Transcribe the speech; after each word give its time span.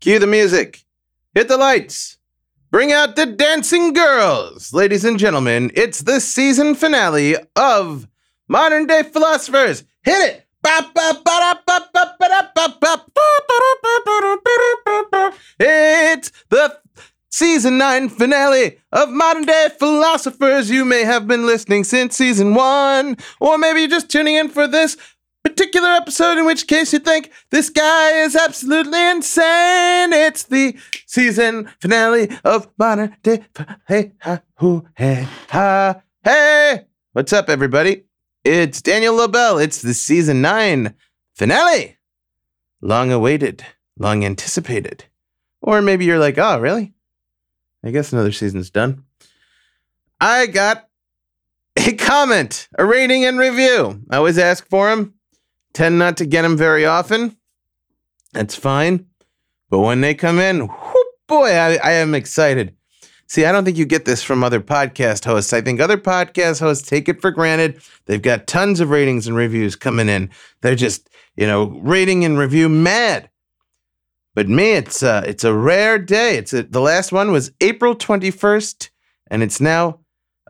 Cue 0.00 0.18
the 0.18 0.26
music. 0.26 0.84
Hit 1.34 1.48
the 1.48 1.58
lights. 1.58 2.16
Bring 2.70 2.90
out 2.90 3.16
the 3.16 3.26
dancing 3.26 3.92
girls. 3.92 4.72
Ladies 4.72 5.04
and 5.04 5.18
gentlemen, 5.18 5.70
it's 5.74 6.00
the 6.00 6.20
season 6.20 6.74
finale 6.74 7.36
of 7.54 8.08
Modern 8.48 8.86
Day 8.86 9.02
Philosophers. 9.02 9.84
Hit 10.02 10.36
it. 10.36 10.46
It's 15.60 16.32
the 16.48 16.78
season 17.28 17.76
9 17.76 18.08
finale 18.08 18.78
of 18.92 19.10
Modern 19.10 19.44
Day 19.44 19.68
Philosophers. 19.78 20.70
You 20.70 20.86
may 20.86 21.04
have 21.04 21.26
been 21.26 21.44
listening 21.44 21.84
since 21.84 22.16
season 22.16 22.54
1, 22.54 23.18
or 23.40 23.58
maybe 23.58 23.80
you're 23.80 23.88
just 23.90 24.08
tuning 24.10 24.36
in 24.36 24.48
for 24.48 24.66
this 24.66 24.96
particular 25.42 25.88
episode, 25.88 26.38
in 26.38 26.46
which 26.46 26.66
case 26.66 26.92
you 26.92 26.98
think 26.98 27.30
this 27.50 27.70
guy 27.70 28.22
is 28.22 28.36
absolutely 28.36 29.10
insane. 29.10 30.12
It's 30.12 30.44
the 30.44 30.76
season 31.06 31.70
finale 31.80 32.28
of 32.44 32.68
Modern 32.78 33.16
Day. 33.22 33.44
Hey, 33.86 34.12
ha, 34.20 34.42
hoo, 34.56 34.86
hey, 34.94 35.26
ha, 35.48 36.02
hey. 36.24 36.86
What's 37.12 37.32
up, 37.32 37.48
everybody? 37.48 38.04
It's 38.44 38.80
Daniel 38.80 39.14
Lobell. 39.14 39.58
It's 39.58 39.82
the 39.82 39.94
season 39.94 40.40
9 40.42 40.94
finale. 41.34 41.98
Long 42.80 43.12
awaited, 43.12 43.64
long 43.98 44.24
anticipated. 44.24 45.04
Or 45.60 45.82
maybe 45.82 46.04
you're 46.04 46.18
like, 46.18 46.38
oh, 46.38 46.58
really? 46.58 46.94
I 47.84 47.90
guess 47.90 48.12
another 48.12 48.32
season's 48.32 48.70
done. 48.70 49.04
I 50.20 50.46
got 50.46 50.88
a 51.76 51.92
comment, 51.94 52.68
a 52.78 52.84
rating 52.84 53.24
and 53.24 53.38
review. 53.38 54.02
I 54.10 54.16
always 54.16 54.38
ask 54.38 54.66
for 54.68 54.88
them. 54.88 55.14
Tend 55.72 55.98
not 55.98 56.16
to 56.18 56.26
get 56.26 56.42
them 56.42 56.56
very 56.56 56.84
often. 56.84 57.36
That's 58.32 58.56
fine. 58.56 59.06
But 59.68 59.80
when 59.80 60.00
they 60.00 60.14
come 60.14 60.38
in, 60.38 60.68
boy, 61.28 61.50
I, 61.50 61.78
I 61.82 61.92
am 61.92 62.14
excited. 62.14 62.74
See, 63.28 63.44
I 63.44 63.52
don't 63.52 63.64
think 63.64 63.78
you 63.78 63.84
get 63.84 64.04
this 64.04 64.24
from 64.24 64.42
other 64.42 64.60
podcast 64.60 65.24
hosts. 65.24 65.52
I 65.52 65.60
think 65.60 65.80
other 65.80 65.96
podcast 65.96 66.58
hosts 66.58 66.88
take 66.88 67.08
it 67.08 67.20
for 67.20 67.30
granted. 67.30 67.80
They've 68.06 68.20
got 68.20 68.48
tons 68.48 68.80
of 68.80 68.90
ratings 68.90 69.28
and 69.28 69.36
reviews 69.36 69.76
coming 69.76 70.08
in. 70.08 70.30
They're 70.62 70.74
just, 70.74 71.08
you 71.36 71.46
know, 71.46 71.66
rating 71.82 72.24
and 72.24 72.36
review 72.36 72.68
mad. 72.68 73.30
But 74.34 74.48
me, 74.48 74.72
it's 74.72 75.04
uh, 75.04 75.22
it's 75.26 75.44
a 75.44 75.54
rare 75.54 75.98
day. 75.98 76.38
It's 76.38 76.52
a, 76.52 76.64
the 76.64 76.80
last 76.80 77.12
one 77.12 77.30
was 77.30 77.52
April 77.60 77.94
21st, 77.94 78.90
and 79.28 79.42
it's 79.44 79.60
now 79.60 80.00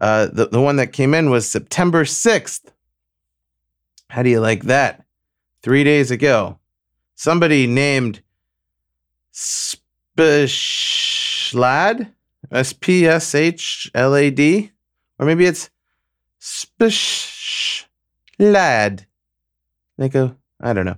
uh, 0.00 0.28
the 0.32 0.48
the 0.48 0.60
one 0.60 0.76
that 0.76 0.92
came 0.94 1.12
in 1.12 1.28
was 1.28 1.46
September 1.46 2.04
6th. 2.04 2.72
How 4.08 4.22
do 4.22 4.30
you 4.30 4.40
like 4.40 4.64
that? 4.64 5.04
Three 5.62 5.84
days 5.84 6.10
ago, 6.10 6.58
somebody 7.14 7.66
named 7.66 8.22
Spshlad, 9.32 9.74
S 12.50 12.72
P 12.72 13.06
S 13.06 13.34
H 13.34 13.90
L 13.94 14.14
A 14.14 14.30
D, 14.30 14.72
or 15.18 15.26
maybe 15.26 15.44
it's 15.44 15.68
Spshlad. 16.40 17.86
They 19.98 20.08
go, 20.08 20.34
I 20.60 20.72
don't 20.72 20.86
know. 20.86 20.96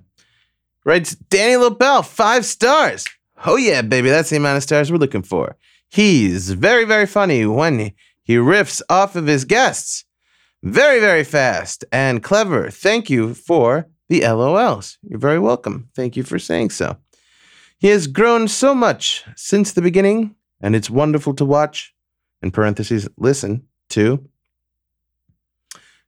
Writes 0.85 1.17
Danny 1.17 1.57
Lobell, 1.57 2.05
five 2.05 2.45
stars. 2.45 3.09
Oh, 3.45 3.57
yeah, 3.57 3.83
baby, 3.83 4.09
that's 4.11 4.31
the 4.31 4.37
amount 4.37 4.59
of 4.59 4.63
stars 4.63 4.93
we're 4.93 4.99
looking 4.99 5.25
for. 5.25 5.57
He's 5.91 6.53
very, 6.53 6.85
very 6.85 7.07
funny 7.07 7.45
when 7.47 7.93
he 8.23 8.37
riffs 8.37 8.81
off 8.89 9.17
of 9.17 9.27
his 9.27 9.45
guests. 9.45 10.05
Very, 10.63 11.01
very 11.01 11.25
fast 11.25 11.85
and 11.91 12.23
clever. 12.23 12.71
Thank 12.71 13.11
you 13.11 13.35
for 13.35 13.89
the 14.13 14.21
LOLs. 14.21 14.99
You're 15.03 15.19
very 15.19 15.39
welcome. 15.39 15.89
Thank 15.97 16.17
you 16.17 16.23
for 16.23 16.39
saying 16.39 16.69
so. 16.69 16.99
He 17.79 17.89
has 17.89 18.07
grown 18.07 18.47
so 18.47 18.75
much 18.75 19.25
since 19.37 19.73
the 19.73 19.81
beginning, 19.81 20.37
and 20.61 20.77
it's 20.77 20.91
wonderful 20.91 21.33
to 21.35 21.47
watch, 21.47 21.95
in 22.43 22.51
parentheses, 22.51 23.09
listen 23.17 23.67
to. 23.89 24.29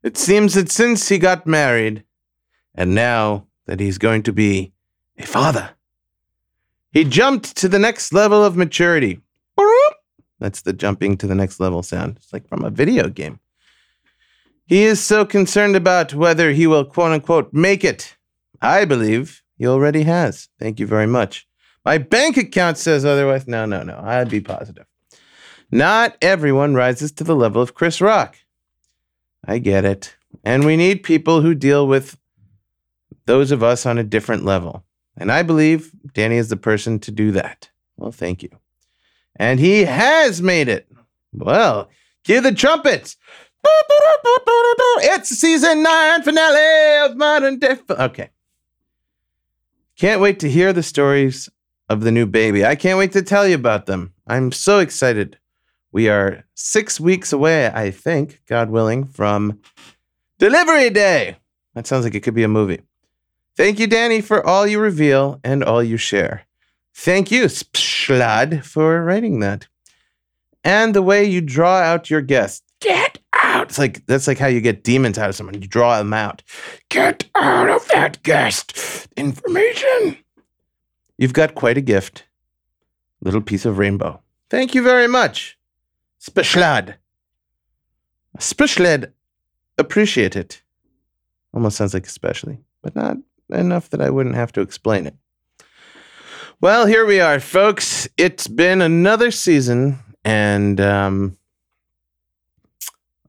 It 0.02 0.18
seems 0.18 0.52
that 0.52 0.70
since 0.70 1.08
he 1.08 1.16
got 1.16 1.46
married, 1.46 2.04
and 2.74 2.94
now 2.94 3.46
that 3.64 3.80
he's 3.80 3.96
going 3.96 4.22
to 4.24 4.32
be 4.34 4.74
a 5.16 5.24
father, 5.24 5.70
he 6.92 7.04
jumped 7.04 7.56
to 7.56 7.68
the 7.68 7.78
next 7.78 8.12
level 8.12 8.44
of 8.44 8.54
maturity. 8.54 9.22
That's 10.40 10.60
the 10.60 10.74
jumping 10.74 11.16
to 11.18 11.26
the 11.26 11.34
next 11.34 11.58
level 11.58 11.82
sound. 11.82 12.18
It's 12.18 12.34
like 12.34 12.46
from 12.48 12.64
a 12.64 12.70
video 12.70 13.08
game. 13.08 13.40
He 14.66 14.84
is 14.84 15.02
so 15.02 15.24
concerned 15.24 15.76
about 15.76 16.14
whether 16.14 16.52
he 16.52 16.66
will 16.66 16.84
quote 16.84 17.12
unquote 17.12 17.52
make 17.52 17.84
it. 17.84 18.16
I 18.62 18.84
believe 18.84 19.42
he 19.58 19.66
already 19.66 20.02
has. 20.02 20.48
Thank 20.58 20.80
you 20.80 20.86
very 20.86 21.06
much. 21.06 21.46
My 21.84 21.98
bank 21.98 22.36
account 22.36 22.78
says 22.78 23.04
otherwise. 23.04 23.46
No, 23.46 23.66
no, 23.66 23.82
no. 23.82 24.00
I'd 24.02 24.30
be 24.30 24.40
positive. 24.40 24.86
Not 25.70 26.16
everyone 26.22 26.74
rises 26.74 27.12
to 27.12 27.24
the 27.24 27.36
level 27.36 27.60
of 27.60 27.74
Chris 27.74 28.00
Rock. 28.00 28.36
I 29.46 29.58
get 29.58 29.84
it. 29.84 30.16
And 30.44 30.64
we 30.64 30.76
need 30.76 31.02
people 31.02 31.42
who 31.42 31.54
deal 31.54 31.86
with 31.86 32.18
those 33.26 33.50
of 33.50 33.62
us 33.62 33.86
on 33.86 33.98
a 33.98 34.04
different 34.04 34.44
level. 34.44 34.84
And 35.16 35.30
I 35.30 35.42
believe 35.42 35.92
Danny 36.12 36.36
is 36.36 36.48
the 36.48 36.56
person 36.56 36.98
to 37.00 37.10
do 37.10 37.32
that. 37.32 37.70
Well, 37.96 38.12
thank 38.12 38.42
you. 38.42 38.50
And 39.36 39.60
he 39.60 39.84
has 39.84 40.40
made 40.42 40.68
it. 40.68 40.88
Well, 41.32 41.90
cue 42.24 42.40
the 42.40 42.52
trumpets. 42.52 43.16
It's 45.16 45.28
season 45.28 45.82
nine 45.82 46.22
finale 46.22 47.06
of 47.06 47.16
Modern 47.16 47.58
Day. 47.58 47.78
Okay. 47.90 48.30
Can't 49.96 50.20
wait 50.20 50.40
to 50.40 50.50
hear 50.50 50.72
the 50.72 50.82
stories 50.82 51.48
of 51.88 52.00
the 52.00 52.10
new 52.10 52.26
baby. 52.26 52.64
I 52.64 52.74
can't 52.74 52.98
wait 52.98 53.12
to 53.12 53.22
tell 53.22 53.46
you 53.46 53.54
about 53.54 53.86
them. 53.86 54.12
I'm 54.26 54.50
so 54.52 54.80
excited. 54.80 55.38
We 55.92 56.08
are 56.08 56.44
six 56.54 56.98
weeks 56.98 57.32
away, 57.32 57.68
I 57.68 57.90
think, 57.90 58.42
God 58.48 58.70
willing, 58.70 59.06
from 59.06 59.60
delivery 60.38 60.90
day. 60.90 61.36
That 61.74 61.86
sounds 61.86 62.04
like 62.04 62.14
it 62.14 62.20
could 62.20 62.34
be 62.34 62.42
a 62.42 62.48
movie. 62.48 62.80
Thank 63.56 63.78
you, 63.78 63.86
Danny, 63.86 64.20
for 64.20 64.44
all 64.44 64.66
you 64.66 64.80
reveal 64.80 65.38
and 65.44 65.62
all 65.62 65.82
you 65.82 65.96
share. 65.96 66.46
Thank 66.92 67.30
you, 67.30 67.48
Splad, 67.48 68.64
for 68.66 69.04
writing 69.04 69.38
that. 69.40 69.68
And 70.64 70.94
the 70.94 71.02
way 71.02 71.24
you 71.24 71.40
draw 71.40 71.78
out 71.78 72.10
your 72.10 72.20
guests. 72.22 72.62
Out. 73.64 73.70
It's 73.70 73.78
like 73.78 74.04
that's 74.06 74.26
like 74.28 74.38
how 74.38 74.46
you 74.46 74.60
get 74.60 74.84
demons 74.84 75.18
out 75.18 75.30
of 75.30 75.36
someone. 75.36 75.60
You 75.60 75.66
draw 75.66 75.96
them 75.98 76.12
out. 76.12 76.42
Get 76.90 77.24
out 77.34 77.70
of 77.70 77.86
that 77.88 78.22
guest. 78.22 79.08
Information. 79.16 80.18
You've 81.16 81.32
got 81.32 81.54
quite 81.54 81.78
a 81.78 81.80
gift. 81.80 82.24
Little 83.22 83.40
piece 83.40 83.64
of 83.64 83.78
rainbow. 83.78 84.20
Thank 84.50 84.74
you 84.74 84.82
very 84.82 85.06
much. 85.06 85.58
Speshlad. 86.20 86.96
Speshlad. 88.38 89.12
Appreciate 89.78 90.36
it. 90.36 90.62
Almost 91.54 91.78
sounds 91.78 91.94
like 91.94 92.06
especially, 92.06 92.58
but 92.82 92.94
not 92.94 93.16
enough 93.50 93.90
that 93.90 94.02
I 94.02 94.10
wouldn't 94.10 94.34
have 94.34 94.52
to 94.52 94.60
explain 94.60 95.06
it. 95.06 95.14
Well, 96.60 96.86
here 96.86 97.06
we 97.06 97.20
are, 97.20 97.40
folks. 97.40 98.08
It's 98.16 98.46
been 98.46 98.82
another 98.82 99.30
season, 99.30 99.98
and 100.24 100.80
um, 100.80 101.36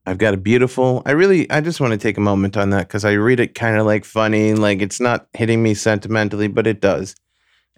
I've 0.06 0.20
got 0.20 0.36
a 0.36 0.38
beautiful. 0.38 1.02
I 1.06 1.12
really, 1.12 1.50
I 1.50 1.62
just 1.62 1.80
want 1.80 1.92
to 1.92 1.98
take 1.98 2.18
a 2.18 2.22
moment 2.22 2.58
on 2.58 2.70
that 2.70 2.88
because 2.88 3.06
I 3.06 3.14
read 3.14 3.40
it 3.40 3.56
kind 3.56 3.78
of 3.78 3.86
like 3.86 4.06
funny, 4.06 4.54
like 4.54 4.82
it's 4.82 5.00
not 5.00 5.28
hitting 5.34 5.64
me 5.64 5.74
sentimentally, 5.74 6.48
but 6.48 6.68
it 6.68 6.80
does, 6.80 7.16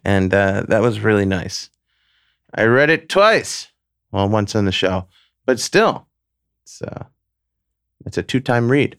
and 0.04 0.34
uh, 0.34 0.66
that 0.68 0.82
was 0.82 1.00
really 1.00 1.26
nice. 1.26 1.70
I 2.54 2.64
read 2.66 2.90
it 2.90 3.08
twice, 3.08 3.70
well, 4.12 4.28
once 4.28 4.56
on 4.56 4.66
the 4.66 4.72
show, 4.72 5.08
but 5.46 5.60
still, 5.60 6.08
it's 6.64 6.82
uh, 6.82 7.06
it's 8.06 8.18
a 8.18 8.24
two-time 8.24 8.70
read. 8.70 8.98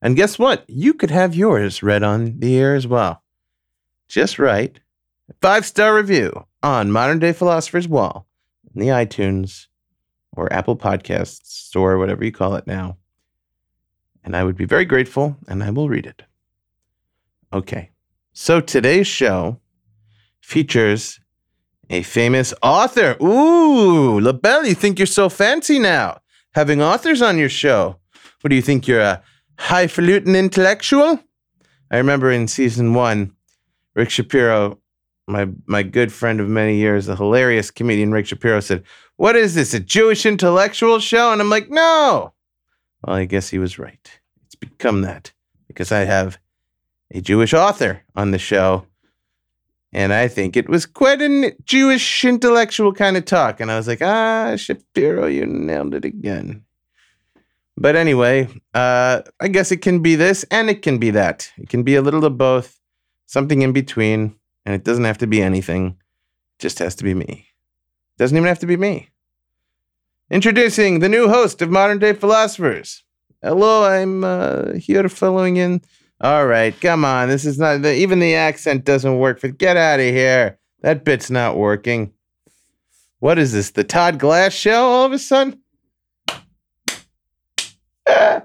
And 0.00 0.16
guess 0.16 0.38
what? 0.38 0.64
You 0.68 0.94
could 0.94 1.10
have 1.10 1.34
yours 1.34 1.82
read 1.82 2.02
on 2.02 2.38
the 2.38 2.56
air 2.56 2.74
as 2.74 2.86
well. 2.86 3.22
Just 4.08 4.38
write 4.38 4.80
five-star 5.40 5.94
review 5.94 6.46
on 6.62 6.92
Modern 6.92 7.18
Day 7.18 7.32
Philosopher's 7.32 7.88
Wall 7.88 8.26
in 8.74 8.80
the 8.80 8.88
iTunes 8.88 9.66
or 10.36 10.52
Apple 10.52 10.76
Podcasts 10.76 11.46
store, 11.46 11.98
whatever 11.98 12.24
you 12.24 12.32
call 12.32 12.54
it 12.54 12.66
now. 12.66 12.98
And 14.24 14.36
I 14.36 14.44
would 14.44 14.56
be 14.56 14.64
very 14.64 14.84
grateful 14.84 15.36
and 15.48 15.62
I 15.62 15.70
will 15.70 15.88
read 15.88 16.06
it. 16.06 16.22
Okay. 17.52 17.90
So 18.32 18.60
today's 18.60 19.06
show 19.06 19.60
features 20.40 21.20
a 21.90 22.02
famous 22.02 22.54
author. 22.62 23.16
Ooh, 23.22 24.18
Lobell, 24.20 24.66
you 24.66 24.74
think 24.74 24.98
you're 24.98 25.06
so 25.06 25.28
fancy 25.28 25.78
now, 25.78 26.20
having 26.54 26.82
authors 26.82 27.22
on 27.22 27.38
your 27.38 27.48
show. 27.48 27.96
What 28.40 28.50
do 28.50 28.56
you 28.56 28.62
think? 28.62 28.88
You're 28.88 29.00
a 29.00 29.22
highfalutin 29.58 30.34
intellectual? 30.34 31.20
I 31.90 31.98
remember 31.98 32.30
in 32.30 32.48
season 32.48 32.94
one, 32.94 33.32
Rick 33.94 34.10
Shapiro, 34.10 34.80
my 35.26 35.48
my 35.66 35.82
good 35.82 36.12
friend 36.12 36.40
of 36.40 36.48
many 36.48 36.76
years, 36.76 37.06
the 37.06 37.16
hilarious 37.16 37.70
comedian 37.70 38.12
Rick 38.12 38.26
Shapiro 38.26 38.60
said, 38.60 38.84
"What 39.16 39.36
is 39.36 39.54
this? 39.54 39.74
A 39.74 39.80
Jewish 39.80 40.26
intellectual 40.26 40.98
show?" 41.00 41.32
And 41.32 41.40
I'm 41.40 41.50
like, 41.50 41.70
"No." 41.70 42.32
Well, 43.02 43.16
I 43.16 43.24
guess 43.26 43.50
he 43.50 43.58
was 43.58 43.78
right. 43.78 44.20
It's 44.46 44.54
become 44.56 45.02
that 45.02 45.32
because 45.68 45.92
I 45.92 46.00
have 46.00 46.38
a 47.12 47.20
Jewish 47.20 47.54
author 47.54 48.02
on 48.16 48.30
the 48.32 48.38
show 48.38 48.86
And 49.92 50.12
I 50.12 50.28
think 50.28 50.56
it 50.56 50.68
was 50.68 50.86
quite 50.86 51.22
a 51.22 51.54
Jewish 51.64 52.24
intellectual 52.24 52.92
kind 52.92 53.16
of 53.16 53.24
talk. 53.24 53.60
And 53.60 53.70
I 53.70 53.76
was 53.76 53.86
like, 53.86 54.02
ah, 54.02 54.56
Shapiro, 54.56 55.26
you 55.26 55.46
nailed 55.46 55.94
it 55.94 56.04
again. 56.04 56.64
But 57.76 57.96
anyway, 57.96 58.48
uh, 58.74 59.22
I 59.40 59.48
guess 59.48 59.72
it 59.72 59.78
can 59.78 60.00
be 60.02 60.16
this 60.16 60.44
and 60.50 60.70
it 60.70 60.82
can 60.82 60.98
be 60.98 61.10
that. 61.10 61.50
It 61.58 61.68
can 61.68 61.82
be 61.84 61.94
a 61.96 62.02
little 62.02 62.24
of 62.24 62.38
both, 62.38 62.80
something 63.26 63.62
in 63.62 63.72
between, 63.72 64.34
and 64.64 64.74
it 64.74 64.84
doesn't 64.84 65.04
have 65.04 65.18
to 65.18 65.26
be 65.26 65.42
anything. 65.42 65.96
It 66.58 66.62
just 66.62 66.78
has 66.78 66.94
to 66.96 67.04
be 67.04 67.14
me. 67.14 67.48
It 68.16 68.18
doesn't 68.18 68.36
even 68.36 68.48
have 68.48 68.60
to 68.60 68.66
be 68.66 68.76
me. 68.76 69.10
Introducing 70.30 71.00
the 71.00 71.08
new 71.08 71.28
host 71.28 71.60
of 71.62 71.70
Modern 71.70 71.98
Day 71.98 72.12
Philosophers. 72.12 73.04
Hello, 73.42 73.84
I'm 73.84 74.24
uh, 74.24 74.72
here 74.74 75.08
following 75.08 75.58
in. 75.58 75.82
All 76.20 76.46
right, 76.46 76.78
come 76.80 77.04
on. 77.04 77.28
This 77.28 77.44
is 77.44 77.58
not, 77.58 77.82
the, 77.82 77.94
even 77.94 78.20
the 78.20 78.34
accent 78.34 78.84
doesn't 78.84 79.18
work. 79.18 79.38
For 79.38 79.48
Get 79.48 79.76
out 79.76 80.00
of 80.00 80.06
here. 80.06 80.58
That 80.80 81.04
bit's 81.04 81.30
not 81.30 81.56
working. 81.56 82.12
What 83.18 83.38
is 83.38 83.52
this? 83.52 83.70
The 83.70 83.84
Todd 83.84 84.18
Glass 84.18 84.52
show 84.52 84.86
all 84.86 85.04
of 85.06 85.12
a 85.12 85.18
sudden? 85.18 85.60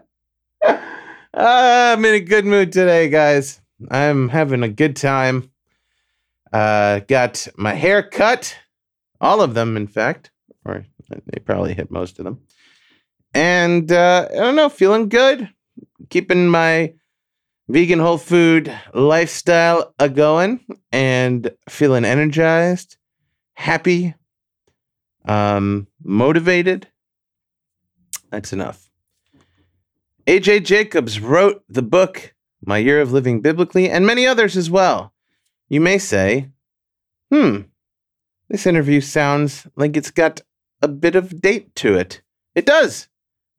I'm 1.34 2.06
in 2.06 2.16
a 2.16 2.20
good 2.20 2.46
mood 2.46 2.72
today, 2.72 3.10
guys. 3.10 3.62
I'm 3.90 4.30
having 4.30 4.64
a 4.64 4.70
good 4.70 4.96
time. 4.96 5.52
Uh, 6.52 7.00
got 7.00 7.48
my 7.58 7.74
hair 7.74 8.02
cut, 8.02 8.56
all 9.22 9.42
of 9.42 9.54
them, 9.54 9.78
in 9.78 9.88
fact, 9.88 10.32
or 10.66 10.86
they 11.10 11.40
probably 11.40 11.74
hit 11.74 11.92
most 11.92 12.20
of 12.20 12.26
them. 12.26 12.42
And 13.34 13.92
uh, 13.92 14.28
I 14.32 14.36
don't 14.36 14.56
know, 14.56 14.70
feeling 14.70 15.10
good, 15.10 15.50
keeping 16.10 16.48
my 16.48 16.94
vegan 17.68 18.00
whole 18.00 18.18
food 18.18 18.74
lifestyle 18.94 19.94
a 20.00 20.10
going, 20.10 20.60
and 20.92 21.52
feeling 21.70 22.04
energized, 22.04 22.98
happy, 23.54 24.16
um, 25.26 25.88
motivated. 26.04 26.88
That's 28.32 28.54
enough. 28.54 28.90
A.J. 30.26 30.62
Jacobs 30.62 31.20
wrote 31.20 31.64
the 31.70 31.82
book, 31.82 32.34
My 32.64 32.78
Year 32.78 33.02
of 33.02 33.12
Living 33.12 33.42
Biblically, 33.42 33.90
and 33.90 34.06
many 34.06 34.26
others 34.28 34.58
as 34.58 34.70
well. 34.70 35.14
You 35.70 35.80
may 35.82 36.00
say, 36.00 36.50
hmm, 37.32 37.62
this 38.50 38.66
interview 38.66 39.02
sounds 39.02 39.68
like 39.76 39.96
it's 39.96 40.10
got 40.10 40.42
a 40.82 40.88
bit 40.88 41.16
of 41.16 41.42
date 41.42 41.76
to 41.76 41.96
it. 41.96 42.22
It 42.56 42.66
does. 42.66 43.08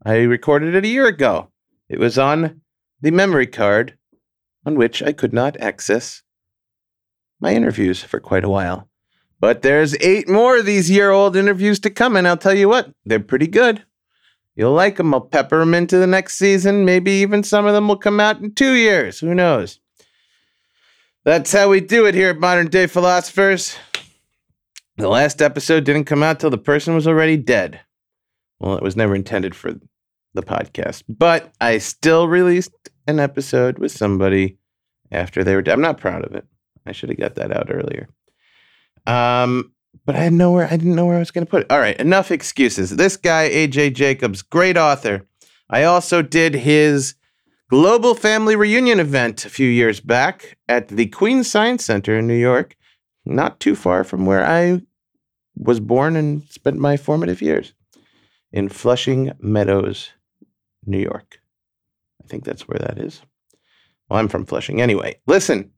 I 0.05 0.17
recorded 0.17 0.75
it 0.75 0.85
a 0.85 0.89
year 0.89 1.07
ago. 1.07 1.51
It 1.89 2.01
was 2.01 2.19
on 2.19 2.63
the 3.01 3.13
memory 3.13 3.47
card 3.47 3.97
on 4.67 4.75
which 4.75 5.03
I 5.03 5.13
could 5.13 5.33
not 5.33 5.61
access 5.61 6.23
my 7.41 7.55
interviews 7.55 8.03
for 8.03 8.19
quite 8.19 8.45
a 8.45 8.49
while. 8.51 8.89
But 9.39 9.63
there's 9.63 9.97
eight 10.01 10.29
more 10.29 10.59
of 10.59 10.67
these 10.67 10.91
year 10.91 11.11
old 11.11 11.37
interviews 11.37 11.79
to 11.81 11.91
come, 11.91 12.17
and 12.17 12.27
I'll 12.29 12.37
tell 12.37 12.55
you 12.55 12.69
what, 12.69 12.93
they're 13.05 13.21
pretty 13.21 13.47
good. 13.47 13.85
You'll 14.57 14.73
like 14.73 14.97
them. 14.97 15.15
I'll 15.15 15.21
pepper 15.21 15.61
them 15.61 15.75
into 15.75 15.97
the 15.97 16.07
next 16.07 16.37
season. 16.37 16.85
Maybe 16.85 17.13
even 17.13 17.43
some 17.43 17.67
of 17.67 17.73
them 17.73 17.89
will 17.89 17.97
come 17.97 18.21
out 18.21 18.41
in 18.41 18.53
two 18.53 18.75
years. 18.75 19.21
Who 19.21 19.35
knows? 19.35 19.81
That's 21.25 21.53
how 21.53 21.69
we 21.69 21.81
do 21.81 22.07
it 22.07 22.15
here 22.15 22.31
at 22.31 22.39
Modern 22.39 22.69
Day 22.69 22.87
Philosophers. 22.87 23.77
The 24.97 25.09
last 25.09 25.43
episode 25.43 25.85
didn't 25.85 26.05
come 26.05 26.23
out 26.23 26.41
till 26.41 26.49
the 26.49 26.57
person 26.57 26.95
was 26.95 27.07
already 27.07 27.37
dead. 27.37 27.81
Well, 28.59 28.75
it 28.77 28.83
was 28.83 28.97
never 28.97 29.15
intended 29.15 29.55
for 29.55 29.75
the 30.33 30.43
podcast, 30.43 31.03
but 31.11 31.53
I 31.61 31.77
still 31.77 32.27
released 32.27 32.73
an 33.07 33.21
episode 33.21 33.79
with 33.79 33.93
somebody 33.93 34.57
after 35.13 35.45
they 35.45 35.55
were 35.55 35.61
dead. 35.61 35.75
I'm 35.75 35.83
not 35.83 35.99
proud 35.99 36.25
of 36.25 36.35
it. 36.35 36.47
I 36.87 36.93
should 36.93 37.11
have 37.11 37.19
got 37.19 37.35
that 37.35 37.55
out 37.55 37.67
earlier. 37.71 38.09
Um, 39.07 39.73
but 40.07 40.17
I 40.17 40.21
had 40.21 40.33
nowhere. 40.33 40.69
I 40.71 40.77
didn't 40.79 40.95
know 40.95 41.05
where 41.05 41.17
I 41.17 41.21
was 41.21 41.31
going 41.31 41.45
to 41.45 41.51
put 41.51 41.63
it. 41.63 41.71
All 41.71 41.81
right, 41.81 42.01
enough 42.01 42.31
excuses. 42.31 42.97
This 42.97 43.19
guy, 43.19 43.51
AJ 43.51 43.95
Jacobs, 43.95 44.41
great 44.41 44.79
author. 44.79 45.27
I 45.69 45.85
also 45.85 46.23
did 46.23 46.55
his 46.55 47.15
global 47.71 48.17
family 48.17 48.57
reunion 48.57 48.99
event 48.99 49.45
a 49.45 49.49
few 49.49 49.69
years 49.69 50.01
back 50.01 50.59
at 50.69 50.89
the 50.89 51.07
Queen 51.07 51.45
Science 51.45 51.85
Center 51.85 52.19
in 52.19 52.27
New 52.27 52.35
York, 52.35 52.77
not 53.25 53.61
too 53.61 53.77
far 53.77 54.03
from 54.03 54.27
where 54.27 54.45
I 54.45 54.83
was 55.55 55.79
born 55.79 56.17
and 56.17 56.43
spent 56.51 56.79
my 56.79 56.97
formative 56.97 57.41
years 57.41 57.73
in 58.51 58.69
Flushing 58.69 59.33
Meadows, 59.39 60.11
New 60.85 60.99
York. 60.99 61.41
I 62.21 62.27
think 62.27 62.45
that's 62.45 62.67
where 62.67 62.81
that 62.81 62.99
is. 62.99 63.23
Well, 64.09 64.19
I'm 64.19 64.29
from 64.29 64.47
Flushing. 64.47 64.81
Anyway, 64.81 65.21
listen, 65.29 65.71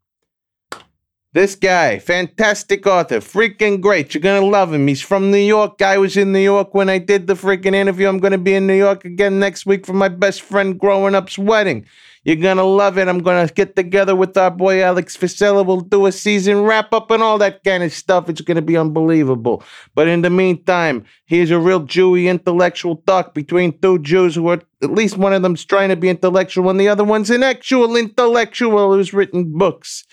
this 1.34 1.54
guy, 1.54 1.98
fantastic 1.98 2.86
author, 2.86 3.20
freaking 3.20 3.80
great. 3.80 4.12
You're 4.12 4.20
gonna 4.20 4.44
love 4.44 4.74
him. 4.74 4.86
He's 4.86 5.00
from 5.00 5.30
New 5.30 5.38
York. 5.38 5.80
I 5.80 5.96
was 5.96 6.16
in 6.18 6.30
New 6.30 6.38
York 6.38 6.74
when 6.74 6.90
I 6.90 6.98
did 6.98 7.26
the 7.26 7.34
freaking 7.34 7.74
interview. 7.74 8.06
I'm 8.06 8.18
gonna 8.18 8.36
be 8.36 8.54
in 8.54 8.66
New 8.66 8.76
York 8.76 9.06
again 9.06 9.38
next 9.38 9.64
week 9.64 9.86
for 9.86 9.94
my 9.94 10.08
best 10.08 10.42
friend 10.42 10.78
growing 10.78 11.14
up's 11.14 11.38
wedding. 11.38 11.86
You're 12.24 12.36
gonna 12.36 12.64
love 12.64 12.98
it. 12.98 13.08
I'm 13.08 13.20
gonna 13.20 13.48
get 13.48 13.76
together 13.76 14.14
with 14.14 14.36
our 14.36 14.50
boy 14.50 14.82
Alex 14.82 15.16
Fisella. 15.16 15.64
We'll 15.64 15.80
do 15.80 16.04
a 16.04 16.12
season 16.12 16.64
wrap 16.64 16.92
up 16.92 17.10
and 17.10 17.22
all 17.22 17.38
that 17.38 17.64
kind 17.64 17.82
of 17.82 17.94
stuff. 17.94 18.28
It's 18.28 18.42
gonna 18.42 18.60
be 18.60 18.76
unbelievable. 18.76 19.64
But 19.94 20.08
in 20.08 20.20
the 20.20 20.28
meantime, 20.30 21.06
here's 21.24 21.50
a 21.50 21.58
real 21.58 21.80
Jewy 21.80 22.26
intellectual 22.26 22.96
talk 23.06 23.32
between 23.32 23.78
two 23.80 23.98
Jews 24.00 24.34
who 24.34 24.48
are 24.48 24.60
at 24.82 24.92
least 24.92 25.16
one 25.16 25.32
of 25.32 25.40
them's 25.40 25.64
trying 25.64 25.88
to 25.88 25.96
be 25.96 26.10
intellectual 26.10 26.68
and 26.68 26.78
the 26.78 26.88
other 26.88 27.04
one's 27.04 27.30
an 27.30 27.42
actual 27.42 27.96
intellectual 27.96 28.92
who's 28.92 29.14
written 29.14 29.50
books. 29.56 30.04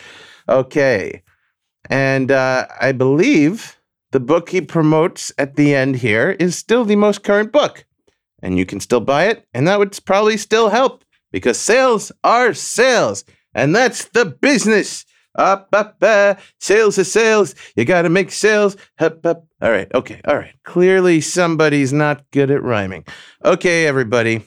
Okay. 0.49 1.21
And 1.89 2.31
uh, 2.31 2.67
I 2.81 2.91
believe 2.91 3.77
the 4.11 4.19
book 4.19 4.49
he 4.49 4.61
promotes 4.61 5.31
at 5.37 5.55
the 5.55 5.75
end 5.75 5.97
here 5.97 6.31
is 6.39 6.57
still 6.57 6.83
the 6.83 6.95
most 6.95 7.23
current 7.23 7.51
book. 7.51 7.85
And 8.41 8.57
you 8.57 8.65
can 8.65 8.79
still 8.79 9.01
buy 9.01 9.25
it, 9.25 9.45
and 9.53 9.67
that 9.67 9.79
would 9.79 9.97
probably 10.05 10.37
still 10.37 10.69
help 10.69 11.03
because 11.31 11.59
sales 11.59 12.11
are 12.23 12.53
sales. 12.53 13.25
And 13.53 13.75
that's 13.75 14.05
the 14.05 14.25
business. 14.25 15.05
Up, 15.35 15.69
up, 15.73 15.97
uh, 16.01 16.35
sales 16.59 16.97
is 16.97 17.11
sales. 17.11 17.53
You 17.75 17.85
got 17.85 18.03
to 18.03 18.09
make 18.09 18.31
sales. 18.31 18.77
Up, 18.97 19.25
up. 19.25 19.45
All 19.61 19.71
right. 19.71 19.87
Okay. 19.93 20.21
All 20.25 20.37
right. 20.37 20.53
Clearly, 20.63 21.21
somebody's 21.21 21.93
not 21.93 22.29
good 22.31 22.49
at 22.49 22.63
rhyming. 22.63 23.05
Okay, 23.45 23.85
everybody 23.85 24.41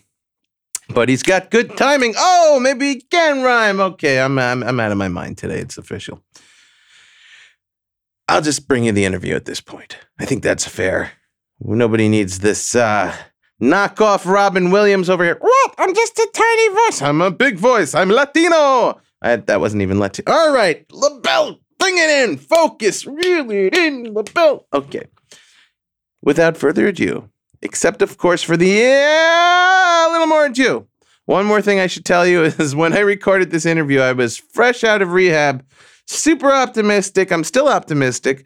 but 0.94 1.08
he's 1.08 1.22
got 1.22 1.50
good 1.50 1.76
timing. 1.76 2.14
Oh, 2.16 2.60
maybe 2.60 2.88
he 2.88 3.00
can 3.00 3.42
rhyme. 3.42 3.80
Okay, 3.80 4.20
I'm, 4.20 4.38
I'm, 4.38 4.62
I'm 4.62 4.80
out 4.80 4.92
of 4.92 4.98
my 4.98 5.08
mind 5.08 5.38
today. 5.38 5.58
It's 5.58 5.78
official. 5.78 6.22
I'll 8.28 8.42
just 8.42 8.68
bring 8.68 8.84
you 8.84 8.92
the 8.92 9.04
interview 9.04 9.34
at 9.34 9.44
this 9.44 9.60
point. 9.60 9.98
I 10.18 10.24
think 10.24 10.42
that's 10.42 10.66
fair. 10.66 11.12
Nobody 11.60 12.08
needs 12.08 12.38
this 12.38 12.74
uh, 12.74 13.14
knockoff 13.60 14.24
Robin 14.24 14.70
Williams 14.70 15.10
over 15.10 15.24
here. 15.24 15.38
What? 15.40 15.74
I'm 15.78 15.94
just 15.94 16.18
a 16.18 16.28
tiny 16.32 16.68
voice. 16.68 17.02
I'm 17.02 17.20
a 17.20 17.30
big 17.30 17.56
voice. 17.56 17.94
I'm 17.94 18.08
Latino. 18.08 19.00
I, 19.20 19.36
that 19.36 19.60
wasn't 19.60 19.82
even 19.82 19.98
Latino. 19.98 20.32
All 20.32 20.52
right, 20.52 20.86
Lobell, 20.88 21.58
bring 21.78 21.98
it 21.98 22.10
in. 22.10 22.38
Focus. 22.38 23.06
Reel 23.06 23.50
it 23.50 23.76
in, 23.76 24.14
Lobell. 24.14 24.64
Okay. 24.72 25.06
Without 26.22 26.56
further 26.56 26.86
ado, 26.86 27.28
except 27.62 28.02
of 28.02 28.18
course 28.18 28.42
for 28.42 28.56
the 28.56 28.66
yeah, 28.66 30.08
a 30.08 30.10
little 30.10 30.26
more 30.26 30.46
ado. 30.46 30.86
One 31.26 31.46
more 31.46 31.62
thing 31.62 31.78
I 31.78 31.86
should 31.86 32.04
tell 32.04 32.26
you 32.26 32.42
is 32.58 32.74
when 32.74 32.92
I 32.92 33.00
recorded 33.00 33.50
this 33.50 33.66
interview, 33.66 34.00
I 34.00 34.12
was 34.12 34.36
fresh 34.36 34.84
out 34.84 35.02
of 35.02 35.12
rehab, 35.12 35.64
super 36.06 36.52
optimistic. 36.52 37.30
I'm 37.30 37.44
still 37.44 37.68
optimistic, 37.68 38.44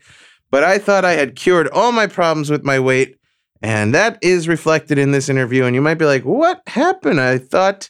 but 0.50 0.62
I 0.62 0.78
thought 0.78 1.04
I 1.04 1.12
had 1.12 1.36
cured 1.36 1.68
all 1.68 1.92
my 1.92 2.06
problems 2.06 2.50
with 2.50 2.64
my 2.64 2.78
weight. 2.78 3.16
And 3.62 3.94
that 3.94 4.18
is 4.22 4.48
reflected 4.48 4.98
in 4.98 5.12
this 5.12 5.28
interview. 5.30 5.64
And 5.64 5.74
you 5.74 5.80
might 5.80 5.94
be 5.94 6.04
like, 6.04 6.24
what 6.24 6.60
happened? 6.66 7.20
I 7.20 7.38
thought 7.38 7.88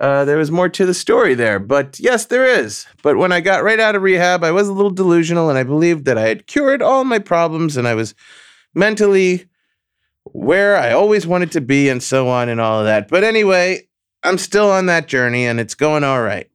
uh, 0.00 0.24
there 0.24 0.38
was 0.38 0.50
more 0.50 0.70
to 0.70 0.86
the 0.86 0.94
story 0.94 1.34
there. 1.34 1.58
But 1.58 2.00
yes, 2.00 2.26
there 2.26 2.46
is. 2.46 2.86
But 3.02 3.18
when 3.18 3.30
I 3.30 3.40
got 3.40 3.62
right 3.62 3.78
out 3.78 3.94
of 3.94 4.02
rehab, 4.02 4.42
I 4.42 4.50
was 4.50 4.66
a 4.66 4.72
little 4.72 4.90
delusional 4.90 5.50
and 5.50 5.58
I 5.58 5.62
believed 5.62 6.06
that 6.06 6.16
I 6.16 6.28
had 6.28 6.46
cured 6.46 6.80
all 6.80 7.04
my 7.04 7.18
problems 7.18 7.76
and 7.76 7.86
I 7.86 7.94
was 7.94 8.14
mentally 8.74 9.49
where 10.24 10.76
I 10.76 10.92
always 10.92 11.26
wanted 11.26 11.52
to 11.52 11.60
be 11.60 11.88
and 11.88 12.02
so 12.02 12.28
on 12.28 12.48
and 12.48 12.60
all 12.60 12.80
of 12.80 12.86
that. 12.86 13.08
But 13.08 13.24
anyway, 13.24 13.88
I'm 14.22 14.38
still 14.38 14.70
on 14.70 14.86
that 14.86 15.08
journey 15.08 15.46
and 15.46 15.58
it's 15.58 15.74
going 15.74 16.04
all 16.04 16.22
right. 16.22 16.50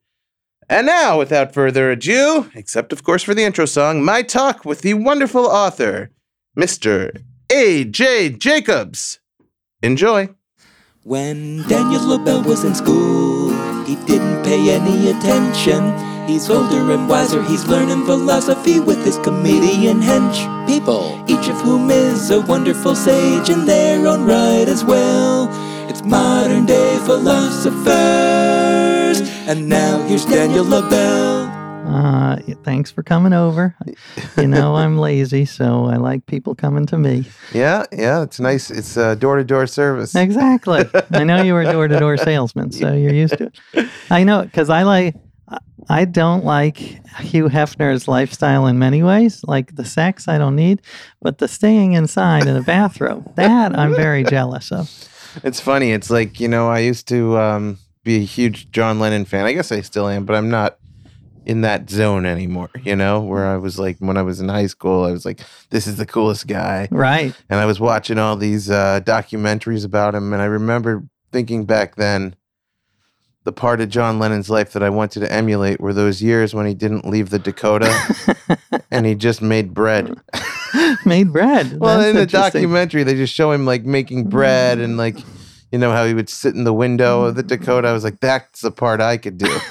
And 0.68 0.88
now, 0.88 1.20
without 1.20 1.54
further 1.54 1.92
ado, 1.92 2.50
except 2.56 2.92
of 2.92 3.04
course 3.04 3.24
for 3.24 3.34
the 3.34 3.44
intro 3.44 3.66
song, 3.66 4.04
my 4.04 4.24
talk 4.24 4.66
with 4.66 4.82
the 4.82 4.96
wonderful 4.96 5.46
author, 5.46 6.12
Mr. 6.58 7.24
A.J. 7.52 8.32
Jacobs. 8.32 9.20
Enjoy. 9.84 10.30
When 11.04 11.62
Daniel 11.68 12.02
Lobell 12.02 12.44
was 12.44 12.64
in 12.64 12.74
school, 12.74 13.52
he 13.86 13.96
didn't 14.08 14.44
pay 14.44 14.74
any 14.74 15.12
attention. 15.12 16.15
He's 16.28 16.50
older 16.50 16.92
and 16.92 17.08
wiser, 17.08 17.44
he's 17.44 17.68
learning 17.68 18.06
philosophy 18.06 18.80
with 18.80 19.06
his 19.06 19.18
comedian 19.20 20.02
hench 20.02 20.68
people, 20.68 21.24
each 21.28 21.48
of 21.48 21.62
whom 21.62 21.92
is 21.92 22.32
a 22.32 22.42
wonderful 22.42 22.96
sage 22.96 23.50
in 23.50 23.66
their 23.66 24.08
own 24.08 24.26
right 24.26 24.68
as 24.68 24.84
well. 24.84 25.48
It's 25.88 26.04
modern 26.04 26.66
day 26.66 26.98
philosophers. 27.06 27.86
And 29.48 29.70
now 29.70 30.02
here's 30.08 30.26
Daniel 30.26 30.66
Lobell. 30.66 31.46
Uh, 31.88 32.38
thanks 32.64 32.90
for 32.90 33.04
coming 33.04 33.32
over. 33.32 33.76
You 34.36 34.48
know 34.48 34.76
I'm 34.76 34.98
lazy, 34.98 35.46
so 35.46 35.86
I 35.86 35.98
like 35.98 36.26
people 36.26 36.56
coming 36.56 36.88
to 36.88 36.98
me. 36.98 37.26
Yeah, 37.54 37.86
yeah, 37.92 38.24
it's 38.24 38.40
nice. 38.40 38.72
It's 38.72 38.98
uh, 38.98 39.14
door 39.14 39.36
to 39.38 39.44
door 39.44 39.68
service. 39.68 40.16
Exactly. 40.16 40.86
I 41.12 41.24
know 41.24 41.44
you 41.44 41.54
were 41.54 41.62
a 41.62 41.72
door 41.72 41.88
to 41.88 42.00
door 42.00 42.18
salesman, 42.18 42.72
so 42.72 42.94
you're 42.94 43.14
used 43.14 43.38
to 43.38 43.52
it. 43.74 43.90
I 44.10 44.24
know 44.24 44.42
because 44.42 44.72
I 44.72 44.82
like. 44.82 45.16
I 45.88 46.06
don't 46.06 46.44
like 46.44 46.78
Hugh 47.20 47.48
Hefner's 47.48 48.08
lifestyle 48.08 48.66
in 48.66 48.80
many 48.80 49.04
ways. 49.04 49.44
Like 49.46 49.76
the 49.76 49.86
sex, 49.86 50.28
I 50.28 50.38
don't 50.38 50.56
need, 50.56 50.82
but 51.22 51.38
the 51.38 51.48
staying 51.48 51.94
inside 51.94 52.48
in 52.48 52.56
a 52.56 52.62
bathrobe, 52.64 53.32
that 53.36 53.78
I'm 53.78 53.94
very 53.96 54.24
jealous 54.24 54.72
of. 54.72 54.90
It's 55.44 55.60
funny. 55.60 55.92
It's 55.92 56.10
like 56.10 56.40
you 56.40 56.48
know, 56.48 56.70
I 56.70 56.80
used 56.80 57.08
to 57.10 57.38
um, 57.38 57.78
be 58.04 58.18
a 58.18 58.26
huge 58.26 58.72
John 58.72 59.00
Lennon 59.00 59.26
fan. 59.26 59.46
I 59.46 59.54
guess 59.54 59.72
I 59.72 59.82
still 59.82 60.08
am, 60.08 60.26
but 60.26 60.36
I'm 60.36 60.50
not 60.50 60.78
in 61.46 61.62
that 61.62 61.88
zone 61.90 62.26
anymore. 62.26 62.72
You 62.84 62.96
know, 62.96 63.22
where 63.22 63.46
I 63.46 63.58
was 63.58 63.78
like 63.78 63.98
when 64.00 64.18
I 64.18 64.24
was 64.24 64.40
in 64.40 64.50
high 64.50 64.68
school, 64.68 65.04
I 65.06 65.12
was 65.12 65.26
like, 65.26 65.42
"This 65.70 65.86
is 65.86 65.98
the 65.98 66.06
coolest 66.08 66.48
guy," 66.48 66.88
Right. 66.90 67.36
and 67.50 67.60
I 67.60 67.66
was 67.66 67.80
watching 67.80 68.18
all 68.18 68.36
these 68.36 68.72
uh, 68.72 69.02
documentaries 69.04 69.86
about 69.86 70.16
him, 70.16 70.34
and 70.34 70.42
I 70.42 70.46
remember 70.46 71.04
thinking 71.32 71.66
back 71.66 71.96
then. 71.96 72.36
The 73.46 73.54
part 73.54 73.80
of 73.80 73.90
John 73.90 74.18
Lennon's 74.18 74.50
life 74.50 74.74
that 74.74 74.82
I 74.82 74.90
wanted 74.90 75.22
to 75.22 75.32
emulate 75.32 75.80
were 75.80 75.94
those 75.94 76.22
years 76.22 76.56
when 76.56 76.66
he 76.66 76.74
didn't 76.74 77.08
leave 77.08 77.30
the 77.30 77.40
Dakota 77.40 77.94
and 78.92 79.06
he 79.06 79.14
just 79.14 79.42
made 79.42 79.74
bread. 79.74 80.20
Made 81.06 81.32
bread. 81.32 81.80
Well, 81.80 82.00
That's 82.00 82.10
in 82.10 82.16
the 82.16 82.26
documentary, 82.26 83.04
they 83.04 83.14
just 83.14 83.34
show 83.34 83.52
him 83.52 83.66
like 83.66 83.86
making 83.86 84.26
mm. 84.26 84.30
bread 84.30 84.80
and 84.80 84.98
like, 84.98 85.18
you 85.72 85.78
know, 85.78 85.92
how 85.92 86.06
he 86.06 86.14
would 86.14 86.28
sit 86.28 86.56
in 86.56 86.64
the 86.64 86.74
window 86.74 87.24
of 87.24 87.36
the 87.36 87.44
Dakota. 87.44 87.88
I 87.88 87.94
was 87.94 88.04
like, 88.04 88.20
that's 88.20 88.62
the 88.62 88.72
part 88.72 89.00
I 89.00 89.18
could 89.18 89.38
do. 89.38 89.46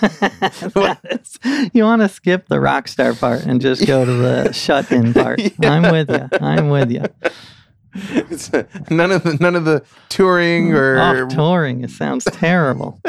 Is- 1.11 1.39
you 1.75 1.85
want 1.85 2.03
to 2.03 2.09
skip 2.09 2.49
the 2.49 2.61
rock 2.61 2.89
star 2.89 3.13
part 3.13 3.45
and 3.45 3.61
just 3.61 3.87
go 3.87 4.05
to 4.05 4.13
the 4.13 4.53
shut 4.53 4.91
in 4.93 5.13
part. 5.13 5.41
I'm 5.63 5.91
with 5.93 6.11
you. 6.11 6.29
I'm 6.41 6.69
with 6.71 6.91
you. 6.91 7.05
It's, 7.95 8.51
none 8.91 9.13
of 9.13 9.23
the 9.23 9.37
none 9.41 9.55
of 9.55 9.65
the 9.65 9.85
touring 10.09 10.73
or. 10.73 10.99
Off 10.99 11.29
touring. 11.29 11.85
It 11.85 11.91
sounds 11.91 12.25
terrible. 12.25 13.01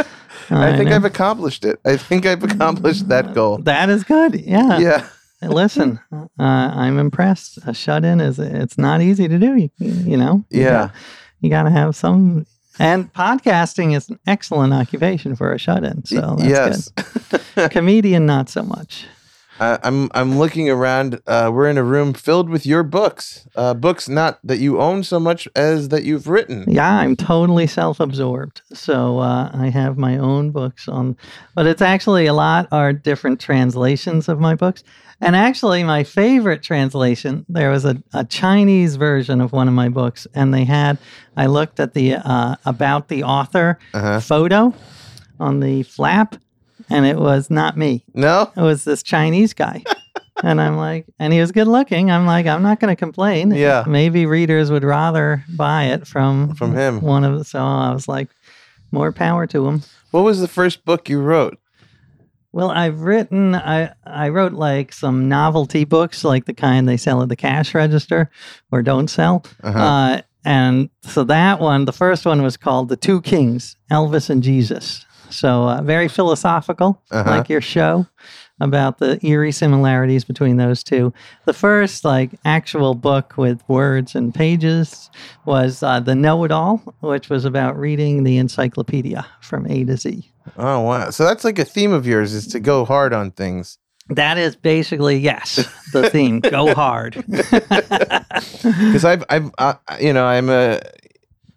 I 0.49 0.75
think 0.77 0.89
know. 0.89 0.95
I've 0.95 1.05
accomplished 1.05 1.65
it. 1.65 1.79
I 1.85 1.97
think 1.97 2.25
I've 2.25 2.43
accomplished 2.43 3.07
that 3.09 3.33
goal. 3.33 3.57
That 3.63 3.89
is 3.89 4.03
good. 4.03 4.35
Yeah. 4.41 4.79
Yeah. 4.79 5.07
Listen, 5.41 5.99
uh, 6.11 6.23
I'm 6.39 6.97
impressed. 6.97 7.59
A 7.67 7.73
shut 7.73 8.03
in 8.05 8.19
is 8.19 8.39
it's 8.39 8.77
not 8.77 9.01
easy 9.01 9.27
to 9.27 9.37
do. 9.37 9.55
You, 9.57 9.69
you 9.77 10.17
know. 10.17 10.43
You 10.49 10.61
Yeah. 10.61 10.89
you 11.41 11.49
got 11.49 11.63
to 11.63 11.69
have 11.71 11.95
some. 11.95 12.45
And 12.79 13.11
podcasting 13.13 13.95
is 13.95 14.09
an 14.09 14.19
excellent 14.27 14.73
occupation 14.73 15.35
for 15.35 15.53
a 15.53 15.57
shut 15.57 15.83
in. 15.83 16.03
So 16.05 16.35
that's 16.37 16.49
yes. 16.49 16.89
good. 17.55 17.71
Comedian, 17.71 18.25
not 18.25 18.49
so 18.49 18.63
much. 18.63 19.05
Uh, 19.59 19.77
I'm 19.83 20.09
I'm 20.13 20.37
looking 20.37 20.69
around. 20.69 21.21
Uh, 21.25 21.49
we're 21.53 21.69
in 21.69 21.77
a 21.77 21.83
room 21.83 22.13
filled 22.13 22.49
with 22.49 22.65
your 22.65 22.83
books. 22.83 23.47
Uh, 23.55 23.73
books 23.73 24.09
not 24.09 24.39
that 24.43 24.57
you 24.59 24.81
own 24.81 25.03
so 25.03 25.19
much 25.19 25.47
as 25.55 25.89
that 25.89 26.03
you've 26.03 26.27
written. 26.27 26.65
Yeah, 26.67 26.91
I'm 26.99 27.15
totally 27.15 27.65
self-absorbed. 27.67 28.61
So 28.73 29.19
uh, 29.19 29.49
I 29.53 29.69
have 29.69 29.97
my 29.97 30.17
own 30.17 30.51
books 30.51 30.87
on, 30.89 31.15
but 31.55 31.65
it's 31.67 31.81
actually 31.81 32.25
a 32.25 32.33
lot 32.33 32.67
are 32.71 32.91
different 32.91 33.39
translations 33.39 34.27
of 34.27 34.39
my 34.39 34.55
books. 34.55 34.83
And 35.21 35.33
actually, 35.37 35.85
my 35.85 36.03
favorite 36.03 36.61
translation 36.61 37.45
there 37.47 37.71
was 37.71 37.85
a, 37.85 37.95
a 38.13 38.25
Chinese 38.25 38.97
version 38.97 39.39
of 39.39 39.53
one 39.53 39.69
of 39.69 39.73
my 39.73 39.87
books, 39.87 40.27
and 40.33 40.53
they 40.53 40.65
had 40.65 40.97
I 41.37 41.45
looked 41.45 41.79
at 41.79 41.93
the 41.93 42.15
uh, 42.15 42.55
about 42.65 43.07
the 43.07 43.23
author 43.23 43.79
Uh-huh. 43.93 44.19
photo 44.19 44.73
on 45.39 45.61
the 45.61 45.83
flap, 45.83 46.35
and 46.89 47.05
it 47.05 47.17
was 47.17 47.49
not 47.49 47.77
me. 47.77 48.03
No. 48.13 48.51
It 48.55 48.61
was 48.61 48.83
this 48.83 49.03
Chinese 49.03 49.53
guy. 49.53 49.83
And 50.43 50.59
I'm 50.59 50.75
like, 50.75 51.05
and 51.17 51.31
he 51.31 51.39
was 51.39 51.53
good 51.53 51.67
looking. 51.67 52.11
I'm 52.11 52.25
like, 52.25 52.45
I'm 52.45 52.61
not 52.61 52.81
going 52.81 52.91
to 52.91 52.99
complain. 52.99 53.51
Yeah. 53.51 53.85
Maybe 53.87 54.25
readers 54.25 54.69
would 54.69 54.83
rather 54.83 55.43
buy 55.55 55.85
it 55.85 56.05
from 56.05 56.55
From 56.55 56.75
him. 56.75 57.01
One 57.01 57.23
of 57.23 57.37
the, 57.37 57.45
so 57.45 57.59
I 57.59 57.93
was 57.93 58.07
like, 58.07 58.27
more 58.91 59.13
power 59.13 59.47
to 59.47 59.65
him. 59.65 59.83
What 60.11 60.23
was 60.23 60.41
the 60.41 60.47
first 60.47 60.83
book 60.83 61.07
you 61.07 61.21
wrote? 61.21 61.57
Well, 62.51 62.69
I've 62.69 63.01
written, 63.01 63.55
I, 63.55 63.93
I 64.05 64.29
wrote 64.29 64.53
like 64.53 64.93
some 64.93 65.27
novelty 65.27 65.83
books, 65.85 66.23
like 66.23 66.45
the 66.45 66.53
kind 66.53 66.87
they 66.87 66.97
sell 66.97 67.21
at 67.21 67.29
the 67.29 67.35
cash 67.35 67.73
register 67.73 68.29
or 68.71 68.81
don't 68.81 69.07
sell. 69.07 69.45
Uh-huh. 69.63 69.79
Uh, 69.79 70.21
and 70.43 70.89
so 71.01 71.23
that 71.23 71.59
one, 71.59 71.85
the 71.85 71.91
first 71.93 72.25
one 72.25 72.43
was 72.43 72.55
called 72.55 72.89
The 72.89 72.97
Two 72.97 73.21
Kings, 73.21 73.77
Elvis 73.89 74.29
and 74.29 74.43
Jesus. 74.43 75.04
So 75.35 75.63
uh, 75.69 75.81
very 75.81 76.07
philosophical, 76.07 77.01
Uh-huh. 77.11 77.29
like 77.29 77.49
your 77.49 77.61
show 77.61 78.05
about 78.61 78.99
the 78.99 79.19
eerie 79.25 79.51
similarities 79.51 80.23
between 80.23 80.55
those 80.57 80.81
two. 80.83 81.13
The 81.45 81.53
first, 81.53 82.05
like, 82.05 82.31
actual 82.45 82.95
book 82.95 83.33
with 83.37 83.61
words 83.67 84.15
and 84.15 84.33
pages 84.33 85.09
was 85.45 85.83
uh, 85.83 85.99
The 85.99 86.15
Know 86.15 86.43
It 86.45 86.51
All, 86.51 86.77
which 87.01 87.29
was 87.29 87.43
about 87.43 87.77
reading 87.77 88.23
the 88.23 88.37
encyclopedia 88.37 89.25
from 89.41 89.67
A 89.69 89.83
to 89.83 89.97
Z. 89.97 90.31
Oh 90.57 90.79
wow! 90.81 91.09
So 91.09 91.25
that's 91.25 91.43
like 91.43 91.59
a 91.59 91.65
theme 91.65 91.91
of 91.91 92.05
yours 92.07 92.31
is 92.33 92.47
to 92.47 92.59
go 92.59 92.85
hard 92.85 93.13
on 93.13 93.31
things. 93.31 93.77
That 94.09 94.37
is 94.37 94.55
basically, 94.55 95.17
yes, 95.17 95.67
the 95.91 96.09
theme. 96.11 96.39
Go 96.39 96.73
hard. 96.75 97.23
Because 98.61 99.05
I've, 99.05 99.23
I've, 99.29 99.51
uh, 99.57 99.75
you 99.99 100.13
know, 100.13 100.25
I'm 100.25 100.49
a, 100.49 100.79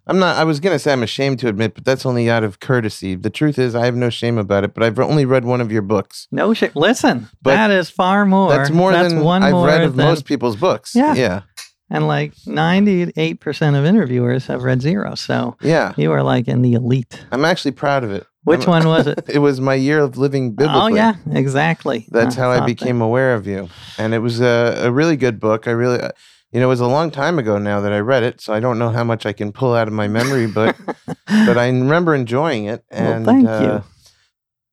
I'm 0.08 0.18
not. 0.18 0.36
I 0.36 0.44
was 0.44 0.58
gonna 0.58 0.78
say 0.78 0.92
I'm 0.92 1.02
ashamed 1.02 1.38
to 1.40 1.48
admit, 1.48 1.74
but 1.74 1.84
that's 1.84 2.06
only 2.06 2.30
out 2.30 2.42
of 2.42 2.60
courtesy. 2.60 3.14
The 3.14 3.30
truth 3.30 3.58
is, 3.58 3.74
I 3.74 3.84
have 3.84 3.94
no 3.94 4.08
shame 4.10 4.38
about 4.38 4.64
it. 4.64 4.72
But 4.74 4.82
I've 4.82 4.98
only 4.98 5.24
read 5.26 5.44
one 5.44 5.60
of 5.60 5.70
your 5.70 5.82
books. 5.82 6.26
No 6.30 6.54
shame. 6.54 6.72
Listen, 6.74 7.28
But 7.42 7.50
that 7.54 7.70
is 7.70 7.90
far 7.90 8.24
more. 8.24 8.50
That's 8.50 8.70
more 8.70 8.90
That's 8.92 9.12
than 9.12 9.22
one 9.22 9.42
I've 9.42 9.54
read 9.54 9.82
of 9.82 9.96
than, 9.96 10.06
most 10.06 10.24
people's 10.24 10.56
books. 10.56 10.94
Yeah. 10.94 11.14
yeah, 11.14 11.42
And 11.90 12.06
like 12.08 12.34
98% 12.46 13.78
of 13.78 13.84
interviewers 13.84 14.46
have 14.46 14.62
read 14.62 14.80
zero. 14.80 15.14
So 15.14 15.56
yeah. 15.60 15.92
you 15.96 16.10
are 16.12 16.22
like 16.22 16.48
in 16.48 16.62
the 16.62 16.72
elite. 16.74 17.24
I'm 17.30 17.44
actually 17.44 17.72
proud 17.72 18.04
of 18.04 18.10
it. 18.10 18.26
Which 18.44 18.60
I'm- 18.66 18.70
one 18.70 18.86
was 18.88 19.06
it? 19.06 19.24
It 19.28 19.40
was 19.40 19.60
my 19.60 19.74
year 19.74 19.98
of 20.00 20.16
living 20.16 20.52
biblically. 20.52 20.80
Oh, 20.80 20.86
yeah, 20.94 21.14
exactly. 21.30 22.06
That's 22.10 22.34
how 22.34 22.50
I 22.50 22.64
became 22.64 23.02
aware 23.02 23.34
of 23.34 23.46
you, 23.46 23.68
and 23.98 24.14
it 24.14 24.20
was 24.20 24.40
a, 24.40 24.84
a 24.84 24.90
really 24.90 25.16
good 25.16 25.38
book. 25.38 25.66
I 25.68 25.72
really, 25.72 26.00
uh, 26.00 26.12
you 26.52 26.60
know, 26.60 26.66
it 26.66 26.68
was 26.68 26.80
a 26.80 26.86
long 26.86 27.10
time 27.10 27.38
ago 27.38 27.58
now 27.58 27.80
that 27.80 27.92
I 27.92 27.98
read 27.98 28.22
it, 28.22 28.40
so 28.40 28.52
I 28.54 28.60
don't 28.60 28.78
know 28.78 28.90
how 28.90 29.04
much 29.04 29.26
I 29.26 29.32
can 29.32 29.52
pull 29.52 29.74
out 29.74 29.86
of 29.86 29.94
my 29.94 30.08
memory, 30.08 30.46
but 30.46 30.76
but 31.06 31.58
I 31.58 31.66
remember 31.66 32.14
enjoying 32.14 32.64
it. 32.64 32.84
Well, 32.90 33.12
And 33.12 33.26
thank 33.26 33.48
uh, 33.48 33.60
you. 33.62 33.84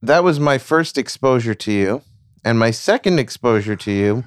That 0.02 0.24
was 0.24 0.40
my 0.40 0.58
first 0.58 0.98
exposure 0.98 1.56
to 1.56 1.72
you, 1.72 2.02
and 2.44 2.58
my 2.58 2.72
second 2.72 3.20
exposure 3.20 3.76
to 3.76 3.92
you 3.92 4.24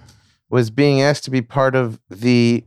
was 0.51 0.71
being 0.71 1.01
asked 1.01 1.25
to 1.25 1.31
be 1.31 1.43
part 1.43 1.75
of 1.75 2.01
the 2.11 2.65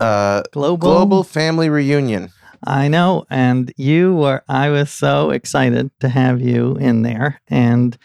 uh. 0.00 0.42
Global. 0.52 0.76
global 0.76 1.24
family 1.24 1.68
reunion. 1.68 2.30
I 2.66 2.88
know. 2.88 3.24
And 3.30 3.72
you 3.76 4.14
were, 4.14 4.42
I 4.48 4.70
was 4.70 4.90
so 4.90 5.30
excited 5.30 5.90
to 6.00 6.08
have 6.08 6.40
you 6.40 6.76
in 6.76 7.02
there. 7.02 7.40
And 7.48 7.96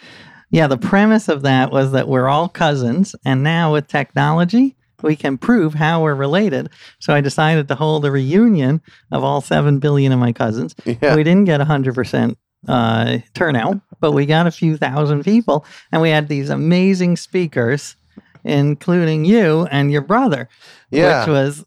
yeah, 0.52 0.68
the 0.68 0.78
premise 0.78 1.28
of 1.28 1.42
that 1.42 1.72
was 1.72 1.92
that 1.94 2.08
we're 2.08 2.28
all 2.28 2.50
cousins. 2.50 3.16
And 3.26 3.42
now 3.42 3.74
with 3.74 3.88
technology, 3.88 4.76
we 5.04 5.16
can 5.16 5.38
prove 5.38 5.74
how 5.76 6.02
we're 6.02 6.16
related. 6.16 6.70
So 7.00 7.14
I 7.14 7.22
decided 7.22 7.68
to 7.68 7.76
hold 7.76 8.06
a 8.06 8.12
reunion 8.12 8.82
of 9.12 9.24
all 9.24 9.42
7 9.42 9.80
billion 9.80 10.12
of 10.12 10.20
my 10.20 10.34
cousins. 10.34 10.76
Yeah, 10.86 11.16
We 11.16 11.24
didn't 11.24 11.46
get 11.46 11.62
100% 11.62 12.36
uh, 12.68 13.18
turnout, 13.34 13.82
but 14.00 14.14
we 14.14 14.26
got 14.26 14.48
a 14.48 14.52
few 14.52 14.78
thousand 14.78 15.24
people. 15.24 15.66
And 15.92 16.02
we 16.02 16.10
had 16.10 16.28
these 16.28 16.50
amazing 16.50 17.18
speakers, 17.18 17.96
including 18.44 19.26
you 19.26 19.68
and 19.70 19.92
your 19.92 20.02
brother, 20.02 20.50
yeah. 20.90 21.22
which 21.22 21.30
was 21.30 21.66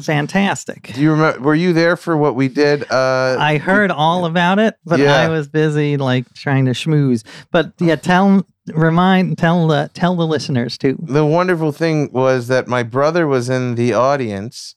fantastic. 0.00 0.92
Do 0.94 1.00
you 1.00 1.10
remember? 1.12 1.40
Were 1.40 1.54
you 1.54 1.72
there 1.72 1.96
for 1.96 2.16
what 2.16 2.34
we 2.34 2.48
did? 2.48 2.90
Uh, 2.90 3.36
I 3.38 3.58
heard 3.58 3.90
all 3.90 4.24
about 4.24 4.58
it, 4.58 4.74
but 4.84 4.98
Yeah. 4.98 5.16
I 5.16 5.28
was 5.28 5.48
busy 5.48 5.96
like 5.96 6.32
trying 6.34 6.64
to 6.66 6.72
schmooze. 6.72 7.24
But 7.50 7.72
yeah, 7.78 7.96
tell, 7.96 8.46
remind, 8.74 9.38
tell 9.38 9.66
the 9.66 9.90
tell 9.94 10.16
the 10.16 10.26
listeners 10.26 10.78
too. 10.78 10.96
the 11.00 11.26
wonderful 11.26 11.72
thing 11.72 12.10
was 12.12 12.48
that 12.48 12.68
my 12.68 12.82
brother 12.82 13.26
was 13.26 13.48
in 13.48 13.74
the 13.74 13.92
audience, 13.92 14.74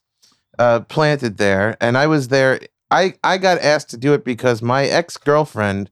uh, 0.59 0.81
planted 0.81 1.37
there, 1.37 1.77
and 1.81 1.97
I 1.97 2.07
was 2.07 2.27
there. 2.29 2.59
I, 2.89 3.13
I 3.23 3.37
got 3.37 3.59
asked 3.59 3.89
to 3.91 3.97
do 3.97 4.13
it 4.13 4.25
because 4.25 4.61
my 4.61 4.85
ex 4.85 5.17
girlfriend, 5.17 5.89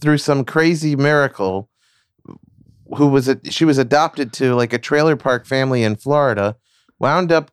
through 0.00 0.18
some 0.18 0.44
crazy 0.44 0.96
miracle, 0.96 1.68
who 2.96 3.08
was 3.08 3.28
a, 3.28 3.38
she 3.44 3.64
was 3.64 3.78
adopted 3.78 4.32
to 4.34 4.54
like 4.54 4.72
a 4.72 4.78
trailer 4.78 5.16
park 5.16 5.46
family 5.46 5.82
in 5.82 5.96
Florida, 5.96 6.56
wound 6.98 7.30
up 7.30 7.50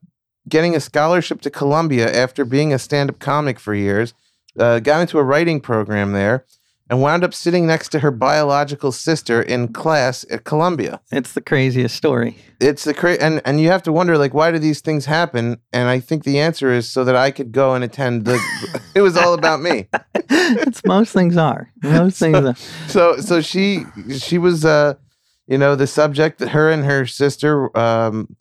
getting 0.47 0.75
a 0.75 0.79
scholarship 0.79 1.41
to 1.41 1.49
Columbia 1.49 2.09
after 2.11 2.45
being 2.45 2.73
a 2.73 2.79
stand 2.79 3.09
up 3.09 3.19
comic 3.19 3.59
for 3.59 3.75
years, 3.75 4.13
uh, 4.57 4.79
got 4.79 5.01
into 5.01 5.19
a 5.19 5.23
writing 5.23 5.59
program 5.59 6.13
there, 6.13 6.45
and 6.89 7.01
wound 7.01 7.23
up 7.23 7.33
sitting 7.33 7.67
next 7.67 7.89
to 7.89 7.99
her 7.99 8.11
biological 8.11 8.91
sister 8.91 9.41
in 9.41 9.67
class 9.73 10.25
at 10.31 10.43
Columbia 10.43 11.01
It's 11.11 11.33
the 11.33 11.41
craziest 11.41 11.95
story. 11.95 12.37
it's 12.59 12.83
the 12.83 12.93
cra- 12.93 13.21
and 13.21 13.41
and 13.45 13.59
you 13.61 13.69
have 13.69 13.83
to 13.83 13.91
wonder 13.91 14.17
like 14.17 14.33
why 14.33 14.51
do 14.51 14.59
these 14.59 14.81
things 14.81 15.05
happen 15.05 15.57
and 15.73 15.87
i 15.89 15.99
think 15.99 16.23
the 16.23 16.39
answer 16.39 16.71
is 16.71 16.89
so 16.89 17.03
that 17.03 17.15
i 17.15 17.29
could 17.31 17.51
go 17.51 17.73
and 17.75 17.83
attend 17.83 18.25
the 18.25 18.39
it 18.95 19.01
was 19.01 19.15
all 19.17 19.33
about 19.33 19.61
me 19.61 19.87
it's 20.29 20.83
most 20.85 21.13
things 21.13 21.37
are. 21.37 21.71
Most 21.83 22.17
things 22.23 22.37
are. 22.37 22.55
so 22.87 23.17
so 23.17 23.41
she 23.41 23.83
she 24.17 24.37
was 24.37 24.63
uh 24.65 24.93
you 25.49 25.57
know, 25.57 25.75
the 25.77 25.87
subject 25.87 26.39
that 26.39 26.49
her 26.49 26.69
and 26.69 26.83
her 26.83 27.05
sister 27.05 27.71
um, 27.77 28.35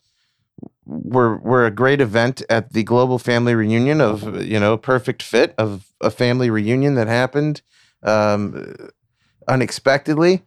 were 0.85 1.37
were 1.37 1.65
a 1.65 1.71
great 1.71 2.01
event 2.01 2.41
at 2.49 2.73
the 2.73 2.83
global 2.83 3.17
family 3.19 3.55
reunion 3.55 4.01
of 4.01 4.43
you 4.43 4.59
know 4.59 4.77
perfect 4.77 5.23
fit 5.23 5.53
of 5.57 5.87
a 6.01 6.09
family 6.11 6.49
reunion 6.49 6.95
that 6.95 7.07
happened 7.07 7.61
um, 8.03 8.75
unexpectedly 9.47 10.43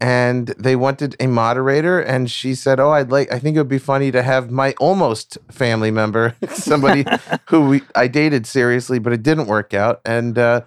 and 0.00 0.48
they 0.58 0.74
wanted 0.74 1.14
a 1.20 1.26
moderator 1.26 2.00
and 2.00 2.30
she 2.30 2.54
said 2.54 2.80
oh 2.80 2.90
i'd 2.90 3.10
like 3.10 3.30
i 3.32 3.38
think 3.38 3.56
it 3.56 3.60
would 3.60 3.68
be 3.68 3.78
funny 3.78 4.10
to 4.10 4.22
have 4.22 4.50
my 4.50 4.72
almost 4.80 5.38
family 5.50 5.90
member 5.90 6.34
somebody 6.48 7.04
who 7.48 7.68
we, 7.68 7.82
i 7.94 8.06
dated 8.06 8.46
seriously 8.46 8.98
but 8.98 9.12
it 9.12 9.22
didn't 9.22 9.46
work 9.46 9.72
out. 9.72 10.00
And 10.04 10.38
uh, 10.38 10.62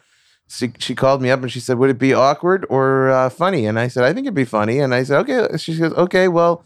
she, 0.49 0.71
she 0.79 0.95
called 0.95 1.21
me 1.21 1.29
up 1.29 1.41
and 1.41 1.51
she 1.51 1.59
said 1.59 1.77
would 1.77 1.89
it 1.89 1.99
be 1.99 2.13
awkward 2.13 2.65
or 2.69 3.09
uh, 3.09 3.29
funny? 3.29 3.65
And 3.65 3.79
i 3.79 3.87
said 3.87 4.03
i 4.03 4.13
think 4.13 4.25
it'd 4.25 4.33
be 4.33 4.45
funny. 4.45 4.79
And 4.79 4.93
i 4.93 5.03
said 5.03 5.19
okay. 5.19 5.57
She 5.57 5.77
goes 5.77 5.93
okay 5.93 6.27
well 6.27 6.63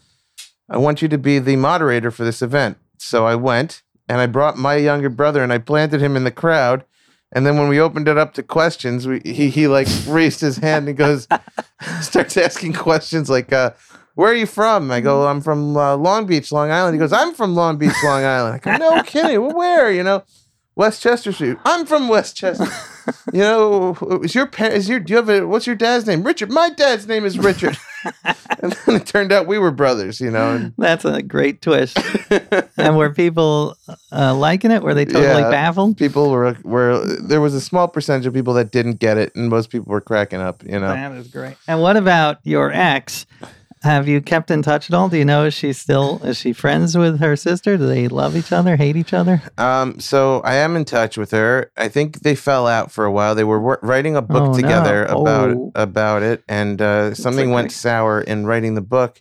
i 0.68 0.76
want 0.76 1.02
you 1.02 1.08
to 1.08 1.18
be 1.18 1.38
the 1.38 1.56
moderator 1.56 2.10
for 2.10 2.24
this 2.24 2.42
event. 2.42 2.78
So 2.98 3.26
i 3.26 3.34
went 3.34 3.82
and 4.08 4.20
i 4.20 4.26
brought 4.26 4.56
my 4.56 4.76
younger 4.76 5.10
brother 5.10 5.42
and 5.42 5.52
i 5.52 5.58
planted 5.58 6.00
him 6.00 6.16
in 6.16 6.24
the 6.24 6.30
crowd 6.30 6.84
and 7.32 7.46
then 7.46 7.56
when 7.58 7.68
we 7.68 7.80
opened 7.80 8.08
it 8.08 8.18
up 8.18 8.34
to 8.34 8.42
questions, 8.42 9.06
we, 9.06 9.20
he 9.24 9.48
he 9.48 9.66
like 9.66 9.88
raised 10.06 10.40
his 10.40 10.58
hand 10.58 10.88
and 10.88 10.96
goes, 10.96 11.26
starts 12.00 12.36
asking 12.36 12.74
questions 12.74 13.30
like, 13.30 13.52
uh, 13.52 13.70
"Where 14.14 14.30
are 14.30 14.34
you 14.34 14.46
from?" 14.46 14.90
I 14.90 15.00
go, 15.00 15.26
"I'm 15.26 15.40
from 15.40 15.76
uh, 15.76 15.96
Long 15.96 16.26
Beach, 16.26 16.52
Long 16.52 16.70
Island." 16.70 16.94
He 16.94 16.98
goes, 16.98 17.12
"I'm 17.12 17.34
from 17.34 17.54
Long 17.54 17.78
Beach, 17.78 17.94
Long 18.04 18.22
Island." 18.22 18.54
I 18.54 18.58
go, 18.58 18.76
"No 18.76 19.02
kidding? 19.02 19.54
Where? 19.54 19.90
You 19.90 20.02
know, 20.02 20.24
Westchester 20.74 21.32
Street. 21.32 21.58
I'm 21.64 21.84
from 21.86 22.08
Westchester. 22.08 22.66
you 23.32 23.40
know, 23.40 23.94
is 24.22 24.34
your 24.34 24.46
pa- 24.46 24.66
is 24.66 24.88
your 24.88 25.00
do 25.00 25.12
you 25.12 25.16
have 25.16 25.28
a 25.28 25.46
what's 25.46 25.66
your 25.66 25.76
dad's 25.76 26.06
name? 26.06 26.22
Richard. 26.22 26.50
My 26.50 26.70
dad's 26.70 27.06
name 27.06 27.24
is 27.24 27.38
Richard." 27.38 27.76
and 28.60 28.72
then 28.72 28.96
it 28.96 29.06
turned 29.06 29.32
out 29.32 29.46
we 29.46 29.58
were 29.58 29.70
brothers. 29.70 30.20
You 30.20 30.30
know, 30.30 30.54
and 30.54 30.74
That's 30.78 31.04
a 31.04 31.22
great 31.22 31.60
twist. 31.60 31.98
and 32.78 32.96
were 32.96 33.10
people 33.12 33.76
uh, 34.10 34.34
liking 34.34 34.70
it? 34.70 34.82
Were 34.82 34.94
they 34.94 35.04
totally 35.04 35.42
Yeah. 35.42 35.50
baffled? 35.50 35.96
people 35.98 36.30
were 36.30 36.56
were 36.62 37.04
there 37.20 37.40
was 37.40 37.54
a 37.54 37.60
small 37.60 37.86
percentage 37.88 38.26
of 38.26 38.32
people 38.32 38.54
that 38.54 38.72
didn't 38.72 38.98
get 38.98 39.18
it, 39.18 39.34
and 39.36 39.48
most 39.50 39.68
people 39.70 39.90
were 39.90 40.00
cracking 40.00 40.40
up. 40.40 40.62
You 40.64 40.78
know. 40.78 40.88
That 40.88 41.12
is 41.12 41.28
great. 41.28 41.56
And 41.68 41.82
what 41.82 41.96
about 41.96 42.38
your 42.44 42.72
ex? 42.72 43.26
Have 43.82 44.06
you 44.06 44.20
kept 44.20 44.50
in 44.50 44.62
touch 44.62 44.88
at 44.88 44.94
all? 44.94 45.08
Do 45.08 45.16
you 45.16 45.24
know 45.24 45.44
is 45.46 45.54
she 45.54 45.72
still 45.72 46.20
is 46.24 46.36
she 46.36 46.52
friends 46.52 46.96
with 46.96 47.18
her 47.20 47.34
sister? 47.34 47.76
Do 47.76 47.86
they 47.86 48.06
love 48.06 48.36
each 48.36 48.52
other, 48.52 48.76
hate 48.76 48.94
each 48.96 49.12
other? 49.12 49.42
Um, 49.58 49.98
so 49.98 50.40
I 50.44 50.54
am 50.54 50.76
in 50.76 50.84
touch 50.84 51.16
with 51.16 51.32
her. 51.32 51.72
I 51.76 51.88
think 51.88 52.20
they 52.20 52.34
fell 52.36 52.68
out 52.68 52.92
for 52.92 53.04
a 53.04 53.10
while. 53.10 53.34
They 53.34 53.42
were 53.44 53.60
wor- 53.60 53.80
writing 53.82 54.14
a 54.16 54.22
book 54.22 54.42
Oh, 54.42 54.52
no. 54.52 54.54
together 54.54 55.04
about 55.06 55.50
Oh. 55.50 55.72
about 55.74 56.22
it, 56.22 56.44
and 56.48 56.80
uh, 56.80 57.14
something 57.14 57.50
went 57.50 57.72
sour 57.72 58.20
in 58.20 58.46
writing 58.46 58.74
the 58.76 58.80
book, 58.82 59.20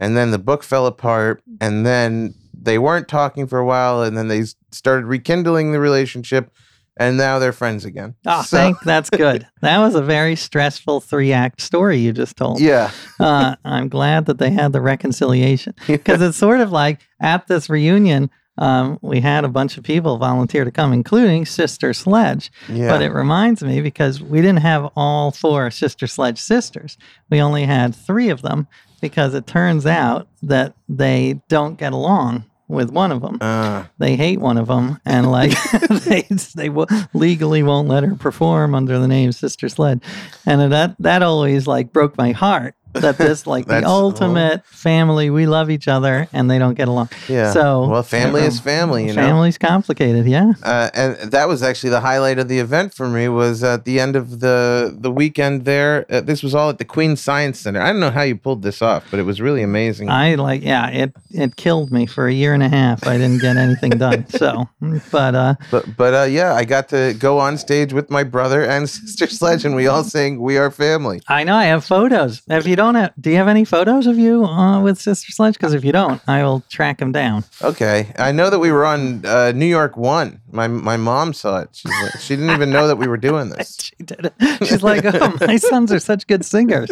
and 0.00 0.16
then 0.16 0.30
the 0.30 0.38
book 0.38 0.62
fell 0.62 0.86
apart, 0.86 1.42
and 1.60 1.84
then 1.84 2.32
they 2.60 2.78
weren't 2.78 3.08
talking 3.08 3.46
for 3.46 3.58
a 3.58 3.64
while, 3.66 4.02
and 4.02 4.16
then 4.16 4.28
they 4.28 4.40
s- 4.40 4.54
started 4.72 5.04
rekindling 5.06 5.72
the 5.72 5.80
relationship, 5.80 6.50
and 6.98 7.16
now 7.16 7.38
they're 7.38 7.52
friends 7.52 7.84
again. 7.84 8.14
Oh, 8.26 8.42
So- 8.42 8.56
thank 8.56 8.80
that's 8.80 9.10
good. 9.10 9.46
That 9.60 9.78
was 9.78 9.94
a 9.94 10.02
very 10.02 10.36
stressful 10.36 11.00
three 11.00 11.32
act 11.32 11.60
story 11.60 11.98
you 11.98 12.12
just 12.12 12.36
told. 12.36 12.60
Yeah, 12.60 12.90
uh, 13.18 13.56
I'm 13.64 13.88
glad 13.88 14.26
that 14.26 14.38
they 14.38 14.50
had 14.50 14.72
the 14.72 14.80
reconciliation 14.80 15.74
because 15.86 16.22
it's 16.22 16.36
sort 16.38 16.60
of 16.60 16.70
like 16.70 17.00
at 17.20 17.46
this 17.48 17.68
reunion, 17.68 18.30
um, 18.58 18.98
we 19.02 19.20
had 19.20 19.44
a 19.44 19.48
bunch 19.48 19.76
of 19.78 19.84
people 19.84 20.16
volunteer 20.16 20.64
to 20.64 20.70
come, 20.70 20.92
including 20.92 21.44
Sister 21.46 21.92
Sledge. 21.92 22.50
yeah. 22.68 22.88
But 22.88 23.02
it 23.02 23.10
reminds 23.12 23.62
me 23.62 23.80
because 23.80 24.20
we 24.22 24.40
didn't 24.40 24.60
have 24.62 24.90
all 24.96 25.30
four 25.32 25.70
Sister 25.70 26.06
Sledge 26.06 26.38
sisters, 26.38 26.96
we 27.30 27.40
only 27.40 27.64
had 27.64 27.94
three 27.94 28.28
of 28.30 28.42
them 28.42 28.66
because 29.00 29.34
it 29.34 29.46
turns 29.46 29.86
out 29.86 30.28
that 30.42 30.74
they 30.88 31.40
don't 31.48 31.78
get 31.78 31.92
along 31.92 32.44
with 32.68 32.90
one 32.90 33.10
of 33.12 33.22
them. 33.22 33.38
uh, 33.40 33.84
They 33.98 34.14
hate 34.16 34.40
one 34.40 34.58
of 34.58 34.68
them, 34.68 35.00
and 35.04 35.30
like 35.30 35.52
they 35.90 36.22
they 36.54 36.70
legally 37.14 37.62
won't 37.62 37.88
let 37.88 38.04
her 38.04 38.14
perform 38.14 38.74
under 38.74 38.98
the 38.98 39.08
name 39.08 39.32
Sister 39.32 39.68
Sledge, 39.68 40.02
and 40.46 40.72
that 40.72 40.94
that 40.98 41.22
always 41.22 41.66
like 41.66 41.92
broke 41.92 42.16
my 42.16 42.32
heart 42.32 42.74
that 43.00 43.18
this 43.18 43.46
like 43.46 43.66
the 43.66 43.84
ultimate 43.84 44.64
family 44.66 45.30
we 45.30 45.46
love 45.46 45.70
each 45.70 45.88
other 45.88 46.28
and 46.32 46.50
they 46.50 46.58
don't 46.58 46.74
get 46.74 46.88
along. 46.88 47.08
yeah. 47.28 47.52
So 47.52 47.88
well, 47.88 48.02
family 48.02 48.42
is 48.42 48.58
um, 48.58 48.64
family. 48.64 49.06
You 49.06 49.14
know. 49.14 49.22
Family's 49.22 49.58
complicated, 49.58 50.26
yeah. 50.26 50.52
uh, 50.62 50.90
and 50.94 51.16
that 51.32 51.48
was 51.48 51.62
actually 51.62 51.90
the 51.90 52.00
highlight 52.00 52.38
of 52.38 52.48
the 52.48 52.58
event 52.58 52.94
for 52.94 53.08
me 53.08 53.28
was 53.28 53.62
at 53.62 53.84
the 53.84 54.00
end 54.00 54.16
of 54.16 54.40
the 54.40 54.96
the 54.98 55.10
weekend 55.10 55.64
there 55.64 56.06
uh, 56.10 56.20
this 56.20 56.42
was 56.42 56.54
all 56.54 56.70
at 56.70 56.78
the 56.78 56.84
queen 56.84 57.16
science 57.16 57.60
center 57.60 57.80
i 57.80 57.88
don't 57.88 58.00
know 58.00 58.10
how 58.10 58.22
you 58.22 58.36
pulled 58.36 58.62
this 58.62 58.82
off 58.82 59.04
but 59.10 59.18
it 59.20 59.24
was 59.24 59.40
really 59.40 59.62
amazing 59.62 60.08
I 60.08 60.34
like 60.34 60.62
yeah, 60.62 60.88
it 60.88 61.12
it 61.30 61.56
killed 61.56 61.90
me 61.92 62.06
for 62.06 62.26
a 62.26 62.32
year 62.32 62.54
and 62.54 62.62
a 62.62 62.68
half. 62.68 63.06
I 63.06 63.18
didn't 63.18 63.40
get 63.40 63.56
anything 63.56 63.90
done. 63.90 64.26
So, 64.38 64.68
but 65.10 65.34
uh 65.34 65.54
but 65.70 65.96
but 65.96 66.14
uh, 66.14 66.22
yeah 66.24 66.54
i 66.54 66.64
got 66.64 66.88
to 66.90 67.14
go 67.18 67.38
on 67.38 67.58
stage 67.58 67.92
with 67.92 68.08
my 68.10 68.22
brother 68.22 68.62
and 68.62 68.88
sister 68.98 69.26
sledge 69.26 69.64
and 69.64 69.74
we 69.74 69.86
all 69.86 70.04
sang 70.04 70.40
we 70.40 70.56
are 70.58 70.70
family 70.70 71.20
I 71.28 71.44
know 71.44 71.56
I 71.56 71.64
have 71.64 71.84
photos. 71.84 72.42
If 72.48 72.66
you 72.66 72.76
don't 72.76 72.87
have, 72.94 73.12
do 73.20 73.30
you 73.30 73.36
have 73.36 73.48
any 73.48 73.64
photos 73.64 74.06
of 74.06 74.18
you 74.18 74.44
uh, 74.44 74.80
with 74.80 74.98
Sister 75.00 75.30
Sledge? 75.32 75.54
Because 75.54 75.74
if 75.74 75.84
you 75.84 75.92
don't, 75.92 76.20
I 76.28 76.42
will 76.42 76.62
track 76.68 76.98
them 76.98 77.12
down. 77.12 77.44
okay 77.62 78.12
i 78.18 78.32
know 78.32 78.50
that 78.50 78.58
we 78.58 78.70
were 78.72 78.84
on 78.84 79.24
uh, 79.26 79.52
new 79.52 79.66
york 79.66 79.96
one 79.96 80.40
my 80.52 80.66
my 80.68 80.96
mom 80.96 81.32
saw 81.32 81.60
it 81.60 81.68
She's 81.72 81.92
like, 82.02 82.20
she 82.20 82.36
didn't 82.36 82.50
even 82.50 82.70
know 82.70 82.86
that 82.88 82.96
we 82.96 83.06
were 83.06 83.16
doing 83.16 83.48
this 83.50 83.76
She 83.98 84.04
did 84.04 84.26
it. 84.26 84.66
She's 84.66 84.82
like, 84.82 85.04
"Oh, 85.04 85.34
my 85.40 85.56
sons 85.70 85.90
are 85.92 85.98
such 85.98 86.26
good 86.26 86.44
singers. 86.44 86.90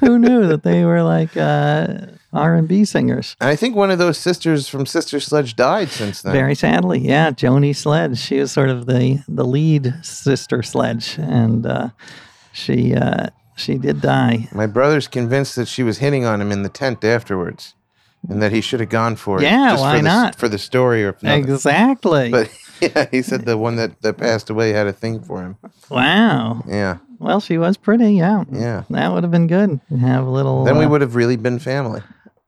Who 0.00 0.18
knew 0.18 0.46
that 0.48 0.62
they 0.64 0.84
were 0.84 1.02
like 1.02 1.36
uh, 1.36 2.06
R 2.32 2.54
and 2.56 2.66
B 2.68 2.84
singers?" 2.84 3.36
and 3.40 3.48
i 3.50 3.56
think 3.56 3.76
one 3.76 3.90
of 3.90 3.98
those 3.98 4.18
sisters 4.18 4.68
from 4.68 4.84
sister 4.86 5.20
sledge 5.20 5.54
died 5.56 5.88
since 5.90 6.22
then 6.22 6.32
Very 6.32 6.54
sadly, 6.54 6.98
yeah. 7.00 7.30
Joni 7.30 7.74
Sledge. 7.74 8.18
She 8.18 8.38
was 8.40 8.50
sort 8.52 8.68
of 8.70 8.86
the 8.86 9.22
the 9.28 9.44
lead 9.44 9.94
sister 10.02 10.62
Sledge, 10.62 11.16
and 11.18 11.66
uh, 11.66 11.88
she 12.52 12.94
uh, 12.94 13.28
she 13.60 13.78
did 13.78 14.00
die. 14.00 14.48
my 14.52 14.66
brother's 14.66 15.06
convinced 15.08 15.56
that 15.56 15.68
she 15.68 15.82
was 15.82 15.98
hitting 15.98 16.24
on 16.24 16.40
him 16.40 16.50
in 16.52 16.62
the 16.62 16.68
tent 16.68 17.04
afterwards 17.04 17.74
and 18.28 18.42
that 18.42 18.52
he 18.52 18.60
should 18.60 18.80
have 18.80 18.88
gone 18.90 19.16
for 19.16 19.38
it 19.38 19.44
Yeah, 19.44 19.70
just 19.70 19.82
why 19.82 19.92
for 19.96 20.02
the, 20.02 20.08
not? 20.08 20.34
for 20.36 20.48
the 20.48 20.58
story 20.58 21.04
or. 21.04 21.16
Exactly. 21.22 22.30
But 22.30 22.50
yeah, 22.80 23.06
he 23.10 23.22
said 23.22 23.46
the 23.46 23.56
one 23.56 23.76
that, 23.76 24.02
that 24.02 24.18
passed 24.18 24.50
away 24.50 24.70
had 24.70 24.86
a 24.86 24.92
thing 24.92 25.22
for 25.22 25.40
him. 25.42 25.56
wow. 25.88 26.62
Yeah, 26.66 26.98
Well, 27.18 27.40
she 27.40 27.56
was 27.56 27.76
pretty. 27.78 28.14
Yeah. 28.14 28.44
yeah. 28.52 28.84
That 28.90 29.12
would 29.12 29.22
have 29.24 29.30
been 29.32 29.46
good. 29.46 29.80
Have 30.00 30.26
a 30.26 30.30
little. 30.30 30.64
Then 30.64 30.76
we 30.78 30.84
uh, 30.84 30.88
would 30.90 31.00
have 31.00 31.14
really 31.14 31.36
been 31.36 31.58
family. 31.58 32.02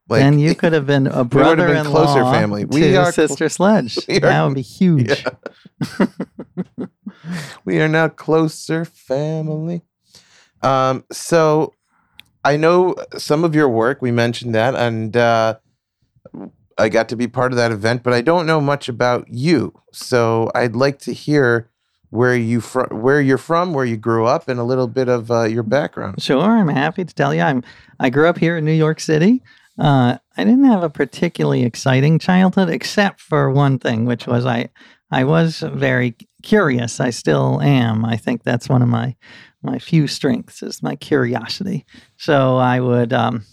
Like, 0.09 0.21
then 0.21 0.39
you 0.45 0.55
could 0.55 0.75
have 0.75 0.87
been 0.87 1.07
a 1.07 1.25
brother 1.25 1.69
been 1.69 1.87
closer 1.87 2.23
family. 2.25 2.67
We 2.67 2.81
to 2.83 2.97
are 2.97 3.13
Sister 3.13 3.49
Sledge. 3.49 3.97
are- 4.09 4.21
that 4.21 4.45
would 4.45 4.55
be 4.55 4.61
huge. 4.63 5.25
we 7.65 7.81
are 7.81 7.89
now 7.89 8.09
closer 8.09 8.85
family. 8.85 9.83
Um, 10.63 11.05
so 11.11 11.75
I 12.45 12.57
know 12.57 12.95
some 13.17 13.45
of 13.45 13.55
your 13.55 13.69
work. 13.69 14.03
We 14.03 14.11
mentioned 14.11 14.55
that, 14.55 14.75
and 14.75 15.17
uh, 15.17 15.57
I 16.79 16.89
got 16.89 17.09
to 17.11 17.17
be 17.17 17.29
part 17.29 17.53
of 17.53 17.57
that 17.57 17.73
event, 17.73 18.03
but 18.03 18.13
I 18.13 18.21
don't 18.21 18.47
know 18.47 18.61
much 18.61 18.89
about 18.89 19.29
you. 19.29 19.73
So 19.93 20.51
I'd 20.55 20.77
like 20.77 20.99
to 21.01 21.13
hear 21.13 21.69
where 22.11 22.37
you 22.37 22.61
from, 22.61 23.01
where 23.01 23.21
you're 23.21 23.39
from, 23.39 23.73
where 23.73 23.85
you 23.85 23.97
grew 23.97 24.27
up, 24.27 24.49
and 24.49 24.61
a 24.61 24.65
little 24.65 24.89
bit 24.89 25.09
of 25.09 25.31
uh, 25.31 25.45
your 25.45 25.63
background. 25.63 26.23
Sure, 26.23 26.43
I'm 26.43 26.69
happy 26.69 27.05
to 27.05 27.15
tell 27.15 27.35
you. 27.35 27.41
I'm. 27.41 27.63
I 28.01 28.11
grew 28.11 28.29
up 28.29 28.39
here 28.39 28.57
in 28.57 28.65
New 28.65 28.73
York 28.73 29.01
City. 29.01 29.43
Uh, 29.79 30.19
I 30.37 30.45
didn't 30.45 30.65
have 30.65 30.83
a 30.83 30.91
particularly 30.91 31.65
exciting 31.65 32.19
childhood, 32.19 32.69
except 32.69 33.21
for 33.21 33.51
one 33.51 33.79
thing, 33.79 34.05
which 34.05 34.27
was 34.27 34.45
I. 34.45 34.69
I 35.11 35.25
was 35.25 35.61
very 35.61 36.17
curious. 36.43 36.99
I 36.99 37.11
still 37.11 37.61
am. 37.61 38.05
I 38.05 38.17
think 38.17 38.43
that's 38.43 38.69
one 38.69 38.83
of 38.83 38.89
my 38.89 39.15
my 39.63 39.79
few 39.79 40.07
strengths 40.07 40.63
is 40.63 40.83
my 40.83 40.97
curiosity. 40.97 41.85
So 42.17 42.57
I 42.57 42.81
would 42.81 43.13
um, 43.13 43.45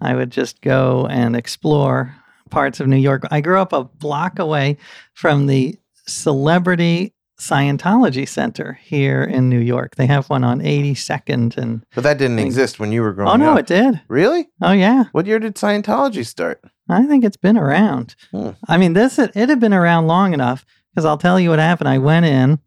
I 0.00 0.14
would 0.14 0.30
just 0.30 0.60
go 0.60 1.06
and 1.08 1.36
explore 1.36 2.14
parts 2.50 2.80
of 2.80 2.86
New 2.88 2.96
York. 2.96 3.22
I 3.30 3.40
grew 3.40 3.60
up 3.60 3.72
a 3.72 3.84
block 3.84 4.38
away 4.38 4.76
from 5.14 5.46
the 5.46 5.76
Celebrity 6.06 7.14
Scientology 7.40 8.26
Center 8.26 8.78
here 8.82 9.22
in 9.22 9.48
New 9.48 9.60
York. 9.60 9.94
They 9.96 10.06
have 10.06 10.28
one 10.28 10.42
on 10.42 10.60
82nd 10.60 11.56
and 11.56 11.84
But 11.94 12.02
that 12.04 12.18
didn't 12.18 12.36
Thank- 12.38 12.46
exist 12.46 12.80
when 12.80 12.90
you 12.90 13.02
were 13.02 13.12
growing 13.12 13.28
up. 13.28 13.34
Oh 13.34 13.36
no, 13.36 13.52
up. 13.52 13.58
it 13.60 13.66
did. 13.66 14.00
Really? 14.08 14.48
Oh 14.60 14.72
yeah. 14.72 15.04
What 15.12 15.26
year 15.26 15.38
did 15.38 15.54
Scientology 15.54 16.26
start? 16.26 16.60
I 16.88 17.06
think 17.06 17.24
it's 17.24 17.36
been 17.36 17.56
around. 17.58 18.16
Hmm. 18.32 18.50
I 18.66 18.76
mean, 18.78 18.94
this 18.94 19.18
it 19.18 19.34
had 19.36 19.60
been 19.60 19.74
around 19.74 20.06
long 20.06 20.32
enough 20.34 20.64
because 20.94 21.04
I'll 21.04 21.18
tell 21.18 21.38
you 21.38 21.50
what 21.50 21.58
happened. 21.60 21.88
I 21.88 21.98
went 21.98 22.26
in 22.26 22.58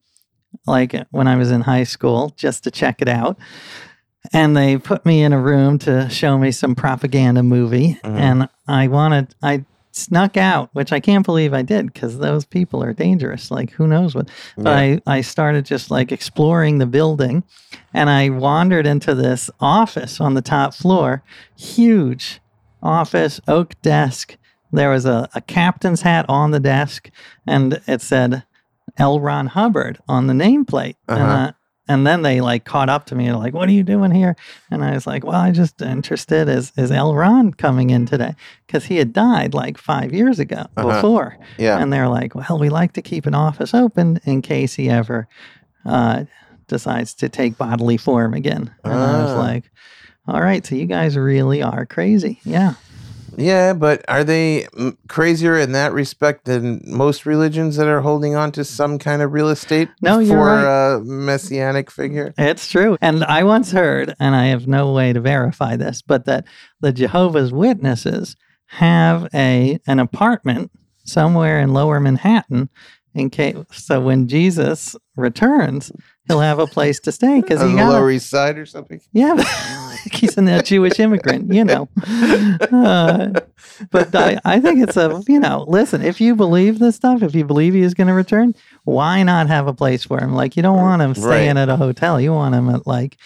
like 0.67 0.95
when 1.11 1.27
I 1.27 1.35
was 1.35 1.51
in 1.51 1.61
high 1.61 1.83
school 1.83 2.33
just 2.37 2.63
to 2.65 2.71
check 2.71 3.01
it 3.01 3.07
out. 3.09 3.37
And 4.33 4.55
they 4.55 4.77
put 4.77 5.05
me 5.05 5.23
in 5.23 5.33
a 5.33 5.41
room 5.41 5.79
to 5.79 6.09
show 6.09 6.37
me 6.37 6.51
some 6.51 6.75
propaganda 6.75 7.41
movie 7.43 7.99
Mhm. 8.03 8.15
and 8.19 8.49
I 8.67 8.87
wanted 8.87 9.33
I 9.41 9.65
snuck 9.93 10.37
out, 10.37 10.69
which 10.71 10.93
I 10.93 11.01
can't 11.01 11.25
believe 11.25 11.53
I 11.53 11.63
did 11.63 11.91
because 11.91 12.17
those 12.19 12.45
people 12.45 12.81
are 12.81 12.93
dangerous. 12.93 13.51
Like, 13.51 13.71
who 13.71 13.87
knows 13.87 14.15
what? 14.15 14.29
But 14.55 14.67
I, 14.77 15.01
I 15.05 15.19
started 15.21 15.65
just 15.65 15.91
like 15.91 16.13
exploring 16.13 16.77
the 16.77 16.85
building 16.85 17.43
and 17.93 18.09
I 18.09 18.29
wandered 18.29 18.87
into 18.87 19.13
this 19.15 19.49
office 19.59 20.21
on 20.21 20.33
the 20.35 20.41
top 20.41 20.73
floor, 20.75 21.23
huge 21.57 22.39
office, 22.81 23.41
oak 23.47 23.73
desk. 23.81 24.37
There 24.71 24.89
was 24.91 25.05
a, 25.05 25.27
a 25.35 25.41
captain's 25.41 26.03
hat 26.03 26.25
on 26.29 26.51
the 26.51 26.59
desk 26.61 27.09
and 27.45 27.81
it 27.87 28.01
said 28.01 28.43
L. 29.01 29.19
Ron 29.19 29.47
Hubbard 29.47 29.99
on 30.07 30.27
the 30.27 30.33
nameplate. 30.33 30.95
And, 31.07 31.19
Uh-huh. 31.21 31.33
uh, 31.47 31.51
and 31.87 32.07
then 32.07 32.21
they 32.21 32.39
like 32.39 32.63
caught 32.63 32.87
up 32.89 33.05
to 33.07 33.15
me 33.15 33.27
and 33.27 33.37
like, 33.37 33.53
what 33.53 33.67
are 33.67 33.73
you 33.73 33.83
doing 33.83 34.11
here? 34.11 34.35
And 34.69 34.83
I 34.83 34.91
was 34.93 35.05
like, 35.05 35.25
well, 35.25 35.35
I 35.47 35.51
just 35.51 35.81
interested. 35.81 36.47
Is 36.47 36.71
is 36.77 36.91
L. 36.91 37.13
Ron 37.15 37.53
coming 37.53 37.89
in 37.89 38.05
today? 38.05 38.33
Because 38.65 38.85
he 38.85 38.97
had 38.97 39.11
died 39.11 39.53
like 39.53 39.77
five 39.77 40.13
years 40.13 40.39
ago 40.39 40.61
Uh-huh. 40.77 40.87
before. 40.87 41.37
Yeah. 41.57 41.79
And 41.79 41.91
they're 41.91 42.07
like, 42.07 42.33
well, 42.35 42.57
we 42.59 42.69
like 42.69 42.93
to 42.93 43.01
keep 43.01 43.25
an 43.25 43.35
office 43.35 43.73
open 43.73 44.19
in 44.23 44.41
case 44.41 44.75
he 44.75 44.89
ever 44.89 45.27
uh, 45.85 46.23
decides 46.67 47.13
to 47.15 47.27
take 47.27 47.57
bodily 47.57 47.97
form 47.97 48.33
again. 48.33 48.71
And 48.85 48.93
I 48.93 49.23
was 49.23 49.31
Ah. 49.31 49.39
like, 49.39 49.63
all 50.27 50.41
right, 50.41 50.65
so 50.65 50.75
you 50.75 50.85
guys 50.85 51.17
really 51.17 51.61
are 51.63 51.85
crazy. 51.85 52.39
Yeah. 52.45 52.73
Yeah, 53.37 53.73
but 53.73 54.03
are 54.07 54.23
they 54.23 54.67
mm, 54.73 54.97
crazier 55.07 55.57
in 55.57 55.71
that 55.71 55.93
respect 55.93 56.45
than 56.45 56.81
most 56.85 57.25
religions 57.25 57.77
that 57.77 57.87
are 57.87 58.01
holding 58.01 58.35
on 58.35 58.51
to 58.53 58.63
some 58.63 58.99
kind 58.99 59.21
of 59.21 59.31
real 59.33 59.49
estate 59.49 59.89
No, 60.01 60.19
you're 60.19 60.35
for 60.37 60.45
right. 60.45 60.95
a 60.95 60.99
messianic 61.03 61.89
figure? 61.91 62.33
It's 62.37 62.69
true. 62.69 62.97
And 63.01 63.23
I 63.23 63.43
once 63.43 63.71
heard, 63.71 64.13
and 64.19 64.35
I 64.35 64.47
have 64.47 64.67
no 64.67 64.91
way 64.91 65.13
to 65.13 65.21
verify 65.21 65.75
this, 65.75 66.01
but 66.01 66.25
that 66.25 66.45
the 66.81 66.91
Jehovah's 66.91 67.51
Witnesses 67.51 68.35
have 68.67 69.27
a 69.33 69.79
an 69.87 69.99
apartment 69.99 70.71
somewhere 71.03 71.59
in 71.59 71.73
lower 71.73 71.99
Manhattan 71.99 72.69
in 73.13 73.29
case 73.29 73.57
so 73.71 73.99
when 73.99 74.27
Jesus 74.27 74.95
returns, 75.17 75.91
he'll 76.27 76.39
have 76.39 76.59
a 76.59 76.67
place 76.67 76.99
to 77.01 77.11
stay 77.11 77.41
because 77.41 77.61
On 77.61 77.69
he 77.69 77.75
the 77.75 77.81
got 77.81 77.89
Lower 77.89 78.11
East 78.11 78.29
Side 78.29 78.57
or 78.57 78.65
something? 78.65 79.01
Yeah, 79.13 79.35
he's 80.13 80.37
a 80.37 80.61
Jewish 80.63 80.99
immigrant, 80.99 81.53
you 81.53 81.63
know. 81.63 81.89
Uh, 82.71 83.31
but 83.89 84.13
I, 84.15 84.39
I 84.45 84.59
think 84.59 84.81
it's 84.81 84.97
a, 84.97 85.21
you 85.27 85.39
know, 85.39 85.65
listen, 85.67 86.01
if 86.01 86.21
you 86.21 86.35
believe 86.35 86.79
this 86.79 86.95
stuff, 86.95 87.21
if 87.23 87.33
you 87.35 87.45
believe 87.45 87.73
he 87.73 87.81
is 87.81 87.93
going 87.93 88.07
to 88.07 88.13
return, 88.13 88.53
why 88.83 89.23
not 89.23 89.47
have 89.47 89.67
a 89.67 89.73
place 89.73 90.03
for 90.03 90.19
him? 90.19 90.33
Like, 90.33 90.55
you 90.55 90.63
don't 90.63 90.77
want 90.77 91.01
him 91.01 91.15
staying 91.15 91.55
Right. 91.55 91.61
at 91.61 91.69
a 91.69 91.75
hotel. 91.77 92.19
You 92.21 92.33
want 92.33 92.55
him 92.55 92.69
at 92.69 92.85
like 92.87 93.17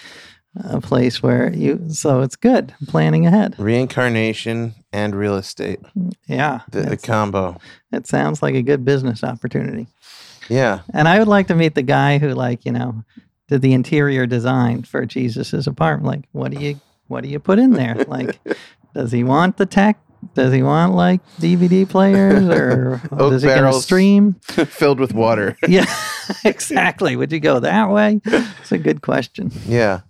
a 0.63 0.79
place 0.79 1.21
where 1.21 1.53
you, 1.53 1.85
so 1.89 2.21
it's 2.21 2.35
good 2.37 2.73
planning 2.87 3.25
ahead. 3.27 3.55
Reincarnation 3.57 4.73
and 4.93 5.13
real 5.15 5.35
estate, 5.35 5.79
Yeah. 6.27 6.61
the, 6.71 6.81
the 6.83 6.97
combo. 6.97 7.57
it 7.91 8.07
sounds 8.07 8.41
like 8.41 8.55
a 8.55 8.61
good 8.61 8.85
business 8.85 9.23
opportunity. 9.23 9.87
Yeah. 10.49 10.81
And 10.93 11.07
I 11.07 11.19
would 11.19 11.27
like 11.27 11.47
to 11.47 11.55
meet 11.55 11.75
the 11.75 11.81
guy 11.81 12.17
who, 12.17 12.29
like, 12.29 12.65
you 12.65 12.71
know, 12.71 13.03
did 13.47 13.61
the 13.61 13.73
interior 13.73 14.25
design 14.25 14.83
for 14.83 15.05
Jesus's 15.05 15.67
apartment. 15.67 16.07
Like, 16.07 16.23
what 16.31 16.51
do 16.51 16.59
you 16.59 16.79
what 17.07 17.23
do 17.23 17.29
you 17.29 17.39
put 17.39 17.59
in 17.59 17.71
there? 17.71 17.95
Like, 18.07 18.39
does 18.93 19.11
he 19.11 19.23
want 19.23 19.57
the 19.57 19.65
tech? 19.65 19.99
Does 20.33 20.51
he 20.53 20.63
want 20.63 20.93
like 20.95 21.21
DVD 21.39 21.87
players 21.87 22.43
or 22.49 23.01
Oak 23.11 23.31
does 23.31 23.43
he 23.43 23.49
to 23.49 23.55
barrels. 23.55 23.83
stream? 23.83 24.33
Filled 24.41 24.99
with 24.99 25.13
water. 25.13 25.55
Yeah, 25.67 25.85
exactly. 26.43 27.15
Would 27.15 27.31
you 27.31 27.39
go 27.39 27.59
that 27.59 27.89
way? 27.91 28.21
It's 28.25 28.71
a 28.71 28.77
good 28.79 29.01
question. 29.01 29.51
Yeah. 29.67 30.01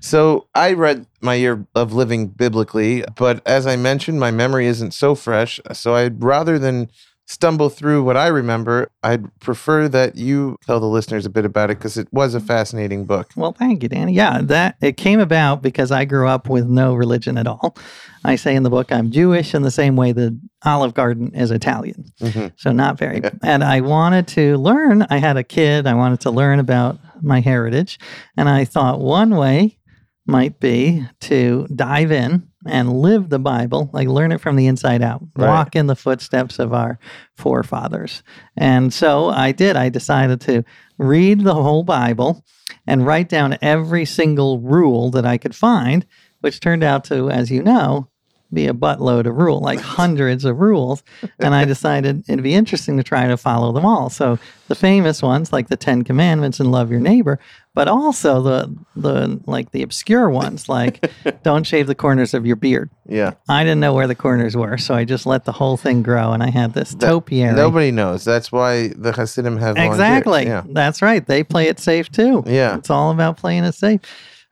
So 0.00 0.48
I 0.54 0.72
read 0.72 1.06
my 1.20 1.34
year 1.34 1.64
of 1.74 1.92
living 1.92 2.26
biblically, 2.28 3.04
but 3.14 3.40
as 3.46 3.66
I 3.66 3.76
mentioned, 3.76 4.18
my 4.20 4.30
memory 4.30 4.66
isn't 4.66 4.92
so 4.92 5.14
fresh. 5.14 5.60
So 5.72 5.94
I'd 5.94 6.22
rather 6.22 6.58
than 6.58 6.90
stumble 7.26 7.70
through 7.70 8.02
what 8.04 8.16
I 8.16 8.26
remember, 8.26 8.90
I'd 9.02 9.38
prefer 9.40 9.88
that 9.88 10.16
you 10.16 10.56
tell 10.66 10.78
the 10.80 10.86
listeners 10.86 11.24
a 11.24 11.30
bit 11.30 11.44
about 11.44 11.70
it 11.70 11.78
because 11.78 11.96
it 11.96 12.08
was 12.12 12.34
a 12.34 12.40
fascinating 12.40 13.06
book. 13.06 13.30
Well, 13.34 13.52
thank 13.52 13.82
you, 13.82 13.88
Danny. 13.88 14.12
Yeah, 14.12 14.40
that 14.42 14.76
it 14.82 14.96
came 14.96 15.20
about 15.20 15.62
because 15.62 15.90
I 15.90 16.04
grew 16.04 16.28
up 16.28 16.48
with 16.48 16.66
no 16.66 16.94
religion 16.94 17.38
at 17.38 17.46
all. 17.46 17.76
I 18.24 18.36
say 18.36 18.54
in 18.54 18.62
the 18.62 18.70
book 18.70 18.92
I'm 18.92 19.10
Jewish 19.10 19.54
in 19.54 19.62
the 19.62 19.70
same 19.70 19.96
way 19.96 20.12
the 20.12 20.38
Olive 20.64 20.94
Garden 20.94 21.34
is 21.34 21.50
Italian. 21.50 22.04
Mhm. 22.20 22.52
So 22.56 22.72
not 22.72 22.98
very. 22.98 23.22
And 23.42 23.64
I 23.64 23.80
wanted 23.80 24.26
to 24.28 24.56
learn. 24.58 25.06
I 25.10 25.18
had 25.18 25.36
a 25.36 25.44
kid. 25.44 25.86
I 25.86 25.94
wanted 25.94 26.20
to 26.20 26.30
learn 26.30 26.58
about 26.58 26.98
my 27.22 27.40
heritage, 27.40 27.98
and 28.36 28.48
I 28.48 28.64
thought 28.64 29.00
one 29.00 29.36
way 29.36 29.78
might 30.26 30.58
be 30.58 31.04
to 31.20 31.66
dive 31.74 32.10
in 32.10 32.48
and 32.66 32.92
live 33.00 33.28
the 33.28 33.38
Bible, 33.38 33.90
like 33.92 34.08
learn 34.08 34.32
it 34.32 34.40
from 34.40 34.56
the 34.56 34.66
inside 34.66 35.02
out, 35.02 35.22
Right. 35.36 35.48
walk 35.48 35.76
in 35.76 35.86
the 35.86 35.96
footsteps 35.96 36.58
of 36.58 36.72
our 36.72 36.98
forefathers. 37.36 38.22
And 38.56 38.92
so 38.92 39.28
I 39.28 39.52
did. 39.52 39.76
I 39.76 39.88
decided 39.88 40.40
to 40.42 40.64
read 40.98 41.40
the 41.40 41.54
whole 41.54 41.82
Bible 41.84 42.44
and 42.86 43.06
write 43.06 43.28
down 43.28 43.58
every 43.60 44.04
single 44.04 44.60
rule 44.60 45.10
that 45.10 45.26
I 45.26 45.38
could 45.38 45.54
find, 45.54 46.06
which 46.40 46.60
turned 46.60 46.82
out 46.82 47.04
to, 47.04 47.30
as 47.30 47.50
you 47.50 47.62
know, 47.62 48.08
be 48.52 48.66
a 48.66 48.72
buttload 48.72 49.26
of 49.26 49.36
rule, 49.36 49.60
like 49.60 49.80
hundreds 49.80 50.44
of 50.44 50.60
rules. 50.60 51.02
And 51.38 51.54
I 51.54 51.64
decided 51.74 52.24
it'd 52.28 52.42
be 52.42 52.54
interesting 52.54 52.96
to 52.96 53.02
try 53.02 53.26
to 53.26 53.36
follow 53.36 53.72
them 53.72 53.84
all. 53.84 54.10
So 54.10 54.38
the 54.68 54.74
famous 54.74 55.22
ones, 55.22 55.52
like 55.52 55.68
the 55.68 55.76
Ten 55.76 56.02
Commandments 56.02 56.60
and 56.60 56.70
love 56.70 56.90
your 56.90 57.00
neighbor, 57.00 57.38
but 57.74 57.88
also 57.88 58.40
the 58.42 58.76
the 58.94 59.40
like 59.46 59.72
the 59.72 59.82
obscure 59.82 60.30
ones, 60.30 60.68
like 60.68 61.10
don't 61.42 61.64
shave 61.64 61.86
the 61.86 61.94
corners 61.94 62.32
of 62.32 62.46
your 62.46 62.56
beard. 62.56 62.90
Yeah. 63.06 63.34
I 63.48 63.64
didn't 63.64 63.80
know 63.80 63.92
where 63.92 64.06
the 64.06 64.14
corners 64.14 64.56
were, 64.56 64.78
so 64.78 64.94
I 64.94 65.04
just 65.04 65.26
let 65.26 65.44
the 65.44 65.52
whole 65.52 65.76
thing 65.76 66.02
grow, 66.02 66.32
and 66.32 66.42
I 66.42 66.50
had 66.50 66.74
this 66.74 66.94
topiary. 66.94 67.54
Nobody 67.54 67.90
knows. 67.90 68.24
That's 68.24 68.52
why 68.52 68.88
the 68.88 69.12
Hasidim 69.12 69.58
have. 69.58 69.76
Exactly. 69.76 70.44
Yeah. 70.44 70.62
That's 70.66 71.02
right. 71.02 71.26
They 71.26 71.42
play 71.42 71.66
it 71.68 71.80
safe 71.80 72.10
too. 72.10 72.44
Yeah. 72.46 72.76
It's 72.76 72.90
all 72.90 73.10
about 73.10 73.36
playing 73.36 73.64
it 73.64 73.72
safe. 73.72 74.00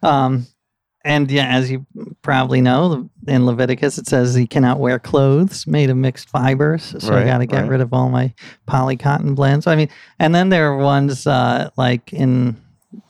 Um, 0.03 0.47
and 1.05 1.31
yeah, 1.31 1.49
as 1.49 1.71
you 1.71 1.87
probably 2.23 2.61
know, 2.61 3.09
in 3.27 3.47
Leviticus 3.47 3.99
it 3.99 4.07
says 4.07 4.35
he 4.35 4.47
cannot 4.47 4.79
wear 4.79 4.99
clothes 4.99 5.67
made 5.67 5.91
of 5.91 5.97
mixed 5.97 6.29
fibers. 6.29 6.95
So 6.99 7.15
I 7.15 7.25
got 7.25 7.39
to 7.39 7.47
get 7.47 7.63
right. 7.63 7.71
rid 7.71 7.81
of 7.81 7.93
all 7.93 8.09
my 8.09 8.33
poly 8.67 8.97
cotton 8.97 9.35
blends. 9.35 9.67
I 9.67 9.77
mean, 9.77 9.89
and 10.19 10.35
then 10.35 10.49
there 10.49 10.73
are 10.73 10.77
ones 10.77 11.27
uh, 11.27 11.71
like 11.77 12.13
in 12.13 12.57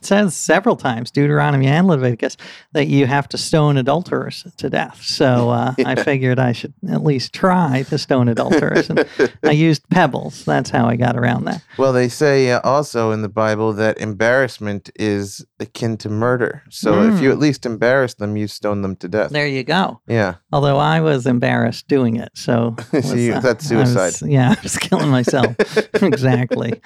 says 0.01 0.35
several 0.37 0.77
times 0.77 1.11
Deuteronomy 1.11 1.67
and 1.67 1.87
Leviticus 1.87 2.37
that 2.73 2.87
you 2.87 3.07
have 3.07 3.29
to 3.29 3.39
stone 3.39 3.77
adulterers 3.77 4.47
to 4.57 4.69
death. 4.71 5.03
So 5.03 5.51
uh, 5.51 5.75
I 5.87 5.95
figured 6.03 6.39
I 6.39 6.53
should 6.53 6.75
at 6.91 7.03
least 7.05 7.33
try 7.33 7.85
to 7.89 7.99
stone 7.99 8.29
adulterers. 8.29 8.91
And 8.91 9.07
I 9.45 9.51
used 9.53 9.89
pebbles. 9.91 10.45
That's 10.45 10.71
how 10.71 10.87
I 10.87 10.97
got 10.97 11.17
around 11.17 11.45
that. 11.45 11.63
Well, 11.79 11.93
they 11.93 12.09
say 12.09 12.51
uh, 12.51 12.61
also 12.65 13.11
in 13.13 13.23
the 13.23 13.29
Bible 13.29 13.73
that 13.75 13.99
embarrassment 13.99 14.91
is 14.97 15.45
akin 15.61 15.97
to 15.99 16.09
murder. 16.09 16.63
So 16.71 17.03
if 17.05 17.21
you 17.21 17.29
Mm. 17.31 17.33
at 17.33 17.39
least 17.39 17.67
embarrass 17.67 18.15
them, 18.15 18.37
you 18.37 18.47
stone 18.49 18.83
them 18.83 18.97
to 18.97 19.09
death. 19.09 19.31
There 19.31 19.47
you 19.47 19.63
go. 19.65 20.01
Yeah. 20.09 20.37
Although 20.53 20.79
I 20.79 21.01
was 21.01 21.27
embarrassed 21.27 21.87
doing 21.89 22.17
it, 22.17 22.31
so 22.35 22.77
So 23.03 23.15
you- 23.15 23.35
uh, 23.35 23.41
that's 23.41 23.71
I 23.71 23.77
was- 23.77 23.93
suicide. 23.93 24.29
yeah, 24.31 24.55
I 24.59 24.63
was 24.63 24.77
killing 24.79 25.09
myself. 25.09 25.55
exactly. 26.03 26.81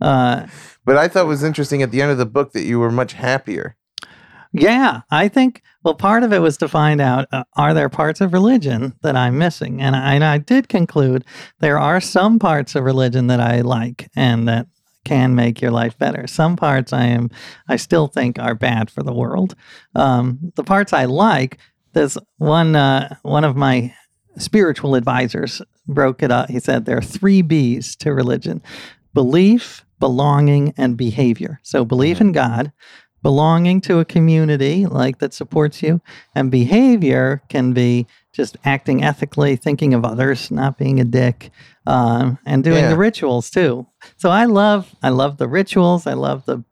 Uh, 0.00 0.46
But 0.88 0.96
I 0.96 1.06
thought 1.06 1.26
it 1.26 1.28
was 1.28 1.44
interesting 1.44 1.82
at 1.82 1.90
the 1.90 2.00
end 2.00 2.12
of 2.12 2.16
the 2.16 2.24
book 2.24 2.52
that 2.52 2.64
you 2.64 2.80
were 2.80 2.90
much 2.90 3.12
happier. 3.12 3.76
yeah, 4.54 5.02
I 5.10 5.28
think. 5.28 5.60
Well, 5.84 5.92
part 5.92 6.22
of 6.22 6.32
it 6.32 6.38
was 6.38 6.56
to 6.56 6.66
find 6.66 6.98
out 7.02 7.28
uh, 7.30 7.44
are 7.58 7.74
there 7.74 7.90
parts 7.90 8.22
of 8.22 8.32
religion 8.32 8.94
that 9.02 9.14
I'm 9.14 9.36
missing, 9.36 9.82
and 9.82 9.94
I, 9.94 10.14
and 10.14 10.24
I 10.24 10.38
did 10.38 10.70
conclude 10.70 11.26
there 11.58 11.78
are 11.78 12.00
some 12.00 12.38
parts 12.38 12.74
of 12.74 12.84
religion 12.84 13.26
that 13.26 13.38
I 13.38 13.60
like 13.60 14.08
and 14.16 14.48
that 14.48 14.66
can 15.04 15.34
make 15.34 15.60
your 15.60 15.72
life 15.72 15.98
better. 15.98 16.26
Some 16.26 16.56
parts 16.56 16.90
I 16.90 17.04
am, 17.04 17.28
I 17.68 17.76
still 17.76 18.06
think 18.06 18.38
are 18.38 18.54
bad 18.54 18.90
for 18.90 19.02
the 19.02 19.12
world. 19.12 19.54
Um, 19.94 20.52
the 20.54 20.64
parts 20.64 20.94
I 20.94 21.04
like, 21.04 21.58
there's 21.92 22.16
one 22.38 22.74
uh, 22.76 23.14
one 23.20 23.44
of 23.44 23.56
my 23.56 23.94
spiritual 24.38 24.94
advisors 24.94 25.60
broke 25.86 26.22
it 26.22 26.30
up. 26.30 26.48
He 26.48 26.60
said 26.60 26.86
there 26.86 26.96
are 26.96 27.02
three 27.02 27.42
B's 27.42 27.94
to 27.96 28.14
religion: 28.14 28.62
belief, 29.12 29.84
belonging, 29.98 30.74
and 30.76 30.96
behavior. 30.96 31.60
So 31.62 31.84
belief 31.84 32.20
in 32.20 32.32
God, 32.32 32.72
belonging 33.22 33.80
to 33.82 33.98
a 33.98 34.04
community 34.04 34.86
like 34.86 35.18
that 35.18 35.34
supports 35.34 35.82
you, 35.82 36.00
and 36.34 36.50
behavior 36.50 37.42
can 37.48 37.72
be 37.72 38.06
just 38.32 38.56
acting 38.64 39.02
ethically, 39.02 39.56
thinking 39.56 39.94
of 39.94 40.04
others, 40.04 40.50
not 40.50 40.78
being 40.78 41.00
a 41.00 41.04
dick, 41.04 41.50
um, 41.86 42.38
and 42.46 42.62
doing 42.62 42.84
Yeah. 42.84 42.90
the 42.90 42.96
rituals 42.96 43.50
too. 43.50 43.86
So 44.16 44.30
I 44.30 44.44
love, 44.44 44.94
I 45.02 45.08
love 45.08 45.38
the 45.38 45.48
rituals. 45.48 46.06
I 46.06 46.14
love 46.14 46.44
the 46.46 46.62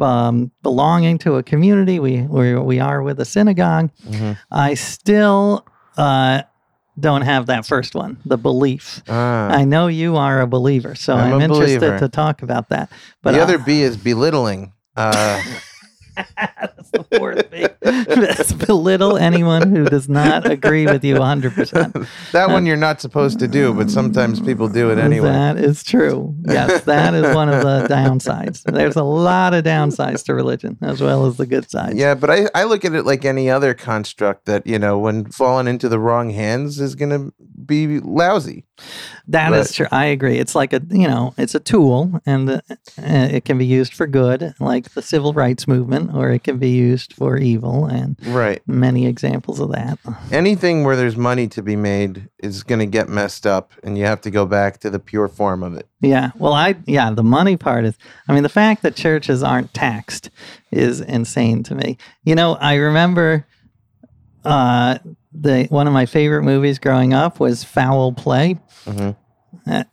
um, 0.00 0.52
belonging 0.62 1.18
to 1.18 1.34
a 1.34 1.42
community. 1.42 1.98
We 1.98 2.22
we 2.22 2.54
we 2.54 2.78
are 2.78 3.02
with 3.02 3.18
a 3.18 3.24
synagogue. 3.24 3.90
Mhm. 4.08 4.36
I 4.48 4.74
still 4.74 5.66
uh, 5.96 6.42
don't 6.98 7.22
have 7.22 7.46
that 7.46 7.66
first 7.66 7.94
one, 7.94 8.18
the 8.24 8.36
belief. 8.36 9.02
Ah. 9.08 9.48
I 9.48 9.64
know 9.64 9.86
you 9.86 10.16
are 10.16 10.40
a 10.40 10.46
believer, 10.46 10.94
so 10.94 11.14
I'm 11.14 11.34
I'm, 11.34 11.40
interested 11.42 11.80
believer. 11.80 11.98
to 11.98 12.08
talk 12.08 12.42
about 12.42 12.68
that. 12.70 12.90
But 13.22 13.32
the 13.32 13.40
uh, 13.40 13.44
other 13.44 13.58
B 13.58 13.82
is 13.82 13.96
belittling. 13.96 14.72
Uh, 14.96 15.42
That's 16.36 16.90
the 16.90 17.04
fourth 17.18 17.50
thing. 17.50 17.68
That's 17.80 18.52
belittle 18.52 19.16
anyone 19.16 19.74
who 19.74 19.84
does 19.84 20.08
not 20.08 20.50
agree 20.50 20.86
with 20.86 21.04
you 21.04 21.16
100%. 21.16 22.08
that 22.32 22.48
one 22.50 22.66
you're 22.66 22.76
not 22.76 23.00
supposed 23.00 23.38
to 23.40 23.48
do, 23.48 23.72
but 23.74 23.90
sometimes 23.90 24.40
people 24.40 24.68
do 24.68 24.90
it 24.90 24.98
anyway. 24.98 25.28
That 25.28 25.56
is 25.58 25.82
true. 25.82 26.34
Yes, 26.46 26.84
that 26.84 27.14
is 27.14 27.34
one 27.34 27.48
of 27.48 27.62
the 27.62 27.86
downsides. 27.92 28.62
There's 28.64 28.96
a 28.96 29.02
lot 29.04 29.54
of 29.54 29.64
downsides 29.64 30.24
to 30.24 30.34
religion 30.34 30.78
as 30.82 31.00
well 31.00 31.26
as 31.26 31.36
the 31.36 31.46
good 31.46 31.70
sides. 31.70 31.96
Yeah, 31.96 32.14
but 32.14 32.30
I, 32.30 32.48
I 32.54 32.64
look 32.64 32.84
at 32.84 32.94
it 32.94 33.04
like 33.04 33.24
any 33.24 33.50
other 33.50 33.74
construct 33.74 34.46
that, 34.46 34.66
you 34.66 34.78
know, 34.78 34.98
when 34.98 35.26
fallen 35.30 35.66
into 35.68 35.88
the 35.88 35.98
wrong 35.98 36.30
hands 36.30 36.80
is 36.80 36.94
going 36.94 37.10
to 37.10 37.32
be 37.66 38.00
lousy. 38.00 38.64
That 39.28 39.52
is 39.52 39.68
But- 39.68 39.74
true. 39.74 39.86
I 39.92 40.06
agree. 40.06 40.38
It's 40.38 40.54
like 40.54 40.72
a, 40.72 40.80
you 40.90 41.06
know, 41.06 41.34
it's 41.36 41.54
a 41.54 41.60
tool 41.60 42.20
and 42.26 42.50
uh, 42.50 42.60
it 42.98 43.44
can 43.44 43.58
be 43.58 43.66
used 43.66 43.94
for 43.94 44.06
good, 44.06 44.54
like 44.58 44.90
the 44.94 45.02
civil 45.02 45.32
rights 45.32 45.68
movement, 45.68 46.09
or 46.12 46.30
it 46.30 46.44
can 46.44 46.58
be 46.58 46.70
used 46.70 47.12
for 47.12 47.36
evil, 47.36 47.86
and 47.86 48.16
Right. 48.26 48.60
many 48.66 49.06
examples 49.06 49.60
of 49.60 49.70
that. 49.72 49.98
Anything 50.32 50.84
where 50.84 50.96
there's 50.96 51.16
money 51.16 51.46
to 51.48 51.62
be 51.62 51.76
made 51.76 52.28
is 52.42 52.62
going 52.62 52.78
to 52.80 52.86
get 52.86 53.08
messed 53.08 53.46
up, 53.46 53.72
and 53.82 53.96
you 53.96 54.04
have 54.04 54.20
to 54.22 54.30
go 54.30 54.46
back 54.46 54.78
to 54.80 54.90
the 54.90 54.98
pure 54.98 55.28
form 55.28 55.62
of 55.62 55.74
it. 55.74 55.86
Yeah. 56.00 56.30
Well, 56.38 56.52
I, 56.52 56.76
yeah, 56.86 57.10
the 57.10 57.22
money 57.22 57.56
part 57.56 57.84
is, 57.84 57.96
I 58.28 58.32
mean, 58.34 58.42
the 58.42 58.48
fact 58.48 58.82
that 58.82 58.94
churches 58.96 59.42
aren't 59.42 59.72
taxed 59.74 60.30
is 60.70 61.00
insane 61.00 61.62
to 61.64 61.74
me. 61.74 61.98
You 62.24 62.34
know, 62.34 62.54
I 62.54 62.74
remember 62.74 63.46
uh, 64.44 64.98
the 65.32 65.64
one 65.70 65.86
of 65.86 65.92
my 65.92 66.06
favorite 66.06 66.42
movies 66.44 66.78
growing 66.78 67.12
up 67.12 67.40
was 67.40 67.62
Foul 67.62 68.12
Play. 68.12 68.58
Mhm. 68.86 69.14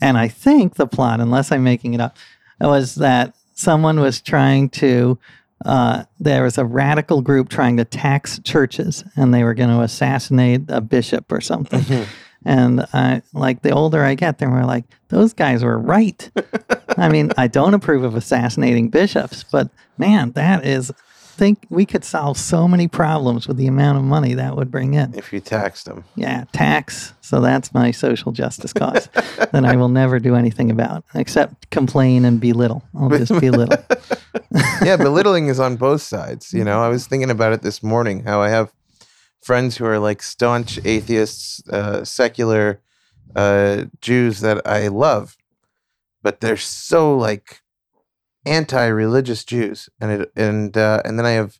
And 0.01 0.17
I 0.17 0.27
think 0.29 0.75
the 0.75 0.87
plot, 0.87 1.19
unless 1.19 1.51
I'm 1.51 1.63
making 1.63 1.93
it 1.93 1.99
up, 2.01 2.15
was 2.61 2.95
that 2.95 3.35
someone 3.53 3.99
was 3.99 4.21
trying 4.21 4.69
to, 4.69 5.19
uh, 5.65 6.03
there 6.19 6.43
was 6.43 6.57
a 6.57 6.65
radical 6.65 7.21
group 7.21 7.49
trying 7.49 7.77
to 7.77 7.85
tax 7.85 8.39
churches 8.43 9.03
and 9.15 9.33
they 9.33 9.43
were 9.43 9.53
going 9.53 9.69
to 9.69 9.81
assassinate 9.81 10.61
a 10.69 10.81
bishop 10.81 11.31
or 11.31 11.41
something. 11.41 12.05
And 12.45 12.85
I, 12.93 13.23
like 13.33 13.61
the 13.61 13.71
older 13.71 14.03
I 14.03 14.15
get, 14.15 14.37
the 14.37 14.47
more 14.47 14.63
like 14.63 14.85
those 15.09 15.33
guys 15.33 15.63
were 15.63 15.77
right. 15.77 16.29
I 16.97 17.09
mean, 17.09 17.31
I 17.37 17.47
don't 17.47 17.73
approve 17.73 18.03
of 18.03 18.15
assassinating 18.15 18.89
bishops, 18.89 19.43
but 19.43 19.69
man, 19.97 20.31
that 20.33 20.65
is, 20.65 20.91
think 21.37 21.65
we 21.69 21.85
could 21.85 22.03
solve 22.03 22.37
so 22.37 22.67
many 22.67 22.87
problems 22.87 23.47
with 23.47 23.57
the 23.57 23.67
amount 23.67 23.99
of 23.99 24.03
money 24.03 24.33
that 24.33 24.55
would 24.55 24.71
bring 24.71 24.95
in. 24.95 25.13
If 25.13 25.31
you 25.31 25.39
taxed 25.39 25.85
them. 25.85 26.03
Yeah, 26.15 26.45
tax. 26.51 27.13
So 27.21 27.39
that's 27.39 27.73
my 27.73 27.91
social 27.91 28.31
justice 28.31 28.73
cause 28.73 29.07
that 29.13 29.63
I 29.63 29.75
will 29.75 29.89
never 29.89 30.19
do 30.19 30.35
anything 30.35 30.71
about 30.71 31.05
except 31.13 31.69
complain 31.69 32.25
and 32.25 32.41
belittle. 32.41 32.83
I'll 32.97 33.09
just 33.09 33.39
belittle. 33.39 33.77
yeah, 34.83 34.97
belittling 34.97 35.47
is 35.47 35.59
on 35.59 35.75
both 35.75 36.01
sides. 36.01 36.53
You 36.53 36.63
know, 36.63 36.81
I 36.81 36.89
was 36.89 37.07
thinking 37.07 37.29
about 37.29 37.53
it 37.53 37.61
this 37.61 37.83
morning 37.83 38.23
how 38.23 38.41
I 38.41 38.49
have 38.49 38.73
friends 39.41 39.77
who 39.77 39.85
are 39.85 39.99
like 39.99 40.21
staunch 40.23 40.79
atheists, 40.83 41.61
uh, 41.69 42.03
secular 42.03 42.81
uh, 43.35 43.85
Jews 44.01 44.39
that 44.41 44.65
I 44.67 44.87
love, 44.87 45.37
but 46.23 46.41
they're 46.41 46.57
so 46.57 47.15
like 47.15 47.61
anti-religious 48.47 49.43
Jews, 49.43 49.89
and 50.01 50.11
it 50.21 50.31
and 50.35 50.75
uh, 50.77 51.01
and 51.05 51.17
then 51.19 51.25
I 51.25 51.31
have 51.31 51.59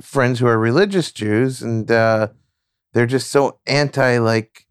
friends 0.00 0.38
who 0.38 0.46
are 0.46 0.58
religious 0.58 1.10
Jews, 1.12 1.62
and 1.62 1.90
uh, 1.90 2.28
they're 2.92 3.06
just 3.06 3.30
so 3.30 3.58
anti 3.66 4.18
like. 4.18 4.64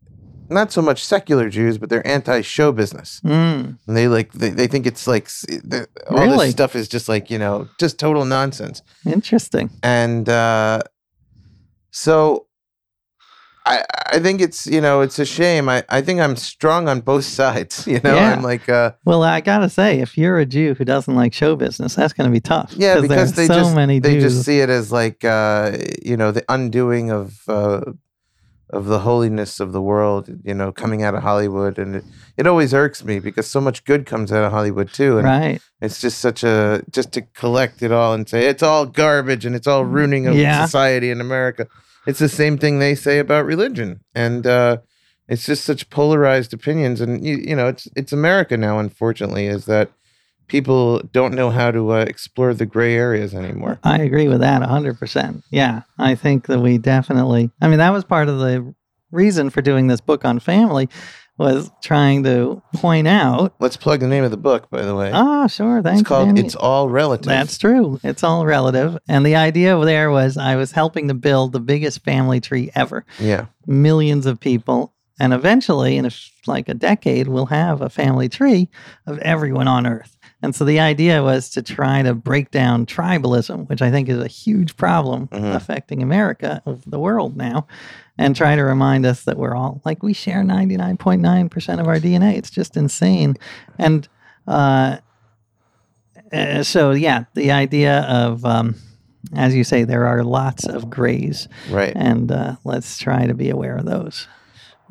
Not 0.50 0.72
so 0.72 0.82
much 0.82 1.04
secular 1.04 1.50
Jews, 1.50 1.78
but 1.78 1.90
they're 1.90 2.08
anti-show 2.08 2.72
business. 2.72 3.20
Mm, 3.26 3.78
And 3.86 3.98
they 3.98 4.08
like 4.08 4.32
they, 4.32 4.50
they 4.50 4.66
think 4.68 4.88
it's 4.88 5.06
like 5.06 5.28
all 6.10 6.18
Really? 6.24 6.46
this 6.46 6.52
stuff 6.52 6.74
is 6.74 6.88
just 6.88 7.10
like 7.10 7.30
you 7.30 7.38
know 7.38 7.68
just 7.78 8.00
total 8.00 8.24
nonsense. 8.24 8.82
interesting. 9.06 9.70
And 9.84 10.30
uh, 10.30 10.84
so 11.92 12.47
I 13.68 13.84
I 14.16 14.20
think 14.20 14.42
it's 14.42 14.66
you 14.66 14.82
know 14.82 15.02
it's 15.02 15.20
a 15.20 15.26
shame. 15.26 15.68
I, 15.70 15.84
I 15.90 16.02
think 16.02 16.20
I'm 16.22 16.36
strong 16.36 16.88
on 16.90 17.02
both 17.02 17.26
sides. 17.40 17.86
You 17.88 18.00
know 18.04 18.16
Yeah. 18.16 18.34
I'm 18.34 18.42
like 18.44 18.68
uh, 18.70 18.92
Well, 19.06 19.24
I 19.24 19.42
gotta 19.42 19.70
say, 19.70 20.00
if 20.00 20.18
you're 20.18 20.40
a 20.40 20.46
Jew 20.46 20.74
who 20.76 20.86
doesn't 20.86 21.16
like 21.16 21.34
show 21.34 21.56
business, 21.56 21.96
that's 21.96 22.14
gonna 22.14 22.32
be 22.32 22.40
tough. 22.42 22.74
yeah 22.78 23.02
because 23.02 23.34
they 23.34 23.48
so 23.48 23.54
just 23.56 23.76
many 23.76 24.00
they 24.00 24.14
Jews. 24.20 24.24
just 24.34 24.46
see 24.46 24.60
it 24.62 24.70
as 24.70 24.92
like 24.92 25.24
uh, 25.26 25.78
you 26.04 26.18
know 26.18 26.32
the 26.32 26.44
undoing 26.50 27.12
of. 27.12 27.40
Uh, 27.48 27.82
of 28.70 28.84
the 28.88 29.00
holiness 29.00 29.62
of 29.62 29.72
the 29.72 29.82
world, 29.82 30.28
you 30.44 30.54
know, 30.54 30.74
coming 30.74 31.02
out 31.02 31.16
of 31.16 31.24
Hollywood, 31.24 31.80
and 31.80 31.96
it, 31.96 32.04
it 32.36 32.46
always 32.46 32.74
irks 32.74 33.02
me 33.02 33.18
because 33.18 33.48
so 33.48 33.62
much 33.62 33.86
good 33.86 34.06
comes 34.06 34.30
out 34.30 34.44
of 34.44 34.52
Hollywood 34.52 34.92
too, 34.92 35.18
and 35.20 35.26
right. 35.26 35.62
It's 35.80 36.02
just 36.02 36.18
such 36.20 36.44
a 36.44 36.84
just 36.92 37.14
to 37.14 37.22
collect 37.22 37.82
it 37.82 37.94
all 37.94 38.14
and 38.14 38.28
say 38.28 38.46
it's 38.48 38.62
all 38.62 38.86
garbage 38.86 39.46
and 39.46 39.56
it's 39.56 39.68
all 39.68 39.86
ruining 39.86 40.28
of 40.28 40.36
Yeah. 40.36 40.66
society 40.66 41.10
in 41.12 41.22
America. 41.22 41.68
It's 42.08 42.20
the 42.20 42.30
same 42.30 42.58
thing 42.58 42.80
they 42.80 42.96
say 42.96 43.20
about 43.20 43.46
religion, 43.46 44.00
and 44.16 44.48
uh, 44.48 44.78
it's 45.28 45.46
just 45.46 45.66
such 45.66 45.90
polarized 45.90 46.54
opinions. 46.54 47.02
And 47.02 47.24
you, 47.24 47.36
you 47.36 47.56
know, 47.56 47.68
it's 47.68 47.88
it's 47.96 48.14
America 48.14 48.58
now. 48.58 48.80
Unfortunately, 48.80 49.46
is 49.46 49.66
that 49.66 49.92
people 50.48 51.02
don't 51.12 51.34
know 51.34 51.50
how 51.50 51.72
to 51.72 51.92
uh, 51.92 52.06
explore 52.08 52.54
the 52.54 52.66
gray 52.66 52.96
areas 52.96 53.34
anymore. 53.36 53.80
I 53.84 54.00
agree 54.00 54.28
with 54.28 54.40
that 54.40 54.62
100%. 54.62 55.44
Yeah, 55.52 55.82
I 56.00 56.16
think 56.16 56.48
that 56.48 56.60
we 56.60 56.78
definitely, 56.78 57.52
I 57.62 57.68
mean, 57.68 57.80
that 57.80 57.92
was 57.92 58.06
part 58.06 58.30
of 58.30 58.40
the 58.40 58.74
reason 59.12 59.50
for 59.50 59.62
doing 59.62 59.88
this 59.88 60.02
book 60.02 60.26
on 60.26 60.40
family 60.40 60.90
was 61.38 61.72
trying 61.84 62.24
to 62.24 62.62
point 62.76 63.08
out, 63.08 63.54
Let's 63.60 63.78
plug 63.78 64.00
the 64.00 64.08
name 64.08 64.24
of 64.24 64.32
the 64.32 64.38
book, 64.38 64.70
by 64.70 64.84
the 64.84 64.96
way. 64.96 65.12
oh, 65.14 65.48
sure, 65.48 65.82
thanks. 65.82 66.02
it's 66.02 66.08
called 66.10 66.30
Danny. 66.30 66.42
"It's 66.42 66.56
All 66.56 66.90
Relative." 66.90 67.28
That's 67.28 67.58
true. 67.58 68.00
It's 68.04 68.24
all 68.24 68.46
relative. 68.46 68.98
And 69.08 69.26
the 69.26 69.36
idea 69.36 69.78
there 69.86 70.10
was 70.10 70.38
I 70.38 70.56
was 70.56 70.72
helping 70.72 71.08
to 71.10 71.14
build 71.14 71.52
the 71.52 71.60
biggest 71.60 72.04
family 72.04 72.40
tree 72.40 72.72
ever. 72.76 73.06
yeah, 73.20 73.46
Millions 73.66 74.26
of 74.26 74.40
people. 74.40 74.94
And 75.20 75.34
eventually, 75.34 75.98
in 75.98 76.06
a, 76.06 76.12
like 76.46 76.70
a 76.70 76.76
decade, 76.76 77.28
we'll 77.28 77.48
have 77.48 77.82
a 77.82 77.90
family 77.90 78.30
tree 78.30 78.70
of 79.08 79.18
everyone 79.20 79.68
on 79.68 79.88
Earth. 79.88 80.16
And 80.44 80.54
so 80.54 80.64
the 80.64 80.80
idea 80.80 81.24
was 81.24 81.50
to 81.52 81.64
try 81.64 82.04
to 82.04 82.14
break 82.14 82.52
down 82.52 82.86
tribalism, 82.86 83.68
which 83.68 83.82
I 83.82 83.90
think 83.90 84.08
is 84.10 84.20
a 84.20 84.28
huge 84.28 84.78
problem 84.78 85.28
Mhm. 85.30 85.56
affecting 85.56 86.04
America 86.04 86.62
of 86.68 86.84
the 86.86 87.00
world 87.00 87.36
now, 87.36 87.66
and 88.18 88.36
try 88.36 88.56
to 88.56 88.64
remind 88.64 89.06
us 89.06 89.24
that 89.24 89.38
we're 89.38 89.56
all 89.56 89.82
like 89.86 90.02
we 90.04 90.14
share 90.14 90.44
99.9% 90.44 91.80
of 91.80 91.88
our 91.88 91.98
DNA. 92.00 92.38
It's 92.38 92.50
just 92.50 92.78
insane. 92.78 93.36
And 93.78 94.08
uh, 94.48 94.98
uh, 96.32 96.64
so, 96.64 96.92
yeah, 96.92 97.26
the 97.34 97.52
idea 97.52 98.02
of, 98.02 98.44
um, 98.46 98.76
as 99.36 99.56
you 99.56 99.64
say, 99.64 99.84
there 99.84 100.06
are 100.06 100.24
lots 100.24 100.66
of 100.66 100.90
grays, 100.90 101.48
right. 101.70 101.94
and 101.96 102.32
uh, 102.32 102.56
let's 102.64 102.98
try 102.98 103.26
to 103.26 103.34
be 103.34 103.50
aware 103.50 103.78
of 103.78 103.86
those. 103.86 104.28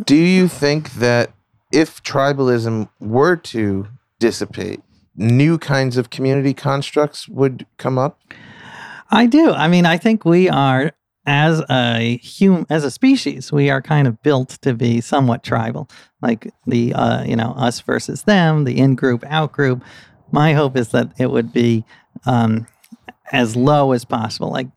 Do 0.05 0.17
you 0.17 0.49
think 0.49 0.93
that 0.95 1.33
if 1.73 2.03
tribalism 2.03 2.89
were 3.01 3.37
to 3.37 3.89
dissipate, 4.19 4.83
new 5.15 5.59
kinds 5.59 5.97
of 5.97 6.11
community 6.11 6.55
constructs 6.55 7.29
would 7.29 7.67
come 7.79 7.99
up? 7.99 8.21
I 9.11 9.27
do. 9.27 9.53
I 9.53 9.69
mean, 9.69 9.87
I 9.87 9.97
think 9.99 10.25
we 10.25 10.49
are 10.49 10.93
as 11.27 11.61
a 11.69 12.21
hum 12.23 12.67
as 12.71 12.85
a 12.85 12.91
species, 12.91 13.51
we 13.51 13.69
are 13.69 13.83
kind 13.83 14.07
of 14.07 14.23
built 14.23 14.51
to 14.63 14.75
be 14.75 15.01
somewhat 15.01 15.43
tribal, 15.43 15.89
like 16.23 16.53
the 16.67 16.95
uh, 16.95 17.25
you 17.25 17.37
know 17.37 17.53
us 17.57 17.81
versus 17.81 18.23
them, 18.23 18.65
the 18.65 18.79
in 18.79 18.95
group 18.95 19.25
out 19.27 19.53
group. 19.53 19.83
My 20.31 20.53
hope 20.53 20.77
is 20.77 20.89
that 20.89 21.13
it 21.19 21.31
would 21.31 21.53
be 21.53 21.85
um, 22.25 22.67
as 23.33 23.57
low 23.57 23.93
as 23.93 24.05
possible. 24.05 24.51
Like 24.51 24.69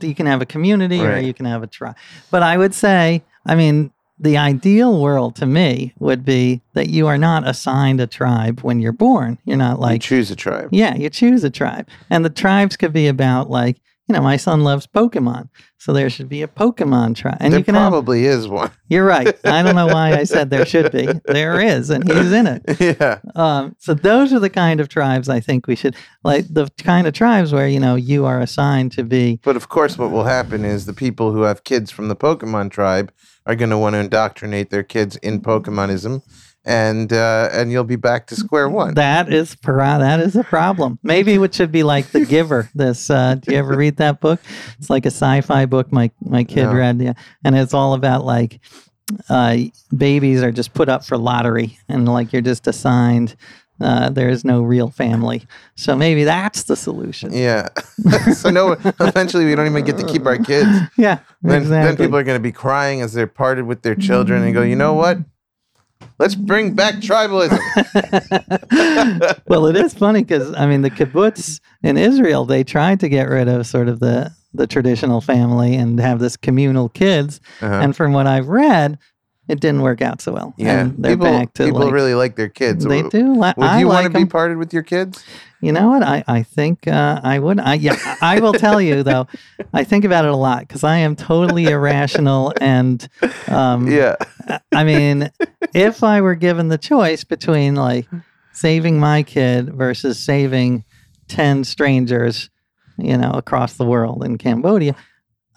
you 0.00 0.14
can 0.14 0.26
have 0.26 0.40
a 0.40 0.46
community 0.46 1.00
or 1.00 1.18
you 1.18 1.34
can 1.34 1.46
have 1.46 1.62
a 1.62 1.66
tribe, 1.66 1.96
but 2.30 2.42
I 2.42 2.56
would 2.56 2.74
say, 2.74 3.22
I 3.46 3.54
mean. 3.54 3.92
The 4.20 4.36
ideal 4.36 5.00
world 5.00 5.36
to 5.36 5.46
me 5.46 5.94
would 6.00 6.24
be 6.24 6.60
that 6.72 6.88
you 6.88 7.06
are 7.06 7.16
not 7.16 7.46
assigned 7.46 8.00
a 8.00 8.06
tribe 8.08 8.62
when 8.62 8.80
you're 8.80 8.90
born. 8.90 9.38
You're 9.44 9.56
not 9.56 9.78
like 9.78 9.90
you 9.90 9.94
like 9.94 10.02
choose 10.02 10.30
a 10.32 10.34
tribe. 10.34 10.70
yeah, 10.72 10.96
you 10.96 11.08
choose 11.08 11.44
a 11.44 11.50
tribe. 11.50 11.86
And 12.10 12.24
the 12.24 12.30
tribes 12.30 12.76
could 12.76 12.92
be 12.92 13.06
about 13.06 13.48
like, 13.48 13.76
you 14.08 14.14
know, 14.14 14.22
my 14.22 14.36
son 14.36 14.64
loves 14.64 14.86
Pokemon. 14.86 15.50
So 15.76 15.92
there 15.92 16.10
should 16.10 16.28
be 16.28 16.42
a 16.42 16.48
Pokemon 16.48 17.14
tribe. 17.14 17.36
And 17.40 17.52
there 17.52 17.60
you 17.60 17.64
can 17.64 17.74
have, 17.74 17.90
probably 17.92 18.24
is 18.24 18.48
one. 18.48 18.70
you're 18.88 19.04
right. 19.04 19.28
I 19.44 19.62
don't 19.62 19.76
know 19.76 19.86
why 19.86 20.12
I 20.12 20.24
said 20.24 20.50
there 20.50 20.66
should 20.66 20.90
be. 20.90 21.08
There 21.28 21.60
is, 21.60 21.90
and 21.90 22.10
he's 22.10 22.32
in 22.32 22.46
it. 22.46 22.62
yeah. 22.80 23.18
Um, 23.34 23.76
so 23.78 23.92
those 23.92 24.32
are 24.32 24.38
the 24.40 24.50
kind 24.50 24.80
of 24.80 24.88
tribes 24.88 25.28
I 25.28 25.40
think 25.40 25.66
we 25.66 25.76
should 25.76 25.94
like 26.24 26.46
the 26.48 26.70
kind 26.78 27.06
of 27.06 27.12
tribes 27.12 27.52
where, 27.52 27.68
you 27.68 27.78
know, 27.78 27.96
you 27.96 28.24
are 28.24 28.40
assigned 28.40 28.92
to 28.92 29.04
be 29.04 29.40
But 29.42 29.56
of 29.56 29.68
course, 29.68 29.98
what 29.98 30.10
will 30.10 30.24
happen 30.24 30.64
is 30.64 30.86
the 30.86 30.94
people 30.94 31.32
who 31.32 31.42
have 31.42 31.64
kids 31.64 31.90
from 31.90 32.08
the 32.08 32.16
Pokemon 32.16 32.70
tribe 32.70 33.12
are 33.46 33.54
going 33.54 33.70
to 33.70 33.78
want 33.78 33.94
to 33.94 33.98
indoctrinate 33.98 34.70
their 34.70 34.82
kids 34.82 35.16
in 35.16 35.40
Pokemonism, 35.40 36.22
and 36.68 37.12
uh, 37.12 37.48
and 37.52 37.72
you'll 37.72 37.82
be 37.82 37.96
back 37.96 38.26
to 38.28 38.36
square 38.36 38.68
one. 38.68 38.94
that 38.94 39.32
is 39.32 39.56
para- 39.56 39.98
that 39.98 40.20
is 40.20 40.36
a 40.36 40.44
problem. 40.44 40.98
Maybe 41.02 41.34
it 41.34 41.54
should 41.54 41.72
be 41.72 41.82
like 41.82 42.08
The 42.12 42.24
Giver. 42.26 42.68
This 42.74 43.10
uh, 43.10 43.36
do 43.36 43.52
you 43.52 43.58
ever 43.58 43.76
read 43.76 43.96
that 43.96 44.20
book? 44.20 44.38
It's 44.78 44.90
like 44.90 45.06
a 45.06 45.10
sci-fi 45.10 45.64
book 45.66 45.90
my 45.90 46.10
my 46.20 46.44
kid 46.44 46.64
No. 46.66 46.74
read, 46.74 47.00
yeah, 47.00 47.14
and 47.42 47.56
it's 47.56 47.74
all 47.74 47.94
about 47.94 48.24
like 48.24 48.60
uh, 49.30 49.56
babies 49.96 50.42
are 50.42 50.52
just 50.52 50.74
put 50.74 50.88
up 50.88 51.04
for 51.04 51.16
lottery, 51.16 51.78
and 51.88 52.06
like 52.06 52.32
you're 52.32 52.42
just 52.42 52.66
assigned 52.66 53.34
uh, 53.80 54.10
there 54.10 54.28
is 54.28 54.44
no 54.44 54.60
real 54.62 54.90
family. 54.90 55.46
So 55.76 55.94
maybe 55.96 56.24
that's 56.24 56.64
the 56.64 56.74
solution. 56.76 57.32
Yeah. 57.32 57.68
so 58.34 58.50
no, 58.50 58.72
eventually 59.00 59.44
we 59.46 59.54
don't 59.54 59.66
even 59.66 59.84
get 59.84 59.96
to 59.98 60.04
keep 60.06 60.26
our 60.26 60.36
kids. 60.36 60.68
Yeah, 60.98 61.20
Then, 61.42 61.62
exactly. 61.62 61.86
then 61.86 61.96
people 61.96 62.18
are 62.18 62.24
going 62.24 62.36
to 62.38 62.42
be 62.42 62.50
crying 62.50 63.02
as 63.02 63.12
they're 63.12 63.28
parted 63.28 63.66
with 63.66 63.82
their 63.82 63.94
children 63.94 64.42
and 64.42 64.52
go, 64.52 64.62
you 64.62 64.74
know 64.74 64.94
what? 64.94 65.18
Let's 66.18 66.34
bring 66.34 66.74
back 66.74 66.96
tribalism. 66.96 67.58
well, 69.46 69.66
it 69.66 69.76
is 69.76 69.94
funny 69.94 70.24
because 70.24 70.52
I 70.54 70.66
mean, 70.66 70.82
the 70.82 70.90
kibbutz 70.90 71.60
in 71.82 71.96
Israel, 71.96 72.44
they 72.44 72.64
tried 72.64 73.00
to 73.00 73.08
get 73.08 73.28
rid 73.28 73.48
of 73.48 73.66
sort 73.66 73.88
of 73.88 74.00
the 74.00 74.32
the 74.52 74.66
traditional 74.66 75.20
family 75.20 75.74
and 75.74 76.00
have 76.00 76.18
this 76.18 76.36
communal 76.36 76.88
kids. 76.88 77.40
Uh-huh. 77.60 77.72
And 77.72 77.96
from 77.96 78.12
what 78.12 78.26
I've 78.26 78.48
read, 78.48 78.98
it 79.48 79.60
didn't 79.60 79.80
work 79.82 80.00
out 80.02 80.20
so 80.20 80.32
well. 80.32 80.54
yeah. 80.58 80.80
and 80.80 80.94
they're 81.02 81.12
people 81.16 81.26
back 81.26 81.54
to 81.54 81.64
people 81.64 81.80
like 81.80 81.92
really 81.92 82.14
like 82.14 82.36
their 82.36 82.48
kids. 82.48 82.84
they 82.84 83.02
do. 83.02 83.32
Would 83.32 83.54
I 83.58 83.80
you 83.80 83.88
like 83.88 84.02
want 84.02 84.12
to 84.12 84.18
be 84.18 84.22
'em. 84.22 84.28
parted 84.28 84.58
with 84.58 84.72
your 84.72 84.82
kids? 84.82 85.24
You 85.60 85.72
know 85.72 85.88
what? 85.88 86.04
I, 86.04 86.22
I 86.28 86.42
think 86.44 86.86
uh, 86.86 87.20
I 87.24 87.38
would. 87.40 87.58
I 87.58 87.74
yeah. 87.74 87.96
I 88.20 88.38
will 88.38 88.52
tell 88.52 88.80
you 88.80 89.02
though. 89.02 89.26
I 89.74 89.82
think 89.82 90.04
about 90.04 90.24
it 90.24 90.30
a 90.30 90.36
lot 90.36 90.60
because 90.60 90.84
I 90.84 90.98
am 90.98 91.16
totally 91.16 91.64
irrational 91.64 92.52
and 92.60 93.08
um, 93.48 93.90
Yeah. 93.90 94.14
I 94.72 94.84
mean, 94.84 95.30
if 95.74 96.04
I 96.04 96.20
were 96.20 96.36
given 96.36 96.68
the 96.68 96.78
choice 96.78 97.24
between 97.24 97.74
like 97.74 98.06
saving 98.52 99.00
my 99.00 99.22
kid 99.24 99.74
versus 99.74 100.18
saving 100.18 100.84
10 101.26 101.64
strangers, 101.64 102.50
you 102.96 103.16
know, 103.18 103.30
across 103.32 103.74
the 103.74 103.84
world 103.84 104.24
in 104.24 104.38
Cambodia, 104.38 104.94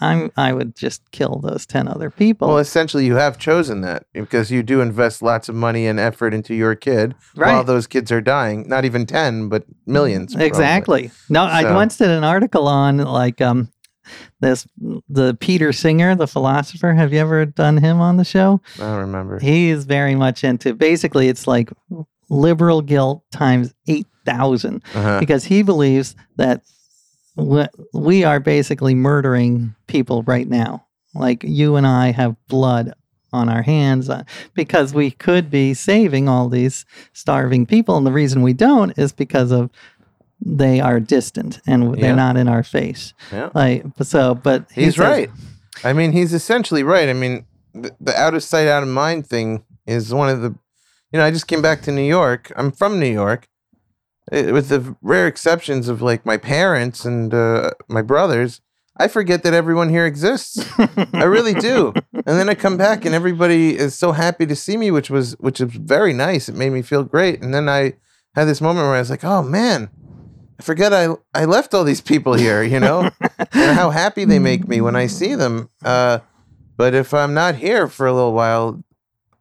I'm 0.01 0.31
I 0.35 0.51
would 0.53 0.75
just 0.75 1.09
kill 1.11 1.39
those 1.43 1.65
10 1.65 1.87
other 1.87 2.09
people. 2.09 2.47
Well, 2.47 2.57
essentially, 2.57 3.05
you 3.05 3.15
have 3.15 3.37
chosen 3.37 3.81
that 3.81 4.05
because 4.13 4.51
you 4.51 4.63
do 4.63 4.81
invest 4.81 5.21
lots 5.21 5.47
of 5.49 5.55
money 5.55 5.85
and 5.87 5.99
effort 5.99 6.33
into 6.33 6.53
your 6.55 6.75
kid 6.75 7.15
while 7.35 7.63
those 7.63 7.87
kids 7.87 8.11
are 8.11 8.21
dying. 8.21 8.67
Not 8.67 8.83
even 8.85 9.05
10, 9.05 9.49
but 9.49 9.63
millions. 9.85 10.33
probably. 10.33 10.47
exactly. 10.47 11.11
No, 11.29 11.43
I 11.43 11.73
once 11.73 11.97
did 11.97 12.09
an 12.09 12.23
article 12.23 12.67
on 12.67 12.97
like 12.97 13.39
um 13.41 13.69
this 14.41 14.67
the 15.07 15.35
Peter 15.39 15.71
Singer, 15.71 16.15
the 16.15 16.27
philosopher. 16.27 16.93
Have 16.93 17.13
you 17.13 17.19
ever 17.19 17.45
done 17.45 17.77
him 17.77 18.01
on 18.01 18.17
the 18.17 18.25
show? 18.25 18.59
I 18.77 18.79
don't 18.81 18.99
remember. 19.01 19.39
He 19.39 19.69
is 19.69 19.85
very 19.85 20.15
much 20.15 20.43
into 20.43 20.73
basically 20.73 21.27
it's 21.29 21.45
like 21.47 21.71
liberal 22.29 22.81
guilt 22.81 23.23
times 23.31 23.73
8,000 23.87 24.81
Uh-huh. 24.95 25.19
because 25.19 25.43
he 25.45 25.61
believes 25.63 26.15
that 26.37 26.61
we- 27.35 27.67
we 27.93 28.23
are 28.23 28.39
basically 28.39 28.95
murdering 28.95 29.75
people 29.87 30.23
right 30.23 30.47
now. 30.47 30.85
Like 31.13 31.43
you 31.43 31.75
and 31.75 31.85
I 31.87 32.11
have 32.11 32.35
blood 32.47 32.93
on 33.33 33.47
our 33.49 33.61
hands 33.61 34.09
uh, 34.09 34.23
because 34.53 34.93
we 34.93 35.11
could 35.11 35.49
be 35.49 35.73
saving 35.73 36.27
all 36.27 36.49
these 36.49 36.85
starving 37.13 37.65
people. 37.65 37.95
And 37.97 38.05
the 38.05 38.11
reason 38.11 38.41
we 38.41 38.53
don't 38.53 38.97
is 38.97 39.13
because 39.13 39.51
of 39.51 39.69
they 40.43 40.79
are 40.81 40.99
distant 40.99 41.59
and 41.67 41.93
they're 41.95 42.09
Yeah. 42.09 42.15
not 42.15 42.35
in 42.35 42.47
our 42.47 42.63
face. 42.63 43.13
Yeah. 43.31 43.49
Like 43.53 43.85
so, 44.01 44.35
but 44.35 44.65
he 44.73 44.85
He's 44.85 44.95
says- 44.95 45.05
right. 45.05 45.29
I 45.83 45.93
mean, 45.93 46.11
he's 46.11 46.33
essentially 46.33 46.83
right. 46.83 47.07
I 47.09 47.13
mean, 47.13 47.45
the, 47.73 47.95
the 48.01 48.13
out 48.19 48.33
of 48.33 48.43
sight, 48.43 48.67
out 48.67 48.83
of 48.83 48.89
mind 48.89 49.27
thing 49.27 49.63
is 49.87 50.13
one 50.13 50.29
of 50.29 50.41
the, 50.41 50.49
you 51.11 51.19
know, 51.19 51.23
I 51.25 51.31
just 51.31 51.47
came 51.47 51.61
back 51.61 51.81
to 51.83 51.91
New 51.91 52.01
York. 52.07 52.51
I'm 52.55 52.71
from 52.71 52.99
New 52.99 53.11
York, 53.11 53.47
eh, 54.31 54.51
with 54.51 54.69
the 54.69 54.95
rare 55.01 55.27
exceptions 55.27 55.87
of 55.87 56.01
like 56.01 56.25
my 56.25 56.37
parents 56.37 57.05
and 57.05 57.33
uh, 57.33 57.71
my 57.87 58.01
brothers. 58.01 58.61
I 58.97 59.07
forget 59.07 59.43
that 59.43 59.53
everyone 59.53 59.89
here 59.89 60.05
exists. 60.05 60.63
I 61.13 61.23
really 61.23 61.53
do. 61.53 61.93
And 62.23 62.37
then 62.37 62.49
I 62.49 62.53
come 62.53 62.77
back 62.77 63.03
and 63.03 63.15
everybody 63.15 63.75
is 63.75 63.97
so 63.97 64.11
happy 64.11 64.45
to 64.45 64.55
see 64.55 64.77
me, 64.77 64.91
which 64.91 65.09
was 65.09 65.33
which 65.39 65.59
is 65.59 65.73
very 65.73 66.13
nice. 66.13 66.47
It 66.47 66.55
made 66.55 66.69
me 66.69 66.83
feel 66.83 67.03
great. 67.03 67.41
And 67.41 67.51
then 67.51 67.67
I 67.67 67.93
had 68.35 68.45
this 68.45 68.61
moment 68.61 68.85
where 68.85 68.95
I 68.95 68.99
was 68.99 69.09
like, 69.09 69.23
oh 69.23 69.41
man, 69.41 69.89
I 70.59 70.63
forget 70.63 70.93
I 70.93 71.15
I 71.33 71.45
left 71.45 71.73
all 71.73 71.83
these 71.83 72.01
people 72.01 72.35
here, 72.35 72.61
you 72.61 72.79
know, 72.79 73.09
and 73.39 73.75
how 73.75 73.89
happy 73.89 74.23
they 74.23 74.37
make 74.37 74.67
me 74.67 74.81
when 74.81 74.95
I 74.95 75.07
see 75.07 75.33
them. 75.33 75.71
Uh, 75.83 76.19
but 76.77 76.93
if 76.93 77.11
I'm 77.13 77.33
not 77.33 77.55
here 77.55 77.87
for 77.87 78.05
a 78.05 78.13
little 78.13 78.33
while, 78.33 78.83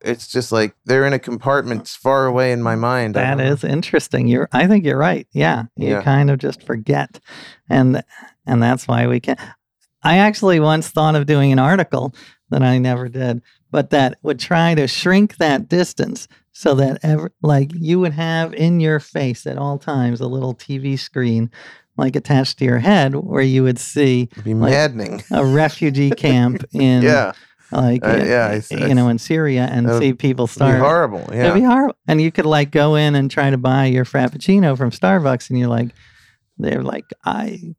it's 0.02 0.26
just 0.28 0.50
like 0.52 0.74
they're 0.84 1.04
in 1.06 1.12
a 1.12 1.18
compartment 1.18 1.86
far 1.88 2.26
away 2.26 2.52
in 2.52 2.62
my 2.62 2.74
mind. 2.76 3.14
That 3.14 3.40
is 3.40 3.64
interesting. 3.64 4.28
You're 4.28 4.48
I 4.52 4.66
think 4.66 4.84
you're 4.84 4.96
right. 4.98 5.26
Yeah. 5.32 5.64
You 5.76 5.88
Yeah. 5.88 6.02
kind 6.02 6.30
of 6.30 6.38
just 6.38 6.62
forget. 6.64 7.20
And 7.68 8.02
and 8.46 8.62
that's 8.62 8.88
why 8.88 9.06
we 9.06 9.20
can 9.20 9.36
I 10.02 10.16
actually 10.18 10.60
once 10.60 10.88
thought 10.88 11.14
of 11.16 11.26
doing 11.26 11.52
an 11.52 11.58
article 11.58 12.14
that 12.48 12.62
I 12.62 12.78
never 12.78 13.08
did, 13.08 13.42
but 13.70 13.90
that 13.90 14.18
would 14.22 14.38
try 14.40 14.74
to 14.74 14.88
shrink 14.88 15.36
that 15.36 15.68
distance 15.68 16.26
so 16.52 16.74
that 16.76 16.98
ever 17.02 17.30
like 17.42 17.70
you 17.74 18.00
would 18.00 18.14
have 18.14 18.54
in 18.54 18.80
your 18.80 18.98
face 19.00 19.46
at 19.46 19.58
all 19.58 19.78
times 19.78 20.20
a 20.20 20.26
little 20.26 20.54
TV 20.54 20.98
screen 20.98 21.50
like 21.96 22.16
attached 22.16 22.58
to 22.58 22.64
your 22.64 22.78
head 22.78 23.14
where 23.14 23.42
you 23.42 23.62
would 23.62 23.78
see 23.78 24.28
It'd 24.32 24.44
be 24.44 24.54
like- 24.54 24.70
maddening. 24.72 25.22
a 25.30 25.44
refugee 25.44 26.10
camp 26.10 26.64
in 26.72 27.02
yeah, 27.02 27.32
like 27.72 28.04
Uh, 28.04 28.22
yeah, 28.24 28.46
I 28.50 28.54
s- 28.56 28.72
I 28.72 28.87
you 28.87 28.94
know 28.94 29.09
in 29.09 29.18
Syria 29.18 29.68
and 29.70 29.88
see 29.98 30.12
people 30.12 30.46
starve. 30.46 30.80
horrible. 30.80 31.28
It'd 31.33 31.54
be 31.54 31.61
horrible. 31.62 31.96
And 32.09 32.20
you 32.20 32.30
could 32.33 32.46
like 32.46 32.70
go 32.70 32.94
in 32.96 33.14
and 33.14 33.30
try 33.30 33.50
to 33.50 33.59
buy 33.59 33.87
your 33.87 34.04
frappuccino 34.04 34.76
from 34.76 34.90
Starbucks, 34.90 35.50
and 35.50 35.59
you're 35.59 35.68
like, 35.68 35.90
they're 36.59 36.83
like, 36.83 37.06
I, 37.24 37.74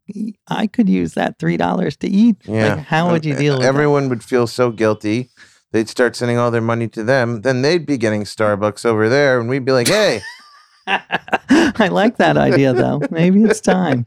I 0.48 0.68
could 0.68 0.90
use 0.90 1.14
that 1.14 1.38
three 1.40 1.58
dollars 1.58 1.96
to 1.98 2.08
eat. 2.08 2.38
yeah. 2.46 2.76
Like, 2.76 2.86
how 2.86 3.12
would 3.12 3.26
you 3.26 3.36
Uh, 3.36 3.38
deal 3.40 3.58
with 3.58 3.68
Everyone 3.68 4.10
would 4.10 4.24
feel 4.24 4.48
so 4.48 4.72
guilty. 4.72 5.30
They'd 5.72 5.88
start 5.88 6.16
sending 6.16 6.38
all 6.38 6.52
their 6.52 6.62
money 6.62 6.88
to 6.90 7.04
them. 7.04 7.42
Then 7.44 7.62
they'd 7.62 7.86
be 7.86 7.98
getting 7.98 8.24
Starbucks 8.24 8.86
over 8.86 9.08
there, 9.08 9.40
and 9.40 9.48
we'd 9.48 9.64
be 9.64 9.72
like, 9.72 9.88
"Hey, 9.88 10.18
that? 10.20 10.24
I 11.78 11.90
like 11.90 12.18
that 12.18 12.38
idea 12.38 12.74
though. 12.74 13.02
Maybe 13.12 13.44
it's 13.44 13.62
time. 13.62 14.06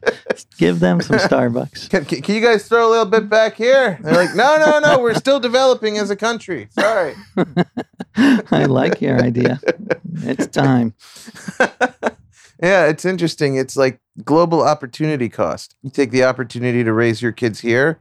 Give 0.57 0.79
them 0.79 1.01
some 1.01 1.17
Starbucks. 1.17 1.89
can, 1.89 2.05
can, 2.05 2.21
can 2.21 2.35
you 2.35 2.41
guys 2.41 2.67
throw 2.67 2.87
a 2.87 2.89
little 2.89 3.05
bit 3.05 3.29
back 3.29 3.55
here?" 3.55 3.99
They're 4.01 4.13
like, 4.13 4.35
"No, 4.35 4.57
no, 4.57 4.79
no. 4.79 4.99
We're 4.99 5.13
still 5.15 5.39
developing 5.39 5.97
as 5.97 6.09
a 6.09 6.15
country. 6.15 6.67
Sorry." 6.71 7.15
I 8.15 8.65
like 8.65 9.01
your 9.01 9.21
idea. 9.21 9.59
It's 10.15 10.47
time. 10.47 10.93
yeah, 12.61 12.87
it's 12.87 13.05
interesting. 13.05 13.55
It's 13.55 13.75
like 13.75 13.99
global 14.23 14.61
opportunity 14.61 15.29
cost. 15.29 15.75
You 15.81 15.89
take 15.89 16.11
the 16.11 16.23
opportunity 16.23 16.83
to 16.83 16.93
raise 16.93 17.21
your 17.21 17.31
kids 17.31 17.61
here 17.61 17.99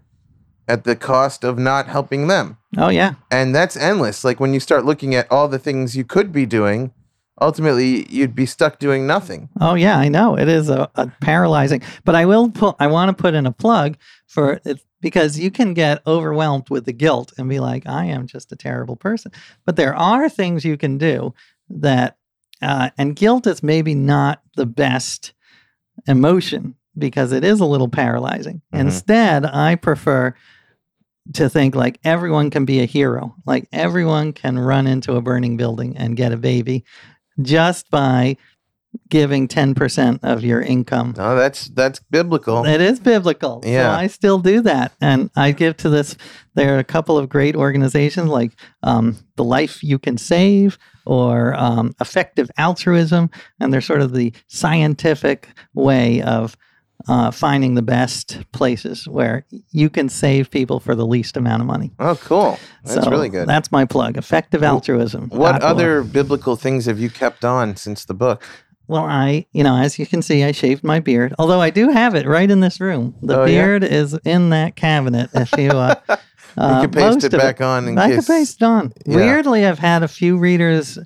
at 0.67 0.85
the 0.85 0.97
cost 0.97 1.45
of 1.45 1.59
not 1.59 1.87
helping 1.87 2.27
them. 2.29 2.59
Oh 2.77 2.89
yeah. 2.89 3.15
And 3.31 3.55
that's 3.55 3.77
endless. 3.77 4.25
Like 4.25 4.41
when 4.41 4.55
you 4.55 4.61
start 4.61 4.85
looking 4.85 5.15
at 5.15 5.31
all 5.31 5.49
the 5.49 5.59
things 5.59 5.97
you 5.97 6.05
could 6.05 6.33
be 6.33 6.47
doing, 6.47 6.93
ultimately 7.41 8.07
you'd 8.13 8.35
be 8.35 8.47
stuck 8.47 8.79
doing 8.79 9.07
nothing. 9.07 9.49
Oh 9.61 9.75
yeah, 9.75 9.99
I 9.99 10.09
know 10.09 10.37
it 10.39 10.49
is 10.49 10.69
a, 10.69 10.91
a 10.95 11.09
paralyzing. 11.21 11.83
But 12.05 12.15
I 12.15 12.27
will 12.27 12.51
put. 12.51 12.77
I 12.79 12.87
want 12.87 13.17
to 13.17 13.21
put 13.23 13.35
in 13.35 13.47
a 13.47 13.53
plug 13.53 13.97
for 14.27 14.61
it 14.65 14.81
because 15.01 15.39
you 15.39 15.51
can 15.51 15.75
get 15.75 16.03
overwhelmed 16.07 16.71
with 16.71 16.85
the 16.87 16.93
guilt 16.93 17.33
and 17.37 17.49
be 17.49 17.61
like, 17.61 17.87
I 17.87 18.07
am 18.07 18.27
just 18.27 18.53
a 18.53 18.57
terrible 18.57 18.97
person. 18.97 19.33
But 19.65 19.77
there 19.77 19.95
are 19.95 20.29
things 20.29 20.65
you 20.65 20.77
can 20.77 20.97
do 20.99 21.35
that, 21.69 22.17
uh, 22.63 22.91
and 22.97 23.15
guilt 23.17 23.47
is 23.47 23.63
maybe 23.63 23.95
not 23.95 24.41
the 24.57 24.67
best 24.67 25.33
emotion 26.07 26.75
because 26.97 27.33
it 27.33 27.45
is 27.45 27.61
a 27.61 27.65
little 27.67 27.89
paralyzing. 27.89 28.63
Mhm. 28.73 28.81
Instead, 28.81 29.45
I 29.45 29.75
prefer 29.75 30.35
to 31.33 31.49
think 31.49 31.75
like 31.75 31.99
everyone 32.05 32.51
can 32.51 32.65
be 32.65 32.81
a 32.81 32.85
hero. 32.85 33.35
Like 33.47 33.67
everyone 33.73 34.33
can 34.33 34.59
run 34.59 34.87
into 34.87 35.15
a 35.17 35.23
burning 35.23 35.57
building 35.57 35.97
and 35.97 36.17
get 36.17 36.33
a 36.33 36.37
baby 36.37 36.85
just 37.41 37.91
by 37.91 38.37
giving 39.09 39.49
10% 39.49 40.21
of 40.23 40.45
your 40.45 40.61
income. 40.61 41.15
No, 41.17 41.35
that's 41.35 41.67
that's 41.69 42.01
biblical. 42.11 42.65
It 42.65 42.81
is 42.81 43.01
biblical. 43.01 43.61
Yeah. 43.65 43.93
So 43.93 44.01
I 44.01 44.07
still 44.07 44.39
do 44.39 44.61
that. 44.63 44.93
And 45.01 45.31
I 45.37 45.53
give 45.53 45.77
to 45.79 45.89
this, 45.89 46.17
there 46.55 46.77
are 46.77 46.79
a 46.79 46.85
couple 46.85 47.19
of 47.19 47.29
great 47.29 47.57
organizations 47.57 48.29
like 48.29 48.53
um, 48.83 49.17
The 49.37 49.45
Life 49.45 49.83
You 49.83 49.99
Can 49.99 50.17
Save 50.17 50.79
or 51.07 51.55
um, 51.55 51.95
Effective 52.01 52.51
Altruism. 52.57 53.31
And 53.61 53.73
they're 53.73 53.81
sort 53.81 54.01
of 54.01 54.13
the 54.13 54.33
scientific 54.47 55.49
way 55.75 56.23
of 56.23 56.57
uh, 57.09 57.31
finding 57.31 57.75
the 57.75 57.83
best 57.83 58.41
places 58.53 59.07
where 59.07 59.45
you 59.71 59.91
can 59.91 60.09
save 60.09 60.51
people 60.51 60.81
for 60.81 60.95
the 60.95 61.07
least 61.07 61.37
amount 61.37 61.61
of 61.61 61.67
money. 61.67 61.93
Oh, 61.99 62.17
cool. 62.17 62.59
That's 62.85 63.05
So 63.05 63.11
really 63.11 63.29
good. 63.29 63.47
That's 63.49 63.71
my 63.71 63.85
plug. 63.85 64.17
Effective 64.17 64.63
altruism. 64.63 65.29
What 65.29 65.63
other 65.63 66.03
biblical 66.03 66.57
things 66.57 66.87
have 66.87 66.99
you 66.99 67.11
kept 67.11 67.45
on 67.45 67.77
since 67.77 68.05
the 68.05 68.15
book? 68.15 68.43
Well, 68.87 69.05
I, 69.05 69.47
you 69.53 69.63
know, 69.65 69.77
as 69.77 69.99
you 69.99 70.07
can 70.07 70.21
see, 70.23 70.45
I 70.45 70.53
shaved 70.53 70.85
my 70.85 71.01
beard. 71.01 71.35
Although 71.39 71.61
I 71.61 71.71
do 71.71 71.91
have 71.91 72.15
it 72.15 72.27
right 72.27 72.51
in 72.51 72.61
this 72.61 72.81
room. 72.81 73.15
The 73.23 73.41
Oh, 73.41 73.45
yeah? 73.45 73.47
beard 73.63 73.85
is 73.85 74.19
in 74.25 74.51
that 74.51 74.77
cabinet. 74.77 75.31
If 75.35 75.53
you, 75.59 75.71
uh, 75.71 75.95
You 76.57 76.63
uh, 76.63 76.81
can 76.83 76.91
paste 76.93 77.25
it 77.25 77.33
back 77.33 77.61
on 77.61 77.89
in 77.89 77.99
I 77.99 78.09
case. 78.11 78.27
can 78.29 78.37
paste 78.37 78.63
it 78.63 78.65
on. 78.65 78.93
Yeah. 79.07 79.17
Weirdly, 79.17 79.67
I've 79.67 79.79
had 79.81 80.03
a 80.05 80.09
few 80.09 80.37
readers 80.39 80.99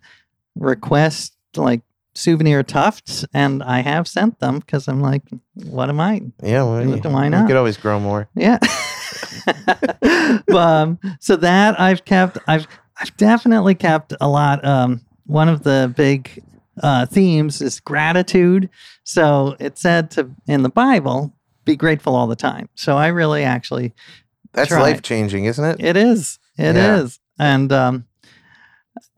request 0.56 1.34
like 1.56 1.80
souvenir 2.18 2.62
tufts, 2.62 3.24
and 3.32 3.62
I 3.62 3.80
have 3.80 4.08
sent 4.08 4.40
them 4.40 4.58
because 4.58 4.88
I'm 4.88 5.00
like, 5.00 5.22
what 5.54 5.88
am 5.88 6.00
I? 6.00 6.22
Yeah, 6.42 6.64
well, 6.64 6.74
Why 6.74 6.82
you, 6.82 7.36
you 7.36 7.46
could 7.46 7.56
always 7.56 7.76
grow 7.76 8.00
more. 8.00 8.28
Yeah. 8.34 8.58
um, 10.54 10.98
so 11.20 11.36
that 11.36 11.78
I've 11.80 12.04
kept, 12.04 12.38
I've, 12.46 12.66
I've 13.00 13.16
definitely 13.16 13.74
kept 13.74 14.12
a 14.20 14.28
lot. 14.28 14.64
Um, 14.64 15.00
one 15.26 15.48
of 15.48 15.62
the 15.62 15.92
big 15.96 16.42
uh, 16.82 17.06
themes 17.06 17.60
is 17.62 17.80
gratitude. 17.80 18.68
So 19.04 19.56
it 19.60 19.78
said 19.78 20.10
to 20.12 20.30
in 20.46 20.62
the 20.62 20.68
Bible, 20.68 21.34
be 21.64 21.76
grateful 21.76 22.16
all 22.16 22.26
the 22.26 22.36
time. 22.36 22.68
So 22.74 22.96
I 22.96 23.08
really 23.08 23.44
actually 23.44 23.94
That's 24.52 24.70
life 24.70 25.02
changing, 25.02 25.44
isn't 25.44 25.64
it? 25.64 25.76
it 25.80 25.96
is. 25.96 26.38
It 26.56 26.76
is, 26.76 27.20
Yeah. 27.38 27.46
And 27.46 27.72
um 27.72 28.04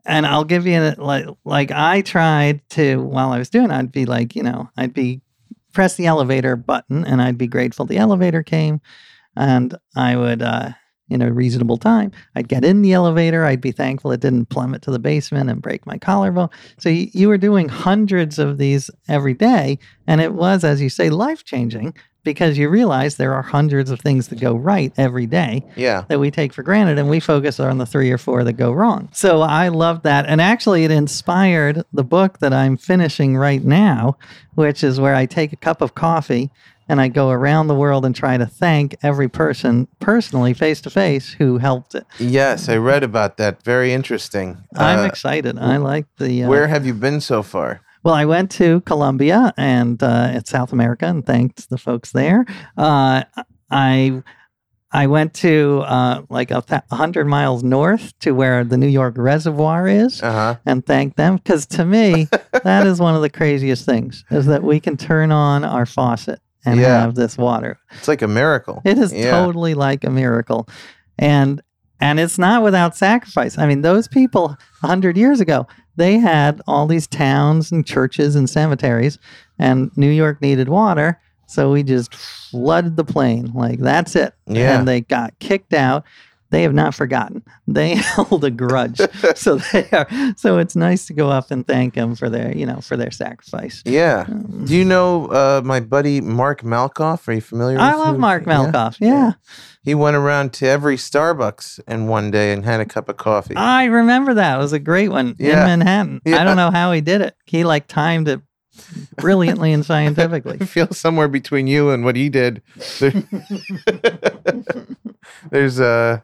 and 0.05 0.25
I'll 0.25 0.43
give 0.43 0.67
you 0.67 0.93
like 0.97 1.25
like 1.43 1.71
I 1.71 2.01
tried 2.01 2.67
to 2.71 2.97
while 2.97 3.31
I 3.31 3.37
was 3.37 3.49
doing 3.49 3.71
I'd 3.71 3.91
be 3.91 4.05
like, 4.05 4.35
you 4.35 4.43
know, 4.43 4.69
I'd 4.77 4.93
be 4.93 5.21
press 5.73 5.95
the 5.95 6.05
elevator 6.05 6.55
button 6.55 7.05
and 7.05 7.21
I'd 7.21 7.37
be 7.37 7.47
grateful 7.47 7.85
the 7.85 7.97
elevator 7.97 8.43
came 8.43 8.81
and 9.35 9.75
I 9.95 10.15
would 10.15 10.41
uh 10.41 10.71
in 11.11 11.21
a 11.21 11.31
reasonable 11.31 11.77
time. 11.77 12.11
I'd 12.35 12.47
get 12.47 12.63
in 12.63 12.81
the 12.81 12.93
elevator. 12.93 13.45
I'd 13.45 13.59
be 13.59 13.73
thankful 13.73 14.13
it 14.13 14.21
didn't 14.21 14.45
plummet 14.45 14.81
to 14.83 14.91
the 14.91 14.99
basement 14.99 15.49
and 15.49 15.61
break 15.61 15.85
my 15.85 15.97
collarbone. 15.97 16.49
So 16.79 16.87
you, 16.87 17.09
you 17.11 17.27
were 17.27 17.37
doing 17.37 17.67
hundreds 17.67 18.39
of 18.39 18.57
these 18.57 18.89
every 19.09 19.33
day. 19.33 19.77
And 20.07 20.21
it 20.21 20.33
was, 20.33 20.63
as 20.63 20.81
you 20.81 20.89
say, 20.89 21.09
life 21.09 21.43
changing 21.43 21.93
because 22.23 22.57
you 22.57 22.69
realize 22.69 23.15
there 23.15 23.33
are 23.33 23.41
hundreds 23.41 23.89
of 23.91 23.99
things 23.99 24.27
that 24.27 24.39
go 24.39 24.53
right 24.53 24.93
every 24.97 25.25
day 25.25 25.63
Yeah. 25.75 26.03
that 26.07 26.19
we 26.19 26.29
take 26.31 26.53
for 26.53 26.63
granted 26.63 26.99
and 26.99 27.09
we 27.09 27.19
focus 27.19 27.59
on 27.59 27.77
the 27.77 27.85
three 27.85 28.11
or 28.11 28.17
four 28.17 28.43
that 28.43 28.53
go 28.53 28.71
wrong. 28.71 29.09
So 29.13 29.41
I 29.41 29.69
love 29.69 30.03
that. 30.03 30.25
And 30.27 30.39
actually, 30.39 30.83
it 30.83 30.91
inspired 30.91 31.83
the 31.93 32.03
book 32.03 32.39
that 32.39 32.53
I'm 32.53 32.77
finishing 32.77 33.37
right 33.37 33.63
now, 33.63 34.17
which 34.55 34.83
is 34.83 34.99
where 34.99 35.15
I 35.15 35.25
take 35.25 35.51
a 35.53 35.57
cup 35.57 35.81
of 35.81 35.95
coffee 35.95 36.51
and 36.89 36.99
I 36.99 37.07
go 37.07 37.29
around 37.29 37.67
the 37.67 37.75
world 37.75 38.03
and 38.05 38.13
try 38.13 38.37
to 38.37 38.45
thank 38.45 38.95
every 39.01 39.29
person 39.29 39.87
personally, 39.99 40.53
face 40.53 40.81
to 40.81 40.89
face, 40.89 41.31
who 41.33 41.57
helped 41.57 41.95
it. 41.95 42.05
Yes, 42.19 42.67
I 42.67 42.75
read 42.75 43.01
about 43.03 43.37
that. 43.37 43.63
Very 43.63 43.93
interesting. 43.93 44.57
I'm 44.75 44.99
Uh, 44.99 45.03
excited. 45.05 45.57
I 45.57 45.77
like 45.77 46.05
the. 46.17 46.43
Uh, 46.43 46.49
where 46.49 46.67
have 46.67 46.85
you 46.85 46.93
been 46.93 47.21
so 47.21 47.43
far? 47.43 47.79
Well, 48.03 48.13
I 48.15 48.25
went 48.25 48.51
to 48.51 48.81
Colombia 48.81 49.53
and 49.57 50.01
uh, 50.01 50.31
it's 50.33 50.49
South 50.49 50.73
America, 50.73 51.05
and 51.05 51.25
thanked 51.25 51.69
the 51.69 51.77
folks 51.77 52.11
there. 52.11 52.45
Uh, 52.77 53.23
I 53.69 54.23
I 54.93 55.07
went 55.07 55.33
to 55.35 55.83
uh, 55.85 56.23
like 56.29 56.51
a 56.51 56.61
th- 56.61 56.81
hundred 56.91 57.25
miles 57.25 57.63
north 57.63 58.17
to 58.19 58.31
where 58.31 58.63
the 58.63 58.77
New 58.77 58.87
York 58.87 59.15
Reservoir 59.17 59.87
is, 59.87 60.21
Uh 60.21 60.31
huh. 60.31 60.55
and 60.65 60.85
thanked 60.85 61.15
them 61.15 61.35
because 61.37 61.65
to 61.67 61.85
me 61.85 62.27
that 62.63 62.85
is 62.87 62.99
one 62.99 63.15
of 63.15 63.21
the 63.21 63.29
craziest 63.29 63.85
things 63.85 64.25
is 64.31 64.47
that 64.47 64.63
we 64.63 64.79
can 64.79 64.97
turn 64.97 65.31
on 65.31 65.63
our 65.63 65.85
faucet 65.85 66.39
and 66.65 66.79
Yeah. 66.79 67.01
have 67.01 67.15
this 67.15 67.37
water. 67.37 67.79
It's 67.97 68.07
like 68.07 68.21
a 68.21 68.27
miracle. 68.27 68.81
It 68.83 68.97
is 68.97 69.13
Yeah. 69.13 69.31
totally 69.31 69.75
like 69.75 70.03
a 70.03 70.09
miracle. 70.09 70.67
And 71.19 71.61
and 72.03 72.19
it's 72.19 72.39
not 72.39 72.63
without 72.63 72.97
sacrifice. 72.97 73.59
I 73.59 73.67
mean, 73.67 73.81
those 73.83 74.07
people 74.07 74.57
100 74.81 75.15
years 75.17 75.39
ago, 75.39 75.67
they 75.95 76.17
had 76.17 76.61
all 76.67 76.87
these 76.87 77.07
towns 77.07 77.71
and 77.71 77.85
churches 77.85 78.35
and 78.35 78.49
cemeteries 78.49 79.19
and 79.59 79.95
New 79.95 80.09
York 80.09 80.41
needed 80.41 80.69
water, 80.69 81.19
so 81.47 81.71
we 81.71 81.83
just 81.83 82.13
flooded 82.15 82.95
the 82.95 83.03
plain. 83.03 83.51
Like 83.53 83.79
that's 83.79 84.15
it. 84.15 84.33
Yeah. 84.47 84.79
And 84.79 84.87
they 84.87 85.01
got 85.01 85.37
kicked 85.39 85.73
out. 85.73 86.03
They 86.51 86.61
have 86.63 86.73
not 86.73 86.93
forgotten. 86.93 87.43
They 87.67 87.95
held 87.95 88.43
a 88.43 88.51
grudge. 88.51 88.99
so 89.35 89.55
they 89.73 89.87
are 89.91 90.07
so 90.37 90.57
it's 90.59 90.75
nice 90.75 91.07
to 91.07 91.13
go 91.13 91.29
up 91.29 91.49
and 91.49 91.65
thank 91.65 91.95
them 91.95 92.15
for 92.15 92.29
their, 92.29 92.55
you 92.55 92.65
know, 92.65 92.81
for 92.81 92.95
their 92.97 93.09
sacrifice. 93.11 93.81
Yeah. 93.85 94.25
Um, 94.27 94.65
Do 94.65 94.75
you 94.75 94.85
know 94.85 95.25
uh, 95.27 95.61
my 95.63 95.79
buddy 95.79 96.21
Mark 96.21 96.61
Malkoff? 96.61 97.27
Are 97.27 97.33
you 97.33 97.41
familiar 97.41 97.79
I 97.79 97.95
love 97.95 98.15
who- 98.15 98.21
Mark? 98.21 98.43
Malkoff. 98.43 98.97
yeah. 98.99 99.33
He 99.83 99.95
went 99.95 100.15
around 100.15 100.53
to 100.53 100.67
every 100.67 100.95
Starbucks 100.97 101.79
in 101.87 102.07
one 102.07 102.29
day 102.29 102.53
and 102.53 102.63
had 102.63 102.79
a 102.81 102.85
cup 102.85 103.09
of 103.09 103.17
coffee. 103.17 103.55
I 103.55 103.85
remember 103.85 104.35
that. 104.35 104.55
It 104.55 104.59
was 104.59 104.73
a 104.73 104.79
great 104.79 105.09
one 105.09 105.35
Yeah. 105.39 105.61
in 105.61 105.79
Manhattan. 105.79 106.21
Yeah. 106.23 106.39
I 106.39 106.43
don't 106.43 106.55
know 106.57 106.69
how 106.69 106.91
he 106.91 107.01
did 107.01 107.21
it. 107.21 107.35
He 107.45 107.63
like 107.63 107.87
timed 107.87 108.27
it 108.27 108.41
brilliantly 109.15 109.73
and 109.73 109.83
scientifically. 109.85 110.57
I 110.61 110.65
feel 110.65 110.87
somewhere 110.91 111.27
between 111.27 111.65
you 111.67 111.89
and 111.89 112.03
what 112.05 112.15
he 112.15 112.29
did. 112.29 112.61
There- 112.99 113.23
There's 115.49 115.79
a, 115.79 116.23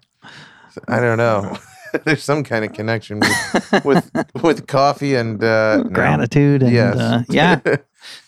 I 0.87 0.99
don't 0.99 1.17
know. 1.17 1.57
There's 2.03 2.23
some 2.23 2.43
kind 2.43 2.65
of 2.65 2.73
connection 2.73 3.21
with 3.21 3.85
with, 3.85 4.11
with 4.43 4.67
coffee 4.67 5.15
and 5.15 5.41
uh, 5.43 5.77
no. 5.77 5.89
Gratitude 5.89 6.61
and 6.61 6.71
Yes. 6.73 6.97
uh, 6.97 7.23
yeah. 7.29 7.59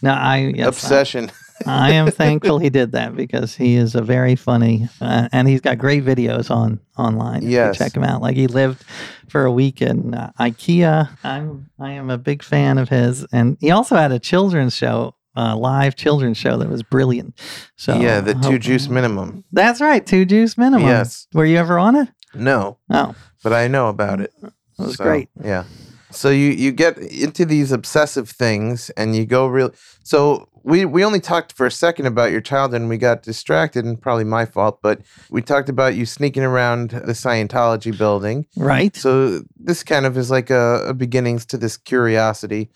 No, 0.01 0.11
I 0.13 0.53
yes, 0.55 0.67
obsession. 0.67 1.29
I 1.65 1.91
am 1.91 2.09
thankful 2.09 2.59
he 2.59 2.69
did 2.69 2.93
that 2.93 3.17
because 3.17 3.55
he 3.55 3.75
is 3.75 3.95
a 3.95 4.01
very 4.01 4.35
funny 4.37 4.87
uh, 5.01 5.27
and 5.33 5.45
he's 5.47 5.59
got 5.59 5.77
great 5.77 6.05
videos 6.05 6.49
on 6.49 6.79
online. 6.97 7.41
Yes. 7.43 7.77
check 7.77 7.95
him 7.95 8.03
out. 8.03 8.21
Like 8.21 8.37
he 8.37 8.47
lived 8.47 8.83
for 9.27 9.43
a 9.43 9.51
week 9.51 9.81
in 9.81 10.13
uh, 10.13 10.31
IKEA. 10.39 11.09
I'm 11.25 11.69
I 11.79 11.91
am 11.91 12.09
a 12.09 12.17
big 12.17 12.43
fan 12.43 12.77
of 12.77 12.87
his, 12.87 13.25
and 13.33 13.57
he 13.59 13.71
also 13.71 13.97
had 13.97 14.11
a 14.11 14.19
children's 14.19 14.73
show. 14.75 15.15
Uh, 15.35 15.55
live 15.55 15.95
children's 15.95 16.37
show 16.37 16.57
that 16.57 16.67
was 16.67 16.81
brilliant. 16.83 17.39
So 17.77 17.97
yeah, 17.99 18.19
the 18.19 18.33
two 18.33 18.57
juice 18.57 18.89
minimum. 18.89 19.45
That's 19.53 19.79
right, 19.79 20.05
two 20.05 20.25
juice 20.25 20.57
minimum. 20.57 20.87
Yes. 20.87 21.27
Were 21.33 21.45
you 21.45 21.57
ever 21.57 21.77
on 21.77 21.95
it? 21.95 22.09
No, 22.34 22.77
No. 22.89 23.15
but 23.43 23.53
I 23.53 23.67
know 23.67 23.88
about 23.89 24.19
it. 24.21 24.34
it 24.43 24.51
was 24.77 24.95
So, 24.97 25.03
great. 25.03 25.30
Yeah. 25.43 25.63
So 26.11 26.30
you 26.30 26.49
you 26.51 26.71
get 26.71 26.97
into 26.97 27.45
these 27.45 27.71
obsessive 27.71 28.30
things 28.30 28.89
and 28.97 29.15
you 29.15 29.25
go 29.25 29.45
real 29.47 29.71
so 30.03 30.47
we 30.63 30.84
we 30.86 31.05
only 31.05 31.19
talked 31.19 31.53
for 31.53 31.65
a 31.67 31.71
second 31.71 32.07
about 32.07 32.32
your 32.32 32.41
childhood 32.41 32.82
and 32.82 32.89
we 32.89 32.97
got 32.97 33.21
distracted 33.23 33.86
and 33.86 34.01
probably 34.01 34.23
my 34.25 34.45
fault, 34.45 34.80
but 34.82 35.01
we 35.30 35.41
talked 35.41 35.69
about 35.69 35.95
you 35.95 36.05
sneaking 36.05 36.43
around 36.43 36.89
the 36.89 37.13
Scientology 37.13 37.95
building. 37.95 38.45
Right. 38.57 38.95
So 38.95 39.41
this 39.55 39.84
kind 39.84 40.05
of 40.05 40.17
is 40.17 40.32
like 40.32 40.49
a, 40.49 40.84
a 40.88 40.93
beginnings 40.93 41.45
to 41.47 41.57
this 41.57 41.77
curiosity 41.77 42.69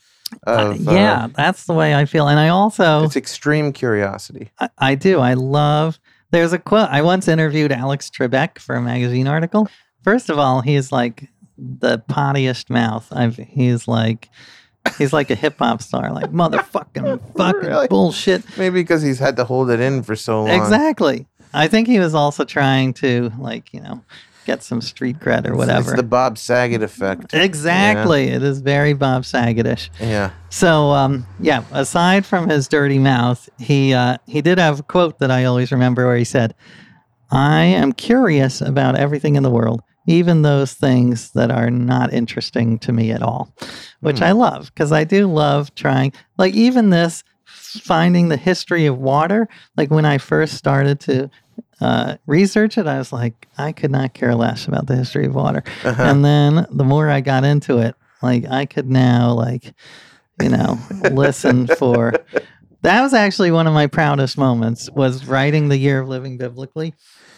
Uh, 0.48 0.52
of 0.74 0.88
uh, 0.88 0.92
yeah, 0.92 1.28
that's 1.36 1.66
the 1.66 1.74
way 1.74 1.94
I 1.94 2.06
feel. 2.06 2.28
And 2.28 2.40
I 2.40 2.50
also, 2.50 3.04
it's 3.04 3.16
extreme 3.16 3.72
curiosity. 3.74 4.50
I, 4.60 4.70
I 4.78 4.96
do. 4.96 5.20
I 5.20 5.34
love. 5.36 6.00
There's 6.34 6.52
a 6.52 6.58
quote. 6.60 6.90
I 6.90 7.02
once 7.04 7.28
interviewed 7.28 7.72
Alex 7.72 8.10
Trebek 8.10 8.58
for 8.60 8.76
a 8.76 8.82
magazine 8.82 9.28
article. 9.28 9.70
First 10.04 10.30
of 10.32 10.40
all, 10.40 10.62
he's 10.62 10.92
like 10.92 11.30
the 11.58 12.00
pottiest 12.00 12.70
mouth. 12.70 13.08
I've. 13.12 13.38
He's 13.38 13.88
like. 13.88 14.30
He's 14.98 15.14
like 15.14 15.30
a 15.30 15.36
hip 15.36 15.60
hop 15.60 15.82
star, 15.82 16.12
like 16.12 16.32
motherfucking 16.32 17.22
fucking 17.38 17.70
Really? 17.70 17.88
bullshit. 17.88 18.44
Maybe 18.58 18.82
because 18.82 19.02
he's 19.02 19.18
had 19.18 19.38
to 19.38 19.46
hold 19.46 19.70
it 19.70 19.80
in 19.80 20.04
for 20.04 20.14
so 20.14 20.44
long. 20.44 20.50
Exactly. 20.50 21.26
I 21.54 21.70
think 21.70 21.88
he 21.88 22.00
was 22.00 22.14
also 22.14 22.44
trying 22.44 22.94
to 22.96 23.32
like 23.40 23.72
you 23.74 23.80
know 23.80 24.04
get 24.46 24.64
some 24.64 24.82
street 24.82 25.20
cred 25.20 25.40
or 25.46 25.54
It's- 25.54 25.58
whatever. 25.58 25.92
It's 25.92 25.98
the 26.02 26.04
Bob 26.08 26.38
Saget 26.38 26.82
effect. 26.84 27.34
exactly. 27.34 28.28
It 28.30 28.44
is 28.44 28.60
very 28.62 28.94
Bob 28.94 29.24
Sagetish. 29.24 29.90
Yeah. 30.00 30.32
So 30.50 30.92
um, 30.92 31.26
yeah, 31.40 31.64
aside 31.72 32.26
from 32.26 32.50
his 32.50 32.68
dirty 32.68 33.00
mouth, 33.00 33.50
he 33.60 33.94
uh, 33.94 34.18
he 34.28 34.42
did 34.42 34.58
have 34.58 34.80
a 34.80 34.84
quote 34.84 35.20
that 35.20 35.32
I 35.32 35.46
always 35.46 35.72
remember 35.72 36.06
where 36.06 36.18
he 36.18 36.24
said, 36.26 36.54
"I 37.32 37.64
am 37.64 37.94
curious 37.94 38.62
about 38.62 38.96
everything 38.96 39.36
in 39.36 39.44
the 39.44 39.50
world, 39.50 39.82
even 40.08 40.42
those 40.42 40.74
things 40.74 41.32
that 41.32 41.52
are 41.52 41.70
not 41.72 42.14
interesting 42.14 42.80
to 42.80 42.92
me 42.92 43.12
at 43.12 43.22
all," 43.22 43.54
which 44.02 44.22
I 44.22 44.32
love 44.32 44.72
because 44.74 44.92
I 44.92 45.04
do 45.04 45.28
love 45.32 45.74
trying. 45.76 46.14
Like 46.38 46.54
even 46.54 46.90
this 46.90 47.24
finding 47.46 48.30
the 48.30 48.38
history 48.38 48.86
of 48.86 48.98
water. 49.00 49.48
Like 49.78 49.90
when 49.90 50.06
I 50.06 50.18
first 50.20 50.54
started 50.56 51.00
to 51.02 51.30
uh, 51.82 52.18
research 52.26 52.78
it, 52.78 52.88
I 52.88 52.98
was 52.98 53.12
like, 53.12 53.48
I 53.58 53.72
could 53.72 53.92
not 53.92 54.14
care 54.14 54.36
less 54.36 54.68
about 54.68 54.88
the 54.88 54.96
history 54.96 55.26
of 55.26 55.36
water. 55.36 55.64
Uh-huh. 55.84 56.04
And 56.04 56.24
then 56.24 56.66
the 56.72 56.84
more 56.84 57.10
I 57.10 57.22
got 57.22 57.44
into 57.44 57.80
it, 57.80 57.96
like 58.22 58.46
I 58.50 58.66
could 58.66 58.90
now 58.90 59.34
like, 59.34 59.74
you 60.42 60.50
know, 60.50 60.78
listen 61.12 61.68
for 61.68 62.14
that 62.84 63.02
was 63.02 63.14
actually 63.14 63.50
one 63.52 63.66
of 63.66 63.74
my 63.74 63.88
proudest 63.88 64.38
moments 64.38 64.90
was 64.92 65.26
writing 65.26 65.70
the 65.70 65.78
year 65.78 66.02
of 66.02 66.10
living 66.10 66.38
biblically. 66.38 66.94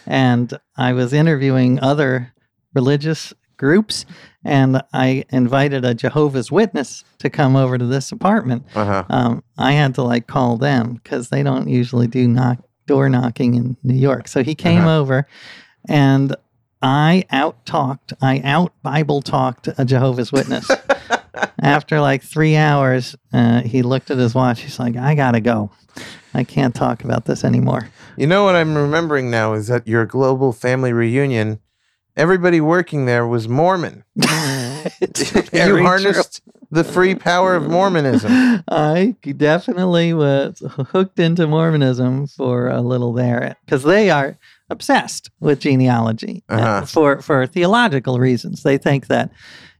And 0.06 0.58
I 0.76 0.92
was 0.92 1.12
interviewing 1.12 1.80
other 1.80 2.32
religious 2.74 3.32
groups 3.56 4.04
and 4.44 4.82
I 4.92 5.24
invited 5.30 5.84
a 5.84 5.94
Jehovah's 5.94 6.52
Witness 6.52 7.04
to 7.18 7.30
come 7.30 7.56
over 7.56 7.78
to 7.78 7.86
this 7.86 8.12
apartment. 8.12 8.66
Uh-huh. 8.74 9.04
Um, 9.08 9.44
I 9.56 9.72
had 9.72 9.94
to 9.94 10.02
like 10.02 10.26
call 10.26 10.56
them 10.56 10.94
because 10.94 11.30
they 11.30 11.42
don't 11.42 11.68
usually 11.68 12.06
do 12.06 12.28
knock 12.28 12.58
door 12.86 13.08
knocking 13.08 13.54
in 13.54 13.76
New 13.82 13.94
York. 13.94 14.28
So 14.28 14.42
he 14.42 14.54
came 14.54 14.82
Uh-huh. 14.82 14.98
over 15.00 15.26
and 15.88 16.34
I 16.82 17.24
out 17.30 17.64
talked, 17.66 18.12
I 18.20 18.40
out 18.44 18.72
Bible 18.82 19.22
talked 19.22 19.68
a 19.78 19.84
Jehovah's 19.84 20.30
Witness. 20.32 20.70
After 21.60 22.00
like 22.00 22.22
three 22.22 22.56
hours, 22.56 23.16
uh, 23.32 23.62
he 23.62 23.82
looked 23.82 24.10
at 24.10 24.18
his 24.18 24.34
watch. 24.34 24.60
He's 24.62 24.78
like, 24.78 24.96
I 24.96 25.14
gotta 25.14 25.40
go. 25.40 25.70
I 26.34 26.44
can't 26.44 26.74
talk 26.74 27.02
about 27.04 27.24
this 27.24 27.44
anymore. 27.44 27.88
You 28.16 28.26
know 28.26 28.44
what 28.44 28.54
I'm 28.54 28.74
remembering 28.76 29.30
now 29.30 29.54
is 29.54 29.66
that 29.68 29.86
your 29.86 30.04
global 30.06 30.52
family 30.52 30.92
reunion, 30.92 31.60
everybody 32.16 32.60
working 32.60 33.06
there 33.06 33.26
was 33.26 33.48
Mormon. 33.48 34.04
You 35.00 35.42
very 35.50 35.70
true. 35.80 35.82
harnessed 35.84 36.42
the 36.70 36.84
free 36.84 37.14
power 37.16 37.54
of 37.56 37.68
Mormonism. 37.68 38.62
I 38.70 39.16
definitely 39.36 40.12
was 40.14 40.62
hooked 40.90 41.18
into 41.18 41.46
Mormonism 41.48 42.28
for 42.28 42.68
a 42.68 42.80
little 42.80 43.12
there 43.12 43.56
because 43.64 43.82
they 43.82 44.10
are 44.10 44.38
obsessed 44.70 45.30
with 45.40 45.60
genealogy 45.60 46.44
uh, 46.48 46.54
Uh-huh. 46.54 46.86
for 46.86 47.20
for 47.22 47.46
theological 47.46 48.18
reasons. 48.20 48.62
They 48.62 48.78
think 48.78 49.08
that 49.08 49.30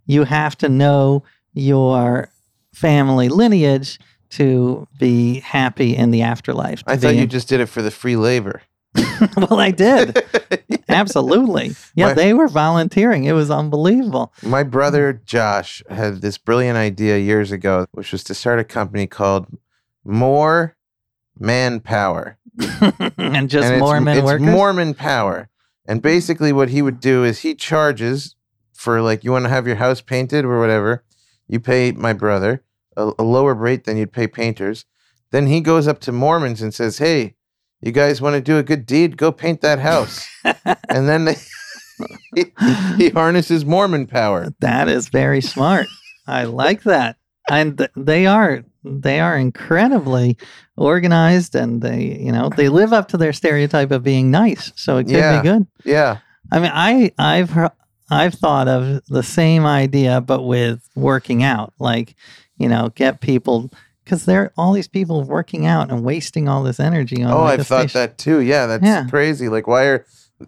you 0.06 0.24
have 0.24 0.56
to 0.58 0.68
know 0.68 1.22
your 1.54 2.28
family 2.74 3.28
lineage 3.28 3.98
to 4.30 4.86
be 4.98 5.40
happy 5.40 5.96
in 5.96 6.10
the 6.10 6.22
afterlife. 6.22 6.82
I 6.86 6.96
thought 6.96 7.14
you 7.14 7.26
just 7.26 7.48
did 7.48 7.60
it 7.60 7.66
for 7.66 7.80
the 7.82 7.90
free 7.92 8.16
labor. 8.16 8.62
well, 9.36 9.60
I 9.60 9.70
did. 9.70 10.22
Absolutely. 10.88 11.74
Yeah, 11.94 12.08
My- 12.08 12.14
they 12.14 12.34
were 12.34 12.48
volunteering. 12.48 13.24
It 13.24 13.32
was 13.32 13.50
unbelievable. 13.50 14.32
My 14.42 14.62
brother 14.62 15.12
Josh 15.24 15.82
had 15.90 16.20
this 16.20 16.38
brilliant 16.38 16.76
idea 16.76 17.18
years 17.18 17.52
ago, 17.52 17.86
which 17.92 18.12
was 18.12 18.24
to 18.24 18.34
start 18.34 18.58
a 18.58 18.64
company 18.64 19.06
called 19.06 19.46
More 20.04 20.76
Manpower. 21.38 22.38
and 23.18 23.50
just 23.50 23.66
and 23.66 23.74
it's, 23.74 23.80
Mormon 23.80 24.18
it's 24.18 24.24
workers. 24.24 24.46
Mormon 24.46 24.94
Power. 24.94 25.48
And 25.86 26.02
basically, 26.02 26.52
what 26.52 26.70
he 26.70 26.82
would 26.82 27.00
do 27.00 27.22
is 27.22 27.40
he 27.40 27.54
charges 27.54 28.34
for 28.72 29.00
like 29.00 29.24
you 29.24 29.32
want 29.32 29.44
to 29.44 29.50
have 29.50 29.66
your 29.66 29.76
house 29.76 30.00
painted 30.00 30.44
or 30.44 30.58
whatever. 30.58 31.04
You 31.48 31.60
pay 31.60 31.92
my 31.92 32.12
brother 32.12 32.62
a, 32.96 33.12
a 33.18 33.22
lower 33.22 33.54
rate 33.54 33.84
than 33.84 33.96
you'd 33.96 34.12
pay 34.12 34.26
painters. 34.26 34.84
Then 35.30 35.46
he 35.46 35.60
goes 35.60 35.86
up 35.86 36.00
to 36.00 36.12
Mormons 36.12 36.62
and 36.62 36.72
says, 36.72 36.98
"Hey, 36.98 37.34
you 37.80 37.92
guys 37.92 38.20
want 38.20 38.34
to 38.34 38.40
do 38.40 38.58
a 38.58 38.62
good 38.62 38.86
deed? 38.86 39.16
Go 39.16 39.32
paint 39.32 39.60
that 39.62 39.78
house." 39.78 40.26
and 40.44 41.08
then 41.08 41.24
they, 41.26 41.36
he, 42.34 42.44
he 42.96 43.08
harnesses 43.10 43.64
Mormon 43.64 44.06
power. 44.06 44.52
that 44.60 44.88
is 44.88 45.08
very 45.08 45.40
smart. 45.40 45.86
I 46.26 46.44
like 46.44 46.82
that. 46.84 47.16
And 47.48 47.78
th- 47.78 47.90
they 47.96 48.26
are 48.26 48.64
they 48.84 49.20
are 49.20 49.36
incredibly 49.36 50.36
organized 50.76 51.54
and 51.54 51.80
they, 51.82 52.18
you 52.20 52.32
know, 52.32 52.48
they 52.48 52.68
live 52.68 52.92
up 52.92 53.08
to 53.08 53.16
their 53.16 53.32
stereotype 53.32 53.90
of 53.90 54.02
being 54.02 54.30
nice. 54.30 54.72
So 54.76 54.98
it 54.98 55.04
could 55.04 55.12
Yeah. 55.14 55.40
be 55.42 55.48
good. 55.48 55.66
Yeah, 55.84 56.18
I 56.52 56.58
mean, 56.60 56.70
I 56.74 57.12
I've 57.18 57.70
I've 58.10 58.34
thought 58.34 58.68
of 58.68 59.04
the 59.06 59.22
same 59.22 59.64
idea, 59.64 60.20
but 60.20 60.42
with 60.42 60.80
working 60.94 61.42
out. 61.42 61.72
Like, 61.78 62.14
you 62.58 62.68
know, 62.68 62.90
get 62.94 63.20
people 63.20 63.70
because 64.06 64.24
there 64.24 64.42
are 64.42 64.52
all 64.56 64.72
these 64.72 64.86
people 64.86 65.24
working 65.24 65.66
out 65.66 65.90
and 65.90 66.04
wasting 66.04 66.48
all 66.48 66.62
this 66.62 66.78
energy 66.78 67.24
on. 67.24 67.32
Oh, 67.32 67.40
like, 67.40 67.58
I've 67.58 67.66
thought 67.66 67.90
station. 67.90 68.00
that 68.02 68.16
too. 68.18 68.38
Yeah, 68.40 68.66
that's 68.66 68.84
Yeah. 68.84 69.04
crazy. 69.10 69.48
Like, 69.48 69.66
why 69.66 69.86
are 69.86 70.06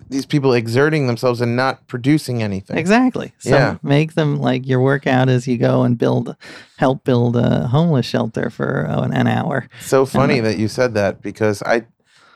these 0.08 0.24
people 0.26 0.52
exerting 0.52 1.08
themselves 1.08 1.40
and 1.40 1.56
not 1.56 1.88
producing 1.88 2.40
anything? 2.40 2.78
Exactly. 2.78 3.32
So 3.38 3.50
Yeah. 3.56 3.76
make 3.82 4.14
them 4.14 4.38
like 4.38 4.64
your 4.64 4.80
workout 4.80 5.28
as 5.28 5.48
you 5.48 5.58
go 5.58 5.82
and 5.82 5.98
build, 5.98 6.36
help 6.76 7.02
build 7.02 7.34
a 7.36 7.66
homeless 7.66 8.06
shelter 8.06 8.48
for 8.48 8.86
uh, 8.88 9.00
an, 9.02 9.12
an 9.12 9.26
hour. 9.26 9.66
So 9.80 10.06
funny 10.06 10.36
the- 10.36 10.50
that 10.50 10.58
you 10.58 10.68
said 10.68 10.94
that 10.94 11.20
because 11.20 11.60
I 11.66 11.86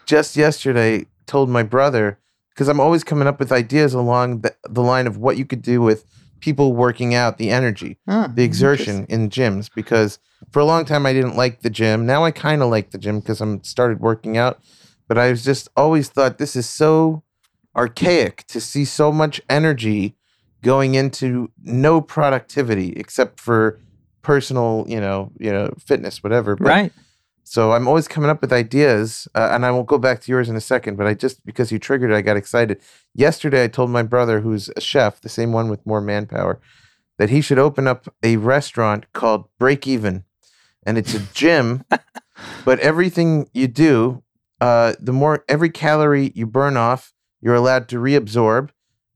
just 0.06 0.36
yesterday 0.36 1.06
told 1.26 1.48
my 1.48 1.62
brother 1.62 2.18
because 2.52 2.66
I'm 2.68 2.80
always 2.80 3.04
coming 3.04 3.28
up 3.28 3.38
with 3.38 3.52
ideas 3.52 3.94
along 3.94 4.40
the, 4.40 4.54
the 4.68 4.82
line 4.82 5.06
of 5.06 5.16
what 5.18 5.36
you 5.36 5.44
could 5.44 5.62
do 5.62 5.80
with 5.80 6.04
people 6.42 6.74
working 6.74 7.14
out, 7.14 7.38
the 7.38 7.50
energy, 7.50 7.96
the 8.34 8.44
exertion 8.44 9.06
in 9.08 9.30
gyms. 9.30 9.70
Because 9.74 10.18
for 10.50 10.60
a 10.60 10.64
long 10.66 10.84
time 10.84 11.06
I 11.06 11.14
didn't 11.14 11.36
like 11.36 11.62
the 11.62 11.70
gym. 11.70 12.04
Now 12.04 12.24
I 12.24 12.30
kind 12.30 12.60
of 12.62 12.68
like 12.68 12.90
the 12.90 12.98
gym 12.98 13.20
because 13.20 13.40
I'm 13.40 13.64
started 13.64 14.00
working 14.00 14.36
out. 14.36 14.60
But 15.08 15.16
I 15.18 15.30
was 15.30 15.44
just 15.44 15.68
always 15.76 16.08
thought 16.10 16.38
this 16.38 16.54
is 16.56 16.68
so 16.68 17.22
archaic 17.76 18.46
to 18.48 18.60
see 18.60 18.84
so 18.84 19.10
much 19.10 19.40
energy 19.48 20.16
going 20.62 20.94
into 20.94 21.50
no 21.62 22.00
productivity 22.00 22.92
except 22.96 23.40
for 23.40 23.80
personal, 24.22 24.84
you 24.88 25.00
know, 25.00 25.32
you 25.38 25.52
know, 25.52 25.70
fitness, 25.78 26.22
whatever. 26.22 26.56
But 26.56 26.66
Right. 26.66 26.92
So 27.44 27.72
I'm 27.72 27.88
always 27.88 28.08
coming 28.08 28.30
up 28.30 28.40
with 28.40 28.52
ideas, 28.52 29.28
uh, 29.34 29.50
and 29.52 29.66
I 29.66 29.70
won't 29.70 29.88
go 29.88 29.98
back 29.98 30.20
to 30.22 30.32
yours 30.32 30.48
in 30.48 30.56
a 30.56 30.60
second. 30.60 30.96
But 30.96 31.06
I 31.06 31.14
just 31.14 31.44
because 31.44 31.72
you 31.72 31.78
triggered, 31.78 32.10
it, 32.10 32.14
I 32.14 32.22
got 32.22 32.36
excited. 32.36 32.80
Yesterday, 33.14 33.64
I 33.64 33.68
told 33.68 33.90
my 33.90 34.02
brother, 34.02 34.40
who's 34.40 34.70
a 34.76 34.80
chef, 34.80 35.20
the 35.20 35.28
same 35.28 35.52
one 35.52 35.68
with 35.68 35.84
more 35.84 36.00
manpower, 36.00 36.60
that 37.18 37.30
he 37.30 37.40
should 37.40 37.58
open 37.58 37.86
up 37.86 38.12
a 38.22 38.36
restaurant 38.36 39.12
called 39.12 39.48
Break 39.58 39.86
Even, 39.86 40.24
and 40.84 40.96
it's 40.96 41.14
a 41.14 41.20
gym, 41.34 41.84
but 42.64 42.78
everything 42.80 43.48
you 43.52 43.68
do, 43.68 44.22
uh, 44.60 44.94
the 45.00 45.12
more 45.12 45.44
every 45.48 45.70
calorie 45.70 46.32
you 46.34 46.46
burn 46.46 46.76
off, 46.76 47.12
you're 47.40 47.54
allowed 47.54 47.88
to 47.88 47.96
reabsorb, 47.96 48.70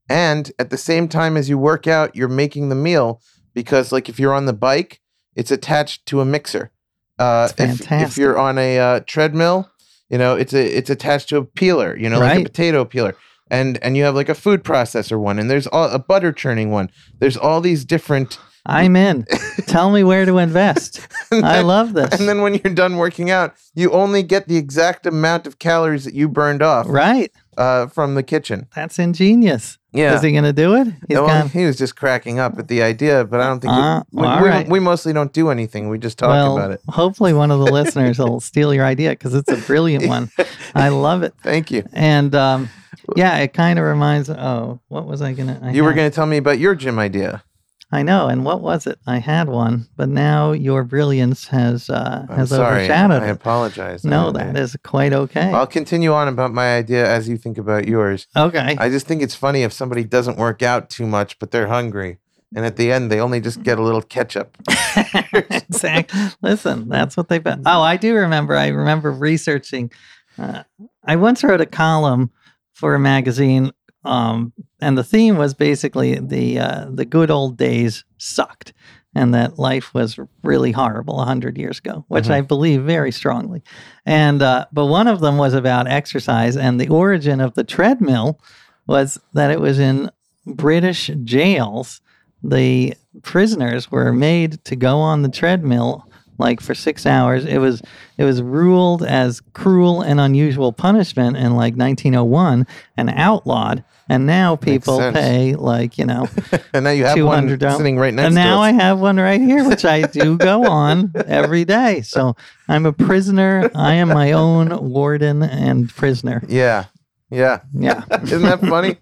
and 0.09 0.51
at 0.59 0.69
the 0.69 0.77
same 0.77 1.07
time 1.07 1.37
as 1.37 1.49
you 1.49 1.57
work 1.57 1.87
out, 1.87 2.15
you're 2.15 2.27
making 2.27 2.69
the 2.69 2.75
meal 2.75 3.21
because, 3.53 3.91
like, 3.91 4.09
if 4.09 4.19
you're 4.19 4.33
on 4.33 4.45
the 4.45 4.53
bike, 4.53 5.01
it's 5.35 5.51
attached 5.51 6.05
to 6.07 6.21
a 6.21 6.25
mixer. 6.25 6.71
Uh, 7.19 7.49
if, 7.57 7.91
if 7.91 8.17
you're 8.17 8.37
on 8.37 8.57
a 8.57 8.77
uh, 8.77 8.99
treadmill, 9.07 9.69
you 10.09 10.17
know 10.17 10.35
it's 10.35 10.53
a 10.53 10.77
it's 10.77 10.89
attached 10.89 11.29
to 11.29 11.37
a 11.37 11.45
peeler, 11.45 11.97
you 11.97 12.09
know, 12.09 12.19
like 12.19 12.39
a 12.39 12.43
potato 12.43 12.85
peeler, 12.85 13.15
and 13.49 13.81
and 13.83 13.97
you 13.97 14.03
have 14.03 14.15
like 14.15 14.29
a 14.29 14.35
food 14.35 14.63
processor 14.63 15.19
one, 15.19 15.39
and 15.39 15.49
there's 15.49 15.67
all, 15.67 15.89
a 15.89 15.99
butter 15.99 16.31
churning 16.31 16.71
one. 16.71 16.89
There's 17.19 17.37
all 17.37 17.61
these 17.61 17.85
different. 17.85 18.39
I'm 18.69 18.97
in. 18.97 19.25
Tell 19.67 19.91
me 19.91 20.03
where 20.03 20.25
to 20.25 20.39
invest. 20.39 21.07
and 21.31 21.45
I 21.45 21.61
love 21.61 21.93
this. 21.93 22.19
And 22.19 22.27
then 22.27 22.41
when 22.41 22.55
you're 22.55 22.73
done 22.73 22.97
working 22.97 23.31
out, 23.31 23.55
you 23.75 23.91
only 23.91 24.23
get 24.23 24.49
the 24.49 24.57
exact 24.57 25.05
amount 25.05 25.47
of 25.47 25.57
calories 25.57 26.03
that 26.03 26.13
you 26.13 26.27
burned 26.27 26.61
off 26.61 26.85
right. 26.89 27.31
Uh, 27.57 27.87
from 27.87 28.15
the 28.15 28.23
kitchen. 28.23 28.67
That's 28.75 28.99
ingenious. 28.99 29.77
Yeah. 29.93 30.15
Is 30.15 30.21
he 30.21 30.31
going 30.31 30.43
to 30.43 30.53
do 30.53 30.75
it? 30.75 30.87
He's 31.07 31.17
well, 31.17 31.27
gone- 31.27 31.49
he 31.49 31.65
was 31.65 31.75
just 31.77 31.95
cracking 31.95 32.39
up 32.39 32.59
at 32.59 32.67
the 32.67 32.83
idea, 32.83 33.25
but 33.25 33.39
I 33.41 33.47
don't 33.47 33.59
think 33.59 33.73
Uh, 33.73 34.03
we, 34.11 34.21
we, 34.21 34.27
all 34.27 34.41
we, 34.43 34.47
right. 34.47 34.69
we 34.69 34.79
mostly 34.79 35.11
don't 35.11 35.33
do 35.33 35.49
anything. 35.49 35.89
We 35.89 35.97
just 35.97 36.19
talk 36.19 36.29
well, 36.29 36.55
about 36.57 36.71
it. 36.71 36.81
hopefully 36.89 37.33
one 37.33 37.49
of 37.49 37.59
the 37.59 37.71
listeners 37.71 38.19
will 38.19 38.39
steal 38.39 38.73
your 38.73 38.85
idea 38.85 39.09
because 39.11 39.33
it's 39.33 39.51
a 39.51 39.57
brilliant 39.57 40.05
one. 40.07 40.29
I 40.75 40.89
love 40.89 41.23
it. 41.23 41.33
Thank 41.41 41.71
you. 41.71 41.83
And 41.93 42.35
um, 42.35 42.69
yeah, 43.15 43.37
it 43.39 43.53
kind 43.53 43.79
of 43.79 43.85
reminds. 43.85 44.29
Oh, 44.29 44.79
what 44.89 45.05
was 45.07 45.21
I 45.23 45.33
gonna? 45.33 45.59
I 45.63 45.71
You 45.71 45.83
were 45.83 45.93
going 45.93 46.09
to 46.11 46.15
tell 46.15 46.25
me 46.27 46.37
about 46.37 46.59
your 46.59 46.75
gym 46.75 46.99
idea. 46.99 47.43
I 47.91 48.03
know. 48.03 48.27
And 48.27 48.43
what 48.43 48.61
was 48.61 48.85
it? 48.85 48.99
I 49.07 49.19
had 49.19 49.47
one, 49.47 49.87
but 49.95 50.09
now 50.09 50.51
your 50.51 50.83
brilliance 50.83 51.47
has 51.47 51.89
uh, 51.89 52.25
I'm 52.29 52.35
has 52.35 52.49
sorry. 52.49 52.79
overshadowed 52.83 53.23
I 53.23 53.27
apologize. 53.27 54.03
No, 54.03 54.27
I- 54.29 54.31
that 54.33 54.57
is 54.57 54.75
quite 54.83 55.13
okay. 55.13 55.51
I'll 55.53 55.65
continue 55.67 56.11
on 56.11 56.27
about 56.27 56.53
my 56.53 56.75
idea 56.75 57.09
as 57.09 57.29
you 57.29 57.37
think 57.37 57.57
about 57.57 57.87
yours. 57.87 58.27
okay. 58.35 58.75
I 58.77 58.89
just 58.89 59.07
think 59.07 59.21
it's 59.21 59.35
funny 59.35 59.63
if 59.63 59.71
somebody 59.71 60.03
doesn't 60.03 60.37
work 60.37 60.61
out 60.61 60.89
too 60.89 61.07
much, 61.07 61.39
but 61.39 61.51
they're 61.51 61.67
hungry. 61.67 62.17
And 62.55 62.65
at 62.65 62.77
the 62.77 62.91
end, 62.93 63.11
they 63.11 63.19
only 63.19 63.41
just 63.41 63.61
get 63.61 63.77
a 63.77 63.81
little 63.81 64.01
ketchup. 64.01 64.57
exactly. 65.33 66.19
Listen, 66.41 66.87
that's 66.87 67.17
what 67.17 67.27
they've 67.27 67.43
been. 67.43 67.63
Oh, 67.65 67.81
I 67.81 67.97
do 67.97 68.15
remember. 68.15 68.55
I 68.55 68.67
remember 68.67 69.11
researching. 69.11 69.91
Uh, 70.37 70.63
I 71.03 71.15
once 71.17 71.43
wrote 71.43 71.61
a 71.61 71.65
column 71.65 72.31
for 72.73 72.95
a 72.95 72.99
magazine, 72.99 73.71
um, 74.07 74.53
and 74.79 74.97
the 74.97 75.03
theme 75.03 75.37
was 75.37 75.53
basically 75.53 76.15
the 76.15 76.59
uh, 76.59 76.85
the 76.89 77.05
good 77.05 77.29
old 77.31 77.57
days 77.57 78.03
sucked, 78.17 78.73
and 79.15 79.33
that 79.33 79.59
life 79.59 79.93
was 79.93 80.19
really 80.43 80.71
horrible 80.71 81.19
a 81.21 81.25
hundred 81.25 81.57
years 81.57 81.79
ago, 81.79 82.05
which 82.07 82.25
Mhm. 82.25 82.31
I 82.31 82.41
believe 82.41 82.83
very 82.83 83.11
strongly. 83.11 83.61
And 84.05 84.41
uh, 84.41 84.65
but 84.71 84.85
one 84.85 85.07
of 85.07 85.19
them 85.19 85.37
was 85.37 85.53
about 85.53 85.87
exercise, 85.87 86.55
and 86.57 86.79
the 86.79 86.89
origin 86.89 87.41
of 87.41 87.53
the 87.53 87.63
treadmill 87.63 88.39
was 88.87 89.19
that 89.33 89.51
it 89.51 89.59
was 89.59 89.79
in 89.79 90.09
British 90.45 91.11
jails 91.23 92.01
the 92.43 92.93
prisoners 93.23 93.91
were 93.91 94.13
made 94.13 94.63
to 94.63 94.75
go 94.75 94.99
on 94.99 95.23
the 95.23 95.29
treadmill 95.29 96.06
like 96.37 96.61
for 96.61 96.75
six 96.75 97.05
hours. 97.05 97.45
It 97.45 97.57
was 97.57 97.81
it 98.17 98.23
was 98.23 98.41
ruled 98.41 99.03
as 99.03 99.41
cruel 99.53 100.01
and 100.01 100.19
unusual 100.19 100.73
punishment 100.73 101.37
in 101.37 101.55
like 101.55 101.75
1901 101.75 102.67
and 102.95 103.09
outlawed. 103.09 103.83
And 104.09 104.25
now 104.25 104.55
people 104.55 104.99
pay 105.11 105.55
like 105.55 105.97
you 105.97 106.05
know. 106.05 106.29
and 106.73 106.85
now 106.85 106.91
you 106.91 107.05
have 107.05 107.21
one 107.23 107.49
sitting 107.59 107.97
right 107.97 108.13
next 108.13 108.27
and 108.27 108.35
now 108.35 108.61
I 108.61 108.71
have 108.71 108.99
one 108.99 109.17
right 109.17 109.41
here, 109.41 109.67
which 109.67 109.83
I 109.85 110.03
do 110.03 110.37
go 110.49 110.65
on 110.65 111.11
every 111.25 111.65
day. 111.65 112.01
So 112.01 112.35
I'm 112.69 112.85
a 112.85 112.93
prisoner. 112.93 113.69
I 113.75 113.95
am 113.95 114.09
my 114.09 114.31
own 114.31 114.91
warden 114.91 115.43
and 115.43 115.89
prisoner. 115.89 116.43
yeah. 116.47 116.85
Yeah. 117.29 117.59
Yeah. 117.73 118.05
Isn't 118.23 118.43
that 118.43 118.61
funny? 118.61 118.97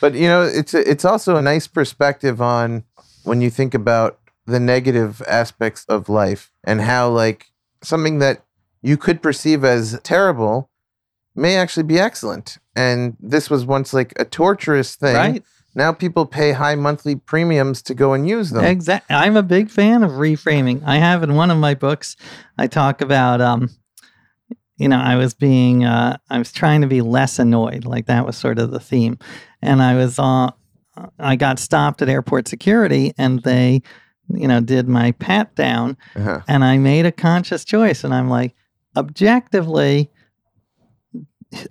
but 0.00 0.14
you 0.14 0.26
know, 0.26 0.42
it's 0.42 0.74
a, 0.74 0.90
it's 0.90 1.04
also 1.04 1.36
a 1.36 1.42
nice 1.42 1.66
perspective 1.66 2.40
on 2.42 2.84
when 3.24 3.40
you 3.40 3.50
think 3.50 3.74
about 3.74 4.18
the 4.50 4.60
negative 4.60 5.22
aspects 5.26 5.84
of 5.88 6.08
life 6.08 6.52
and 6.64 6.80
how 6.80 7.08
like 7.08 7.46
something 7.82 8.18
that 8.18 8.44
you 8.82 8.96
could 8.96 9.22
perceive 9.22 9.64
as 9.64 9.98
terrible 10.02 10.70
may 11.34 11.56
actually 11.56 11.84
be 11.84 11.98
excellent. 11.98 12.58
And 12.74 13.16
this 13.20 13.48
was 13.48 13.64
once 13.64 13.92
like 13.92 14.12
a 14.18 14.24
torturous 14.24 14.96
thing. 14.96 15.14
Right. 15.14 15.42
Now 15.74 15.92
people 15.92 16.26
pay 16.26 16.52
high 16.52 16.74
monthly 16.74 17.14
premiums 17.14 17.80
to 17.82 17.94
go 17.94 18.12
and 18.12 18.28
use 18.28 18.50
them. 18.50 18.64
Exactly. 18.64 19.14
I'm 19.14 19.36
a 19.36 19.42
big 19.42 19.70
fan 19.70 20.02
of 20.02 20.12
reframing. 20.12 20.82
I 20.84 20.96
have 20.96 21.22
in 21.22 21.36
one 21.36 21.50
of 21.50 21.58
my 21.58 21.74
books, 21.74 22.16
I 22.58 22.66
talk 22.66 23.00
about, 23.00 23.40
um, 23.40 23.70
you 24.76 24.88
know, 24.88 24.98
I 24.98 25.16
was 25.16 25.32
being, 25.34 25.84
uh, 25.84 26.16
I 26.28 26.38
was 26.38 26.52
trying 26.52 26.80
to 26.80 26.88
be 26.88 27.02
less 27.02 27.38
annoyed. 27.38 27.84
Like 27.84 28.06
that 28.06 28.26
was 28.26 28.36
sort 28.36 28.58
of 28.58 28.72
the 28.72 28.80
theme. 28.80 29.18
And 29.62 29.80
I 29.80 29.94
was, 29.94 30.18
uh, 30.18 30.50
I 31.18 31.36
got 31.36 31.58
stopped 31.60 32.02
at 32.02 32.08
airport 32.08 32.48
security 32.48 33.12
and 33.16 33.42
they, 33.42 33.82
you 34.34 34.46
know, 34.48 34.60
did 34.60 34.88
my 34.88 35.12
pat 35.12 35.54
down 35.54 35.96
Uh-huh. 36.16 36.40
and 36.48 36.64
I 36.64 36.78
made 36.78 37.06
a 37.06 37.12
conscious 37.12 37.64
choice. 37.64 38.04
And 38.04 38.14
I'm 38.14 38.28
like, 38.28 38.54
objectively, 38.96 40.10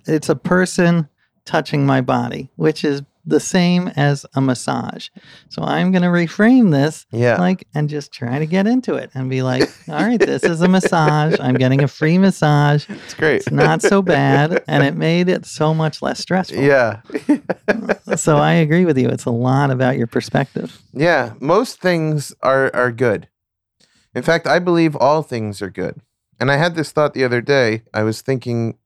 it's 0.06 0.28
a 0.28 0.36
person 0.36 1.08
touching 1.44 1.86
my 1.86 2.00
body, 2.00 2.50
which 2.56 2.84
is 2.84 3.02
the 3.26 3.40
same 3.40 3.88
as 3.96 4.24
a 4.34 4.40
massage. 4.40 5.08
So 5.50 5.62
I'm 5.62 5.92
going 5.92 6.02
to 6.02 6.08
reframe 6.08 6.70
this 6.70 7.06
Yeah. 7.10 7.36
like 7.38 7.66
and 7.74 7.88
just 7.88 8.12
try 8.12 8.38
to 8.38 8.46
get 8.46 8.66
into 8.66 8.94
it 8.94 9.10
and 9.14 9.28
be 9.28 9.42
like, 9.42 9.68
all 9.88 10.02
right, 10.02 10.18
this 10.18 10.42
is 10.42 10.60
a 10.62 10.68
massage. 10.68 11.38
I'm 11.38 11.54
getting 11.56 11.82
a 11.82 11.88
free 11.88 12.18
massage. 12.18 12.86
It's 13.04 13.14
great. 13.14 13.36
It's 13.42 13.50
not 13.50 13.82
so 13.82 14.00
bad. 14.16 14.64
And 14.66 14.82
it 14.84 14.96
made 14.96 15.28
it 15.28 15.44
so 15.46 15.74
much 15.74 16.00
less 16.02 16.18
stressful. 16.20 16.62
yeah. 16.62 17.00
So 18.16 18.38
I 18.38 18.54
agree 18.54 18.84
with 18.84 18.98
you. 18.98 19.08
It's 19.08 19.24
a 19.24 19.30
lot 19.30 19.70
about 19.70 19.96
your 19.96 20.08
perspective. 20.08 20.80
Yeah, 20.92 21.34
most 21.40 21.80
things 21.80 22.34
are 22.42 22.74
are 22.74 22.90
good. 22.90 23.28
In 24.14 24.22
fact, 24.22 24.46
I 24.48 24.58
believe 24.58 24.96
all 24.96 25.22
things 25.22 25.62
are 25.62 25.70
good. 25.70 26.00
And 26.40 26.50
I 26.50 26.56
had 26.56 26.74
this 26.74 26.90
thought 26.90 27.14
the 27.14 27.22
other 27.24 27.40
day. 27.40 27.82
I 27.94 28.02
was 28.02 28.20
thinking 28.22 28.78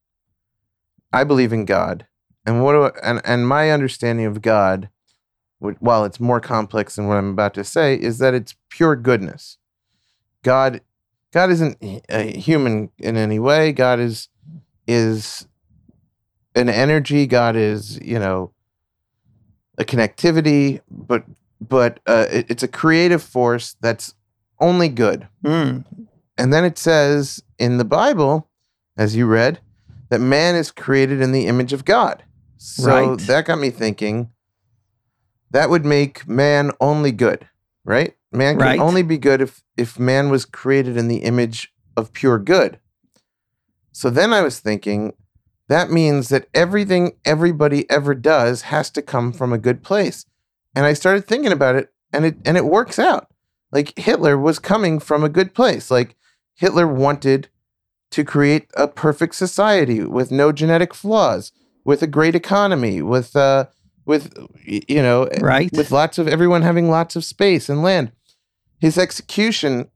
I 1.12 1.24
believe 1.24 1.53
in 1.55 1.64
God. 1.64 2.07
And 2.47 2.62
what 2.62 2.72
do 2.72 2.82
I, 2.84 2.90
and 3.03 3.20
and 3.24 3.49
my 3.49 3.70
understanding 3.70 4.26
of 4.26 4.42
God 4.42 4.88
while 5.59 6.05
it's 6.05 6.20
more 6.20 6.40
complex 6.40 6.97
than 6.97 7.07
what 7.07 7.16
I'm 7.16 7.30
about 7.30 7.55
to 7.55 7.64
say 7.64 7.95
is 7.95 8.18
that 8.18 8.34
it's 8.34 8.55
pure 8.68 8.97
goodness. 8.97 9.57
God 10.42 10.80
God 11.32 11.51
isn't 11.51 11.78
a 12.09 12.38
human 12.38 12.90
in 12.99 13.16
any 13.16 13.38
way. 13.38 13.72
God 13.72 13.99
is 13.99 14.28
is 14.86 15.49
an 16.55 16.68
energy. 16.68 17.26
God 17.26 17.57
is, 17.57 17.99
you 18.01 18.18
know, 18.18 18.53
a 19.78 19.84
connectivity, 19.84 20.80
but 20.90 21.24
but 21.61 22.01
uh, 22.07 22.26
it- 22.30 22.47
it's 22.51 22.62
a 22.62 22.68
creative 22.68 23.22
force 23.22 23.76
that's 23.80 24.14
only 24.61 24.88
good. 24.88 25.26
Mm, 25.45 25.84
And 26.36 26.53
then 26.53 26.64
it 26.64 26.78
says 26.78 27.42
in 27.59 27.78
the 27.78 27.84
Bible, 27.84 28.49
as 28.97 29.16
you 29.16 29.26
read, 29.26 29.61
that 30.11 30.20
man 30.20 30.55
is 30.55 30.70
created 30.70 31.20
in 31.20 31.32
the 31.32 31.47
image 31.47 31.72
of 31.72 31.84
God. 31.84 32.22
So 32.67 33.11
Right. 33.11 33.19
that 33.27 33.45
got 33.45 33.59
me 33.59 33.69
thinking. 33.69 34.31
That 35.51 35.69
would 35.69 35.85
make 35.85 36.27
man 36.27 36.73
only 36.81 37.12
good, 37.12 37.47
right? 37.85 38.17
Man 38.33 38.57
can 38.57 38.62
Right. 38.62 38.81
only 38.81 39.03
be 39.03 39.19
good 39.19 39.43
if 39.43 39.62
if 39.77 39.99
man 39.99 40.31
was 40.31 40.47
created 40.47 40.97
in 40.97 41.07
the 41.09 41.19
image 41.19 41.73
of 41.95 42.12
pure 42.15 42.39
good. 42.39 42.81
So 43.93 44.09
then 44.09 44.33
I 44.33 44.41
was 44.41 44.61
thinking, 44.61 45.12
that 45.69 45.91
means 45.91 46.31
that 46.31 46.49
everything 46.55 47.12
everybody 47.25 47.89
ever 47.91 48.15
does 48.15 48.62
has 48.62 48.91
to 48.93 49.03
come 49.03 49.33
from 49.33 49.53
a 49.53 49.59
good 49.59 49.83
place. 49.83 50.25
And 50.75 50.87
I 50.87 50.95
started 50.95 51.27
thinking 51.27 51.53
about 51.53 51.77
it 51.77 51.93
and 52.15 52.25
it 52.25 52.37
and 52.47 52.57
it 52.57 52.65
works 52.65 52.99
out. 52.99 53.29
Like 53.71 53.97
Hitler 53.99 54.39
was 54.39 54.59
coming 54.59 54.99
from 55.01 55.23
a 55.23 55.29
good 55.29 55.53
place. 55.55 55.91
Like 55.91 56.17
Hitler 56.55 56.89
wanted 56.89 57.49
to 58.12 58.25
create 58.25 58.69
a 58.75 58.89
perfect 58.89 59.35
society 59.35 60.03
with 60.03 60.31
no 60.31 60.51
genetic 60.51 60.95
flaws, 60.95 61.53
with 61.85 62.03
a 62.03 62.07
great 62.07 62.35
economy, 62.35 63.03
with 63.03 63.35
uh 63.37 63.66
with 64.05 64.32
you 64.64 65.03
know 65.03 65.28
right. 65.41 65.70
with 65.72 65.91
lots 65.91 66.18
of 66.18 66.28
everyone 66.28 66.62
having 66.62 66.91
lots 66.91 67.16
of 67.16 67.24
space 67.24 67.68
and 67.68 67.82
land. 67.82 68.12
His 68.80 68.99
execution 68.99 69.89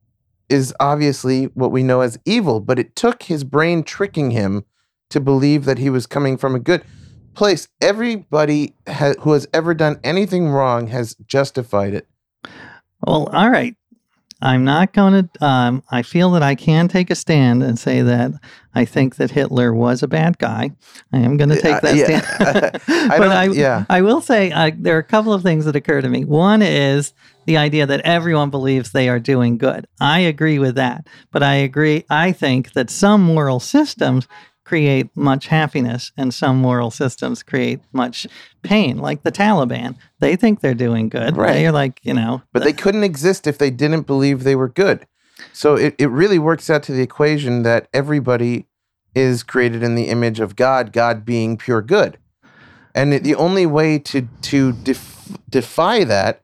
is 0.49 0.75
obviously 0.81 1.45
what 1.47 1.71
we 1.71 1.83
know 1.83 2.01
as 2.01 2.19
evil, 2.25 2.61
but 2.61 2.79
it 2.79 2.97
took 2.97 3.25
his 3.25 3.45
brain 3.45 3.83
tricking 3.83 4.31
him 4.31 4.65
to 5.11 5.21
believe 5.21 5.65
that 5.65 5.79
he 5.79 5.91
was 5.91 6.07
coming 6.07 6.37
from 6.37 6.55
a 6.55 6.59
good 6.59 6.85
place. 7.35 7.69
Everybody 7.81 8.75
ha- 8.87 9.15
who 9.21 9.33
has 9.33 9.47
ever 9.53 9.75
done 9.75 10.01
anything 10.03 10.49
wrong 10.49 10.87
has 10.89 11.15
justified 11.27 11.95
it. 11.95 12.07
Well, 13.07 13.29
all 13.33 13.51
right. 13.51 13.77
I'm 14.41 14.65
not 14.65 14.93
going 14.93 15.29
to. 15.29 15.45
Um, 15.45 15.83
I 15.91 16.03
feel 16.03 16.31
that 16.33 16.43
I 16.43 16.55
can 16.55 16.89
take 16.89 17.11
a 17.11 17.15
stand 17.15 17.63
and 17.63 17.79
say 17.79 18.03
that 18.03 18.33
I 18.75 18.85
think 18.85 19.17
that 19.17 19.33
Hitler 19.33 19.75
was 19.75 20.03
a 20.03 20.09
bad 20.09 20.39
guy. 20.39 20.71
I 21.13 21.19
am 21.19 21.37
going 21.37 21.51
to 21.51 21.61
take 21.61 21.77
Uh, 21.77 21.81
that 21.81 21.97
yeah. 21.97 22.21
stand. 22.21 22.83
I 23.13 23.19
but 23.19 23.29
I, 23.33 23.45
yeah. 23.47 23.85
I 23.91 24.01
will 24.03 24.21
say 24.21 24.53
uh, 24.53 24.71
there 24.79 24.95
are 24.97 25.01
a 25.01 25.05
couple 25.05 25.33
of 25.33 25.43
things 25.43 25.65
that 25.65 25.75
occur 25.77 26.01
to 26.01 26.09
me. 26.09 26.25
One 26.25 26.63
is 26.63 27.13
the 27.47 27.57
idea 27.57 27.87
that 27.87 28.01
everyone 28.03 28.51
believes 28.51 28.93
they 28.93 29.09
are 29.09 29.19
doing 29.19 29.59
good. 29.59 29.87
I 30.01 30.21
agree 30.21 30.59
with 30.59 30.77
that, 30.77 31.07
but 31.33 31.43
I 31.43 31.55
agree. 31.55 32.05
I 32.11 32.31
think 32.33 32.73
that 32.75 32.91
some 32.91 33.23
moral 33.23 33.59
systems 33.59 34.29
create 34.69 35.09
much 35.17 35.47
happiness 35.47 36.13
and 36.19 36.35
some 36.35 36.57
moral 36.59 36.91
systems 36.91 37.43
create 37.43 37.81
much 37.93 38.27
pain 38.63 38.99
like 38.99 39.23
the 39.23 39.33
taliban 39.33 39.97
they 40.21 40.37
think 40.37 40.61
they're 40.61 40.75
doing 40.87 41.09
good 41.09 41.37
Right. 41.37 41.55
they're 41.55 41.73
like 41.73 42.01
you 42.03 42.13
know 42.13 42.43
But 42.53 42.65
they 42.65 42.75
couldn't 42.75 43.05
exist 43.05 43.47
if 43.47 43.57
they 43.57 43.71
didn't 43.71 44.07
believe 44.07 44.37
they 44.45 44.55
were 44.57 44.69
good. 44.69 45.07
So 45.53 45.77
it, 45.77 45.95
it 45.99 46.11
really 46.11 46.39
works 46.39 46.69
out 46.69 46.83
to 46.85 46.93
the 46.93 47.03
equation 47.03 47.63
that 47.63 47.89
everybody 47.95 48.67
is 49.15 49.43
created 49.43 49.83
in 49.83 49.95
the 49.95 50.09
image 50.09 50.41
of 50.41 50.55
God, 50.57 50.93
God 50.93 51.25
being 51.25 51.57
pure 51.57 51.81
good. 51.81 52.19
And 52.95 53.15
it- 53.15 53.25
the 53.25 53.37
only 53.37 53.65
way 53.65 53.99
to 54.11 54.29
to 54.51 54.73
def, 54.73 55.39
defy 55.49 56.05
that 56.05 56.41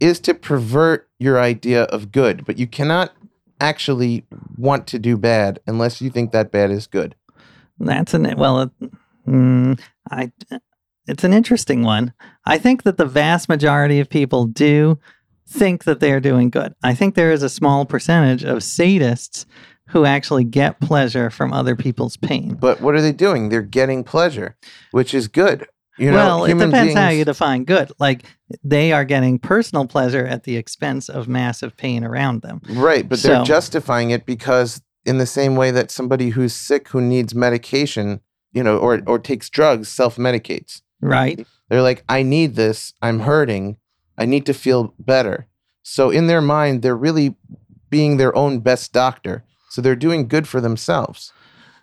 is 0.00 0.20
to 0.20 0.32
pervert 0.34 1.08
your 1.18 1.38
idea 1.52 1.82
of 1.84 2.10
good. 2.12 2.44
But 2.46 2.58
you 2.58 2.66
cannot 2.78 3.12
actually 3.60 4.24
want 4.56 4.86
to 4.92 4.98
do 4.98 5.16
bad 5.16 5.58
unless 5.66 6.00
you 6.02 6.10
think 6.10 6.30
that 6.32 6.50
bad 6.52 6.70
is 6.70 6.86
good. 6.86 7.14
That's 7.78 8.14
an 8.14 8.34
well, 8.36 8.62
it, 8.62 8.70
mm, 9.26 9.80
I. 10.10 10.32
It's 11.08 11.22
an 11.22 11.32
interesting 11.32 11.84
one. 11.84 12.12
I 12.44 12.58
think 12.58 12.82
that 12.82 12.96
the 12.96 13.06
vast 13.06 13.48
majority 13.48 14.00
of 14.00 14.10
people 14.10 14.46
do 14.46 14.98
think 15.48 15.84
that 15.84 16.00
they're 16.00 16.20
doing 16.20 16.50
good. 16.50 16.74
I 16.82 16.94
think 16.94 17.14
there 17.14 17.30
is 17.30 17.44
a 17.44 17.48
small 17.48 17.86
percentage 17.86 18.42
of 18.42 18.58
sadists 18.58 19.46
who 19.90 20.04
actually 20.04 20.44
get 20.44 20.80
pleasure 20.80 21.30
from 21.30 21.52
other 21.52 21.76
people's 21.76 22.16
pain. 22.16 22.54
But 22.54 22.80
what 22.80 22.94
are 22.96 23.00
they 23.00 23.12
doing? 23.12 23.48
They're 23.48 23.62
getting 23.62 24.02
pleasure, 24.02 24.56
which 24.90 25.14
is 25.14 25.28
good. 25.28 25.66
You 25.98 26.10
know, 26.10 26.16
well, 26.16 26.44
it 26.44 26.58
depends 26.58 26.94
how 26.94 27.08
you 27.08 27.24
define 27.24 27.64
good. 27.64 27.90
Like 27.98 28.24
they 28.62 28.92
are 28.92 29.04
getting 29.04 29.38
personal 29.38 29.86
pleasure 29.86 30.26
at 30.26 30.42
the 30.42 30.56
expense 30.56 31.08
of 31.08 31.26
massive 31.26 31.74
pain 31.76 32.04
around 32.04 32.42
them. 32.42 32.60
Right, 32.68 33.08
but 33.08 33.20
they're 33.20 33.44
justifying 33.44 34.10
it 34.10 34.26
because 34.26 34.82
in 35.06 35.18
the 35.18 35.26
same 35.26 35.56
way 35.56 35.70
that 35.70 35.90
somebody 35.90 36.30
who's 36.30 36.54
sick 36.54 36.88
who 36.88 37.00
needs 37.00 37.34
medication, 37.34 38.20
you 38.52 38.62
know, 38.62 38.76
or 38.78 39.00
or 39.06 39.18
takes 39.18 39.48
drugs 39.48 39.88
self-medicates. 39.88 40.82
Right? 41.00 41.46
They're 41.68 41.82
like, 41.82 42.04
I 42.08 42.22
need 42.22 42.56
this. 42.56 42.92
I'm 43.02 43.20
hurting. 43.20 43.76
I 44.18 44.24
need 44.26 44.46
to 44.46 44.54
feel 44.54 44.94
better. 44.98 45.46
So 45.82 46.10
in 46.10 46.26
their 46.26 46.40
mind, 46.40 46.82
they're 46.82 46.96
really 46.96 47.36
being 47.90 48.16
their 48.16 48.36
own 48.36 48.60
best 48.60 48.92
doctor. 48.92 49.44
So 49.70 49.80
they're 49.80 49.96
doing 49.96 50.26
good 50.26 50.48
for 50.48 50.60
themselves. 50.60 51.32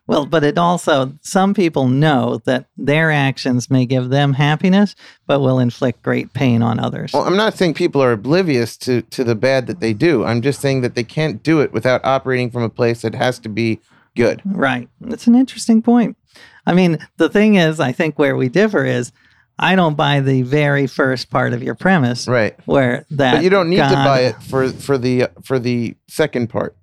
Well, 0.05 0.25
but 0.25 0.43
it 0.43 0.57
also, 0.57 1.13
some 1.21 1.53
people 1.53 1.87
know 1.87 2.41
that 2.45 2.65
their 2.75 3.09
actions 3.09 3.71
may 3.71 3.85
give 3.85 4.09
them 4.09 4.33
happiness, 4.33 4.95
but 5.27 5.39
will 5.39 5.59
inflict 5.59 6.01
great 6.03 6.33
pain 6.33 6.61
on 6.61 6.77
others. 6.77 7.13
Well, 7.13 7.23
I'm 7.23 7.37
not 7.37 7.53
saying 7.53 7.75
people 7.75 8.03
are 8.03 8.11
oblivious 8.11 8.75
to 8.77 9.01
to 9.01 9.23
the 9.23 9.35
bad 9.35 9.67
that 9.67 9.79
they 9.79 9.93
do. 9.93 10.25
I'm 10.25 10.41
just 10.41 10.59
saying 10.59 10.81
that 10.81 10.95
they 10.95 11.03
can't 11.05 11.41
do 11.41 11.61
it 11.61 11.71
without 11.71 12.03
operating 12.03 12.51
from 12.51 12.63
a 12.63 12.69
place 12.69 13.01
that 13.03 13.15
has 13.15 13.39
to 13.39 13.49
be 13.49 13.79
good. 14.15 14.41
right. 14.45 14.89
That's 15.01 15.25
an 15.27 15.35
interesting 15.35 15.81
point. 15.81 16.17
I 16.65 16.73
mean, 16.73 16.99
the 17.17 17.29
thing 17.29 17.55
is, 17.55 17.79
I 17.79 17.91
think 17.91 18.19
where 18.19 18.35
we 18.35 18.47
differ 18.49 18.85
is 18.85 19.11
I 19.59 19.75
don't 19.75 19.95
buy 19.95 20.19
the 20.19 20.41
very 20.41 20.87
first 20.87 21.29
part 21.29 21.53
of 21.53 21.61
your 21.63 21.75
premise 21.75 22.27
Right. 22.27 22.55
where 22.65 23.05
that. 23.11 23.35
But 23.35 23.43
you 23.43 23.49
don't 23.49 23.69
need 23.69 23.77
to 23.77 23.89
buy 23.95 24.21
it 24.21 24.35
for 24.43 24.69
for 24.69 24.97
the 24.97 25.27
for 25.43 25.59
the 25.59 25.95
second 26.07 26.49
part. 26.49 26.75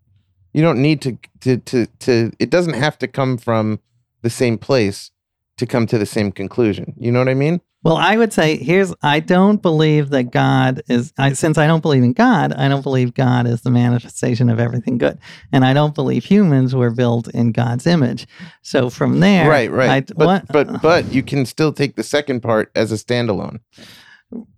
You 0.52 0.62
don't 0.62 0.82
need 0.82 1.00
to 1.02 1.18
to 1.40 1.56
to 1.58 1.86
to. 2.00 2.32
It 2.38 2.50
doesn't 2.50 2.74
have 2.74 2.98
to 2.98 3.08
come 3.08 3.38
from 3.38 3.80
the 4.22 4.30
same 4.30 4.58
place 4.58 5.10
to 5.56 5.66
come 5.66 5.86
to 5.86 5.98
the 5.98 6.06
same 6.06 6.32
conclusion. 6.32 6.94
You 6.98 7.12
know 7.12 7.18
what 7.18 7.28
I 7.28 7.34
mean? 7.34 7.60
Well, 7.82 7.96
I 7.96 8.18
would 8.18 8.30
say 8.32 8.56
here's 8.58 8.92
I 9.02 9.20
don't 9.20 9.62
believe 9.62 10.10
that 10.10 10.24
God 10.24 10.82
is 10.88 11.14
I, 11.16 11.32
since 11.32 11.56
I 11.56 11.66
don't 11.66 11.80
believe 11.80 12.02
in 12.02 12.12
God, 12.12 12.52
I 12.52 12.68
don't 12.68 12.82
believe 12.82 13.14
God 13.14 13.46
is 13.46 13.62
the 13.62 13.70
manifestation 13.70 14.50
of 14.50 14.60
everything 14.60 14.98
good. 14.98 15.18
And 15.50 15.64
I 15.64 15.72
don't 15.72 15.94
believe 15.94 16.24
humans 16.24 16.74
were 16.74 16.90
built 16.90 17.28
in 17.28 17.52
God's 17.52 17.86
image. 17.86 18.26
So 18.60 18.90
from 18.90 19.20
there 19.20 19.48
right, 19.48 19.70
right. 19.70 19.90
I, 19.90 20.00
but 20.14 20.26
what- 20.26 20.48
but 20.52 20.82
but 20.82 21.12
you 21.12 21.22
can 21.22 21.46
still 21.46 21.72
take 21.72 21.96
the 21.96 22.02
second 22.02 22.40
part 22.40 22.70
as 22.74 22.92
a 22.92 22.96
standalone. 22.96 23.60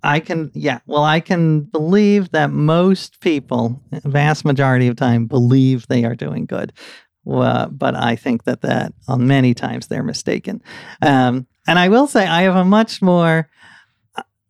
I 0.03 0.21
can 0.21 0.51
yeah, 0.55 0.81
well 0.87 1.05
I 1.05 1.21
can 1.21 1.61
believe 1.61 2.31
that 2.33 2.51
most 2.51 3.21
people, 3.21 3.81
vast 3.91 4.45
majority 4.45 4.89
of 4.89 4.97
time 4.97 5.27
believe 5.27 5.87
they 5.87 6.05
are 6.05 6.15
doing 6.15 6.47
good. 6.47 6.73
But 7.25 7.95
I 7.95 8.17
think 8.17 8.45
that 8.45 8.63
that 8.63 8.93
uh, 9.09 9.17
many 9.17 9.55
times 9.55 9.87
they're 9.87 10.03
mistaken. 10.03 10.63
Um, 11.01 11.47
and 11.67 11.79
I 11.79 11.89
will 11.89 12.07
say 12.07 12.27
I 12.27 12.43
have 12.43 12.57
a 12.57 12.65
much 12.65 13.01
more 13.01 13.49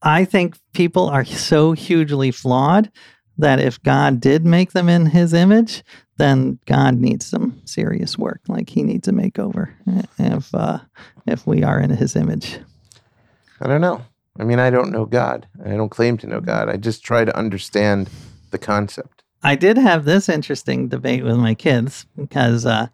I 0.03 0.25
think 0.25 0.59
people 0.73 1.09
are 1.09 1.25
so 1.25 1.73
hugely 1.73 2.33
flawed 2.33 2.91
that 3.39 3.61
if 3.61 3.83
God 3.83 4.21
did 4.21 4.45
make 4.45 4.73
them 4.73 4.89
in 4.89 5.07
his 5.07 5.33
image, 5.33 5.85
then 6.17 6.59
God 6.67 6.99
needs 6.99 7.27
some 7.27 7.61
serious 7.65 8.19
work. 8.19 8.41
Like 8.49 8.69
he 8.69 8.83
needs 8.83 9.09
a 9.09 9.13
makeover 9.13 9.73
if 10.19 10.55
uh, 10.55 10.81
if 11.27 11.47
we 11.47 11.63
are 11.63 11.81
in 11.81 11.91
his 11.91 12.17
image. 12.17 12.59
I 13.61 13.69
don't 13.69 13.81
know. 13.81 14.03
I 14.39 14.45
mean, 14.45 14.59
I 14.59 14.71
don't 14.71 14.91
know 14.91 15.05
God. 15.05 15.47
I 15.65 15.71
don't 15.71 15.91
claim 15.91 16.17
to 16.19 16.27
know 16.27 16.41
God. 16.41 16.69
I 16.69 16.77
just 16.77 17.05
try 17.05 17.25
to 17.25 17.37
understand 17.37 18.09
the 18.51 18.59
concept. 18.59 19.23
I 19.43 19.57
did 19.57 19.77
have 19.77 20.05
this 20.05 20.29
interesting 20.29 20.89
debate 20.89 21.25
with 21.25 21.37
my 21.37 21.55
kids 21.55 22.07
because 22.17 22.65
uh, 22.65 22.87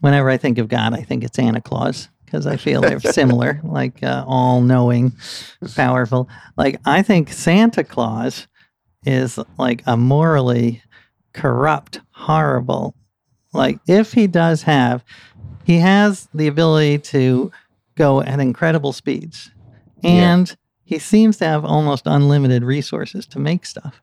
whenever 0.00 0.28
I 0.28 0.36
think 0.36 0.58
of 0.58 0.68
God, 0.68 0.94
I 0.94 1.02
think 1.02 1.24
it's 1.24 1.36
Santa 1.36 1.60
Claus 1.60 2.08
because 2.24 2.46
I 2.46 2.56
feel 2.56 2.80
they're 2.80 3.00
similar, 3.12 3.60
like 3.62 4.02
uh, 4.02 4.24
all 4.26 4.60
knowing, 4.60 5.12
powerful. 5.76 6.28
Like, 6.56 6.80
I 6.84 7.02
think 7.02 7.30
Santa 7.30 7.84
Claus 7.84 8.48
is 9.04 9.38
like 9.58 9.82
a 9.86 9.96
morally 9.96 10.82
corrupt, 11.34 12.00
horrible. 12.10 12.94
Like, 13.52 13.78
if 13.86 14.12
he 14.12 14.26
does 14.26 14.62
have, 14.62 15.04
he 15.64 15.78
has 15.78 16.28
the 16.34 16.48
ability 16.48 16.98
to 16.98 17.52
go 17.96 18.22
at 18.22 18.40
incredible 18.40 18.92
speeds. 18.92 19.50
Yeah. 20.02 20.44
And 20.92 21.00
he 21.00 21.04
seems 21.04 21.38
to 21.38 21.46
have 21.46 21.64
almost 21.64 22.02
unlimited 22.06 22.62
resources 22.62 23.24
to 23.28 23.38
make 23.38 23.64
stuff. 23.64 24.02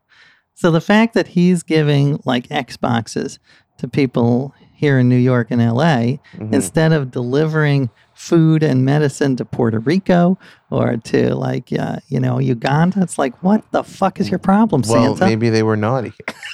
So 0.56 0.72
the 0.72 0.82
fact 0.82 1.14
that 1.14 1.28
he's 1.28 1.62
giving 1.64 2.20
like 2.26 2.48
Xboxes 2.50 3.38
to 3.78 3.88
people 3.88 4.54
here 4.74 4.98
in 5.00 5.08
New 5.08 5.18
York 5.18 5.48
and 5.52 5.62
LA 5.62 6.18
Mhm. 6.38 6.52
instead 6.54 6.92
of 6.92 7.12
delivering 7.12 7.90
food 8.16 8.64
and 8.64 8.84
medicine 8.84 9.36
to 9.38 9.46
Puerto 9.46 9.80
Rico 9.80 10.38
or 10.72 10.98
to 10.98 11.36
like 11.36 11.72
uh, 11.78 11.98
you 12.08 12.20
know 12.20 12.40
Uganda, 12.40 13.02
it's 13.02 13.18
like 13.20 13.36
what 13.44 13.64
the 13.72 13.84
fuck 13.84 14.20
is 14.20 14.30
your 14.30 14.40
problem, 14.40 14.82
well, 14.88 15.16
Santa? 15.16 15.26
maybe 15.30 15.50
they 15.50 15.64
were 15.64 15.78
naughty. 15.78 16.14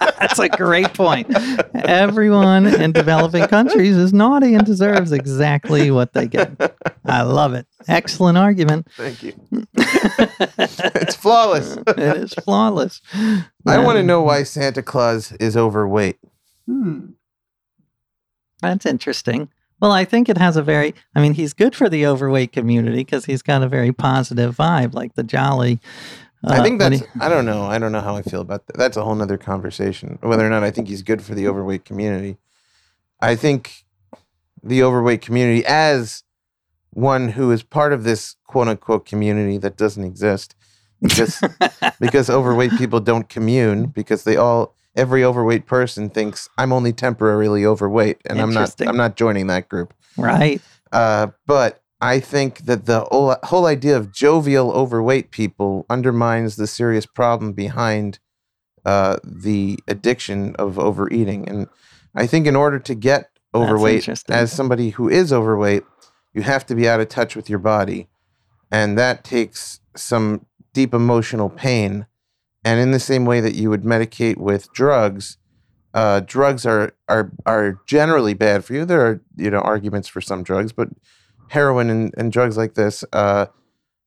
That's 0.00 0.38
a 0.38 0.48
great 0.48 0.92
point. 0.94 1.28
Everyone 1.74 2.66
in 2.66 2.92
developing 2.92 3.46
countries 3.48 3.96
is 3.96 4.12
naughty 4.12 4.54
and 4.54 4.64
deserves 4.64 5.12
exactly 5.12 5.90
what 5.90 6.12
they 6.12 6.26
get. 6.26 6.76
I 7.04 7.22
love 7.22 7.54
it. 7.54 7.66
Excellent 7.88 8.36
argument. 8.38 8.88
Thank 8.96 9.22
you. 9.22 9.34
it's 9.76 11.14
flawless. 11.16 11.76
it 11.86 11.98
is 11.98 12.34
flawless. 12.34 13.00
I 13.14 13.78
want 13.78 13.96
to 13.96 14.00
Um, 14.00 14.06
know 14.06 14.22
why 14.22 14.42
Santa 14.42 14.82
Claus 14.82 15.32
is 15.32 15.56
overweight. 15.56 16.18
Hmm. 16.66 17.10
That's 18.62 18.86
interesting. 18.86 19.48
Well, 19.80 19.92
I 19.92 20.04
think 20.06 20.28
it 20.28 20.38
has 20.38 20.56
a 20.56 20.62
very, 20.62 20.94
I 21.14 21.20
mean, 21.20 21.34
he's 21.34 21.52
good 21.52 21.76
for 21.76 21.88
the 21.90 22.06
overweight 22.06 22.50
community 22.52 22.98
because 22.98 23.26
he's 23.26 23.42
got 23.42 23.62
a 23.62 23.68
very 23.68 23.92
positive 23.92 24.56
vibe, 24.56 24.94
like 24.94 25.14
the 25.14 25.22
jolly. 25.22 25.80
I 26.46 26.58
uh, 26.58 26.62
think 26.62 26.78
that's. 26.78 27.00
he- 27.00 27.06
I 27.20 27.28
don't 27.28 27.44
know. 27.44 27.64
I 27.64 27.78
don't 27.78 27.92
know 27.92 28.00
how 28.00 28.16
I 28.16 28.22
feel 28.22 28.40
about 28.40 28.66
that. 28.66 28.76
That's 28.76 28.96
a 28.96 29.04
whole 29.04 29.14
nother 29.14 29.38
conversation. 29.38 30.18
Whether 30.22 30.46
or 30.46 30.50
not 30.50 30.62
I 30.62 30.70
think 30.70 30.88
he's 30.88 31.02
good 31.02 31.22
for 31.22 31.34
the 31.34 31.48
overweight 31.48 31.84
community. 31.84 32.38
I 33.20 33.34
think 33.34 33.84
the 34.62 34.82
overweight 34.82 35.22
community, 35.22 35.64
as 35.66 36.22
one 36.90 37.30
who 37.30 37.50
is 37.50 37.62
part 37.62 37.92
of 37.92 38.04
this 38.04 38.36
quote 38.44 38.68
unquote 38.68 39.06
community 39.06 39.58
that 39.58 39.76
doesn't 39.76 40.04
exist, 40.04 40.54
because 41.00 41.40
because 42.00 42.30
overweight 42.30 42.72
people 42.76 43.00
don't 43.00 43.28
commune 43.28 43.86
because 43.86 44.24
they 44.24 44.36
all 44.36 44.74
every 44.94 45.24
overweight 45.24 45.66
person 45.66 46.08
thinks 46.08 46.48
I'm 46.56 46.72
only 46.72 46.92
temporarily 46.92 47.66
overweight 47.66 48.18
and 48.26 48.40
I'm 48.40 48.52
not 48.52 48.80
I'm 48.80 48.96
not 48.96 49.16
joining 49.16 49.48
that 49.48 49.68
group. 49.68 49.94
right. 50.16 50.60
Uh, 50.92 51.28
but 51.46 51.82
I 52.06 52.20
think 52.20 52.66
that 52.66 52.86
the 52.86 53.00
whole, 53.00 53.66
idea 53.66 53.96
of 53.96 54.12
jovial 54.12 54.70
overweight 54.70 55.32
people 55.32 55.86
undermines 55.90 56.54
the 56.54 56.68
serious 56.68 57.04
problem 57.04 57.52
behind 57.52 58.20
uh, 58.84 59.16
the 59.24 59.80
addiction 59.88 60.54
of 60.54 60.78
overeating. 60.78 61.48
And 61.48 61.66
I 62.14 62.28
think 62.28 62.46
in 62.46 62.54
order 62.54 62.78
to 62.78 62.94
get 62.94 63.30
overweight, 63.52 64.08
as 64.28 64.52
somebody 64.52 64.90
who 64.90 65.08
is 65.08 65.32
overweight, 65.32 65.82
you 66.32 66.42
have 66.42 66.64
to 66.66 66.76
be 66.76 66.88
out 66.88 67.00
of 67.00 67.08
touch 67.08 67.34
with 67.34 67.50
your 67.50 67.58
body. 67.58 68.06
And 68.70 68.96
that 68.96 69.24
takes 69.24 69.80
some 69.96 70.46
deep 70.72 70.94
emotional 70.94 71.50
pain. 71.50 72.06
And 72.64 72.78
in 72.78 72.92
the 72.92 73.00
same 73.00 73.24
way 73.24 73.40
that 73.40 73.56
you 73.56 73.68
would 73.68 73.82
medicate 73.82 74.36
with 74.36 74.72
drugs, 74.72 75.38
uh, 75.92 76.20
drugs 76.20 76.64
are, 76.64 76.92
are 77.08 77.32
are 77.46 77.80
generally 77.86 78.34
bad 78.34 78.64
for 78.64 78.74
you. 78.74 78.84
There 78.84 79.04
are 79.04 79.22
you 79.36 79.50
know 79.50 79.60
arguments 79.60 80.06
for 80.06 80.20
some 80.20 80.44
drugs, 80.44 80.72
but 80.72 80.90
heroin 81.48 81.90
and, 81.90 82.14
and 82.16 82.32
drugs 82.32 82.56
like 82.56 82.74
this 82.74 83.04
uh, 83.12 83.46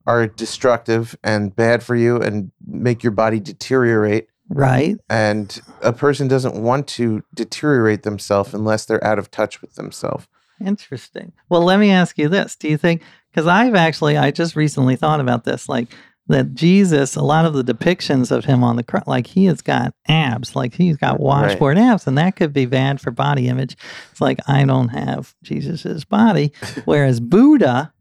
are 0.05 0.27
destructive 0.27 1.17
and 1.23 1.55
bad 1.55 1.83
for 1.83 1.95
you 1.95 2.17
and 2.17 2.51
make 2.65 3.03
your 3.03 3.11
body 3.11 3.39
deteriorate. 3.39 4.27
Right. 4.49 4.97
And 5.09 5.61
a 5.83 5.93
person 5.93 6.27
doesn't 6.27 6.55
want 6.55 6.87
to 6.89 7.23
deteriorate 7.35 8.03
themselves 8.03 8.53
unless 8.53 8.85
they're 8.85 9.03
out 9.03 9.19
of 9.19 9.29
touch 9.29 9.61
with 9.61 9.75
themselves. 9.75 10.27
Interesting. 10.65 11.33
Well, 11.49 11.63
let 11.63 11.79
me 11.79 11.91
ask 11.91 12.17
you 12.17 12.27
this. 12.29 12.55
Do 12.55 12.67
you 12.67 12.77
think, 12.77 13.03
because 13.31 13.47
I've 13.47 13.75
actually, 13.75 14.17
I 14.17 14.31
just 14.31 14.55
recently 14.55 14.95
thought 14.95 15.19
about 15.19 15.43
this, 15.43 15.69
like 15.69 15.87
that 16.30 16.53
Jesus, 16.53 17.15
a 17.15 17.23
lot 17.23 17.45
of 17.45 17.53
the 17.53 17.63
depictions 17.63 18.32
of 18.32 18.45
him 18.45 18.63
on 18.63 18.75
the 18.75 18.84
cross, 18.84 19.07
like 19.07 19.27
he 19.27 19.45
has 19.45 19.61
got 19.61 19.93
abs, 20.07 20.55
like 20.55 20.75
he's 20.75 20.95
got 20.95 21.19
washboard 21.19 21.77
abs, 21.77 22.05
and 22.07 22.17
that 22.17 22.36
could 22.36 22.53
be 22.53 22.65
bad 22.65 23.01
for 23.01 23.11
body 23.11 23.47
image. 23.47 23.75
It's 24.11 24.21
like, 24.21 24.39
I 24.47 24.63
don't 24.63 24.89
have 24.89 25.34
Jesus's 25.43 26.05
body. 26.05 26.53
Whereas 26.86 27.19
Buddha, 27.19 27.91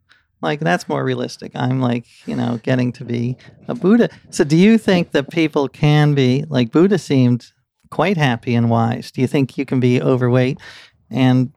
like 0.43 0.61
that's 0.61 0.89
more 0.89 1.03
realistic. 1.03 1.53
I'm 1.55 1.81
like, 1.81 2.05
you 2.26 2.37
know, 2.37 2.61
getting 2.62 2.93
to 2.93 3.05
be 3.05 3.37
a 3.66 3.74
Buddha. 3.74 4.11
So 4.31 4.45
do 4.45 4.57
you 4.57 4.76
think 4.76 5.12
that 5.12 5.31
people 5.31 5.68
can 5.68 6.14
be, 6.14 6.45
like 6.49 6.70
Buddha 6.70 6.99
seemed 6.99 7.51
quite 7.91 8.18
happy 8.18 8.55
and 8.55 8.68
wise? 8.68 9.11
Do 9.11 9.22
you 9.22 9.26
think 9.26 9.57
you 9.57 9.64
can 9.64 9.81
be 9.81 10.01
overweight 10.03 10.59
and 11.11 11.53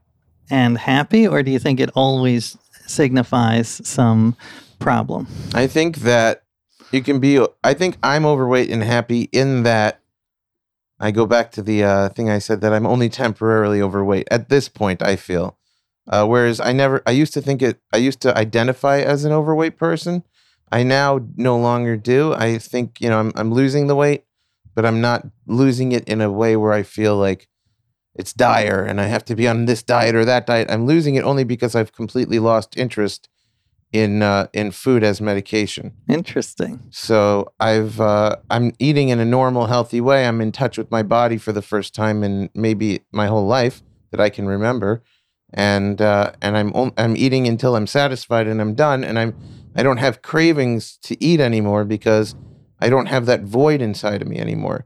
and 0.49 0.77
happy, 0.77 1.25
or 1.27 1.43
do 1.43 1.51
you 1.51 1.59
think 1.59 1.79
it 1.79 1.89
always 1.95 2.57
signifies 2.85 3.81
some 3.87 4.35
problem? 4.79 5.27
I 5.53 5.67
think 5.67 5.97
that 5.99 6.43
you 6.91 7.01
can 7.01 7.19
be. 7.19 7.43
I 7.63 7.73
think 7.73 7.97
I'm 8.03 8.25
overweight 8.25 8.69
and 8.69 8.83
happy 8.83 9.23
in 9.31 9.63
that. 9.63 10.01
I 10.99 11.11
go 11.11 11.25
back 11.25 11.51
to 11.53 11.61
the 11.61 11.83
uh, 11.83 12.09
thing 12.09 12.29
I 12.29 12.37
said 12.37 12.61
that 12.61 12.73
I'm 12.73 12.85
only 12.85 13.09
temporarily 13.09 13.81
overweight 13.81 14.27
at 14.29 14.49
this 14.49 14.69
point. 14.69 15.01
I 15.01 15.15
feel, 15.15 15.57
uh, 16.07 16.25
whereas 16.27 16.59
I 16.59 16.73
never. 16.73 17.01
I 17.05 17.11
used 17.11 17.33
to 17.33 17.41
think 17.41 17.61
it. 17.61 17.79
I 17.91 17.97
used 17.97 18.21
to 18.21 18.37
identify 18.37 18.99
as 18.99 19.25
an 19.25 19.31
overweight 19.31 19.77
person. 19.77 20.23
I 20.71 20.83
now 20.83 21.19
no 21.35 21.57
longer 21.57 21.97
do. 21.97 22.33
I 22.33 22.57
think 22.57 23.01
you 23.01 23.09
know 23.09 23.19
I'm 23.19 23.31
I'm 23.35 23.51
losing 23.51 23.87
the 23.87 23.95
weight, 23.95 24.25
but 24.75 24.85
I'm 24.85 25.01
not 25.01 25.27
losing 25.47 25.91
it 25.91 26.07
in 26.07 26.21
a 26.21 26.31
way 26.31 26.55
where 26.55 26.73
I 26.73 26.83
feel 26.83 27.17
like 27.17 27.47
it's 28.13 28.33
dire 28.33 28.83
and 28.83 28.99
I 28.99 29.05
have 29.05 29.25
to 29.25 29.35
be 29.35 29.47
on 29.47 29.65
this 29.65 29.83
diet 29.83 30.15
or 30.15 30.25
that 30.25 30.45
diet. 30.45 30.69
I'm 30.69 30.85
losing 30.85 31.15
it 31.15 31.23
only 31.23 31.43
because 31.43 31.75
I've 31.75 31.93
completely 31.93 32.39
lost 32.39 32.77
interest 32.77 33.29
in 33.91 34.21
uh, 34.21 34.47
in 34.53 34.71
food 34.71 35.03
as 35.03 35.19
medication. 35.21 35.93
Interesting. 36.07 36.81
So 36.89 37.51
I've 37.59 37.99
uh, 37.99 38.37
I'm 38.49 38.73
eating 38.79 39.09
in 39.09 39.19
a 39.19 39.25
normal, 39.25 39.67
healthy 39.67 40.01
way. 40.01 40.25
I'm 40.27 40.41
in 40.41 40.51
touch 40.51 40.77
with 40.77 40.89
my 40.91 41.03
body 41.03 41.37
for 41.37 41.51
the 41.51 41.61
first 41.61 41.93
time 41.93 42.23
in 42.23 42.49
maybe 42.55 43.01
my 43.11 43.27
whole 43.27 43.45
life 43.45 43.81
that 44.11 44.19
I 44.19 44.29
can 44.29 44.47
remember, 44.47 45.03
and 45.53 46.01
uh, 46.01 46.31
and 46.41 46.57
I'm 46.57 46.71
on- 46.73 46.93
I'm 46.97 47.17
eating 47.17 47.47
until 47.47 47.75
I'm 47.75 47.87
satisfied 47.87 48.47
and 48.47 48.61
I'm 48.61 48.75
done, 48.75 49.03
and 49.03 49.19
I'm 49.19 49.35
I 49.75 49.83
don't 49.83 49.97
have 49.97 50.21
cravings 50.21 50.97
to 51.03 51.21
eat 51.23 51.39
anymore 51.39 51.83
because 51.85 52.35
I 52.79 52.89
don't 52.89 53.07
have 53.07 53.25
that 53.25 53.43
void 53.43 53.81
inside 53.81 54.21
of 54.21 54.27
me 54.27 54.37
anymore. 54.37 54.85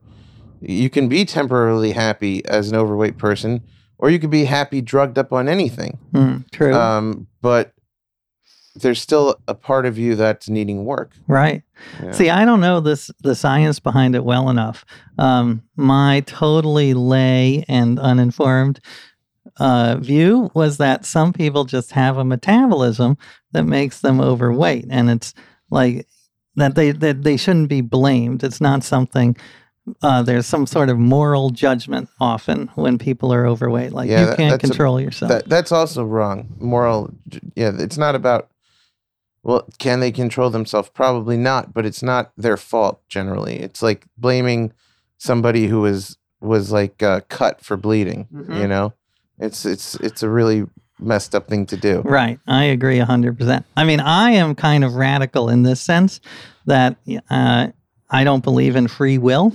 You 0.62 0.90
can 0.90 1.08
be 1.08 1.26
temporarily 1.26 1.92
happy 1.92 2.44
as 2.46 2.72
an 2.72 2.76
overweight 2.78 3.18
person, 3.18 3.62
or 4.00 4.10
you 4.10 4.18
can 4.18 4.32
be 4.32 4.46
happy 4.46 4.82
drugged 4.82 5.20
up 5.20 5.32
on 5.32 5.48
anything. 5.48 6.00
Hmm, 6.12 6.38
true. 6.52 6.74
Um, 6.74 7.28
but 7.42 7.74
there's 8.76 9.02
still 9.02 9.40
a 9.48 9.56
part 9.56 9.86
of 9.86 9.98
you 9.98 10.16
that's 10.16 10.50
needing 10.50 10.86
work. 10.86 11.12
right. 11.28 11.64
Yeah. 12.04 12.12
See, 12.12 12.30
I 12.30 12.46
don't 12.46 12.62
know 12.62 12.80
this 12.80 13.12
the 13.22 13.36
science 13.36 13.80
behind 13.80 14.16
it 14.16 14.24
well 14.24 14.50
enough. 14.50 14.86
Um, 15.18 15.62
my 15.76 16.22
totally 16.26 16.94
lay 16.94 17.66
and 17.68 18.00
uninformed 18.00 18.80
uh, 19.58 19.98
view 20.00 20.50
was 20.54 20.78
that 20.78 21.06
some 21.06 21.32
people 21.34 21.66
just 21.66 21.92
have 21.92 22.18
a 22.18 22.24
metabolism 22.26 23.18
that 23.52 23.64
makes 23.64 24.02
them 24.02 24.20
overweight, 24.22 24.86
and 24.90 25.10
it's 25.10 25.34
like 25.70 26.08
that 26.56 26.76
they 26.76 26.92
that 26.92 27.24
they 27.24 27.38
shouldn't 27.38 27.70
be 27.70 27.82
blamed. 27.82 28.44
It's 28.44 28.62
not 28.62 28.84
something. 28.84 29.36
Uh, 30.02 30.24
there's 30.24 30.48
some 30.48 30.66
sort 30.66 30.90
of 30.90 30.98
moral 30.98 31.52
judgment 31.52 32.10
often 32.20 32.68
when 32.76 32.98
people 32.98 33.32
are 33.32 33.46
overweight. 33.46 33.92
Like 33.94 34.10
Yeah, 34.10 34.22
you 34.22 34.26
that- 34.28 34.38
can't 34.38 34.52
that's 34.52 34.64
a- 34.64 34.68
control 34.68 35.00
yourself. 35.00 35.30
That 35.30 35.48
that's 35.48 35.72
also 35.72 36.04
wrong. 36.04 36.48
Moral, 36.60 37.12
yeah, 37.56 37.72
it's 37.78 37.98
not 37.98 38.16
about. 38.16 38.48
Well, 39.46 39.68
can 39.78 40.00
they 40.00 40.12
control 40.12 40.50
themselves? 40.50 40.90
Probably 40.90 41.38
not, 41.38 41.72
but 41.72 41.86
it's 41.86 42.02
not 42.02 42.32
their 42.36 42.58
fault 42.58 43.00
generally. 43.08 43.58
It's 43.60 43.84
like 43.84 44.08
blaming 44.18 44.74
somebody 45.20 45.68
who 45.68 45.82
was 45.82 46.18
was 46.42 46.72
like 46.72 47.02
uh, 47.04 47.22
cut 47.30 47.62
for 47.62 47.78
bleeding. 47.78 48.28
You 48.32 48.40
Mhm. 48.40 48.70
know, 48.70 48.94
it's 49.38 49.64
it's 49.64 49.94
it's 49.96 50.24
a 50.24 50.30
really 50.30 50.66
messed 51.00 51.36
up 51.36 51.48
thing 51.48 51.68
to 51.68 51.78
do. 51.78 52.02
Right. 52.04 52.40
I 52.48 52.64
agree 52.66 52.98
100%. 53.00 53.64
I 53.78 53.84
mean, 53.84 54.00
I 54.00 54.32
am 54.32 54.56
kind 54.56 54.84
of 54.84 54.96
radical 54.96 55.50
in 55.50 55.62
this 55.62 55.80
sense 55.80 56.22
that 56.66 56.98
uh, 57.30 57.68
I 58.10 58.24
don't 58.24 58.44
believe 58.44 58.76
in 58.76 58.88
free 58.88 59.20
will. 59.20 59.54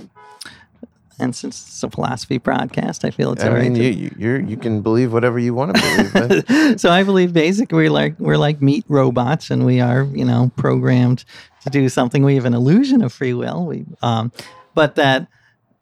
And 1.19 1.35
since 1.35 1.67
it's 1.67 1.83
a 1.83 1.89
philosophy 1.89 2.37
broadcast, 2.37 3.05
I 3.05 3.11
feel 3.11 3.31
it's 3.33 3.43
I 3.43 3.47
all 3.47 3.53
right. 3.53 3.63
mean, 3.63 3.75
to- 3.75 3.83
you 3.83 3.91
you 3.91 4.15
you're, 4.17 4.39
you 4.39 4.57
can 4.57 4.81
believe 4.81 5.13
whatever 5.13 5.37
you 5.39 5.53
want 5.53 5.75
to 5.75 6.09
believe. 6.13 6.79
so 6.79 6.89
I 6.89 7.03
believe 7.03 7.33
basically 7.33 7.77
we're 7.77 7.89
like 7.91 8.19
we're 8.19 8.37
like 8.37 8.61
meat 8.61 8.85
robots, 8.87 9.51
and 9.51 9.65
we 9.65 9.79
are 9.79 10.03
you 10.03 10.25
know 10.25 10.51
programmed 10.55 11.25
to 11.63 11.69
do 11.69 11.89
something. 11.89 12.23
We 12.23 12.35
have 12.35 12.45
an 12.45 12.53
illusion 12.53 13.03
of 13.03 13.13
free 13.13 13.33
will. 13.33 13.65
We, 13.65 13.85
um, 14.01 14.31
but 14.73 14.95
that 14.95 15.27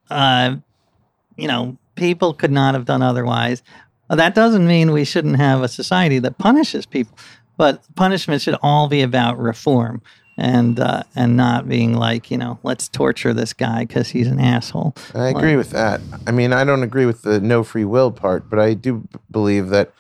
uh, 0.10 0.56
you 1.38 1.48
know 1.48 1.78
people 1.96 2.34
could 2.34 2.52
not 2.52 2.74
have 2.74 2.86
done 2.86 3.02
otherwise. 3.02 3.62
that 4.10 4.34
doesn't 4.36 4.66
mean 4.66 4.92
we 4.92 5.06
shouldn't 5.06 5.38
have 5.38 5.62
a 5.62 5.68
society 5.68 6.20
that 6.20 6.38
punishes 6.38 6.86
people, 6.86 7.18
but 7.58 7.84
punishment 7.96 8.42
should 8.42 8.56
all 8.62 8.88
be 8.88 9.02
about 9.02 9.38
reform 9.38 10.02
and 10.40 10.80
uh, 10.80 11.04
and 11.16 11.36
not 11.36 11.68
being 11.68 11.94
like 11.94 12.32
you 12.32 12.38
know 12.38 12.58
let's 12.64 12.88
torture 12.88 13.34
this 13.34 13.54
guy 13.54 13.86
because 13.86 14.10
he's 14.10 14.28
an 14.28 14.40
asshole. 14.40 14.96
I 15.14 15.28
agree 15.28 15.56
with 15.56 15.72
that. 15.72 16.02
I 16.26 16.32
mean, 16.32 16.54
I 16.54 16.64
don't 16.64 16.82
agree 16.82 17.06
with 17.06 17.22
the 17.24 17.40
no 17.40 17.64
free 17.64 17.86
will 17.86 18.12
part, 18.12 18.50
but 18.50 18.58
I 18.58 18.74
do 18.74 19.08
believe 19.30 19.70
that 19.70 19.92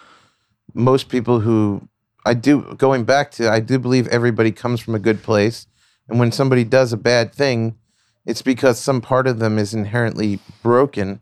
most 0.73 1.09
people 1.09 1.41
who 1.41 1.87
I 2.25 2.33
do 2.33 2.61
going 2.77 3.03
back 3.03 3.31
to 3.31 3.49
I 3.49 3.59
do 3.59 3.77
believe 3.77 4.07
everybody 4.07 4.51
comes 4.51 4.79
from 4.79 4.95
a 4.95 4.99
good 4.99 5.21
place, 5.21 5.67
and 6.07 6.19
when 6.19 6.31
somebody 6.31 6.63
does 6.63 6.93
a 6.93 6.97
bad 6.97 7.33
thing, 7.35 7.77
it's 8.25 8.41
because 8.41 8.79
some 8.79 9.01
part 9.01 9.27
of 9.27 9.39
them 9.39 9.57
is 9.57 9.73
inherently 9.73 10.39
broken, 10.63 11.21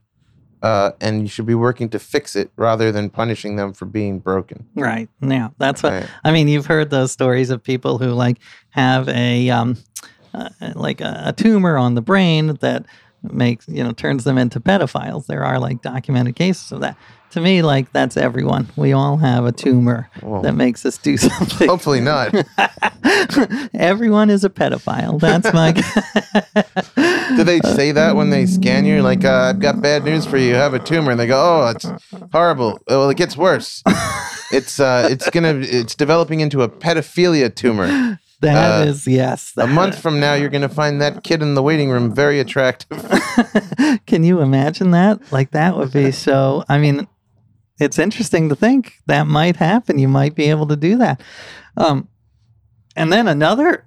uh, 0.61 0.91
and 0.99 1.21
you 1.21 1.27
should 1.27 1.45
be 1.45 1.55
working 1.55 1.89
to 1.89 1.99
fix 1.99 2.35
it 2.35 2.51
rather 2.55 2.91
than 2.91 3.09
punishing 3.09 3.55
them 3.55 3.73
for 3.73 3.85
being 3.85 4.19
broken. 4.19 4.65
Right. 4.75 5.09
Yeah. 5.21 5.49
That's 5.57 5.83
what 5.83 5.93
Right. 5.93 6.07
I 6.23 6.31
mean. 6.31 6.47
You've 6.47 6.65
heard 6.65 6.89
those 6.89 7.11
stories 7.11 7.49
of 7.49 7.63
people 7.63 7.97
who 7.97 8.11
like 8.11 8.37
have 8.71 9.07
a 9.09 9.49
um, 9.49 9.77
uh, 10.33 10.49
like 10.75 11.01
a, 11.01 11.23
a 11.27 11.33
tumor 11.33 11.77
on 11.77 11.95
the 11.95 12.01
brain 12.01 12.57
that 12.61 12.85
makes 13.33 13.67
you 13.67 13.83
know 13.83 13.91
turns 13.91 14.23
them 14.23 14.37
into 14.37 14.59
pedophiles. 14.59 15.25
There 15.27 15.43
are 15.43 15.59
like 15.59 15.81
documented 15.81 16.35
cases 16.35 16.71
of 16.71 16.81
that. 16.81 16.97
To 17.31 17.41
me, 17.41 17.61
like 17.61 17.91
that's 17.91 18.15
everyone. 18.15 18.69
We 18.77 18.93
all 18.93 19.17
have 19.17 19.45
a 19.45 19.51
tumor 19.51 20.09
that 20.43 20.55
makes 20.55 20.85
us 20.85 20.97
do 20.97 21.17
something. 21.17 21.67
Hopefully 21.67 21.99
not. 21.99 22.33
Everyone 23.73 24.29
is 24.29 24.43
a 24.43 24.49
pedophile. 24.49 25.19
That's 25.19 25.51
my. 25.53 25.73
Do 27.35 27.43
they 27.43 27.59
say 27.59 27.91
that 27.91 28.15
when 28.15 28.29
they 28.29 28.45
scan 28.45 28.85
you? 28.85 29.01
Like, 29.01 29.25
uh, 29.25 29.49
I've 29.49 29.59
got 29.59 29.81
bad 29.81 30.05
news 30.05 30.25
for 30.25 30.37
you. 30.37 30.49
You 30.49 30.55
have 30.55 30.73
a 30.73 30.79
tumor, 30.79 31.11
and 31.11 31.19
they 31.19 31.27
go, 31.27 31.37
"Oh, 31.37 31.67
it's 31.69 31.85
horrible." 32.31 32.79
Well, 32.87 33.09
it 33.09 33.17
gets 33.17 33.35
worse. 33.35 33.83
It's 34.51 34.79
uh, 34.79 35.07
it's 35.11 35.29
gonna, 35.29 35.55
it's 35.55 35.95
developing 35.95 36.39
into 36.39 36.61
a 36.61 36.69
pedophilia 36.69 37.53
tumor. 37.53 38.19
That 38.41 38.81
Uh, 38.81 38.85
is 38.85 39.07
yes. 39.07 39.53
A 39.57 39.65
month 39.65 39.99
from 39.99 40.19
now, 40.19 40.35
you're 40.35 40.49
gonna 40.49 40.69
find 40.69 41.01
that 41.01 41.23
kid 41.23 41.41
in 41.41 41.55
the 41.55 41.63
waiting 41.63 41.89
room 41.89 42.13
very 42.13 42.39
attractive. 42.39 43.03
Can 44.05 44.23
you 44.23 44.41
imagine 44.41 44.91
that? 44.91 45.31
Like 45.31 45.51
that 45.51 45.75
would 45.75 45.91
be 45.91 46.11
so. 46.11 46.63
I 46.69 46.77
mean, 46.77 47.07
it's 47.79 47.97
interesting 47.97 48.49
to 48.49 48.55
think 48.55 48.93
that 49.07 49.25
might 49.27 49.55
happen. 49.55 49.97
You 49.99 50.07
might 50.07 50.35
be 50.35 50.49
able 50.49 50.67
to 50.67 50.75
do 50.75 50.97
that. 50.97 51.21
Um, 51.77 52.07
and 52.95 53.11
then 53.11 53.27
another 53.27 53.85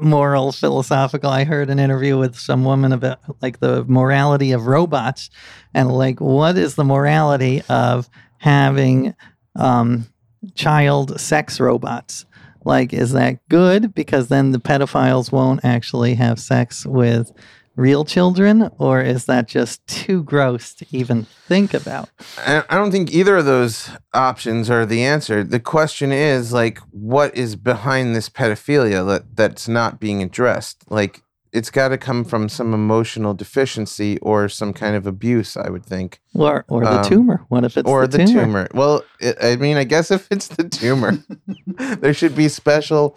moral 0.00 0.52
philosophical. 0.52 1.30
I 1.30 1.44
heard 1.44 1.68
an 1.68 1.78
interview 1.78 2.16
with 2.16 2.38
some 2.38 2.64
woman 2.64 2.92
about 2.92 3.18
like 3.42 3.60
the 3.60 3.84
morality 3.84 4.52
of 4.52 4.66
robots, 4.66 5.28
and 5.74 5.90
like 5.90 6.20
what 6.20 6.56
is 6.56 6.74
the 6.74 6.84
morality 6.84 7.62
of 7.68 8.08
having 8.38 9.14
um, 9.56 10.06
child 10.54 11.20
sex 11.20 11.60
robots? 11.60 12.24
Like, 12.64 12.92
is 12.92 13.12
that 13.12 13.46
good? 13.48 13.94
Because 13.94 14.28
then 14.28 14.52
the 14.52 14.58
pedophiles 14.58 15.32
won't 15.32 15.64
actually 15.64 16.14
have 16.14 16.38
sex 16.38 16.84
with 16.84 17.32
real 17.76 18.04
children, 18.04 18.70
or 18.78 19.00
is 19.00 19.24
that 19.24 19.48
just 19.48 19.86
too 19.86 20.22
gross 20.22 20.74
to 20.74 20.86
even 20.90 21.24
think 21.46 21.72
about? 21.72 22.10
I 22.36 22.62
don't 22.68 22.90
think 22.90 23.12
either 23.12 23.38
of 23.38 23.46
those 23.46 23.90
options 24.12 24.68
are 24.68 24.84
the 24.84 25.02
answer. 25.02 25.42
The 25.42 25.60
question 25.60 26.12
is 26.12 26.52
like, 26.52 26.78
what 26.90 27.34
is 27.34 27.56
behind 27.56 28.14
this 28.14 28.28
pedophilia 28.28 29.06
that 29.06 29.36
that's 29.36 29.66
not 29.66 29.98
being 29.98 30.22
addressed? 30.22 30.84
Like, 30.90 31.22
it's 31.52 31.70
got 31.70 31.88
to 31.88 31.98
come 31.98 32.24
from 32.24 32.48
some 32.48 32.72
emotional 32.74 33.34
deficiency 33.34 34.18
or 34.18 34.48
some 34.48 34.72
kind 34.72 34.94
of 34.96 35.06
abuse. 35.06 35.56
I 35.56 35.68
would 35.70 35.84
think. 35.84 36.20
Or, 36.34 36.64
or 36.68 36.84
the 36.84 36.98
Um, 37.00 37.04
tumor? 37.04 37.44
What 37.48 37.64
if 37.64 37.76
it's 37.76 37.88
or 37.88 38.06
the, 38.06 38.18
the, 38.18 38.24
tumor? 38.26 38.42
tumor. 38.44 38.68
Well, 38.74 39.02
it, 39.20 39.36
I 39.42 39.56
mean, 39.56 39.76
I 39.76 39.84
guess 39.84 40.10
if 40.10 40.28
it's 40.30 40.48
the 40.48 40.68
tumor, 40.68 41.18
there 41.66 42.14
should 42.14 42.36
be 42.36 42.48
special 42.48 43.16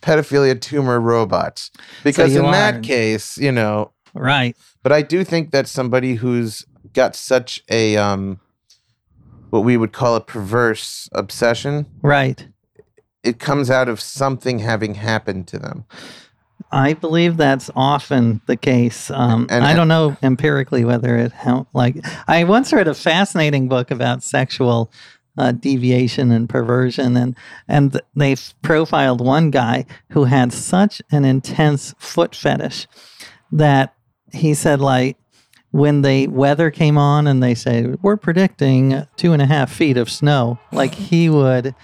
pedophilia 0.00 0.60
tumor 0.60 1.00
robots 1.00 1.70
because 2.04 2.32
you 2.34 2.40
in 2.40 2.46
are- 2.46 2.52
that 2.52 2.82
case, 2.82 3.36
you 3.38 3.50
know. 3.52 3.90
Right. 4.14 4.56
But 4.82 4.92
I 4.92 5.02
do 5.02 5.24
think 5.24 5.52
that 5.52 5.66
somebody 5.66 6.14
who's 6.16 6.64
got 6.92 7.16
such 7.16 7.62
a 7.70 7.96
um, 7.96 8.38
what 9.50 9.60
we 9.64 9.76
would 9.76 9.92
call 9.92 10.16
a 10.16 10.20
perverse 10.20 11.08
obsession, 11.12 11.86
Right. 12.02 12.46
it 13.22 13.38
comes 13.38 13.70
out 13.70 13.88
of 13.88 14.00
something 14.00 14.58
having 14.58 14.94
happened 14.94 15.46
to 15.48 15.58
them. 15.58 15.84
I 16.70 16.94
believe 16.94 17.36
that's 17.36 17.70
often 17.74 18.40
the 18.46 18.56
case. 18.56 19.10
Um, 19.10 19.46
And- 19.50 19.64
I 19.64 19.74
don't 19.74 19.88
know 19.88 20.16
empirically 20.22 20.84
whether 20.84 21.16
it 21.16 21.32
how 21.32 21.66
like 21.72 21.96
I 22.28 22.44
once 22.44 22.72
read 22.72 22.88
a 22.88 22.94
fascinating 22.94 23.68
book 23.68 23.90
about 23.90 24.22
sexual 24.22 24.90
uh, 25.38 25.52
deviation 25.52 26.30
and 26.30 26.48
perversion, 26.48 27.16
and 27.16 27.34
and 27.66 27.98
they 28.14 28.36
profiled 28.60 29.20
one 29.20 29.50
guy 29.50 29.86
who 30.10 30.24
had 30.24 30.52
such 30.52 31.00
an 31.10 31.24
intense 31.24 31.94
foot 31.98 32.34
fetish 32.34 32.86
that 33.50 33.94
he 34.32 34.52
said 34.54 34.80
like 34.80 35.16
when 35.70 36.02
the 36.02 36.26
weather 36.26 36.70
came 36.70 36.98
on 36.98 37.26
and 37.26 37.42
they 37.42 37.54
say 37.54 37.86
we're 38.02 38.18
predicting 38.18 39.06
two 39.16 39.32
and 39.32 39.40
a 39.40 39.46
half 39.46 39.72
feet 39.72 39.96
of 39.96 40.10
snow, 40.10 40.58
like 40.70 40.94
he 40.94 41.30
would 41.30 41.74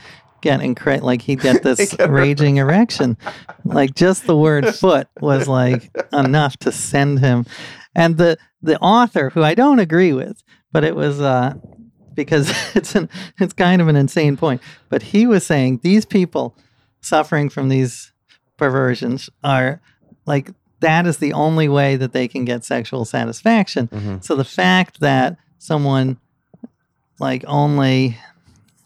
get 0.40 0.60
incre- 0.60 1.02
like 1.02 1.22
he'd 1.22 1.40
get 1.40 1.62
this 1.64 1.94
raging 1.98 2.56
erection. 2.64 3.16
Like 3.64 3.94
just 3.94 4.26
the 4.26 4.36
word 4.36 4.74
foot 4.74 5.08
was 5.20 5.48
like 5.48 5.90
enough 6.12 6.56
to 6.58 6.72
send 6.72 7.20
him. 7.20 7.46
And 7.94 8.16
the 8.16 8.38
the 8.62 8.78
author, 8.80 9.30
who 9.30 9.42
I 9.42 9.54
don't 9.54 9.78
agree 9.78 10.12
with, 10.12 10.42
but 10.72 10.84
it 10.84 10.96
was 10.96 11.20
uh 11.20 11.54
because 12.14 12.50
it's 12.74 12.94
an 12.94 13.08
it's 13.38 13.52
kind 13.52 13.80
of 13.80 13.88
an 13.88 13.96
insane 13.96 14.36
point. 14.36 14.60
But 14.88 15.02
he 15.02 15.26
was 15.26 15.46
saying 15.46 15.80
these 15.82 16.04
people 16.04 16.56
suffering 17.00 17.48
from 17.48 17.68
these 17.68 18.12
perversions 18.56 19.30
are 19.44 19.80
like 20.26 20.50
that 20.80 21.06
is 21.06 21.18
the 21.18 21.32
only 21.32 21.68
way 21.68 21.96
that 21.96 22.12
they 22.12 22.28
can 22.28 22.44
get 22.44 22.64
sexual 22.64 23.04
satisfaction. 23.04 23.88
Mhm. 23.88 24.24
So 24.24 24.36
the 24.36 24.44
fact 24.44 25.00
that 25.00 25.36
someone 25.58 26.18
like 27.18 27.44
only 27.48 28.16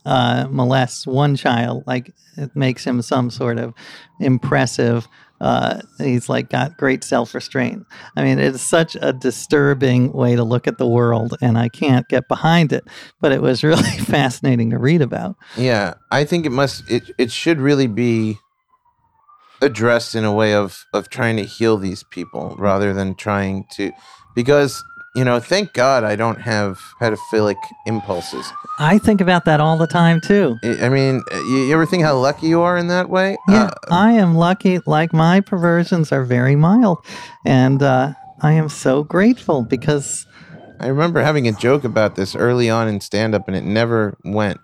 uh, 0.04 0.46
molests 0.50 1.06
one 1.06 1.36
child, 1.36 1.84
like 1.86 2.12
it 2.36 2.54
makes 2.56 2.84
him 2.84 3.02
some 3.02 3.30
sort 3.30 3.58
of 3.58 3.74
impressive. 4.20 5.06
Uh, 5.40 5.80
he's 5.98 6.28
like 6.28 6.50
got 6.50 6.76
great 6.76 7.02
self 7.02 7.34
restraint. 7.34 7.84
I 8.16 8.22
mean, 8.22 8.38
it's 8.38 8.62
such 8.62 8.96
a 9.00 9.12
disturbing 9.12 10.12
way 10.12 10.36
to 10.36 10.44
look 10.44 10.68
at 10.68 10.78
the 10.78 10.86
world, 10.86 11.36
and 11.42 11.58
I 11.58 11.68
can't 11.68 12.08
get 12.08 12.28
behind 12.28 12.72
it. 12.72 12.84
But 13.20 13.32
it 13.32 13.42
was 13.42 13.64
really 13.64 13.82
fascinating 13.82 14.70
to 14.70 14.78
read 14.78 15.02
about. 15.02 15.36
Yeah, 15.56 15.94
I 16.10 16.24
think 16.24 16.46
it 16.46 16.52
must. 16.52 16.88
It 16.90 17.10
it 17.18 17.32
should 17.32 17.60
really 17.60 17.88
be 17.88 18.38
addressed 19.60 20.14
in 20.14 20.24
a 20.24 20.32
way 20.32 20.54
of 20.54 20.84
of 20.92 21.08
trying 21.08 21.36
to 21.36 21.44
heal 21.44 21.76
these 21.76 22.02
people 22.02 22.56
rather 22.58 22.92
than 22.92 23.14
trying 23.14 23.66
to, 23.72 23.92
because 24.34 24.82
you 25.14 25.24
know, 25.24 25.38
thank 25.40 25.72
God 25.72 26.04
I 26.04 26.16
don't 26.16 26.40
have 26.40 26.80
pedophilic 27.00 27.56
impulses. 27.86 28.50
I 28.78 28.98
think 28.98 29.20
about 29.20 29.44
that 29.44 29.60
all 29.60 29.76
the 29.76 29.86
time 29.86 30.20
too. 30.20 30.58
I 30.62 30.88
mean, 30.88 31.22
you, 31.32 31.56
you 31.66 31.74
ever 31.74 31.86
think 31.86 32.02
how 32.02 32.16
lucky 32.16 32.46
you 32.48 32.62
are 32.62 32.76
in 32.76 32.88
that 32.88 33.08
way? 33.10 33.36
Yeah, 33.48 33.64
Uh, 33.64 33.70
I 33.90 34.12
am 34.12 34.34
lucky. 34.34 34.80
Like 34.86 35.12
my 35.12 35.40
perversions 35.40 36.12
are 36.12 36.24
very 36.24 36.56
mild, 36.56 37.04
and 37.44 37.82
uh, 37.82 38.14
I 38.40 38.52
am 38.52 38.68
so 38.68 39.04
grateful 39.04 39.62
because 39.62 40.26
I 40.80 40.86
remember 40.86 41.22
having 41.22 41.46
a 41.46 41.52
joke 41.52 41.84
about 41.84 42.16
this 42.16 42.34
early 42.34 42.68
on 42.70 42.88
in 42.88 43.00
stand 43.00 43.34
up 43.34 43.46
and 43.46 43.56
it 43.56 43.64
never 43.64 44.16
went. 44.24 44.60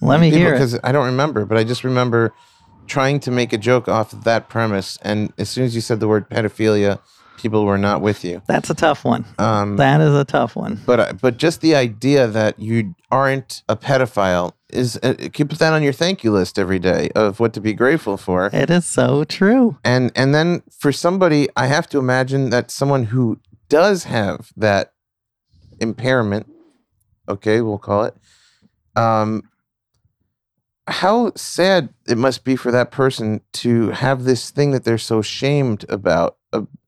let 0.00 0.20
me 0.20 0.30
hear 0.30 0.50
it. 0.50 0.52
Because 0.52 0.78
I 0.84 0.92
don't 0.92 1.06
remember, 1.06 1.46
but 1.46 1.56
I 1.56 1.64
just 1.64 1.84
remember 1.84 2.34
trying 2.88 3.20
to 3.20 3.30
make 3.30 3.52
a 3.52 3.58
joke 3.58 3.88
off 3.88 4.12
of 4.12 4.24
that 4.24 4.48
premise. 4.48 4.98
And 5.02 5.32
as 5.38 5.48
soon 5.48 5.64
as 5.64 5.74
you 5.74 5.80
said 5.80 6.00
the 6.00 6.08
word 6.08 6.28
pedophilia, 6.28 6.98
people 7.42 7.64
were 7.64 7.76
not 7.78 8.00
with 8.00 8.24
you. 8.24 8.40
That's 8.46 8.70
a 8.70 8.74
tough 8.74 9.04
one. 9.04 9.24
Um, 9.38 9.76
That 9.76 10.00
is 10.00 10.14
a 10.14 10.24
tough 10.24 10.56
one. 10.56 10.80
but 10.86 11.20
but 11.20 11.36
just 11.36 11.60
the 11.60 11.74
idea 11.74 12.26
that 12.28 12.58
you 12.58 12.94
aren't 13.10 13.62
a 13.68 13.76
pedophile 13.76 14.52
is 14.70 14.98
uh, 15.02 15.14
keep 15.34 15.50
that 15.50 15.72
on 15.74 15.82
your 15.82 15.92
thank 15.92 16.24
you 16.24 16.32
list 16.32 16.58
every 16.58 16.78
day 16.78 17.10
of 17.14 17.38
what 17.40 17.52
to 17.52 17.60
be 17.60 17.74
grateful 17.74 18.16
for. 18.16 18.48
It 18.52 18.70
is 18.70 18.86
so 18.86 19.24
true. 19.24 19.76
And 19.84 20.10
and 20.16 20.34
then 20.34 20.62
for 20.78 20.92
somebody, 20.92 21.48
I 21.56 21.66
have 21.66 21.86
to 21.90 21.98
imagine 21.98 22.48
that 22.50 22.70
someone 22.70 23.04
who 23.04 23.38
does 23.68 24.04
have 24.04 24.52
that 24.56 24.92
impairment, 25.80 26.46
okay, 27.28 27.60
we'll 27.60 27.78
call 27.78 28.04
it, 28.04 28.14
um, 28.96 29.42
how 30.86 31.32
sad 31.36 31.88
it 32.08 32.18
must 32.18 32.44
be 32.44 32.56
for 32.56 32.70
that 32.72 32.90
person 32.90 33.40
to 33.52 33.90
have 33.90 34.24
this 34.24 34.50
thing 34.50 34.72
that 34.72 34.84
they're 34.84 34.98
so 34.98 35.22
shamed 35.22 35.84
about 35.88 36.36
ab- 36.36 36.41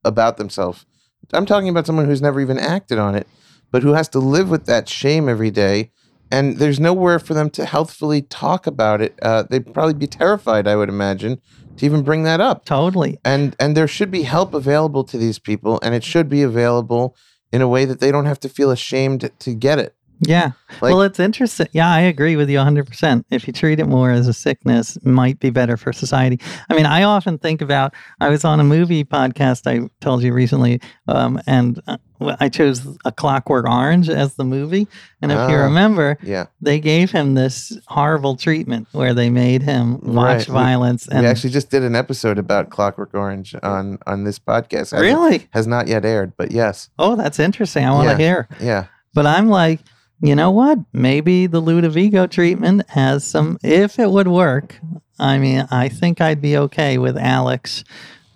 about 0.04 0.36
themselves. 0.36 0.86
I'm 1.32 1.46
talking 1.46 1.68
about 1.68 1.86
someone 1.86 2.04
who's 2.06 2.22
never 2.22 2.40
even 2.40 2.58
acted 2.58 2.98
on 2.98 3.14
it, 3.14 3.26
but 3.70 3.82
who 3.82 3.94
has 3.94 4.08
to 4.10 4.18
live 4.18 4.50
with 4.50 4.66
that 4.66 4.88
shame 4.88 5.28
every 5.28 5.50
day. 5.50 5.90
And 6.30 6.58
there's 6.58 6.80
nowhere 6.80 7.18
for 7.18 7.34
them 7.34 7.50
to 7.50 7.64
healthfully 7.64 8.22
talk 8.22 8.66
about 8.66 9.00
it. 9.00 9.18
Uh, 9.22 9.44
they'd 9.48 9.72
probably 9.72 9.94
be 9.94 10.06
terrified, 10.06 10.66
I 10.66 10.74
would 10.76 10.88
imagine, 10.88 11.40
to 11.76 11.86
even 11.86 12.02
bring 12.02 12.22
that 12.24 12.40
up 12.40 12.64
Totally. 12.64 13.18
and 13.24 13.56
and 13.58 13.76
there 13.76 13.88
should 13.88 14.10
be 14.10 14.22
help 14.22 14.54
available 14.54 15.04
to 15.04 15.18
these 15.18 15.38
people 15.38 15.78
and 15.82 15.94
it 15.94 16.04
should 16.04 16.28
be 16.28 16.42
available 16.42 17.16
in 17.52 17.62
a 17.62 17.68
way 17.68 17.84
that 17.84 18.00
they 18.00 18.12
don't 18.12 18.26
have 18.26 18.40
to 18.40 18.48
feel 18.48 18.70
ashamed 18.70 19.30
to 19.38 19.54
get 19.54 19.78
it 19.78 19.94
Yeah. 20.26 20.52
Like- 20.80 20.90
well, 20.92 21.02
it's 21.02 21.20
interesting. 21.20 21.68
Yeah, 21.72 21.90
I 21.92 22.00
agree 22.00 22.36
with 22.36 22.50
you 22.50 22.58
100%. 22.58 23.24
If 23.30 23.46
you 23.46 23.52
treat 23.52 23.78
it 23.80 23.86
more 23.86 24.10
as 24.10 24.26
a 24.26 24.32
sickness, 24.32 24.96
it 24.96 25.06
might 25.06 25.38
be 25.38 25.50
better 25.50 25.76
for 25.76 25.92
society. 25.92 26.40
I 26.68 26.74
mean, 26.74 26.86
I 26.86 27.04
often 27.04 27.38
think 27.38 27.60
about, 27.62 27.94
I 28.20 28.28
was 28.28 28.44
on 28.44 28.58
a 28.60 28.64
movie 28.64 29.04
podcast 29.04 29.66
I 29.66 29.88
told 30.00 30.22
you 30.22 30.32
recently, 30.32 30.80
um, 31.06 31.40
and 31.46 31.80
uh, 31.86 31.96
I 32.40 32.48
chose 32.48 32.86
A 33.04 33.12
Clockwork 33.12 33.68
Orange 33.68 34.08
as 34.08 34.34
the 34.34 34.44
movie. 34.44 34.88
And 35.22 35.30
if 35.30 35.36
you 35.50 35.56
Ah. 35.56 35.64
remember, 35.64 36.16
Yeah. 36.22 36.46
they 36.60 36.80
gave 36.80 37.10
him 37.12 37.34
this 37.34 37.76
horrible 37.86 38.34
treatment 38.36 38.88
where 38.92 39.12
they 39.14 39.30
made 39.30 39.62
him 39.62 39.98
watch 40.02 40.48
Right. 40.48 40.64
Violence. 40.64 41.06
we 41.10 41.16
And 41.18 41.26
actually 41.26 41.50
just 41.50 41.70
did 41.70 41.82
an 41.82 41.94
episode 41.94 42.38
about 42.38 42.70
Clockwork 42.70 43.10
Orange 43.14 43.54
on 43.62 43.98
on 44.06 44.24
this 44.24 44.38
podcast. 44.38 44.98
Really? 44.98 45.46
has 45.52 45.66
not 45.66 45.86
yet 45.86 46.04
aired, 46.04 46.32
but 46.36 46.50
yes, 46.50 46.88
Oh, 46.98 47.14
that's 47.14 47.38
interesting. 47.38 47.84
I 47.84 47.90
want 47.92 48.06
to 48.08 48.12
Yeah. 48.12 48.16
hear. 48.18 48.48
yeah, 48.60 48.84
But 49.12 49.26
I'm 49.26 49.48
like, 49.48 49.80
you 50.22 50.34
know 50.34 50.50
what? 50.50 50.78
Maybe 50.92 51.46
the 51.46 51.60
Ludovico 51.60 52.30
treatment 52.30 52.88
has 52.90 53.24
some, 53.24 53.58
if 53.62 53.98
it 53.98 54.10
would 54.10 54.28
work. 54.28 54.78
I 55.18 55.38
mean, 55.38 55.66
I 55.70 55.88
think 55.88 56.20
I'd 56.20 56.40
be 56.40 56.56
okay 56.56 56.98
with 56.98 57.16
Alex 57.16 57.84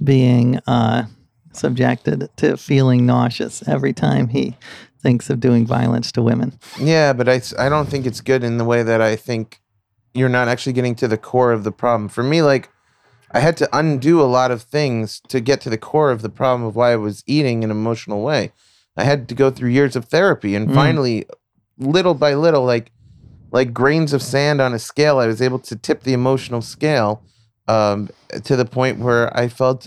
being 0.03 0.59
uh, 0.67 1.05
subjected 1.53 2.29
to 2.37 2.57
feeling 2.57 3.07
nauseous 3.07 3.67
every 3.67 3.93
time 3.93 4.29
he 4.29 4.57
thinks 5.01 5.31
of 5.31 5.41
doing 5.41 5.67
violence 5.67 6.13
to 6.13 6.23
women. 6.23 6.59
yeah. 6.79 7.13
But 7.13 7.29
I, 7.29 7.41
I 7.59 7.69
don't 7.69 7.89
think 7.89 8.07
it's 8.07 8.21
good 8.21 8.45
in 8.45 8.59
the 8.59 8.65
way 8.65 8.83
that 8.83 9.01
I 9.01 9.17
think 9.17 9.61
you're 10.15 10.29
not 10.29 10.49
actually 10.49 10.73
getting 10.73 10.95
to 10.97 11.09
the 11.09 11.19
core 11.19 11.53
of 11.53 11.65
the 11.65 11.73
problem. 11.73 12.09
For 12.09 12.23
me, 12.23 12.43
like 12.43 12.69
I 13.31 13.41
had 13.41 13.57
to 13.59 13.69
undo 13.77 14.21
a 14.21 14.25
lot 14.25 14.51
of 14.51 14.63
things 14.63 15.21
to 15.29 15.41
get 15.41 15.61
to 15.63 15.71
the 15.71 15.79
core 15.79 16.11
of 16.11 16.23
the 16.23 16.29
problem 16.31 16.67
of 16.67 16.75
why 16.77 16.93
I 16.93 16.97
was 16.97 17.23
eating 17.27 17.63
in 17.63 17.71
an 17.71 17.77
emotional 17.77 18.23
way. 18.23 18.53
I 18.97 19.05
had 19.05 19.29
to 19.29 19.35
go 19.35 19.51
through 19.51 19.69
years 19.71 19.95
of 19.95 20.07
therapy, 20.07 20.57
and 20.57 20.69
Mm. 20.71 20.75
finally, 20.75 21.27
little 21.79 22.15
by 22.15 22.35
little, 22.35 22.65
like 22.65 22.91
like 23.51 23.73
grains 23.73 24.13
of 24.13 24.23
sand 24.23 24.61
on 24.61 24.75
a 24.75 24.79
scale, 24.79 25.19
I 25.19 25.27
was 25.27 25.41
able 25.41 25.59
to 25.61 25.77
tip 25.77 26.03
the 26.03 26.13
emotional 26.13 26.61
scale 26.61 27.23
um, 27.67 28.11
to 28.45 28.57
the 28.57 28.65
point 28.67 28.99
where 28.99 29.35
I 29.37 29.49
felt 29.49 29.87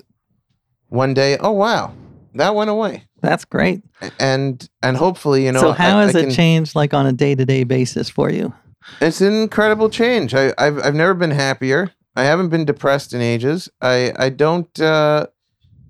one 0.89 1.13
day, 1.13 1.37
oh 1.39 1.51
wow, 1.51 1.93
that 2.35 2.55
went 2.55 2.69
away, 2.69 3.03
That's 3.21 3.45
great. 3.45 3.81
and 4.19 4.67
and 4.81 4.97
hopefully, 4.97 5.45
you 5.45 5.51
know, 5.51 5.59
so, 5.61 5.71
how 5.73 5.97
I- 5.99 6.03
has 6.05 6.15
I 6.15 6.19
it 6.19 6.21
can- 6.23 6.31
changed, 6.31 6.75
like 6.75 6.93
on 6.93 7.05
a 7.05 7.11
day 7.13 7.35
to 7.35 7.45
day 7.45 7.63
basis 7.63 8.09
for 8.09 8.29
you? 8.31 8.53
It's 8.99 9.21
an 9.21 9.33
incredible 9.33 9.89
change. 9.89 10.33
I, 10.33 10.53
I've 10.57 10.79
I've 10.83 10.95
never 10.95 11.13
been 11.13 11.31
happier. 11.31 11.91
I 12.15 12.23
haven't 12.23 12.49
been 12.49 12.65
depressed 12.65 13.13
in 13.13 13.21
ages. 13.21 13.69
I 13.81 14.11
I 14.17 14.29
don't. 14.29 14.79
Uh, 14.79 15.27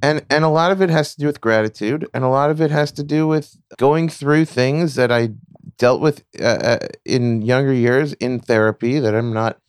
and 0.04 0.24
and 0.30 0.44
a 0.44 0.50
lot 0.50 0.72
of 0.72 0.82
it 0.82 0.90
has 0.90 1.16
to 1.16 1.22
do 1.22 1.26
with 1.26 1.40
gratitude, 1.42 2.08
and 2.14 2.24
a 2.24 2.28
lot 2.28 2.50
of 2.50 2.60
it 2.60 2.70
has 2.70 2.92
to 2.94 3.04
do 3.04 3.28
with 3.28 3.56
going 3.78 4.10
through 4.10 4.46
things 4.46 4.96
that 4.96 5.12
I 5.12 5.30
dealt 5.78 6.02
with 6.02 6.24
uh, 6.40 6.44
uh, 6.44 6.88
in 7.06 7.42
younger 7.42 7.74
years 7.74 8.14
in 8.14 8.40
therapy 8.40 9.00
that 9.00 9.16
I'm 9.16 9.34
not 9.34 9.60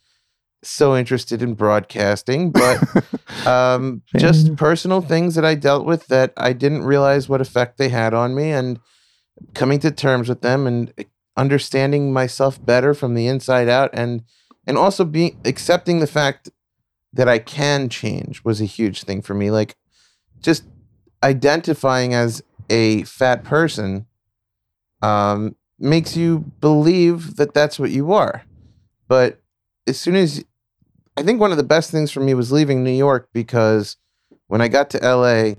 so 0.63 0.97
interested 0.97 1.43
in 1.43 1.55
broadcasting, 1.55 2.51
but 2.51 2.81
um, 3.47 4.03
just 4.17 4.55
personal 4.57 5.01
things 5.01 5.35
that 5.35 5.45
I 5.45 5.55
dealt 5.55 5.85
with 5.85 6.07
that 6.07 6.33
I 6.37 6.53
didn't 6.53 6.85
realize 6.85 7.29
what 7.29 7.41
effect 7.41 7.79
they 7.79 7.89
had 7.89 8.15
on 8.15 8.35
me, 8.35 8.51
and 8.51 8.79
coming 9.55 9.81
to 9.81 9.91
terms 9.91 10.29
with 10.29 10.43
them 10.43 10.67
and 10.67 10.93
understanding 11.37 12.13
myself 12.13 12.65
better 12.65 12.95
from 12.95 13.15
the 13.15 13.27
inside 13.27 13.69
out, 13.69 13.91
and 13.93 14.23
and 14.67 14.79
also 14.79 15.05
being 15.05 15.41
accepting 15.45 15.99
the 16.01 16.07
fact 16.07 16.51
that 17.13 17.29
I 17.29 17.39
can 17.39 17.89
change 17.89 18.45
was 18.45 18.61
a 18.61 18.67
huge 18.67 19.03
thing 19.03 19.21
for 19.21 19.35
me. 19.35 19.51
Like 19.51 19.77
just 20.41 20.65
identifying 21.23 22.15
as 22.15 22.43
a 22.71 23.03
fat 23.05 23.45
person 23.45 24.07
um, 25.03 25.57
makes 25.83 26.17
you 26.17 26.53
believe 26.61 27.37
that 27.37 27.55
that's 27.55 27.79
what 27.79 27.91
you 27.91 28.13
are. 28.13 28.45
But 29.09 29.41
as 29.87 29.99
soon 29.99 30.17
as 30.17 30.45
I 31.17 31.23
think 31.23 31.41
one 31.41 31.51
of 31.51 31.57
the 31.57 31.63
best 31.63 31.91
things 31.91 32.11
for 32.11 32.21
me 32.21 32.35
was 32.35 32.53
leaving 32.53 32.83
New 32.83 32.93
York 32.93 33.29
because 33.33 33.97
when 34.47 34.61
I 34.61 34.69
got 34.69 34.91
to 34.91 34.99
LA, 34.99 35.55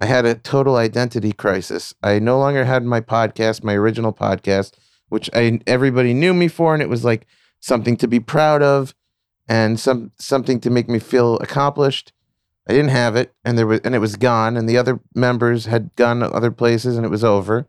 I 0.00 0.06
had 0.06 0.26
a 0.26 0.34
total 0.34 0.76
identity 0.76 1.32
crisis. 1.32 1.94
I 2.02 2.18
no 2.18 2.38
longer 2.38 2.64
had 2.64 2.84
my 2.84 3.00
podcast, 3.00 3.64
my 3.64 3.74
original 3.74 4.12
podcast, 4.12 4.74
which 5.08 5.30
I 5.32 5.60
everybody 5.66 6.12
knew 6.12 6.34
me 6.34 6.48
for, 6.48 6.74
and 6.74 6.82
it 6.82 6.88
was 6.88 7.04
like 7.04 7.26
something 7.60 7.96
to 7.96 8.06
be 8.06 8.20
proud 8.20 8.62
of 8.62 8.94
and 9.48 9.80
some 9.80 10.12
something 10.18 10.60
to 10.60 10.70
make 10.70 10.88
me 10.88 10.98
feel 10.98 11.36
accomplished. 11.38 12.12
I 12.68 12.72
didn't 12.72 12.90
have 12.90 13.16
it, 13.16 13.32
and 13.44 13.56
there 13.56 13.66
was 13.66 13.80
and 13.84 13.94
it 13.94 14.00
was 14.00 14.16
gone, 14.16 14.56
and 14.56 14.68
the 14.68 14.76
other 14.76 15.00
members 15.14 15.66
had 15.66 15.94
gone 15.96 16.22
other 16.22 16.50
places, 16.50 16.96
and 16.96 17.06
it 17.06 17.10
was 17.10 17.24
over. 17.24 17.66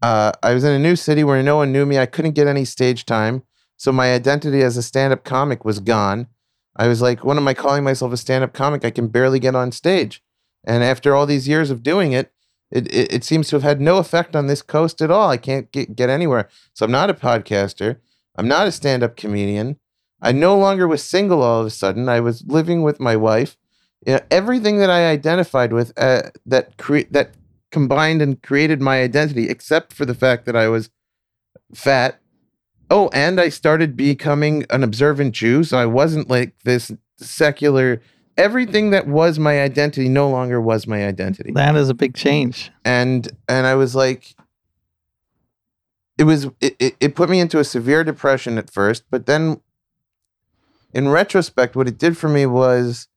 Uh, 0.00 0.32
I 0.42 0.54
was 0.54 0.64
in 0.64 0.72
a 0.72 0.78
new 0.78 0.96
city 0.96 1.24
where 1.24 1.42
no 1.42 1.56
one 1.56 1.72
knew 1.72 1.84
me. 1.84 1.98
I 1.98 2.06
couldn't 2.06 2.32
get 2.32 2.46
any 2.46 2.64
stage 2.64 3.04
time, 3.04 3.42
so 3.76 3.92
my 3.92 4.12
identity 4.12 4.62
as 4.62 4.76
a 4.76 4.82
stand-up 4.82 5.24
comic 5.24 5.64
was 5.64 5.80
gone. 5.80 6.28
I 6.76 6.86
was 6.86 7.02
like, 7.02 7.24
"What 7.24 7.36
am 7.36 7.48
I 7.48 7.54
calling 7.54 7.84
myself 7.84 8.12
a 8.12 8.16
stand-up 8.16 8.52
comic? 8.52 8.84
I 8.84 8.90
can 8.90 9.08
barely 9.08 9.40
get 9.40 9.56
on 9.56 9.72
stage." 9.72 10.22
And 10.64 10.84
after 10.84 11.14
all 11.14 11.26
these 11.26 11.48
years 11.48 11.70
of 11.70 11.82
doing 11.82 12.12
it, 12.12 12.32
it, 12.70 12.92
it, 12.92 13.12
it 13.12 13.24
seems 13.24 13.48
to 13.48 13.56
have 13.56 13.62
had 13.62 13.80
no 13.80 13.96
effect 13.96 14.36
on 14.36 14.46
this 14.46 14.62
coast 14.62 15.00
at 15.00 15.10
all. 15.10 15.30
I 15.30 15.36
can't 15.36 15.70
get, 15.72 15.96
get 15.96 16.10
anywhere. 16.10 16.48
So 16.74 16.84
I'm 16.84 16.92
not 16.92 17.10
a 17.10 17.14
podcaster. 17.14 17.96
I'm 18.36 18.48
not 18.48 18.66
a 18.66 18.72
stand 18.72 19.02
up 19.02 19.16
comedian. 19.16 19.78
I 20.20 20.32
no 20.32 20.56
longer 20.56 20.86
was 20.86 21.02
single 21.02 21.42
all 21.42 21.60
of 21.60 21.66
a 21.66 21.70
sudden. 21.70 22.08
I 22.08 22.20
was 22.20 22.44
living 22.46 22.82
with 22.82 23.00
my 23.00 23.16
wife. 23.16 23.56
You 24.06 24.14
know, 24.14 24.20
everything 24.30 24.78
that 24.78 24.90
I 24.90 25.06
identified 25.10 25.72
with 25.72 25.92
uh, 25.96 26.30
that 26.46 26.76
cre- 26.76 27.10
that 27.10 27.32
combined 27.70 28.22
and 28.22 28.42
created 28.42 28.80
my 28.80 29.00
identity, 29.02 29.48
except 29.48 29.92
for 29.92 30.04
the 30.04 30.14
fact 30.14 30.46
that 30.46 30.56
I 30.56 30.68
was 30.68 30.90
fat. 31.74 32.20
Oh, 32.90 33.10
and 33.12 33.40
I 33.40 33.50
started 33.50 33.96
becoming 33.96 34.64
an 34.70 34.82
observant 34.82 35.34
Jew. 35.34 35.62
So 35.64 35.76
I 35.78 35.86
wasn't 35.86 36.30
like 36.30 36.54
this 36.64 36.90
secular. 37.18 38.00
Everything 38.36 38.90
that 38.90 39.06
was 39.06 39.38
my 39.38 39.60
identity 39.60 40.08
no 40.08 40.30
longer 40.30 40.60
was 40.60 40.86
my 40.86 41.04
identity 41.06 41.52
That 41.52 41.74
is 41.76 41.88
a 41.88 41.94
big 41.94 42.14
change. 42.14 42.70
and 42.84 43.28
and 43.48 43.66
I 43.66 43.74
was 43.74 43.94
like, 43.94 44.34
it 46.16 46.24
was 46.24 46.46
it, 46.60 46.76
it, 46.78 46.96
it 47.00 47.14
put 47.16 47.28
me 47.28 47.40
into 47.40 47.58
a 47.58 47.64
severe 47.64 48.04
depression 48.04 48.56
at 48.58 48.70
first, 48.70 49.04
but 49.10 49.26
then 49.26 49.60
in 50.94 51.08
retrospect, 51.08 51.76
what 51.76 51.86
it 51.88 51.98
did 51.98 52.16
for 52.16 52.28
me 52.28 52.46
was 52.46 53.08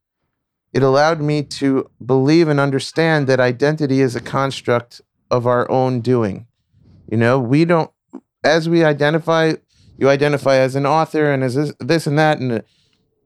it 0.74 0.84
allowed 0.84 1.22
me 1.22 1.44
to 1.44 1.90
believe 2.06 2.48
and 2.48 2.60
understand 2.60 3.28
that 3.28 3.40
identity 3.40 4.02
is 4.02 4.16
a 4.16 4.22
construct 4.22 5.02
of 5.30 5.46
our 5.46 5.70
own 5.70 6.02
doing. 6.02 6.48
You 7.10 7.18
know, 7.18 7.40
we 7.40 7.66
don't 7.66 7.92
as 8.44 8.68
we 8.68 8.84
identify, 8.84 9.54
you 9.98 10.10
identify 10.10 10.58
as 10.58 10.76
an 10.76 10.86
author 10.86 11.32
and 11.32 11.44
as 11.44 11.56
this, 11.56 11.74
this 11.80 12.08
and 12.08 12.18
that, 12.18 12.40
and 12.40 12.52
uh, 12.52 12.62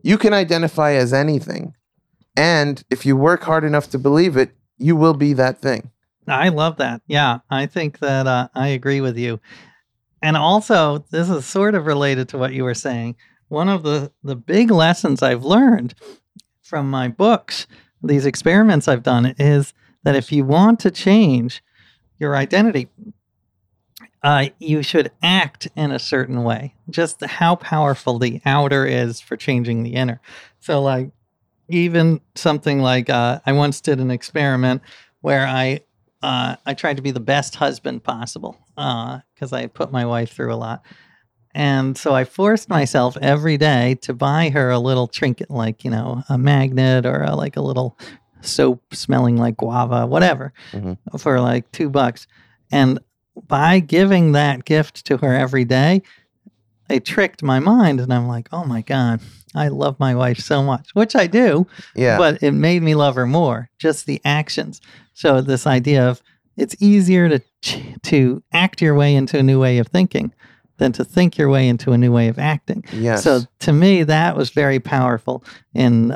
you 0.02 0.18
can 0.18 0.34
identify 0.34 0.94
as 0.94 1.14
anything. 1.14 1.74
And 2.36 2.84
if 2.90 3.06
you 3.06 3.16
work 3.16 3.44
hard 3.44 3.64
enough 3.64 3.90
to 3.92 4.00
believe 4.00 4.36
it, 4.36 4.56
you 4.78 4.96
will 4.96 5.14
be 5.14 5.34
that 5.34 5.60
thing. 5.60 5.92
I 6.28 6.50
love 6.50 6.78
that. 6.78 7.02
Yeah, 7.08 7.40
I 7.50 7.66
think 7.66 8.00
that 8.00 8.28
uh, 8.28 8.50
I 8.54 8.70
agree 8.70 9.00
with 9.00 9.18
you. 9.18 9.40
And 10.22 10.36
also, 10.36 11.06
this 11.12 11.30
is 11.30 11.46
sort 11.46 11.76
of 11.76 11.86
related 11.86 12.30
to 12.30 12.38
what 12.38 12.54
you 12.54 12.64
were 12.64 12.74
saying. 12.74 13.16
One 13.48 13.70
of 13.70 13.84
the, 13.84 14.12
the 14.24 14.36
big 14.36 14.72
lessons 14.72 15.22
I've 15.22 15.46
learned 15.46 15.94
from 16.66 16.90
my 16.90 17.08
books, 17.08 17.68
these 18.02 18.26
experiments 18.26 18.88
I've 18.88 19.04
done, 19.04 19.36
is 19.38 19.74
that 20.04 20.16
if 20.16 20.32
you 20.32 20.44
want 20.44 20.80
to 20.82 20.92
change 20.92 21.64
your 22.18 22.36
identity, 22.36 22.90
uh, 24.24 24.48
you 24.58 24.82
should 24.82 25.12
act 25.22 25.68
in 25.76 25.92
a 25.92 26.00
certain 26.00 26.44
way. 26.44 26.74
Just 26.90 27.24
how 27.24 27.56
powerful 27.56 28.18
the 28.18 28.42
outer 28.46 28.86
is 28.86 29.22
for 29.22 29.38
changing 29.38 29.84
the 29.84 29.94
inner. 29.94 30.20
So, 30.60 30.82
like, 30.82 31.12
even 31.70 32.20
something 32.34 32.80
like 32.80 33.10
uh, 33.10 33.42
I 33.46 33.52
once 33.52 33.80
did 33.80 34.00
an 34.00 34.10
experiment 34.10 34.82
where 35.22 35.46
I 35.46 35.82
uh, 36.24 36.56
I 36.66 36.74
tried 36.74 36.98
to 36.98 37.04
be 37.04 37.12
the 37.12 37.20
best 37.20 37.56
husband 37.56 38.04
possible 38.04 38.58
because 38.76 39.54
I 39.54 39.68
put 39.68 39.92
my 39.92 40.06
wife 40.06 40.32
through 40.32 40.54
a 40.54 40.56
lot. 40.58 40.84
And 41.56 41.98
so 41.98 42.14
I 42.14 42.26
forced 42.26 42.68
myself 42.70 43.16
every 43.22 43.56
day 43.56 43.96
to 44.02 44.14
buy 44.14 44.50
her 44.50 44.70
a 44.72 44.78
little 44.78 45.08
trinket, 45.08 45.50
like, 45.50 45.86
you 45.86 45.90
know, 45.90 46.22
a 46.28 46.38
magnet 46.38 47.06
or 47.06 47.24
a, 47.24 47.34
like 47.34 47.56
a 47.56 47.62
little 47.62 47.98
soap 48.42 48.94
smelling 48.94 49.38
like 49.38 49.56
guava, 49.56 50.06
whatever, 50.06 50.52
Mhm. 50.74 50.98
for 51.18 51.40
like 51.40 51.72
two 51.72 51.90
bucks. 51.90 52.28
And 52.74 53.00
by 53.48 53.80
giving 53.80 54.34
that 54.34 54.66
gift 54.66 55.06
to 55.06 55.16
her 55.18 55.34
every 55.34 55.64
day, 55.64 56.02
it 56.90 57.06
tricked 57.06 57.42
my 57.42 57.60
mind. 57.60 58.02
And 58.02 58.14
I'm 58.14 58.28
like, 58.28 58.50
oh 58.52 58.66
my 58.66 58.82
God, 58.82 59.22
I 59.56 59.70
love 59.70 59.98
my 59.98 60.14
wife 60.14 60.40
so 60.40 60.62
much, 60.62 60.90
which 60.94 61.16
I 61.16 61.26
do 61.26 61.66
Yeah. 61.96 62.18
but 62.18 62.44
it 62.44 62.52
made 62.52 62.84
me 62.84 62.96
love 62.96 63.16
her 63.16 63.26
more 63.26 63.70
just 63.80 64.06
the 64.08 64.20
actions 64.26 64.82
so 65.14 65.40
this 65.40 65.66
idea 65.66 66.06
of 66.06 66.22
it's 66.58 66.76
easier 66.82 67.30
to 67.30 67.40
to 68.04 68.44
act 68.52 68.82
your 68.82 68.94
way 68.94 69.16
into 69.16 69.40
a 69.40 69.44
new 69.44 69.60
way 69.60 69.78
of 69.80 69.88
thinking 69.88 70.34
than 70.78 70.92
to 70.92 71.04
think 71.04 71.38
your 71.38 71.50
way 71.50 71.68
into 71.68 71.92
a 71.92 71.98
new 71.98 72.12
way 72.12 72.28
of 72.28 72.38
acting 72.40 72.84
yes. 72.92 73.24
so 73.24 73.42
to 73.60 73.72
me 73.74 74.04
that 74.04 74.36
was 74.36 74.50
very 74.50 74.80
powerful 74.80 75.44
in 75.74 76.12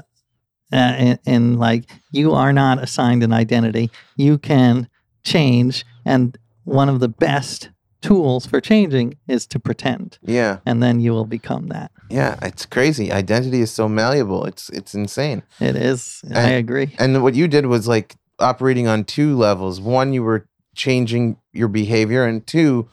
uh, 0.72 0.96
in, 1.00 1.20
in 1.26 1.58
like 1.58 1.86
you 2.12 2.34
are 2.34 2.54
not 2.54 2.82
assigned 2.82 3.24
an 3.24 3.34
identity 3.34 3.90
you 4.16 4.38
can 4.38 4.88
change 5.24 5.86
and 6.06 6.38
one 6.64 6.90
of 6.90 7.00
the 7.00 7.10
best 7.10 7.70
tools 8.02 8.46
for 8.46 8.62
changing 8.62 9.18
is 9.28 9.46
to 9.48 9.60
pretend, 9.60 10.18
Yeah. 10.22 10.60
and 10.66 10.82
then 10.82 11.00
you 11.00 11.12
will 11.12 11.26
become 11.26 11.68
that. 11.68 11.92
Yeah. 12.10 12.38
It's 12.42 12.66
crazy. 12.66 13.12
Identity 13.12 13.62
is 13.62 13.72
so 13.72 13.90
malleable. 13.90 14.46
It's 14.46 14.70
it's 14.70 14.96
insane. 14.96 15.44
It 15.60 15.76
is. 15.76 16.22
I 16.34 16.52
agree. 16.52 16.96
And 16.98 17.22
what 17.24 17.36
you 17.36 17.48
did 17.48 17.66
was 17.66 17.88
like 17.88 18.16
operating 18.40 18.88
on 18.88 19.04
two 19.04 19.36
levels. 19.36 19.82
One, 19.82 20.14
you 20.14 20.24
were 20.24 20.48
changing 20.76 21.38
your 21.52 21.68
behavior, 21.68 22.24
and 22.24 22.46
two, 22.46 22.88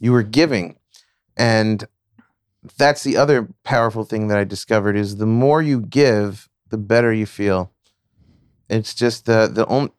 you 0.00 0.12
were 0.12 0.22
giving. 0.24 0.76
And 1.38 1.86
that's 2.76 3.04
the 3.04 3.16
other 3.16 3.48
powerful 3.62 4.04
thing 4.04 4.28
that 4.28 4.38
I 4.38 4.44
discovered 4.44 4.96
is 4.96 5.16
the 5.16 5.26
more 5.26 5.62
you 5.62 5.80
give, 5.80 6.48
the 6.68 6.76
better 6.76 7.12
you 7.12 7.24
feel. 7.24 7.72
It's 8.68 8.94
just 8.94 9.24
the 9.24 9.46
the 9.46 9.64
only. 9.66 9.92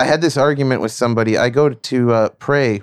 I 0.00 0.04
had 0.04 0.22
this 0.22 0.36
argument 0.36 0.80
with 0.80 0.92
somebody. 0.92 1.36
I 1.36 1.50
go 1.50 1.68
to 1.68 2.12
uh, 2.12 2.28
pray 2.30 2.80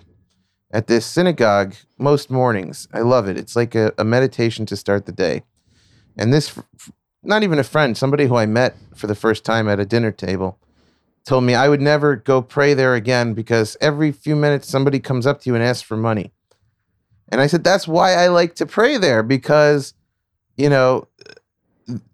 at 0.71 0.87
this 0.87 1.05
synagogue 1.05 1.75
most 1.97 2.29
mornings. 2.29 2.87
I 2.93 2.99
love 2.99 3.27
it. 3.27 3.37
It's 3.37 3.55
like 3.55 3.73
a, 3.73 3.93
a 3.97 4.03
meditation 4.03 4.65
to 4.67 4.77
start 4.77 5.05
the 5.05 5.11
day. 5.11 5.43
And 6.17 6.31
this 6.31 6.57
not 7.23 7.43
even 7.43 7.59
a 7.59 7.63
friend, 7.63 7.97
somebody 7.97 8.27
who 8.27 8.35
I 8.35 8.45
met 8.45 8.75
for 8.95 9.07
the 9.07 9.15
first 9.15 9.43
time 9.43 9.67
at 9.67 9.79
a 9.79 9.85
dinner 9.85 10.11
table, 10.11 10.59
told 11.25 11.43
me 11.43 11.55
I 11.55 11.69
would 11.69 11.81
never 11.81 12.15
go 12.15 12.41
pray 12.41 12.73
there 12.73 12.95
again 12.95 13.33
because 13.33 13.75
every 13.81 14.11
few 14.11 14.35
minutes 14.35 14.67
somebody 14.67 14.99
comes 14.99 15.27
up 15.27 15.41
to 15.41 15.49
you 15.49 15.55
and 15.55 15.63
asks 15.63 15.81
for 15.81 15.97
money. 15.97 16.31
And 17.29 17.41
I 17.41 17.47
said, 17.47 17.63
that's 17.63 17.87
why 17.87 18.13
I 18.13 18.27
like 18.27 18.55
to 18.55 18.65
pray 18.65 18.97
there 18.97 19.23
because, 19.23 19.93
you 20.57 20.69
know, 20.69 21.07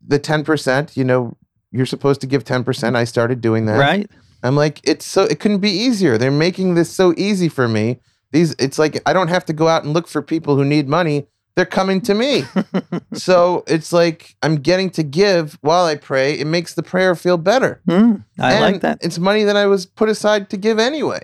the 0.08 0.20
10%, 0.20 0.96
you 0.96 1.04
know, 1.04 1.36
you're 1.72 1.86
supposed 1.86 2.22
to 2.22 2.28
give 2.28 2.44
10%. 2.44 2.96
I 2.96 3.04
started 3.04 3.42
doing 3.42 3.66
that. 3.66 3.78
Right? 3.78 4.10
I'm 4.44 4.56
like, 4.56 4.80
it's 4.84 5.06
so 5.06 5.24
it 5.24 5.40
couldn't 5.40 5.60
be 5.60 5.72
easier. 5.72 6.18
They're 6.18 6.30
making 6.30 6.76
this 6.76 6.92
so 6.92 7.14
easy 7.18 7.50
for 7.50 7.68
me. 7.68 8.00
These 8.32 8.56
it's 8.60 8.78
like 8.78 9.02
I 9.06 9.14
don't 9.14 9.30
have 9.30 9.46
to 9.46 9.54
go 9.54 9.68
out 9.68 9.84
and 9.84 9.94
look 9.94 10.08
for 10.08 10.22
people 10.22 10.56
who 10.56 10.64
need 10.64 10.88
money. 10.88 11.28
They're 11.56 11.66
coming 11.66 12.02
to 12.02 12.14
me. 12.14 12.44
so 13.14 13.64
it's 13.66 13.92
like 13.92 14.36
I'm 14.44 14.58
getting 14.58 14.92
to 14.92 15.04
give 15.04 15.58
while 15.62 15.86
I 15.86 15.96
pray. 15.96 16.38
It 16.38 16.46
makes 16.46 16.76
the 16.76 16.84
prayer 16.84 17.16
feel 17.16 17.38
better. 17.38 17.82
Mm, 17.88 18.24
I 18.40 18.54
And 18.54 18.62
like 18.62 18.82
that. 18.82 19.00
It's 19.02 19.18
money 19.18 19.46
that 19.46 19.56
I 19.56 19.66
was 19.66 19.86
put 19.86 20.10
aside 20.10 20.50
to 20.52 20.58
give 20.58 20.78
anyway. 20.78 21.22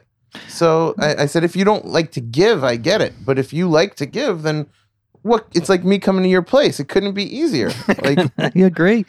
So 0.48 0.96
I, 0.98 1.24
I 1.24 1.26
said, 1.26 1.44
if 1.44 1.56
you 1.56 1.66
don't 1.66 1.86
like 1.86 2.12
to 2.14 2.22
give, 2.22 2.64
I 2.64 2.76
get 2.78 3.02
it. 3.02 3.14
But 3.26 3.38
if 3.40 3.52
you 3.54 3.70
like 3.70 3.96
to 3.96 4.06
give, 4.06 4.44
then 4.44 4.68
what? 5.24 5.48
It's 5.54 5.70
like 5.70 5.84
me 5.84 6.00
coming 6.00 6.24
to 6.24 6.30
your 6.30 6.42
place. 6.42 6.80
It 6.80 6.88
couldn't 6.88 7.14
be 7.14 7.24
easier. 7.24 7.72
Like 8.04 8.32
I 8.38 8.52
agree. 8.56 9.06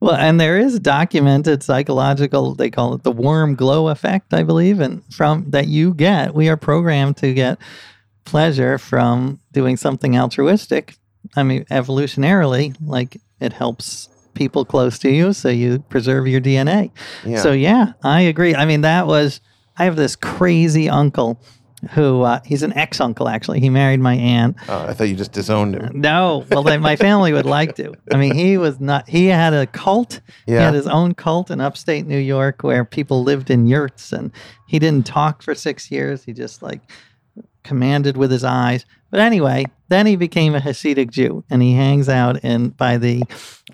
Well, 0.00 0.16
and 0.16 0.40
there 0.40 0.58
is 0.58 0.80
documented 0.80 1.62
psychological, 1.62 2.54
they 2.54 2.70
call 2.70 2.94
it 2.94 3.04
the 3.04 3.12
warm 3.12 3.54
glow 3.54 3.88
effect, 3.88 4.34
I 4.34 4.42
believe, 4.42 4.80
and 4.80 5.02
from 5.14 5.50
that 5.50 5.68
you 5.68 5.94
get, 5.94 6.34
we 6.34 6.48
are 6.48 6.56
programmed 6.56 7.18
to 7.18 7.32
get 7.32 7.58
pleasure 8.24 8.78
from 8.78 9.40
doing 9.52 9.76
something 9.76 10.18
altruistic. 10.18 10.96
I 11.36 11.42
mean, 11.44 11.64
evolutionarily, 11.66 12.74
like 12.84 13.18
it 13.40 13.52
helps 13.52 14.08
people 14.34 14.64
close 14.64 14.98
to 15.00 15.10
you, 15.10 15.32
so 15.32 15.48
you 15.48 15.80
preserve 15.88 16.26
your 16.26 16.40
DNA. 16.40 16.90
yeah, 17.24 17.38
So 17.38 17.52
yeah, 17.52 17.92
I 18.02 18.22
agree. 18.22 18.54
I 18.54 18.64
mean, 18.64 18.80
that 18.80 19.06
was 19.06 19.40
I 19.82 19.86
have 19.86 19.96
this 19.96 20.14
crazy 20.14 20.88
uncle 20.88 21.40
who 21.90 22.22
uh, 22.22 22.38
he's 22.44 22.62
an 22.62 22.72
ex 22.74 23.00
uncle 23.00 23.28
actually. 23.28 23.58
He 23.58 23.68
married 23.68 23.98
my 23.98 24.14
aunt. 24.14 24.56
Oh, 24.68 24.86
I 24.86 24.92
thought 24.94 25.08
you 25.08 25.16
just 25.16 25.32
disowned 25.32 25.74
him. 25.74 26.00
No, 26.00 26.46
well, 26.52 26.62
they, 26.62 26.78
my 26.78 26.94
family 26.94 27.32
would 27.32 27.46
like 27.46 27.74
to. 27.76 27.92
I 28.12 28.16
mean, 28.16 28.32
he 28.36 28.56
was 28.58 28.78
not. 28.78 29.08
He 29.08 29.26
had 29.26 29.52
a 29.52 29.66
cult. 29.66 30.20
He 30.46 30.52
Yeah. 30.52 30.66
had 30.66 30.74
his 30.74 30.86
own 30.86 31.14
cult 31.14 31.50
in 31.50 31.60
upstate 31.60 32.06
New 32.06 32.16
York 32.20 32.62
where 32.62 32.84
people 32.84 33.24
lived 33.24 33.50
in 33.50 33.66
yurts, 33.66 34.12
and 34.12 34.30
he 34.68 34.78
didn't 34.78 35.04
talk 35.04 35.42
for 35.42 35.52
six 35.56 35.90
years. 35.90 36.22
He 36.22 36.32
just 36.32 36.62
like 36.62 36.80
commanded 37.64 38.16
with 38.16 38.30
his 38.30 38.44
eyes. 38.44 38.84
But 39.10 39.20
anyway, 39.20 39.66
then 39.88 40.06
he 40.06 40.16
became 40.16 40.54
a 40.54 40.60
Hasidic 40.60 41.10
Jew, 41.10 41.44
and 41.50 41.60
he 41.62 41.74
hangs 41.74 42.08
out 42.08 42.42
in 42.44 42.70
by 42.70 42.96
the 42.96 43.22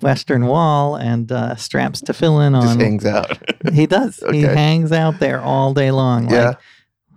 Western 0.01 0.47
Wall 0.47 0.95
and 0.95 1.31
uh, 1.31 1.55
straps 1.55 2.01
tefillin 2.01 2.55
on. 2.55 2.63
Just 2.77 2.79
hangs 2.81 3.05
out. 3.05 3.37
He 3.73 3.85
does. 3.87 4.23
He 4.31 4.41
hangs 4.41 4.91
out 4.91 5.19
there 5.19 5.41
all 5.41 5.73
day 5.73 5.91
long. 5.91 6.29
Yeah. 6.29 6.47
Like, 6.49 6.57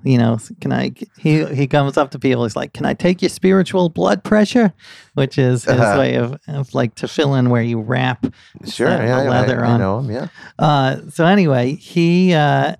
you 0.05 0.19
know, 0.19 0.39
can 0.61 0.73
I? 0.73 0.93
He 1.19 1.45
he 1.55 1.69
comes 1.69 1.97
up 1.97 2.11
to 2.11 2.19
people. 2.19 2.43
He's 2.43 2.57
like, 2.57 2.73
"Can 2.73 2.85
I 2.85 2.95
take 2.95 3.23
your 3.23 3.29
spiritual 3.29 3.89
blood 3.89 4.25
pressure?" 4.25 4.73
Which 5.15 5.39
is 5.39 5.63
his 5.65 5.75
Uh-huh. 5.79 5.99
way 6.01 6.15
of, 6.17 6.37
of 6.49 6.75
like 6.75 6.97
tefillin 6.97 7.49
where 7.49 7.63
you 7.63 7.81
wrap. 7.81 8.27
Sure, 8.67 8.89
the- 8.91 9.05
yeah, 9.05 9.23
the 9.23 9.29
I- 9.29 9.41
leather 9.41 9.65
I, 9.65 9.71
on. 9.71 9.79
know 9.81 9.99
him. 10.01 10.11
Yeah, 10.11 10.27
Uh, 10.59 10.97
so 11.11 11.25
anyway, 11.27 11.75
he, 11.77 12.35
uh, 12.35 12.75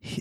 he, 0.00 0.20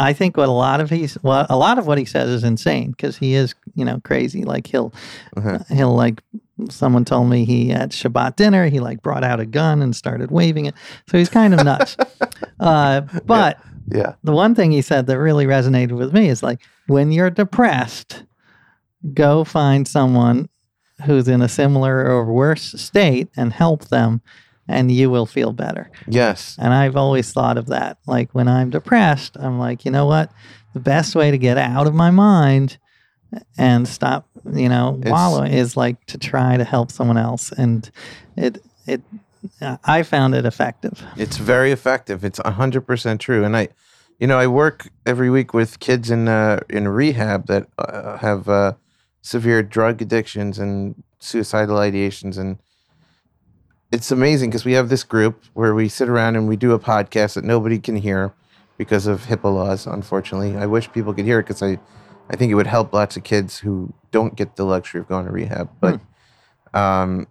I 0.00 0.12
think 0.12 0.36
what 0.36 0.48
a 0.48 0.52
lot 0.52 0.80
of 0.80 0.90
he's 0.90 1.16
well, 1.22 1.46
a 1.50 1.56
lot 1.56 1.78
of 1.78 1.86
what 1.86 1.98
he 1.98 2.04
says 2.04 2.28
is 2.30 2.42
insane 2.42 2.90
because 2.92 3.16
he 3.18 3.34
is, 3.34 3.54
you 3.74 3.84
know, 3.84 4.00
crazy. 4.04 4.44
Like 4.44 4.66
he'll 4.66 4.92
Uh-huh. 5.36 5.58
he'll 5.68 5.94
like. 5.94 6.22
Someone 6.68 7.06
told 7.06 7.30
me 7.30 7.46
he 7.46 7.70
at 7.72 7.88
Shabbat 7.90 8.36
dinner 8.36 8.68
he 8.68 8.80
like 8.80 9.00
brought 9.02 9.24
out 9.24 9.40
a 9.40 9.46
gun 9.46 9.80
and 9.80 9.96
started 9.96 10.30
waving 10.30 10.66
it. 10.66 10.74
So 11.08 11.16
he's 11.16 11.30
kind 11.30 11.54
of 11.54 11.64
nuts. 11.64 11.96
uh, 12.60 13.00
but 13.24 13.58
yeah, 13.90 14.14
the 14.24 14.32
one 14.32 14.54
thing 14.54 14.70
he 14.70 14.82
said 14.82 15.06
that 15.06 15.18
really 15.18 15.46
resonated 15.46 15.92
with 15.92 16.12
me 16.12 16.28
is 16.28 16.42
like 16.42 16.60
when 16.86 17.12
you're 17.12 17.30
depressed, 17.30 18.24
go 19.14 19.42
find 19.44 19.88
someone 19.88 20.48
who's 21.06 21.28
in 21.28 21.40
a 21.40 21.48
similar 21.48 22.04
or 22.06 22.30
worse 22.30 22.72
state 22.78 23.28
and 23.38 23.54
help 23.54 23.86
them, 23.88 24.20
and 24.70 24.90
you 24.90 25.10
will 25.10 25.26
feel 25.26 25.52
better. 25.52 25.90
yes, 26.06 26.56
And 26.58 26.72
I've 26.72 26.96
always 26.96 27.32
thought 27.32 27.58
of 27.58 27.66
that. 27.66 27.98
Like 28.06 28.30
when 28.32 28.48
I'm 28.48 28.70
depressed, 28.70 29.36
I'm 29.38 29.58
like, 29.58 29.84
you 29.84 29.90
know 29.90 30.06
what? 30.06 30.30
The 30.74 30.80
best 30.80 31.14
way 31.14 31.30
to 31.30 31.38
get 31.38 31.58
out 31.58 31.86
of 31.86 31.94
my 31.94 32.10
mind 32.10 32.78
and 33.58 33.86
stop, 33.86 34.28
you 34.52 34.68
know, 34.68 34.96
It's- 35.00 35.12
wallowing 35.12 35.52
is 35.52 35.76
like 35.76 36.04
to 36.06 36.18
try 36.18 36.56
to 36.56 36.64
help 36.64 36.90
someone 36.90 37.16
else. 37.18 37.52
And 37.52 37.90
it, 38.36 38.62
it, 38.86 39.02
I 39.84 40.02
found 40.02 40.34
it 40.34 40.44
effective. 40.44 41.02
it's 41.16 41.36
very 41.38 41.72
effective. 41.72 42.24
It's 42.24 42.38
hundred 42.44 42.82
percent 42.86 43.20
true. 43.20 43.44
And 43.44 43.56
I, 43.56 43.68
you 44.18 44.26
know, 44.26 44.38
I 44.38 44.46
work 44.46 44.88
every 45.06 45.30
week 45.30 45.54
with 45.54 45.80
kids 45.80 46.10
in 46.10 46.28
uh, 46.28 46.60
in 46.68 46.88
rehab 46.88 47.46
that 47.46 47.66
uh, 47.78 48.18
have 48.18 48.48
uh, 48.48 48.72
severe 49.22 49.62
drug 49.62 50.02
addictions 50.02 50.58
and 50.58 51.02
suicidal 51.20 51.76
ideations, 51.76 52.36
and 52.36 52.58
it's 53.92 54.10
amazing 54.10 54.50
because 54.50 54.64
we 54.64 54.74
have 54.74 54.88
this 54.88 55.02
group 55.02 55.44
where 55.54 55.74
we 55.74 55.88
sit 55.88 56.08
around 56.08 56.36
and 56.36 56.48
we 56.48 56.56
do 56.56 56.72
a 56.72 56.78
podcast 56.78 57.34
that 57.34 57.44
nobody 57.44 57.78
can 57.78 57.96
hear 57.96 58.32
because 58.78 59.06
of 59.06 59.22
HIPAA 59.22 59.52
laws. 59.52 59.86
Unfortunately, 59.86 60.56
I 60.56 60.66
wish 60.66 60.92
people 60.92 61.12
could 61.12 61.24
hear 61.24 61.40
it 61.40 61.44
because 61.44 61.62
I, 61.62 61.78
I 62.30 62.36
think 62.36 62.52
it 62.52 62.54
would 62.54 62.68
help 62.68 62.92
lots 62.92 63.16
of 63.16 63.24
kids 63.24 63.58
who 63.58 63.92
don't 64.12 64.36
get 64.36 64.56
the 64.56 64.64
luxury 64.64 65.00
of 65.00 65.08
going 65.08 65.26
to 65.26 65.32
rehab. 65.32 65.70
But, 65.80 66.00
um, 66.72 67.26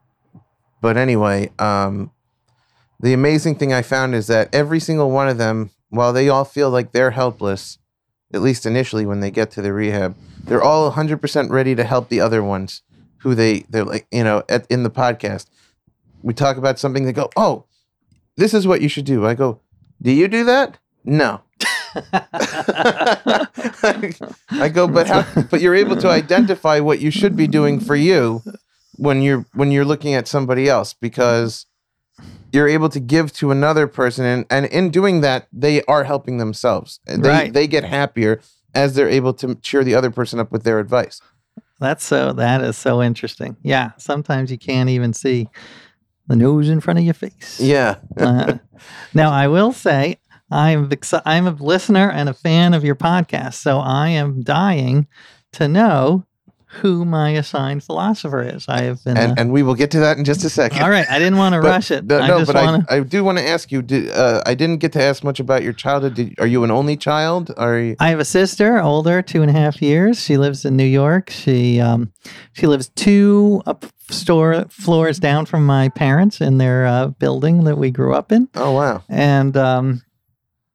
but 0.81 0.97
anyway, 0.97 1.51
um, 1.59 2.11
the 2.99 3.13
amazing 3.13 3.55
thing 3.55 3.71
I 3.71 3.81
found 3.81 4.13
is 4.13 4.27
that 4.27 4.53
every 4.53 4.81
single 4.81 5.09
one 5.09 5.29
of 5.29 5.37
them, 5.37 5.71
while 5.89 6.11
they 6.11 6.27
all 6.27 6.45
feel 6.45 6.69
like 6.69 6.91
they're 6.91 7.11
helpless, 7.11 7.77
at 8.33 8.41
least 8.41 8.65
initially 8.65 9.05
when 9.05 9.21
they 9.21 9.31
get 9.31 9.49
to 9.51 9.61
the 9.61 9.71
rehab, 9.71 10.15
they're 10.43 10.61
all 10.61 10.91
100% 10.91 11.49
ready 11.49 11.73
to 11.73 11.83
help 11.85 12.09
the 12.09 12.19
other 12.19 12.43
ones 12.43 12.81
who 13.19 13.35
they 13.35 13.65
they're 13.69 13.85
like, 13.85 14.07
you 14.11 14.23
know, 14.23 14.43
at, 14.49 14.65
in 14.69 14.83
the 14.83 14.89
podcast. 14.89 15.47
We 16.21 16.33
talk 16.33 16.57
about 16.57 16.79
something 16.79 17.05
they 17.05 17.13
go, 17.13 17.29
"Oh, 17.35 17.65
this 18.35 18.53
is 18.53 18.67
what 18.67 18.81
you 18.81 18.89
should 18.89 19.05
do." 19.05 19.25
I 19.25 19.33
go, 19.35 19.61
"Do 20.01 20.11
you 20.11 20.27
do 20.27 20.43
that?" 20.45 20.77
No. 21.03 21.41
I 24.51 24.69
go, 24.71 24.87
but 24.87 25.07
how? 25.07 25.25
But 25.49 25.61
you're 25.61 25.75
able 25.75 25.95
to 25.97 26.09
identify 26.09 26.79
what 26.79 26.99
you 26.99 27.11
should 27.11 27.35
be 27.35 27.47
doing 27.47 27.79
for 27.79 27.95
you 27.95 28.41
when 28.97 29.21
you're 29.21 29.45
when 29.53 29.71
you're 29.71 29.85
looking 29.85 30.13
at 30.13 30.27
somebody 30.27 30.69
else 30.69 30.93
because 30.93 31.65
you're 32.51 32.67
able 32.67 32.89
to 32.89 32.99
give 32.99 33.31
to 33.33 33.51
another 33.51 33.87
person, 33.87 34.25
and 34.25 34.45
and 34.49 34.65
in 34.67 34.91
doing 34.91 35.21
that, 35.21 35.47
they 35.53 35.81
are 35.83 36.03
helping 36.03 36.37
themselves. 36.37 36.99
They 37.05 37.17
Right. 37.17 37.53
they 37.53 37.67
get 37.67 37.83
happier 37.83 38.41
as 38.75 38.93
they're 38.95 39.09
able 39.09 39.33
to 39.33 39.55
cheer 39.55 39.83
the 39.83 39.95
other 39.95 40.11
person 40.11 40.39
up 40.39 40.51
with 40.51 40.63
their 40.63 40.79
advice. 40.79 41.21
That's 41.79 42.03
so, 42.03 42.33
that 42.33 42.61
is 42.61 42.77
so 42.77 43.01
interesting. 43.01 43.55
Yeah. 43.63 43.91
Sometimes 43.97 44.51
you 44.51 44.57
can't 44.57 44.89
even 44.89 45.13
see 45.13 45.47
the 46.29 46.35
nose 46.35 46.69
in 46.69 46.79
front 46.79 46.99
of 46.99 47.05
your 47.05 47.13
face. 47.13 47.59
Yeah. 47.59 47.95
Uh, 48.17 48.57
now, 49.13 49.31
I 49.31 49.47
will 49.47 49.71
say, 49.71 50.19
I'm 50.51 50.89
exci- 50.89 51.21
I'm 51.25 51.47
a 51.47 51.51
listener 51.51 52.11
and 52.11 52.29
a 52.29 52.33
fan 52.33 52.73
of 52.73 52.83
your 52.83 52.95
podcast, 52.95 53.55
so 53.55 53.79
I 53.79 54.09
am 54.09 54.41
dying 54.41 55.07
to 55.53 55.67
know 55.67 56.25
who 56.81 57.03
my 57.03 57.31
assigned 57.31 57.83
philosopher 57.83 58.43
is. 58.43 58.65
I 58.67 58.83
have 58.83 59.03
been. 59.03 59.17
and 59.17 59.31
uh, 59.31 59.35
and 59.37 59.51
we 59.51 59.63
will 59.63 59.73
get 59.73 59.89
to 59.91 59.99
that 60.01 60.17
in 60.19 60.23
just 60.23 60.43
a 60.43 60.49
second. 60.49 60.81
all 60.83 60.89
right, 60.89 61.09
I 61.09 61.17
didn't 61.17 61.37
want 61.37 61.53
to 61.53 61.61
rush 61.61 61.89
it. 61.89 62.05
No, 62.05 62.19
I 62.19 62.27
no, 62.27 62.45
but 62.45 62.55
want 62.55 62.87
to. 62.87 62.93
I, 62.93 62.97
I 62.97 62.99
do 63.01 63.23
want 63.23 63.39
to 63.39 63.47
ask 63.47 63.71
you. 63.71 63.81
Did, 63.81 64.11
uh, 64.11 64.43
I 64.45 64.53
didn't 64.53 64.77
get 64.77 64.91
to 64.93 65.01
ask 65.01 65.23
much 65.23 65.39
about 65.39 65.63
your 65.63 65.73
childhood. 65.73 66.13
Did, 66.13 66.39
are 66.39 66.45
you 66.47 66.63
an 66.63 66.69
only 66.71 66.95
child? 66.95 67.51
Are 67.57 67.77
you? 67.79 67.95
I 67.99 68.09
have 68.09 68.19
a 68.19 68.25
sister, 68.25 68.79
older, 68.79 69.21
two 69.23 69.41
and 69.41 69.49
a 69.49 69.53
half 69.53 69.81
years. 69.81 70.21
She 70.23 70.37
lives 70.37 70.63
in 70.63 70.77
New 70.77 70.85
York. 70.85 71.31
She 71.31 71.79
um, 71.79 72.11
she 72.53 72.67
lives 72.67 72.89
two 72.89 73.63
up 73.65 73.85
store 74.11 74.65
floors 74.69 75.19
down 75.19 75.45
from 75.47 75.65
my 75.65 75.89
parents 75.89 76.39
in 76.41 76.59
their 76.59 76.85
uh, 76.85 77.07
building 77.07 77.63
that 77.65 77.77
we 77.77 77.89
grew 77.91 78.13
up 78.13 78.31
in, 78.31 78.47
Oh 78.55 78.71
wow. 78.73 79.03
and 79.09 79.55
um, 79.57 80.01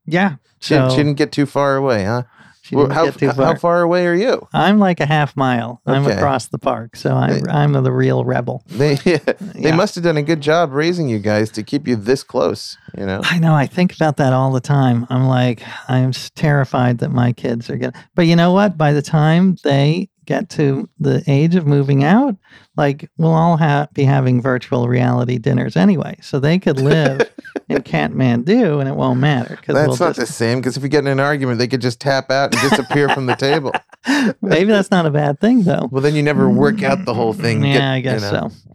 yeah. 0.07 0.37
she, 0.61 0.75
she 0.75 0.97
didn't 0.97 1.15
get 1.15 1.33
too 1.33 1.47
far 1.47 1.77
away, 1.77 2.05
huh? 2.05 2.23
She 2.65 2.77
Well, 2.77 2.89
how, 2.89 3.11
how 3.11 3.55
far. 3.57 3.83
away 3.83 4.07
are 4.07 4.15
you? 4.15 4.49
I'm 4.55 4.79
like 4.79 4.99
a 4.99 5.05
half 5.05 5.37
mile. 5.37 5.83
I'm 5.85 6.07
across 6.07 6.47
the 6.49 6.59
park, 6.59 6.97
so 6.97 7.15
I'm 7.15 7.35
Hey. 7.35 7.43
I'm 7.51 7.73
the 7.75 7.93
real 7.93 8.25
rebel. 8.25 8.65
They 8.69 8.95
they 9.05 9.21
Yeah. 9.55 9.77
must 9.77 9.95
have 9.97 10.05
done 10.05 10.17
a 10.17 10.23
good 10.23 10.41
job 10.41 10.73
raising 10.73 11.07
you 11.11 11.19
guys 11.19 11.51
to 11.51 11.63
keep 11.63 11.87
you 11.87 11.95
this 11.95 12.23
close. 12.23 12.79
You 12.97 13.05
know. 13.05 13.21
I 13.23 13.39
know. 13.39 13.55
I 13.55 13.67
think 13.67 13.95
about 13.95 14.17
that 14.17 14.33
all 14.33 14.51
the 14.51 14.63
time. 14.63 15.07
I'm 15.11 15.27
like, 15.27 15.63
I'm 15.89 16.13
terrified 16.35 16.99
that 16.99 17.11
my 17.11 17.33
kids 17.35 17.69
are 17.69 17.77
gonna. 17.77 17.93
But 18.15 18.23
you 18.29 18.35
know 18.35 18.53
what? 18.53 18.79
By 18.79 18.95
the 18.95 19.03
time 19.03 19.57
they 19.63 20.09
get 20.25 20.49
to 20.49 20.89
the 20.99 21.23
age 21.27 21.55
of 21.57 21.67
moving 21.67 22.03
out, 22.03 22.35
like 22.79 23.11
we'll 23.19 23.35
all 23.35 23.59
ha- 23.59 23.89
be 23.93 24.05
having 24.05 24.41
virtual 24.41 24.89
reality 24.89 25.37
dinners 25.37 25.77
anyway, 25.77 26.17
so 26.23 26.41
they 26.41 26.59
could 26.59 26.81
live 26.93 27.21
in 27.69 27.79
Kathmandu 27.79 28.81
and 28.81 28.89
it 28.89 28.95
won't 28.95 29.21
matter 29.21 29.57
because 29.57 29.75
That's 29.75 29.99
we'll 29.99 30.09
not 30.09 30.17
the 30.17 30.27
same 30.27 30.59
because 30.61 30.77
if 30.77 30.83
you 30.83 30.89
get 30.89 31.01
in 31.01 31.07
an 31.07 31.21
argument, 31.21 31.59
they 31.59 31.69
could 31.69 31.81
just 31.81 32.01
tap 32.01 32.31
out 32.31 32.55
and 32.55 32.71
disappear 32.71 33.09
from 33.09 33.27
the 33.27 33.35
table. 33.35 33.73
maybe 34.43 34.71
that's 34.71 34.91
not 34.91 35.07
a 35.07 35.11
bad 35.11 35.41
thing 35.41 35.63
though. 35.63 35.89
Well, 35.91 36.03
then 36.03 36.15
you 36.15 36.23
never 36.23 36.49
work 36.49 36.83
out 36.83 37.05
the 37.05 37.15
whole 37.15 37.33
thing. 37.33 37.65
Yeah, 37.65 37.73
Get- 37.73 37.83
I 37.83 38.01
guess 38.01 38.23
you 38.23 38.33
know, 38.33 38.49
so. 38.51 38.75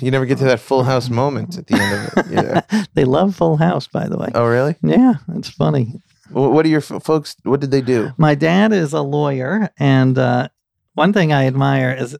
You 0.00 0.10
never 0.10 0.26
get 0.26 0.38
to 0.38 0.44
that 0.44 0.60
full 0.60 0.82
house 0.82 1.08
moment 1.08 1.56
at 1.56 1.66
the 1.66 1.74
end 1.74 1.94
of 1.94 2.26
it. 2.26 2.32
Yeah. 2.70 2.84
they 2.94 3.04
love 3.04 3.36
Full 3.36 3.56
House, 3.56 3.86
by 3.86 4.08
the 4.08 4.18
way. 4.18 4.28
Oh, 4.34 4.44
really? 4.44 4.74
Yeah, 4.82 5.14
it's 5.34 5.48
funny. 5.48 5.94
What 6.30 6.66
are 6.66 6.68
your 6.68 6.80
f- 6.80 7.02
folks? 7.02 7.36
What 7.44 7.60
did 7.60 7.70
they 7.70 7.80
do? 7.80 8.10
My 8.18 8.34
dad 8.34 8.72
is 8.72 8.92
a 8.92 9.00
lawyer, 9.00 9.70
and 9.78 10.18
uh, 10.18 10.48
one 10.94 11.12
thing 11.12 11.32
I 11.32 11.46
admire 11.46 11.92
is 11.98 12.16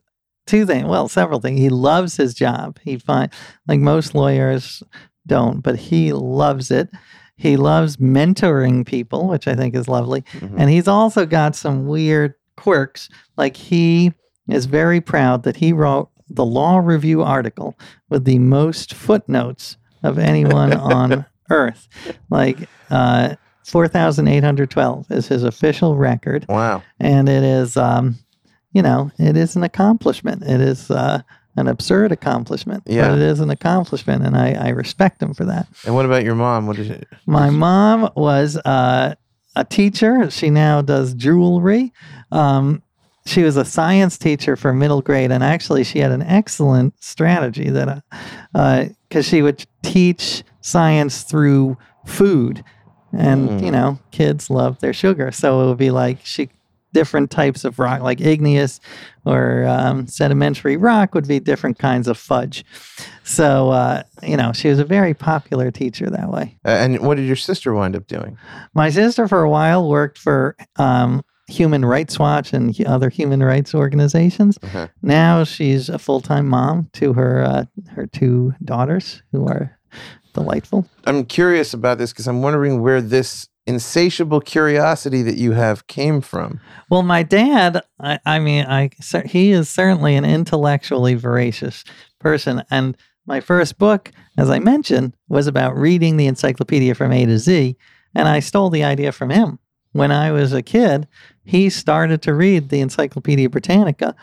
two 0.47 0.65
things. 0.65 0.85
Well, 0.85 1.07
several 1.07 1.39
things. 1.39 1.59
He 1.59 1.69
loves 1.69 2.17
his 2.17 2.33
job. 2.33 2.79
He 2.83 2.97
find 2.97 3.31
like 3.67 3.79
most 3.79 4.15
lawyers 4.15 4.81
don't, 5.27 5.61
but 5.61 5.77
he 5.77 6.13
loves 6.13 6.71
it. 6.71 6.89
He 7.35 7.57
loves 7.57 7.97
mentoring 7.97 8.85
people, 8.85 9.27
which 9.27 9.47
I 9.47 9.55
think 9.55 9.75
is 9.75 9.87
lovely. 9.87 10.21
Mhm. 10.33 10.55
And 10.57 10.69
he's 10.69 10.87
also 10.87 11.25
got 11.25 11.55
some 11.55 11.87
weird 11.87 12.33
quirks. 12.57 13.09
Like 13.37 13.55
he 13.57 14.13
is 14.47 14.65
very 14.65 15.01
proud 15.01 15.43
that 15.43 15.57
he 15.57 15.73
wrote 15.73 16.09
the 16.29 16.45
law 16.45 16.77
review 16.77 17.23
article 17.23 17.77
with 18.09 18.25
the 18.25 18.39
most 18.39 18.93
footnotes 18.93 19.77
of 20.03 20.17
anyone 20.19 20.73
on 20.77 21.25
earth. 21.49 21.87
Like 22.29 22.67
uh, 22.89 23.35
4,812 23.65 25.11
is 25.11 25.27
his 25.27 25.43
official 25.43 25.95
record 25.95 26.45
Wow. 26.49 26.83
and 26.99 27.29
it 27.29 27.43
is 27.43 27.77
um 27.77 28.15
you 28.73 28.81
know 28.81 29.11
it 29.19 29.37
is 29.37 29.55
an 29.55 29.63
accomplishment 29.63 30.43
it 30.43 30.59
is 30.61 30.89
uh 30.91 31.21
an 31.57 31.67
absurd 31.67 32.11
accomplishment 32.11 32.83
Yeah. 32.85 33.09
but 33.09 33.17
it 33.17 33.21
is 33.23 33.39
an 33.39 33.49
accomplishment 33.49 34.23
and 34.25 34.35
i 34.37 34.53
i 34.53 34.69
respect 34.69 35.21
him 35.21 35.33
for 35.33 35.45
that 35.45 35.67
And 35.85 35.93
what 35.95 36.05
about 36.05 36.23
your 36.23 36.35
mom? 36.35 36.67
What 36.67 36.77
did 36.77 37.05
my 37.25 37.49
mom 37.49 38.09
was 38.15 38.57
uh 38.57 39.15
a 39.55 39.65
teacher 39.65 40.29
she 40.31 40.49
now 40.49 40.81
does 40.81 41.13
jewelry 41.13 41.91
um 42.31 42.81
she 43.25 43.43
was 43.43 43.55
a 43.57 43.65
science 43.65 44.17
teacher 44.17 44.55
for 44.55 44.73
middle 44.73 45.01
grade 45.01 45.31
and 45.31 45.43
actually 45.43 45.83
she 45.83 45.99
had 45.99 46.11
an 46.11 46.21
excellent 46.23 46.93
strategy 47.03 47.69
that 47.69 48.03
because 48.53 49.25
she 49.25 49.41
would 49.41 49.65
teach 49.83 50.43
science 50.61 51.23
through 51.23 51.77
food 52.05 52.63
and 53.13 53.49
Mm. 53.49 53.65
you 53.65 53.71
know 53.71 53.99
kids 54.11 54.49
love 54.49 54.79
their 54.79 54.93
sugar 54.93 55.31
so 55.31 55.61
it 55.61 55.67
would 55.67 55.77
be 55.77 55.91
like 55.91 56.19
she 56.23 56.49
different 56.93 57.31
types 57.31 57.63
of 57.63 57.79
rock 57.79 58.01
like 58.01 58.19
igneous 58.21 58.79
or 59.25 59.65
um, 59.65 60.07
sedimentary 60.07 60.77
rock 60.77 61.13
would 61.15 61.27
be 61.27 61.39
different 61.39 61.77
kinds 61.79 62.07
of 62.07 62.17
fudge 62.17 62.63
so 63.23 63.69
uh, 63.69 64.03
you 64.23 64.35
know 64.37 64.51
she 64.53 64.67
was 64.67 64.79
a 64.79 64.85
very 64.85 65.13
popular 65.13 65.71
teacher 65.71 66.09
that 66.09 66.29
way 66.29 66.57
Uh, 66.65 66.69
and 66.69 66.99
what 66.99 67.15
did 67.17 67.25
your 67.25 67.35
sister 67.35 67.73
wind 67.73 67.95
up 67.95 68.07
doing? 68.07 68.37
my 68.73 68.89
sister 68.89 69.27
for 69.27 69.41
a 69.43 69.49
while 69.49 69.87
worked 69.87 70.17
for 70.17 70.55
um, 70.77 71.21
human 71.47 71.83
rights 71.83 72.17
watch 72.17 72.53
and 72.53 72.79
other 72.85 73.09
human 73.09 73.41
rights 73.43 73.75
organizations 73.75 74.57
Uh-huh. 74.63 74.87
now 75.01 75.43
she's 75.43 75.89
a 75.89 75.99
full-time 75.99 76.47
mom 76.47 76.89
to 76.93 77.13
her 77.13 77.43
uh, 77.43 77.65
her 77.89 78.07
two 78.07 78.53
daughters 78.63 79.21
who 79.31 79.45
are 79.47 79.77
delightful 80.33 80.87
I'm 81.05 81.25
curious 81.25 81.73
about 81.73 81.97
this 81.97 82.11
because 82.13 82.27
I'm 82.27 82.41
wondering 82.41 82.81
where 82.81 83.01
this 83.01 83.49
insatiable 83.67 84.41
curiosity 84.41 85.21
that 85.23 85.37
you 85.37 85.51
have 85.51 85.87
came 85.87 86.21
from. 86.21 86.59
Well, 86.89 87.03
my 87.03 87.23
dad, 87.23 87.81
I, 87.99 88.19
I 88.25 88.39
mean, 88.39 88.65
I 88.65 88.89
he 89.25 89.51
is 89.51 89.69
certainly 89.69 90.15
an 90.15 90.25
intellectually 90.25 91.15
voracious 91.15 91.83
person, 92.19 92.63
and 92.71 92.97
my 93.27 93.39
first 93.39 93.77
book, 93.77 94.11
as 94.37 94.49
I 94.49 94.59
mentioned, 94.59 95.15
was 95.29 95.47
about 95.47 95.77
reading 95.77 96.17
the 96.17 96.27
encyclopedia 96.27 96.95
from 96.95 97.11
A 97.11 97.25
to 97.25 97.37
Z, 97.37 97.77
and 98.15 98.27
I 98.27 98.39
stole 98.39 98.69
the 98.69 98.83
idea 98.83 99.11
from 99.11 99.29
him. 99.29 99.59
When 99.93 100.11
I 100.11 100.31
was 100.31 100.53
a 100.53 100.61
kid, 100.61 101.07
he 101.43 101.69
started 101.69 102.21
to 102.23 102.33
read 102.33 102.69
the 102.69 102.79
Encyclopedia 102.79 103.49
Britannica, 103.49 104.15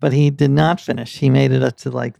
but 0.00 0.12
he 0.12 0.30
did 0.30 0.50
not 0.50 0.80
finish. 0.80 1.18
He 1.18 1.30
made 1.30 1.52
it 1.52 1.62
up 1.62 1.76
to 1.78 1.90
like 1.90 2.16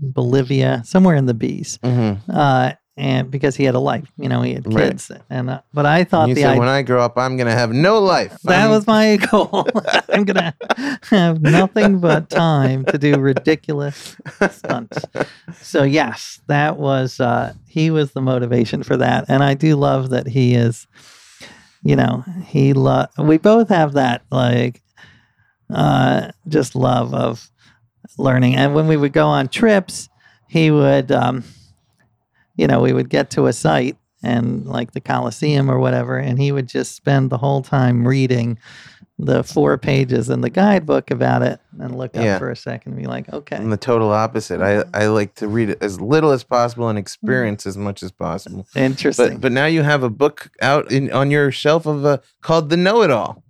Bolivia, 0.00 0.82
somewhere 0.84 1.16
in 1.16 1.26
the 1.26 1.34
B's, 1.34 1.78
Mm-hmm. 1.78 2.30
uh, 2.30 2.72
and 2.96 3.30
because 3.30 3.56
he 3.56 3.64
had 3.64 3.74
a 3.74 3.78
life, 3.78 4.10
you 4.18 4.28
know, 4.28 4.42
he 4.42 4.52
had 4.54 4.66
Right. 4.72 4.90
kids, 4.90 5.10
and 5.30 5.48
uh, 5.50 5.60
but 5.72 5.86
I 5.86 6.04
thought 6.04 6.28
You 6.28 6.34
the 6.34 6.42
said, 6.42 6.50
idea. 6.50 6.60
when 6.60 6.68
I 6.68 6.82
grow 6.82 7.02
up, 7.02 7.16
I'm 7.16 7.36
to 7.38 7.50
have 7.52 7.72
no 7.72 7.98
life. 8.00 8.38
That 8.44 8.62
I'm- 8.62 8.70
was 8.70 8.86
my 8.86 9.16
goal. 9.30 9.66
I'm 10.10 10.24
gonna 10.24 10.54
have 11.04 11.40
nothing 11.42 12.00
but 12.00 12.28
time 12.28 12.84
to 12.86 12.98
do 12.98 13.18
ridiculous 13.18 14.16
stunts. 14.50 14.98
So 15.60 15.82
yes, 15.84 16.40
that 16.48 16.76
was 16.76 17.18
uh, 17.20 17.54
he 17.66 17.90
was 17.90 18.12
the 18.12 18.20
motivation 18.20 18.82
for 18.82 18.96
that, 18.98 19.24
and 19.28 19.42
I 19.42 19.54
do 19.54 19.76
love 19.76 20.10
that 20.10 20.26
he 20.28 20.54
is. 20.54 20.86
You 21.84 21.96
know, 21.96 22.24
he 22.44 22.74
lo- 22.74 23.06
We 23.18 23.38
both 23.38 23.68
have 23.70 23.94
that 23.94 24.22
like, 24.30 24.80
uh, 25.74 26.30
just 26.46 26.76
love 26.76 27.12
of 27.14 27.50
learning, 28.18 28.54
and 28.56 28.74
when 28.74 28.86
we 28.86 28.96
would 28.96 29.12
go 29.12 29.26
on 29.26 29.48
trips, 29.48 30.08
he 30.48 30.70
would, 30.70 31.10
um, 31.10 31.42
you 32.62 32.68
know, 32.68 32.80
we 32.80 32.92
would 32.92 33.10
get 33.10 33.28
to 33.30 33.46
a 33.46 33.52
site 33.52 33.96
and 34.22 34.64
like 34.68 34.92
the 34.92 35.00
Coliseum 35.00 35.68
or 35.68 35.80
whatever, 35.80 36.16
and 36.16 36.38
he 36.38 36.52
would 36.52 36.68
just 36.68 36.94
spend 36.94 37.28
the 37.28 37.38
whole 37.38 37.60
time 37.60 38.06
reading 38.06 38.56
the 39.18 39.42
four 39.42 39.76
pages 39.76 40.30
in 40.30 40.42
the 40.42 40.48
guidebook 40.48 41.10
about 41.10 41.42
it 41.42 41.58
and 41.80 41.98
look 41.98 42.16
up 42.16 42.22
Yeah. 42.24 42.38
for 42.38 42.52
a 42.52 42.56
second 42.56 42.92
and 42.92 43.02
be 43.02 43.08
like, 43.08 43.32
okay. 43.32 43.56
I'm 43.56 43.70
the 43.70 43.76
total 43.76 44.12
opposite. 44.12 44.60
I, 44.60 44.74
mm-hmm. 44.74 44.90
I 44.94 45.06
like 45.06 45.34
to 45.36 45.48
read 45.48 45.76
as 45.80 46.00
little 46.00 46.30
as 46.30 46.44
possible 46.44 46.88
and 46.88 46.96
mm-hmm. 46.96 47.02
experience 47.02 47.66
as 47.66 47.76
much 47.76 48.04
as 48.04 48.12
possible. 48.12 48.64
Interesting. 48.76 49.32
But 49.32 49.40
but 49.40 49.52
now 49.52 49.66
you 49.66 49.82
have 49.82 50.04
a 50.04 50.10
book 50.10 50.52
out 50.62 50.92
in 50.92 51.10
on 51.10 51.32
your 51.32 51.50
shelf 51.50 51.84
of 51.84 52.04
a 52.04 52.20
called 52.42 52.70
The 52.70 52.76
Know 52.76 53.02
It 53.02 53.10
All. 53.10 53.41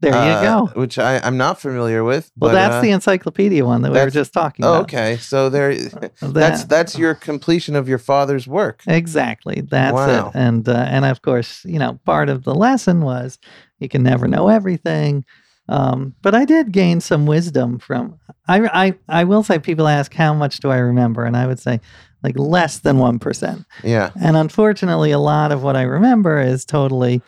There 0.00 0.12
you 0.12 0.16
uh, 0.18 0.42
go. 0.66 0.80
Which 0.80 0.98
I 0.98 1.18
I'm 1.18 1.36
not 1.36 1.60
familiar 1.60 2.04
with. 2.04 2.30
Well, 2.36 2.50
but, 2.50 2.54
that's 2.54 2.74
uh, 2.76 2.80
the 2.82 2.90
encyclopedia 2.90 3.64
one 3.64 3.82
that 3.82 3.92
we 3.92 3.98
were 3.98 4.10
just 4.10 4.32
talking 4.32 4.64
Oh, 4.64 4.74
about. 4.74 4.82
okay. 4.84 5.16
So 5.16 5.48
there, 5.48 5.74
That- 5.84 6.12
that's 6.20 6.64
that's 6.64 6.98
your 6.98 7.14
completion 7.14 7.74
of 7.76 7.88
your 7.88 7.98
father's 7.98 8.46
work. 8.46 8.82
Exactly. 8.86 9.62
That's 9.62 9.94
Wow. 9.94 10.28
it. 10.28 10.32
And 10.34 10.68
uh, 10.68 10.86
and 10.88 11.04
of 11.04 11.22
course, 11.22 11.64
you 11.64 11.78
know, 11.78 11.98
part 12.04 12.28
of 12.28 12.44
the 12.44 12.54
lesson 12.54 13.00
was 13.02 13.38
you 13.78 13.88
can 13.88 14.02
never 14.02 14.28
know 14.28 14.48
everything. 14.48 15.24
Um, 15.68 16.14
but 16.22 16.34
I 16.34 16.44
did 16.44 16.70
gain 16.70 17.00
some 17.00 17.26
wisdom 17.26 17.78
from. 17.80 18.20
I, 18.46 18.86
I 18.86 18.94
I 19.08 19.24
will 19.24 19.42
say 19.42 19.58
people 19.58 19.88
ask 19.88 20.14
how 20.14 20.32
much 20.32 20.60
do 20.60 20.70
I 20.70 20.76
remember, 20.78 21.24
and 21.24 21.36
I 21.36 21.46
would 21.46 21.58
say 21.58 21.80
like 22.22 22.38
less 22.38 22.78
than 22.78 22.98
one 22.98 23.18
percent. 23.18 23.64
Yeah. 23.82 24.10
And 24.20 24.36
unfortunately, 24.36 25.10
a 25.10 25.18
lot 25.18 25.50
of 25.52 25.62
what 25.64 25.74
I 25.74 25.82
remember 25.82 26.40
is 26.40 26.64
totally 26.64 27.20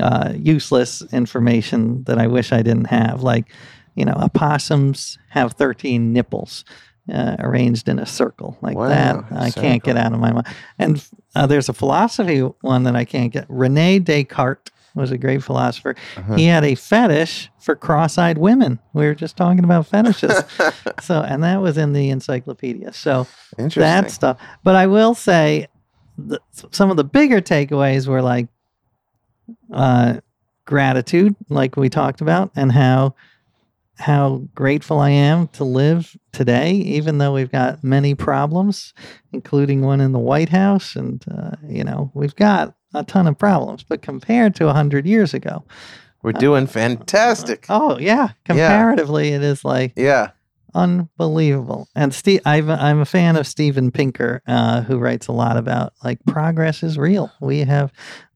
uh, 0.00 0.32
useless 0.36 1.02
information 1.12 2.04
that 2.04 2.18
I 2.18 2.26
wish 2.26 2.52
I 2.52 2.62
didn't 2.62 2.86
have. 2.86 3.22
Like, 3.22 3.52
you 3.94 4.04
know, 4.04 4.14
opossums 4.14 5.18
have 5.30 5.52
13 5.54 6.12
nipples 6.12 6.64
uh, 7.12 7.36
arranged 7.40 7.88
in 7.88 7.98
a 7.98 8.06
circle 8.06 8.56
like 8.62 8.76
Wow, 8.76 8.88
that. 8.88 9.24
I 9.32 9.50
can't 9.50 9.82
get 9.82 9.96
out 9.96 10.12
of 10.12 10.20
my 10.20 10.32
mind. 10.32 10.46
And 10.78 11.04
uh, 11.34 11.46
there's 11.46 11.68
a 11.68 11.72
philosophy 11.72 12.40
one 12.40 12.84
that 12.84 12.96
I 12.96 13.04
can't 13.04 13.32
get. 13.32 13.46
Rene 13.48 13.98
Descartes 13.98 14.70
was 14.94 15.10
a 15.10 15.18
great 15.18 15.42
philosopher. 15.42 15.96
Uh-huh. 16.16 16.34
He 16.34 16.46
had 16.46 16.64
a 16.64 16.74
fetish 16.74 17.50
for 17.58 17.74
cross-eyed 17.74 18.38
women. 18.38 18.78
We 18.92 19.06
were 19.06 19.14
just 19.14 19.36
talking 19.36 19.64
about 19.64 19.86
fetishes. 19.86 20.32
so, 21.00 21.22
and 21.22 21.42
that 21.42 21.60
was 21.62 21.78
in 21.78 21.92
the 21.92 22.10
encyclopedia. 22.10 22.92
So, 22.92 23.26
Interesting. 23.58 23.80
that 23.80 24.10
stuff. 24.10 24.38
But 24.62 24.76
I 24.76 24.86
will 24.86 25.14
say, 25.14 25.68
the, 26.18 26.40
some 26.70 26.90
of 26.90 26.96
the 26.96 27.04
bigger 27.04 27.40
takeaways 27.40 28.06
were 28.06 28.22
like 28.22 28.48
uh, 29.72 30.20
gratitude, 30.64 31.34
like 31.48 31.76
we 31.76 31.88
talked 31.88 32.20
about, 32.20 32.50
and 32.56 32.72
how 32.72 33.14
how 33.98 34.42
grateful 34.54 34.98
I 34.98 35.10
am 35.10 35.46
to 35.48 35.64
live 35.64 36.16
today, 36.32 36.72
even 36.72 37.18
though 37.18 37.34
we've 37.34 37.52
got 37.52 37.84
many 37.84 38.14
problems, 38.14 38.94
including 39.32 39.82
one 39.82 40.00
in 40.00 40.12
the 40.12 40.18
White 40.18 40.48
House, 40.48 40.96
and 40.96 41.22
uh, 41.30 41.52
you 41.68 41.84
know 41.84 42.10
we've 42.14 42.34
got 42.34 42.74
a 42.94 43.04
ton 43.04 43.26
of 43.26 43.38
problems. 43.38 43.82
But 43.82 44.02
compared 44.02 44.54
to 44.56 44.72
hundred 44.72 45.06
years 45.06 45.34
ago, 45.34 45.64
We're 46.22 46.32
doing 46.32 46.66
fantastic. 46.66 47.66
oh 47.68 47.98
yeah, 47.98 48.30
comparatively, 48.44 49.28
it 49.30 49.42
is 49.42 49.64
like 49.64 49.92
Yeah. 49.96 50.30
unbelievable. 50.74 51.88
And 51.94 52.12
Steve, 52.14 52.40
I've, 52.44 52.68
I'm 52.68 53.00
a 53.00 53.04
fan 53.04 53.36
of 53.36 53.46
Steven 53.46 53.90
Pinker, 53.90 54.42
uh, 54.46 54.82
who 54.82 54.98
writes 54.98 55.26
a 55.28 55.32
lot 55.32 55.56
about 55.56 55.92
like 56.02 56.18
progress 56.26 56.82
is 56.82 56.98
real. 56.98 57.30
We 57.40 57.60
have 57.60 57.92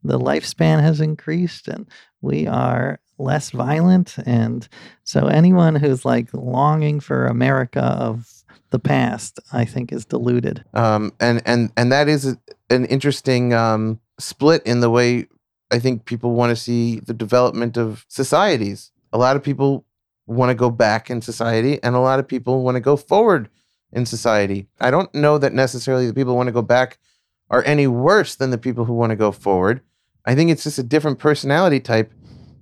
the 0.06 0.18
lifespan 0.18 0.80
has 0.80 1.00
increased, 1.00 1.68
and 1.68 1.86
we 2.20 2.46
are 2.46 2.98
less 3.18 3.50
violent. 3.50 4.16
And 4.26 4.68
so 5.04 5.26
anyone 5.26 5.74
who's 5.74 6.04
like 6.04 6.28
longing 6.32 7.00
for 7.00 7.26
America 7.26 7.82
of 7.82 8.44
the 8.70 8.78
past, 8.78 9.40
I 9.52 9.64
think 9.64 9.92
is 9.92 10.04
deluded. 10.04 10.64
um, 10.74 11.12
and 11.20 11.42
and 11.46 11.70
and 11.76 11.92
that 11.92 12.08
is 12.08 12.36
an 12.70 12.84
interesting 12.86 13.54
um, 13.54 14.00
split 14.18 14.62
in 14.64 14.80
the 14.80 14.90
way 14.90 15.28
I 15.70 15.78
think 15.78 16.04
people 16.04 16.32
want 16.32 16.50
to 16.50 16.56
see 16.56 17.00
the 17.00 17.14
development 17.14 17.76
of 17.76 18.04
societies. 18.08 18.90
A 19.12 19.18
lot 19.18 19.36
of 19.36 19.42
people 19.42 19.84
want 20.26 20.50
to 20.50 20.54
go 20.54 20.70
back 20.70 21.10
in 21.10 21.22
society, 21.22 21.80
and 21.82 21.94
a 21.94 22.00
lot 22.00 22.18
of 22.18 22.26
people 22.26 22.62
want 22.62 22.74
to 22.76 22.80
go 22.80 22.96
forward 22.96 23.48
in 23.92 24.04
society. 24.04 24.66
I 24.80 24.90
don't 24.90 25.14
know 25.14 25.38
that 25.38 25.52
necessarily 25.52 26.06
the 26.06 26.14
people 26.14 26.32
who 26.32 26.36
want 26.36 26.48
to 26.48 26.52
go 26.52 26.62
back 26.62 26.98
are 27.50 27.62
any 27.64 27.86
worse 27.86 28.34
than 28.34 28.50
the 28.50 28.58
people 28.58 28.84
who 28.84 28.94
want 28.94 29.10
to 29.10 29.16
go 29.16 29.30
forward. 29.30 29.80
I 30.26 30.34
think 30.34 30.50
it's 30.50 30.64
just 30.64 30.78
a 30.78 30.82
different 30.82 31.18
personality 31.18 31.80
type 31.80 32.12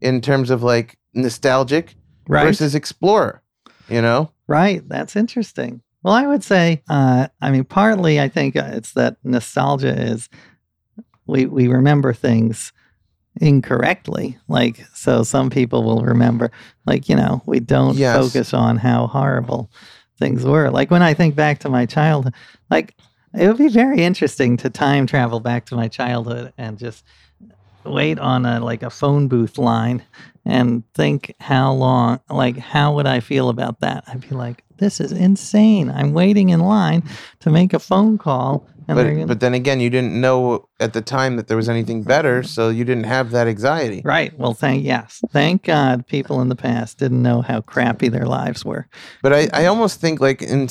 in 0.00 0.20
terms 0.20 0.50
of 0.50 0.62
like 0.62 0.98
nostalgic 1.14 1.96
Right. 2.28 2.46
versus 2.46 2.74
explorer. 2.74 3.42
You 3.88 4.00
know, 4.00 4.30
Right. 4.46 4.86
That's 4.88 5.16
interesting. 5.16 5.82
Well, 6.02 6.14
I 6.14 6.26
would 6.26 6.42
say, 6.44 6.82
uh, 6.88 7.28
I 7.40 7.50
mean, 7.50 7.64
partly 7.64 8.20
I 8.20 8.28
think 8.28 8.56
uh, 8.56 8.70
it's 8.72 8.92
that 8.92 9.16
nostalgia 9.24 9.94
is 9.98 10.28
we 11.26 11.46
we 11.46 11.68
remember 11.68 12.12
things 12.12 12.72
incorrectly. 13.40 14.38
Like, 14.48 14.84
so 14.94 15.22
some 15.22 15.50
people 15.50 15.82
will 15.82 16.02
remember, 16.02 16.50
like, 16.86 17.08
you 17.08 17.16
know, 17.16 17.42
we 17.46 17.60
don't 17.60 17.96
Yes. 17.96 18.16
focus 18.16 18.54
on 18.54 18.76
how 18.76 19.06
horrible 19.06 19.70
things 20.18 20.44
were. 20.44 20.70
Like 20.70 20.90
when 20.90 21.02
I 21.02 21.14
think 21.14 21.34
back 21.34 21.58
to 21.60 21.68
my 21.68 21.86
childhood, 21.86 22.34
like 22.70 22.94
it 23.34 23.48
would 23.48 23.58
be 23.58 23.68
very 23.68 24.02
interesting 24.02 24.56
to 24.58 24.70
time 24.70 25.06
travel 25.06 25.40
back 25.40 25.66
to 25.66 25.74
my 25.76 25.88
childhood 25.88 26.52
and 26.56 26.78
just 26.78 27.04
wait 27.84 28.18
on 28.18 28.46
a 28.46 28.60
like 28.60 28.82
a 28.82 28.90
phone 28.90 29.28
booth 29.28 29.58
line 29.58 30.02
and 30.44 30.82
think 30.94 31.34
how 31.40 31.72
long 31.72 32.20
like 32.30 32.56
how 32.56 32.94
would 32.94 33.06
I 33.06 33.20
feel 33.20 33.48
about 33.48 33.80
that? 33.80 34.04
I'd 34.06 34.28
be 34.28 34.34
like, 34.34 34.64
this 34.78 35.00
is 35.00 35.12
insane. 35.12 35.90
I'm 35.90 36.12
waiting 36.12 36.50
in 36.50 36.60
line 36.60 37.02
to 37.40 37.50
make 37.50 37.72
a 37.72 37.78
phone 37.78 38.18
call 38.18 38.66
and 38.86 38.96
but 38.96 39.04
gonna, 39.04 39.26
but 39.26 39.40
then 39.40 39.54
again, 39.54 39.80
you 39.80 39.88
didn't 39.88 40.20
know 40.20 40.68
at 40.78 40.92
the 40.92 41.00
time 41.00 41.36
that 41.36 41.48
there 41.48 41.56
was 41.56 41.68
anything 41.68 42.02
better, 42.02 42.42
so 42.42 42.68
you 42.68 42.84
didn't 42.84 43.04
have 43.04 43.30
that 43.30 43.46
anxiety. 43.46 44.02
Right. 44.04 44.38
Well, 44.38 44.52
thank 44.52 44.84
yes. 44.84 45.22
Thank 45.30 45.64
God 45.64 46.06
people 46.06 46.42
in 46.42 46.50
the 46.50 46.56
past 46.56 46.98
didn't 46.98 47.22
know 47.22 47.40
how 47.40 47.62
crappy 47.62 48.08
their 48.08 48.26
lives 48.26 48.64
were. 48.64 48.86
But 49.22 49.32
I, 49.32 49.48
I 49.54 49.66
almost 49.66 50.00
think 50.00 50.20
like 50.20 50.42
in 50.42 50.68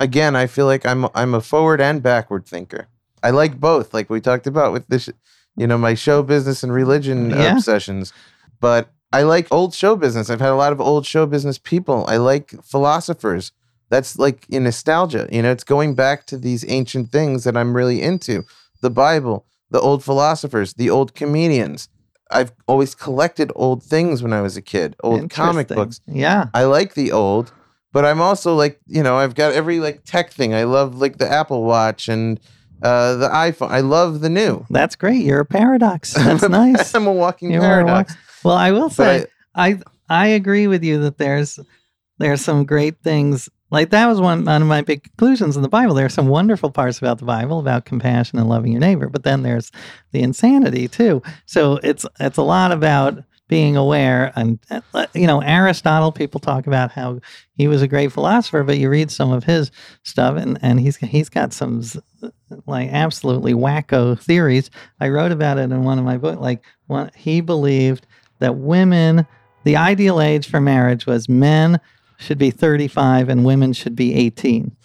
again, 0.00 0.34
I 0.34 0.48
feel 0.48 0.66
like 0.66 0.84
I'm 0.84 1.06
I'm 1.14 1.34
a 1.34 1.40
forward 1.40 1.80
and 1.80 2.02
backward 2.02 2.46
thinker. 2.46 2.88
I 3.22 3.30
like 3.30 3.58
both, 3.58 3.94
like 3.94 4.10
we 4.10 4.20
talked 4.20 4.46
about 4.46 4.72
with 4.72 4.86
this, 4.88 5.08
you 5.56 5.66
know, 5.66 5.78
my 5.78 5.94
show 5.94 6.22
business 6.22 6.62
and 6.62 6.72
religion 6.72 7.30
Yeah. 7.30 7.56
obsessions. 7.56 8.12
But 8.60 8.90
I 9.12 9.22
like 9.22 9.46
old 9.50 9.74
show 9.74 9.96
business. 9.96 10.30
I've 10.30 10.40
had 10.40 10.50
a 10.50 10.56
lot 10.56 10.72
of 10.72 10.80
old 10.80 11.06
show 11.06 11.26
business 11.26 11.58
people. 11.58 12.04
I 12.08 12.16
like 12.16 12.54
philosophers. 12.64 13.52
That's 13.88 14.18
like 14.18 14.46
in 14.48 14.64
nostalgia. 14.64 15.28
You 15.30 15.42
know, 15.42 15.52
it's 15.52 15.64
going 15.64 15.94
back 15.94 16.26
to 16.26 16.36
these 16.38 16.64
ancient 16.68 17.12
things 17.12 17.44
that 17.44 17.56
I'm 17.56 17.74
really 17.76 18.02
into. 18.02 18.44
The 18.82 18.90
Bible, 18.90 19.46
the 19.70 19.80
old 19.80 20.02
philosophers, 20.04 20.74
the 20.74 20.90
old 20.90 21.14
comedians. 21.14 21.88
I've 22.30 22.52
always 22.66 22.94
collected 22.96 23.52
old 23.54 23.84
things 23.84 24.22
when 24.22 24.32
I 24.32 24.40
was 24.40 24.56
a 24.56 24.62
kid, 24.62 24.96
old 25.04 25.30
comic 25.30 25.68
books. 25.68 26.00
Yeah. 26.08 26.46
I 26.52 26.64
like 26.64 26.94
the 26.94 27.12
old, 27.12 27.52
but 27.92 28.04
I'm 28.04 28.20
also 28.20 28.54
like, 28.56 28.80
you 28.88 29.02
know, 29.04 29.16
I've 29.16 29.36
got 29.36 29.52
every 29.52 29.78
like 29.78 30.02
tech 30.04 30.32
thing. 30.32 30.52
I 30.52 30.64
love 30.64 30.96
like 30.96 31.18
the 31.18 31.30
Apple 31.30 31.62
Watch 31.62 32.08
and 32.08 32.40
uh, 32.82 33.16
the 33.16 33.28
iPhone. 33.28 33.70
I 33.70 33.80
love 33.80 34.20
the 34.20 34.28
new. 34.30 34.64
That's 34.70 34.96
great. 34.96 35.24
You're 35.24 35.40
a 35.40 35.44
paradox. 35.46 36.14
That's 36.14 36.48
nice. 36.48 36.94
I'm 36.94 37.06
a 37.06 37.12
walking 37.12 37.50
You 37.50 37.58
a 37.58 37.62
paradox. 37.62 38.12
walk- 38.14 38.18
Well, 38.44 38.56
I 38.56 38.70
will 38.72 38.90
say 38.90 39.26
I, 39.54 39.78
I 40.08 40.26
agree 40.28 40.66
with 40.66 40.84
you 40.84 41.00
that 41.02 41.18
there's 41.18 41.58
there's 42.18 42.40
some 42.40 42.64
great 42.64 43.00
things. 43.02 43.48
Like 43.70 43.90
that 43.90 44.06
was 44.06 44.20
one 44.20 44.44
one 44.44 44.62
of 44.62 44.68
my 44.68 44.82
big 44.82 45.02
conclusions 45.02 45.56
in 45.56 45.62
the 45.62 45.68
Bible. 45.68 45.94
There 45.94 46.06
are 46.06 46.10
some 46.10 46.28
wonderful 46.28 46.70
parts 46.70 46.98
about 46.98 47.18
the 47.18 47.24
Bible 47.24 47.58
about 47.58 47.84
compassion 47.84 48.38
and 48.38 48.48
loving 48.48 48.70
your 48.72 48.80
neighbor, 48.80 49.08
but 49.08 49.24
then 49.24 49.42
there's 49.42 49.72
the 50.12 50.22
insanity 50.22 50.86
too. 50.86 51.20
So 51.46 51.80
it's 51.82 52.06
it's 52.20 52.36
a 52.38 52.42
lot 52.42 52.70
about 52.72 53.24
being 53.48 53.76
aware. 53.76 54.32
And 54.36 54.58
uh, 54.70 55.06
you 55.14 55.26
know 55.26 55.40
Aristotle 55.40 56.12
people 56.12 56.40
talk 56.40 56.66
about 56.66 56.90
how 56.92 57.20
he 57.56 57.68
was 57.68 57.82
a 57.82 57.88
great 57.88 58.12
philosopher 58.12 58.62
but 58.62 58.78
you 58.78 58.88
read 58.88 59.10
some 59.10 59.32
of 59.32 59.44
his 59.44 59.70
stuff 60.02 60.36
and 60.36 60.58
and 60.62 60.80
he's 60.80 60.96
he's 60.96 61.28
got 61.28 61.52
some 61.52 61.82
like 62.66 62.90
absolutely 62.90 63.54
wacko 63.54 64.18
theories. 64.20 64.70
I 65.00 65.08
wrote 65.08 65.32
about 65.32 65.58
it 65.58 65.70
in 65.70 65.84
one 65.84 65.98
of 65.98 66.04
my 66.04 66.16
books 66.16 66.40
like 66.40 66.64
one, 66.86 67.10
he 67.16 67.40
believed 67.40 68.06
that 68.38 68.56
women 68.56 69.26
the 69.64 69.76
ideal 69.76 70.20
age 70.20 70.48
for 70.48 70.60
marriage 70.60 71.06
was 71.06 71.28
men 71.28 71.80
should 72.18 72.38
be 72.38 72.50
35 72.50 73.28
and 73.28 73.44
women 73.44 73.72
should 73.72 73.96
be 73.96 74.14
18 74.14 74.76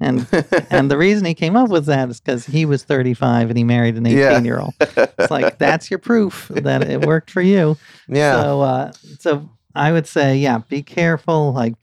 and 0.00 0.26
and 0.70 0.90
the 0.90 0.96
reason 0.98 1.24
he 1.24 1.34
came 1.34 1.56
up 1.56 1.68
with 1.68 1.86
that 1.86 2.08
is 2.08 2.20
because 2.20 2.46
he 2.46 2.64
was 2.64 2.84
35 2.84 3.48
and 3.50 3.56
he 3.58 3.64
married 3.64 3.96
an 3.96 4.06
18 4.06 4.18
Yeah. 4.18 4.40
year 4.40 4.60
old 4.60 4.74
it's 4.80 5.30
like 5.30 5.58
that's 5.58 5.90
your 5.90 5.98
proof 5.98 6.48
that 6.54 6.82
it 6.88 7.04
worked 7.04 7.30
for 7.30 7.42
you 7.42 7.76
yeah. 8.08 8.42
so, 8.42 8.60
uh, 8.62 8.92
so 9.18 9.48
I 9.74 9.92
would 9.92 10.06
say, 10.08 10.36
yeah, 10.36 10.58
be 10.68 10.82
careful. 10.82 11.52
Like, 11.52 11.74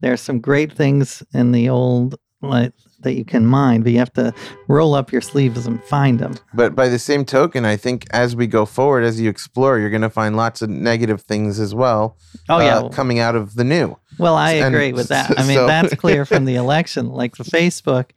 there's 0.00 0.20
some 0.20 0.40
great 0.40 0.72
things 0.72 1.22
in 1.32 1.52
the 1.52 1.68
old 1.68 2.16
like 2.42 2.72
that 3.00 3.14
you 3.14 3.24
can 3.24 3.46
mine, 3.46 3.82
but 3.82 3.92
you 3.92 3.98
have 3.98 4.12
to 4.14 4.32
roll 4.66 4.94
up 4.94 5.12
your 5.12 5.20
sleeves 5.20 5.64
and 5.66 5.80
find 5.84 6.18
them. 6.18 6.34
But 6.54 6.74
by 6.74 6.88
the 6.88 6.98
same 6.98 7.24
token, 7.24 7.64
I 7.64 7.76
think 7.76 8.06
as 8.10 8.34
we 8.34 8.48
go 8.48 8.64
forward, 8.66 9.04
as 9.04 9.20
you 9.20 9.28
explore, 9.30 9.78
you're 9.78 9.90
going 9.90 10.02
to 10.02 10.10
find 10.10 10.36
lots 10.36 10.62
of 10.62 10.70
negative 10.70 11.22
things 11.22 11.60
as 11.60 11.74
well. 11.76 12.16
Oh 12.48 12.58
yeah. 12.58 12.78
uh, 12.78 12.88
coming 12.88 13.20
out 13.20 13.36
of 13.36 13.54
the 13.54 13.62
new. 13.64 13.96
Well, 14.18 14.34
I 14.34 14.52
and 14.54 14.74
agree 14.74 14.92
with 14.92 15.08
that. 15.08 15.38
I 15.38 15.42
mean, 15.46 15.56
so- 15.56 15.66
that's 15.66 15.94
clear 15.96 16.24
from 16.24 16.44
the 16.44 16.56
election. 16.56 17.08
Like 17.10 17.36
the 17.36 17.44
Facebook, 17.44 18.10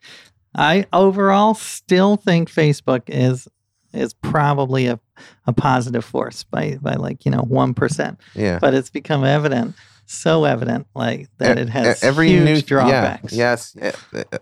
I 0.54 0.86
overall 0.92 1.54
still 1.54 2.16
think 2.16 2.50
Facebook 2.50 3.02
is 3.08 3.48
is 3.92 4.14
probably 4.14 4.86
a, 4.86 4.98
a 5.46 5.52
positive 5.52 6.04
force 6.04 6.44
by 6.44 6.78
by 6.80 6.94
like 6.94 7.24
you 7.24 7.30
know 7.30 7.42
one 7.42 7.74
percent, 7.74 8.18
Yeah. 8.34 8.58
but 8.58 8.72
it's 8.74 8.88
become 8.90 9.22
evident, 9.24 9.74
so 10.06 10.44
evident, 10.44 10.86
like 10.94 11.28
that 11.38 11.58
it 11.58 11.68
has 11.68 12.02
every 12.02 12.28
huge 12.30 12.44
new 12.44 12.62
drawbacks. 12.62 13.32
Yeah, 13.32 13.56
yes, 13.74 13.76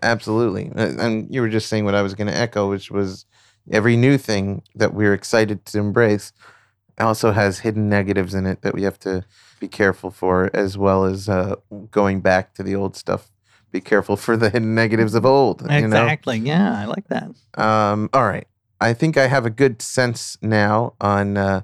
absolutely. 0.03 0.71
Uh, 0.75 0.95
And 0.99 1.33
you 1.35 1.41
were 1.41 1.49
just 1.49 1.69
saying 1.69 1.85
what 1.85 1.95
I 1.95 2.03
was 2.03 2.15
going 2.15 2.29
to 2.29 2.37
echo, 2.37 2.69
which 2.71 2.91
was 2.91 3.27
every 3.71 3.97
new 3.97 4.19
thing 4.19 4.63
that 4.77 4.95
we're 4.95 5.15
excited 5.15 5.65
to 5.67 5.79
embrace 5.79 6.33
also 6.99 7.33
has 7.33 7.61
hidden 7.61 7.89
negatives 7.89 8.35
in 8.35 8.47
it 8.47 8.63
that 8.63 8.75
we 8.75 8.83
have 8.83 8.99
to 9.01 9.25
be 9.61 9.69
careful 9.69 10.11
for, 10.11 10.51
as 10.53 10.77
well 10.77 11.05
as 11.05 11.29
uh, 11.29 11.57
going 11.91 12.21
back 12.21 12.55
to 12.55 12.65
the 12.65 12.75
old 12.75 12.97
stuff. 12.97 13.31
Be 13.71 13.81
careful 13.81 14.17
for 14.17 14.37
the 14.37 14.51
hidden 14.51 14.75
negatives 14.75 15.15
of 15.15 15.25
old. 15.25 15.61
You 15.63 15.69
know? 15.69 15.87
Exactly. 15.87 16.39
Yeah, 16.39 16.77
I 16.77 16.87
like 16.87 17.07
that. 17.09 17.31
Um, 17.55 18.11
all 18.13 18.27
right. 18.27 18.49
I 18.81 18.95
think 18.95 19.17
I 19.17 19.29
have 19.29 19.47
a 19.47 19.51
good 19.51 19.81
sense 19.83 20.39
now 20.43 20.95
on, 21.01 21.37
uh, 21.37 21.61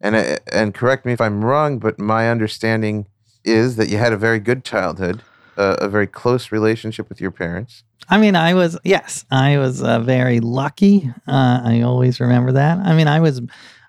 and 0.00 0.14
uh, 0.16 0.36
and 0.50 0.72
correct 0.72 1.04
me 1.04 1.12
if 1.12 1.20
I'm 1.20 1.44
wrong, 1.44 1.78
but 1.78 1.98
my 1.98 2.30
understanding 2.30 3.08
is 3.44 3.76
that 3.76 3.88
you 3.88 3.98
had 3.98 4.12
a 4.12 4.16
very 4.16 4.38
good 4.38 4.64
childhood, 4.64 5.22
uh, 5.58 5.76
a 5.80 5.88
very 5.88 6.06
close 6.06 6.52
relationship 6.52 7.08
with 7.08 7.20
your 7.20 7.32
parents. 7.32 7.82
I 8.08 8.18
mean, 8.18 8.36
I 8.36 8.54
was 8.54 8.78
yes, 8.84 9.24
I 9.30 9.58
was 9.58 9.82
uh, 9.82 9.98
very 9.98 10.40
lucky. 10.40 11.12
Uh, 11.26 11.60
I 11.64 11.82
always 11.82 12.20
remember 12.20 12.52
that. 12.52 12.78
I 12.78 12.94
mean, 12.94 13.08
I 13.08 13.20
was 13.20 13.42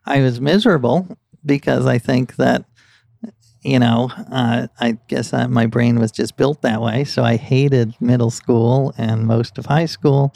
I 0.05 0.21
was 0.21 0.41
miserable 0.41 1.07
because 1.45 1.85
I 1.85 1.99
think 1.99 2.35
that 2.35 2.65
you 3.63 3.79
know 3.79 4.09
uh, 4.31 4.67
I 4.79 4.97
guess 5.07 5.33
uh, 5.33 5.47
my 5.47 5.65
brain 5.67 5.99
was 5.99 6.11
just 6.11 6.37
built 6.37 6.61
that 6.61 6.81
way. 6.81 7.03
So 7.03 7.23
I 7.23 7.35
hated 7.37 7.93
middle 7.99 8.31
school 8.31 8.93
and 8.97 9.25
most 9.27 9.57
of 9.57 9.65
high 9.65 9.85
school, 9.87 10.33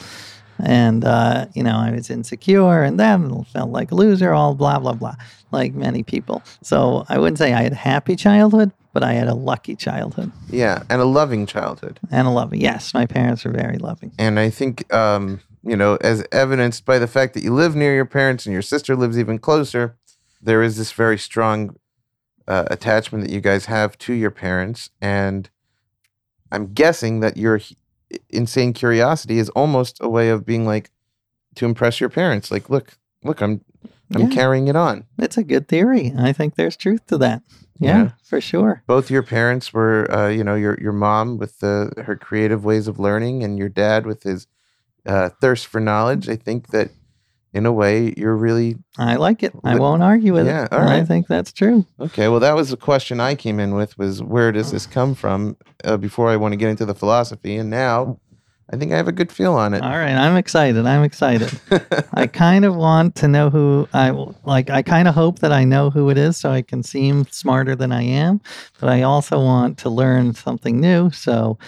and 0.58 1.04
uh, 1.04 1.46
you 1.54 1.62
know 1.62 1.76
I 1.76 1.90
was 1.90 2.10
insecure 2.10 2.82
and 2.82 2.98
then 2.98 3.44
felt 3.44 3.70
like 3.70 3.90
a 3.92 3.94
loser. 3.94 4.32
All 4.32 4.54
blah 4.54 4.78
blah 4.78 4.94
blah, 4.94 5.14
like 5.52 5.74
many 5.74 6.02
people. 6.02 6.42
So 6.62 7.04
I 7.08 7.18
wouldn't 7.18 7.38
say 7.38 7.52
I 7.52 7.62
had 7.62 7.72
a 7.72 7.76
happy 7.76 8.16
childhood, 8.16 8.72
but 8.92 9.02
I 9.02 9.12
had 9.14 9.28
a 9.28 9.34
lucky 9.34 9.76
childhood 9.76 10.32
Yeah, 10.50 10.82
and 10.88 11.00
a 11.00 11.04
loving 11.04 11.46
childhood. 11.46 12.00
and 12.10 12.26
a 12.26 12.30
loving. 12.30 12.60
Yes, 12.60 12.94
my 12.94 13.06
parents 13.06 13.44
were 13.44 13.52
very 13.52 13.78
loving. 13.78 14.12
And 14.18 14.38
I 14.40 14.50
think, 14.50 14.92
um, 14.94 15.40
you 15.62 15.76
know, 15.76 15.98
as 16.00 16.24
evidenced 16.32 16.84
by 16.86 16.98
the 16.98 17.06
fact 17.06 17.34
that 17.34 17.42
you 17.42 17.52
live 17.52 17.74
near 17.76 17.94
your 17.94 18.06
parents 18.06 18.46
and 18.46 18.52
your 18.52 18.62
sister 18.62 18.96
lives 18.96 19.18
even 19.18 19.38
closer, 19.38 19.96
there 20.40 20.62
is 20.62 20.76
this 20.76 20.92
very 20.92 21.18
strong 21.18 21.76
uh, 22.48 22.64
attachment 22.70 23.24
that 23.24 23.32
you 23.32 23.40
guys 23.40 23.66
have 23.66 23.96
to 23.98 24.12
your 24.12 24.30
parents. 24.30 24.90
And 25.00 25.48
I'm 26.52 26.72
guessing 26.72 27.20
that 27.20 27.36
your 27.36 27.60
insane 28.30 28.72
curiosity 28.72 29.38
is 29.38 29.48
almost 29.50 29.98
a 30.00 30.08
way 30.08 30.28
of 30.30 30.46
being 30.46 30.64
like 30.64 30.90
to 31.56 31.64
impress 31.64 32.00
your 32.00 32.08
parents. 32.10 32.50
Like, 32.50 32.70
look, 32.70 32.98
look, 33.24 33.40
I'm 33.40 33.62
I'm 34.14 34.22
Yeah. 34.22 34.28
carrying 34.28 34.68
it 34.68 34.76
on. 34.76 35.04
It's 35.18 35.36
a 35.36 35.42
good 35.42 35.66
theory. 35.66 36.12
I 36.16 36.32
think 36.32 36.54
there's 36.54 36.76
truth 36.76 37.06
to 37.06 37.18
that. 37.18 37.42
Yeah, 37.80 37.96
Yeah. 38.04 38.10
for 38.22 38.40
sure. 38.40 38.82
Both 38.86 39.10
your 39.10 39.24
parents 39.24 39.72
were, 39.72 40.08
uh, 40.10 40.28
you 40.28 40.44
know, 40.44 40.54
your 40.54 40.78
your 40.80 40.92
mom 40.92 41.38
with 41.38 41.58
the 41.58 41.92
her 42.06 42.14
creative 42.16 42.64
ways 42.64 42.86
of 42.86 42.98
learning, 43.00 43.42
and 43.42 43.58
your 43.58 43.68
dad 43.68 44.06
with 44.06 44.22
his 44.22 44.46
uh, 45.04 45.30
thirst 45.40 45.66
for 45.66 45.80
knowledge. 45.80 46.28
I 46.28 46.36
think 46.36 46.68
that 46.68 46.90
in 47.56 47.66
a 47.66 47.72
way, 47.72 48.12
you're 48.16 48.36
really 48.36 48.76
I 48.98 49.16
like 49.16 49.42
it. 49.42 49.52
I 49.64 49.76
won't 49.78 50.02
argue 50.02 50.32
with 50.34 50.46
Yeah, 50.46 50.64
it. 50.64 50.72
all 50.72 50.80
I 50.88 51.04
think 51.04 51.26
that's 51.26 51.52
true. 51.52 51.86
okay. 51.98 52.28
Well, 52.28 52.40
that 52.40 52.54
was 52.54 52.70
the 52.70 52.76
question 52.76 53.18
I 53.18 53.34
came 53.34 53.58
in 53.58 53.74
with: 53.74 53.96
was 53.98 54.22
where 54.22 54.52
does 54.52 54.70
this 54.72 54.86
come 54.86 55.14
from? 55.14 55.56
Uh, 55.84 55.96
before 55.96 56.28
I 56.28 56.36
want 56.36 56.52
to 56.52 56.56
get 56.56 56.68
into 56.68 56.84
the 56.86 56.94
philosophy, 56.94 57.56
and 57.56 57.70
now 57.70 58.18
I 58.72 58.76
think 58.76 58.92
I 58.92 58.96
have 58.96 59.08
a 59.08 59.12
good 59.12 59.30
feel 59.32 59.54
on 59.54 59.74
it. 59.74 59.82
All 59.82 59.90
right, 59.90 60.14
I'm 60.14 60.36
excited. 60.36 60.86
I'm 60.86 61.04
excited. 61.04 61.50
I 62.12 62.26
kind 62.26 62.64
of 62.64 62.74
want 62.74 63.14
to 63.16 63.28
know 63.28 63.48
who 63.48 63.88
I 63.94 64.10
like. 64.44 64.70
I 64.70 64.82
kind 64.82 65.06
of 65.08 65.14
hope 65.14 65.38
that 65.38 65.52
I 65.52 65.64
know 65.64 65.90
who 65.90 66.10
it 66.10 66.18
is, 66.18 66.36
so 66.36 66.50
I 66.50 66.62
can 66.62 66.82
seem 66.82 67.26
smarter 67.30 67.74
than 67.76 67.92
I 67.92 68.02
am. 68.02 68.40
But 68.80 68.90
I 68.90 69.02
also 69.02 69.38
want 69.42 69.78
to 69.78 69.88
learn 69.90 70.34
something 70.34 70.80
new. 70.80 71.10
So 71.10 71.58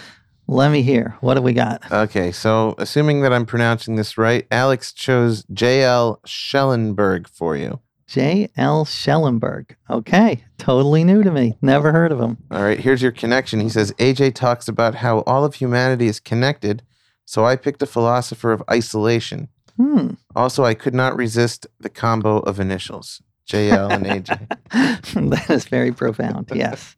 let 0.49 0.71
me 0.71 0.81
hear. 0.81 1.15
What 1.21 1.35
do 1.35 1.41
we 1.41 1.53
got? 1.53 1.91
Okay, 1.91 2.31
so 2.31 2.73
assuming 2.79 3.21
that 3.21 3.31
I'm 3.31 3.45
pronouncing 3.45 3.95
this 3.95 4.17
right, 4.17 4.47
Alex 4.49 4.91
chose 4.91 5.43
J.L. 5.53 6.19
Schellenberg 6.25 7.29
for 7.29 7.55
you. 7.55 7.79
J. 8.07 8.49
L. 8.57 8.83
Schellenberg. 8.83 9.75
Okay, 9.87 10.43
totally 10.57 11.03
new 11.03 11.21
to 11.21 11.29
me. 11.29 11.55
Never 11.61 11.91
heard 11.91 12.11
of 12.11 12.19
him. 12.19 12.37
All 12.49 12.63
right, 12.63 12.79
here's 12.79 13.03
your 13.03 13.11
connection. 13.11 13.59
He 13.59 13.69
says 13.69 13.91
AJ 13.99 14.33
talks 14.33 14.67
about 14.67 14.95
how 14.95 15.19
all 15.19 15.45
of 15.45 15.53
humanity 15.55 16.07
is 16.07 16.19
connected, 16.19 16.81
so 17.25 17.45
I 17.45 17.55
picked 17.55 17.83
a 17.83 17.85
philosopher 17.85 18.51
of 18.51 18.63
isolation. 18.71 19.49
Hmm. 19.77 20.13
Also, 20.35 20.65
I 20.65 20.73
could 20.73 20.95
not 20.95 21.15
resist 21.15 21.67
the 21.79 21.89
combo 21.89 22.39
of 22.39 22.59
initials, 22.59 23.21
JL 23.49 23.91
and 23.91 24.05
AJ. 24.05 25.29
that 25.31 25.49
is 25.49 25.65
very 25.65 25.91
profound. 25.91 26.51
Yes. 26.53 26.95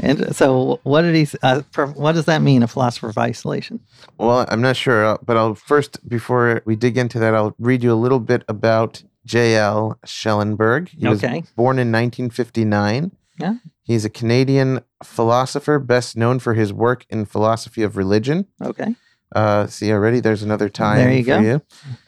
And 0.00 0.34
so, 0.34 0.78
what 0.84 1.02
did 1.02 1.14
he? 1.16 1.26
Uh, 1.42 1.62
what 1.94 2.12
does 2.12 2.26
that 2.26 2.40
mean? 2.40 2.62
A 2.62 2.68
philosopher 2.68 3.08
of 3.08 3.18
isolation? 3.18 3.80
Well, 4.16 4.46
I'm 4.48 4.60
not 4.62 4.76
sure, 4.76 5.04
uh, 5.04 5.16
but 5.24 5.36
I'll 5.36 5.56
first, 5.56 6.08
before 6.08 6.62
we 6.64 6.76
dig 6.76 6.96
into 6.96 7.18
that, 7.18 7.34
I'll 7.34 7.54
read 7.58 7.82
you 7.82 7.92
a 7.92 7.98
little 7.98 8.20
bit 8.20 8.44
about 8.48 9.02
J.L. 9.26 9.98
Schellenberg. 10.04 10.90
He 10.90 11.08
was 11.08 11.22
Okay. 11.24 11.42
born 11.56 11.78
in 11.80 11.90
1959. 11.90 13.10
Yeah. 13.40 13.54
He's 13.82 14.04
a 14.04 14.10
Canadian 14.10 14.80
philosopher, 15.02 15.78
best 15.80 16.16
known 16.16 16.38
for 16.38 16.54
his 16.54 16.72
work 16.72 17.04
in 17.10 17.24
philosophy 17.24 17.82
of 17.82 17.96
religion. 17.96 18.46
Okay. 18.62 18.94
Uh, 19.34 19.66
see, 19.66 19.92
already 19.92 20.20
there's 20.20 20.42
another 20.42 20.68
time 20.68 20.98
There 20.98 21.12
you 21.12 21.24
for 21.24 21.30
go. 21.30 21.40
you. 21.40 21.62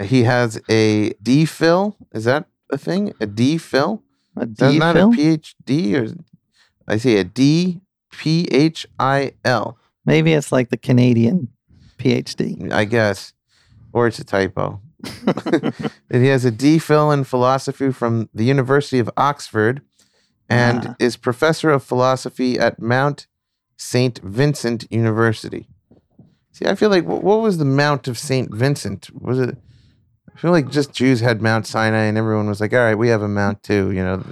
He 0.06 0.22
has 0.24 0.60
a 0.70 1.10
D.Phil. 1.22 1.96
Is 2.12 2.24
that 2.24 2.46
a 2.72 2.78
thing? 2.78 3.12
A 3.20 3.26
D 3.26 3.58
Phil? 3.58 4.02
A 4.36 4.42
Is 4.42 4.56
that 4.56 4.74
not 4.74 4.94
Phil? 4.96 5.12
a 5.12 5.16
PhD? 5.16 5.94
Or 5.94 6.14
I 6.88 6.96
see 6.96 7.16
a 7.16 7.24
D 7.24 7.80
P 8.10 8.46
H 8.50 8.86
I 8.98 9.32
L. 9.44 9.76
Maybe 10.06 10.32
it's 10.32 10.50
like 10.52 10.70
the 10.70 10.76
Canadian 10.76 11.48
PhD. 11.98 12.72
I 12.72 12.84
guess, 12.84 13.32
or 13.92 14.06
it's 14.06 14.18
a 14.18 14.24
typo. 14.24 14.80
And 16.12 16.22
he 16.22 16.26
has 16.28 16.44
a 16.44 16.50
D 16.50 16.78
Phil 16.78 17.10
in 17.12 17.24
philosophy 17.24 17.92
from 17.92 18.28
the 18.34 18.44
University 18.44 18.98
of 18.98 19.08
Oxford, 19.16 19.82
and 20.48 20.88
Ah. 20.88 20.94
is 20.98 21.16
professor 21.16 21.70
of 21.70 21.82
philosophy 21.84 22.58
at 22.58 22.80
Mount 22.82 23.26
Saint 23.76 24.18
Vincent 24.24 24.86
University. 24.90 25.68
See, 26.52 26.66
I 26.66 26.74
feel 26.74 26.90
like 26.90 27.04
what 27.06 27.40
was 27.40 27.58
the 27.58 27.64
Mount 27.64 28.08
of 28.08 28.18
Saint 28.18 28.52
Vincent? 28.54 29.08
Was 29.14 29.38
it? 29.38 29.56
I 30.40 30.42
feel 30.42 30.52
like 30.52 30.70
just 30.70 30.94
Jews 30.94 31.20
had 31.20 31.42
Mount 31.42 31.66
Sinai, 31.66 32.04
and 32.04 32.16
everyone 32.16 32.48
was 32.48 32.62
like, 32.62 32.72
"All 32.72 32.78
right, 32.78 32.94
we 32.94 33.08
have 33.08 33.20
a 33.20 33.28
mount 33.28 33.62
too." 33.62 33.90
You 33.90 34.02
know, 34.02 34.22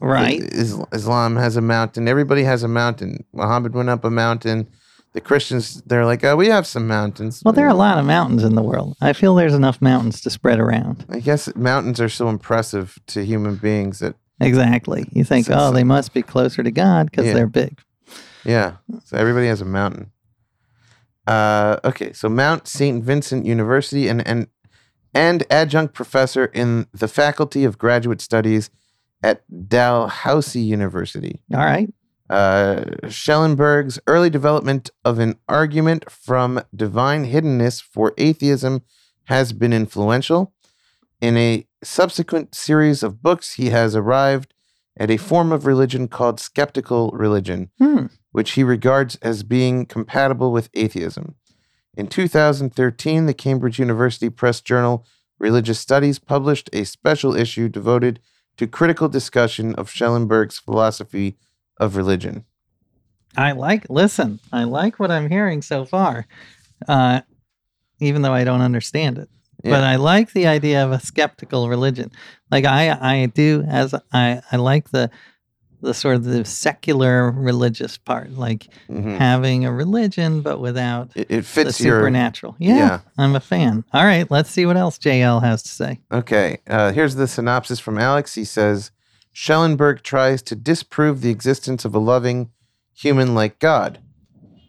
Right. 0.00 0.40
Islam 0.52 1.34
has 1.34 1.56
a 1.56 1.60
mountain. 1.60 2.06
Everybody 2.06 2.44
has 2.44 2.62
a 2.62 2.68
mountain. 2.68 3.24
Muhammad 3.32 3.74
went 3.74 3.88
up 3.88 4.04
a 4.04 4.10
mountain. 4.10 4.68
The 5.12 5.20
Christians, 5.20 5.82
they're 5.86 6.04
like, 6.06 6.22
"Oh, 6.22 6.36
we 6.36 6.46
have 6.46 6.68
some 6.68 6.86
mountains." 6.86 7.42
Well, 7.44 7.52
there 7.52 7.66
are 7.66 7.70
a 7.70 7.74
lot 7.74 7.98
of 7.98 8.04
mountains 8.06 8.44
in 8.44 8.54
the 8.54 8.62
world. 8.62 8.96
I 9.00 9.12
feel 9.12 9.34
there's 9.34 9.54
enough 9.54 9.82
mountains 9.82 10.20
to 10.20 10.30
spread 10.30 10.60
around. 10.60 11.04
I 11.08 11.18
guess 11.18 11.52
mountains 11.56 12.00
are 12.00 12.08
so 12.08 12.28
impressive 12.28 12.96
to 13.08 13.24
human 13.24 13.56
beings 13.56 13.98
that, 13.98 14.14
Exactly. 14.40 15.04
You 15.10 15.24
think, 15.24 15.48
oh, 15.50 15.72
they 15.72 15.82
must 15.82 16.14
be 16.14 16.22
closer 16.22 16.62
to 16.62 16.70
God 16.70 17.10
because 17.10 17.26
Yeah. 17.26 17.34
they're 17.34 17.48
big. 17.48 17.80
yeah. 18.44 18.74
So 19.04 19.16
everybody 19.16 19.48
has 19.48 19.60
a 19.60 19.64
mountain. 19.64 20.12
Uh, 21.26 21.78
okay, 21.84 22.12
so 22.12 22.28
Mount 22.28 22.68
Saint 22.68 23.02
Vincent 23.02 23.46
University 23.46 24.06
and 24.06 24.24
and 24.28 24.46
and 25.14 25.44
adjunct 25.50 25.94
professor 25.94 26.46
in 26.46 26.86
the 26.92 27.08
Faculty 27.08 27.64
of 27.64 27.78
Graduate 27.78 28.20
Studies 28.20 28.70
at 29.22 29.42
Dalhousie 29.68 30.60
University. 30.60 31.40
All 31.52 31.60
right. 31.64 31.92
Uh, 32.28 32.84
Schellenberg's 33.08 33.98
early 34.06 34.30
development 34.30 34.90
of 35.04 35.18
an 35.18 35.36
argument 35.48 36.10
from 36.10 36.62
divine 36.74 37.26
hiddenness 37.30 37.82
for 37.82 38.14
atheism 38.18 38.82
has 39.24 39.52
been 39.52 39.72
influential. 39.72 40.52
In 41.20 41.36
a 41.36 41.66
subsequent 41.82 42.54
series 42.54 43.02
of 43.02 43.22
books, 43.22 43.54
he 43.54 43.70
has 43.70 43.94
arrived 43.94 44.52
at 44.96 45.10
a 45.10 45.16
form 45.16 45.52
of 45.52 45.66
religion 45.66 46.08
called 46.08 46.40
skeptical 46.40 47.10
religion, 47.12 47.70
Hmm. 47.78 48.06
which 48.32 48.52
he 48.52 48.62
regards 48.64 49.16
as 49.16 49.42
being 49.42 49.86
compatible 49.86 50.50
with 50.52 50.70
atheism. 50.74 51.34
In 51.96 52.08
2013, 52.08 53.26
the 53.26 53.34
Cambridge 53.34 53.78
University 53.78 54.28
Press 54.28 54.60
journal 54.60 55.06
Religious 55.38 55.78
Studies 55.78 56.18
published 56.18 56.70
a 56.72 56.84
special 56.84 57.36
issue 57.36 57.68
devoted 57.68 58.20
to 58.56 58.66
critical 58.66 59.08
discussion 59.08 59.74
of 59.74 59.90
Schellenberg's 59.90 60.58
philosophy 60.58 61.36
of 61.78 61.96
religion. 61.96 62.44
I 63.36 63.52
like, 63.52 63.86
listen, 63.90 64.40
I 64.52 64.64
like 64.64 64.98
what 64.98 65.10
I'm 65.10 65.28
hearing 65.28 65.60
so 65.60 65.84
far, 65.84 66.26
uh, 66.86 67.22
even 68.00 68.22
though 68.22 68.32
I 68.32 68.44
don't 68.44 68.60
understand 68.60 69.18
it. 69.18 69.28
But 69.62 69.82
I 69.82 69.96
like 69.96 70.32
the 70.32 70.46
idea 70.46 70.84
of 70.84 70.92
a 70.92 71.00
skeptical 71.00 71.70
religion. 71.70 72.12
Like 72.50 72.66
I, 72.66 72.90
I 72.90 73.26
do 73.26 73.64
as 73.66 73.94
I, 74.12 74.42
I 74.52 74.56
like 74.56 74.90
the, 74.90 75.10
the 75.84 75.94
sort 75.94 76.16
of 76.16 76.24
the 76.24 76.44
secular 76.44 77.30
religious 77.30 77.96
part, 77.98 78.32
like 78.32 78.66
Mhm. 78.90 79.16
having 79.18 79.64
a 79.64 79.72
religion 79.72 80.40
but 80.40 80.58
without 80.60 81.10
It, 81.14 81.26
it 81.30 81.36
the 81.36 81.42
fits 81.42 81.80
your. 81.80 82.00
supernatural. 82.00 82.56
Yeah, 82.58 82.76
yeah. 82.76 82.98
I'm 83.18 83.36
a 83.36 83.40
fan. 83.40 83.84
All 83.92 84.04
right, 84.04 84.28
let's 84.30 84.50
see 84.50 84.66
what 84.66 84.76
else 84.76 84.98
JL 84.98 85.40
has 85.42 85.62
to 85.62 85.68
say. 85.70 86.00
Okay, 86.12 86.58
uh, 86.68 86.92
here's 86.92 87.14
the 87.14 87.28
synopsis 87.28 87.78
from 87.78 87.98
Alex. 87.98 88.34
He 88.34 88.44
says 88.44 88.90
Schellenberg 89.32 90.02
tries 90.02 90.42
to 90.42 90.54
disprove 90.56 91.20
the 91.20 91.30
existence 91.30 91.84
of 91.84 91.94
a 91.94 91.98
loving 91.98 92.50
human 92.94 93.34
like 93.34 93.58
God. 93.58 93.98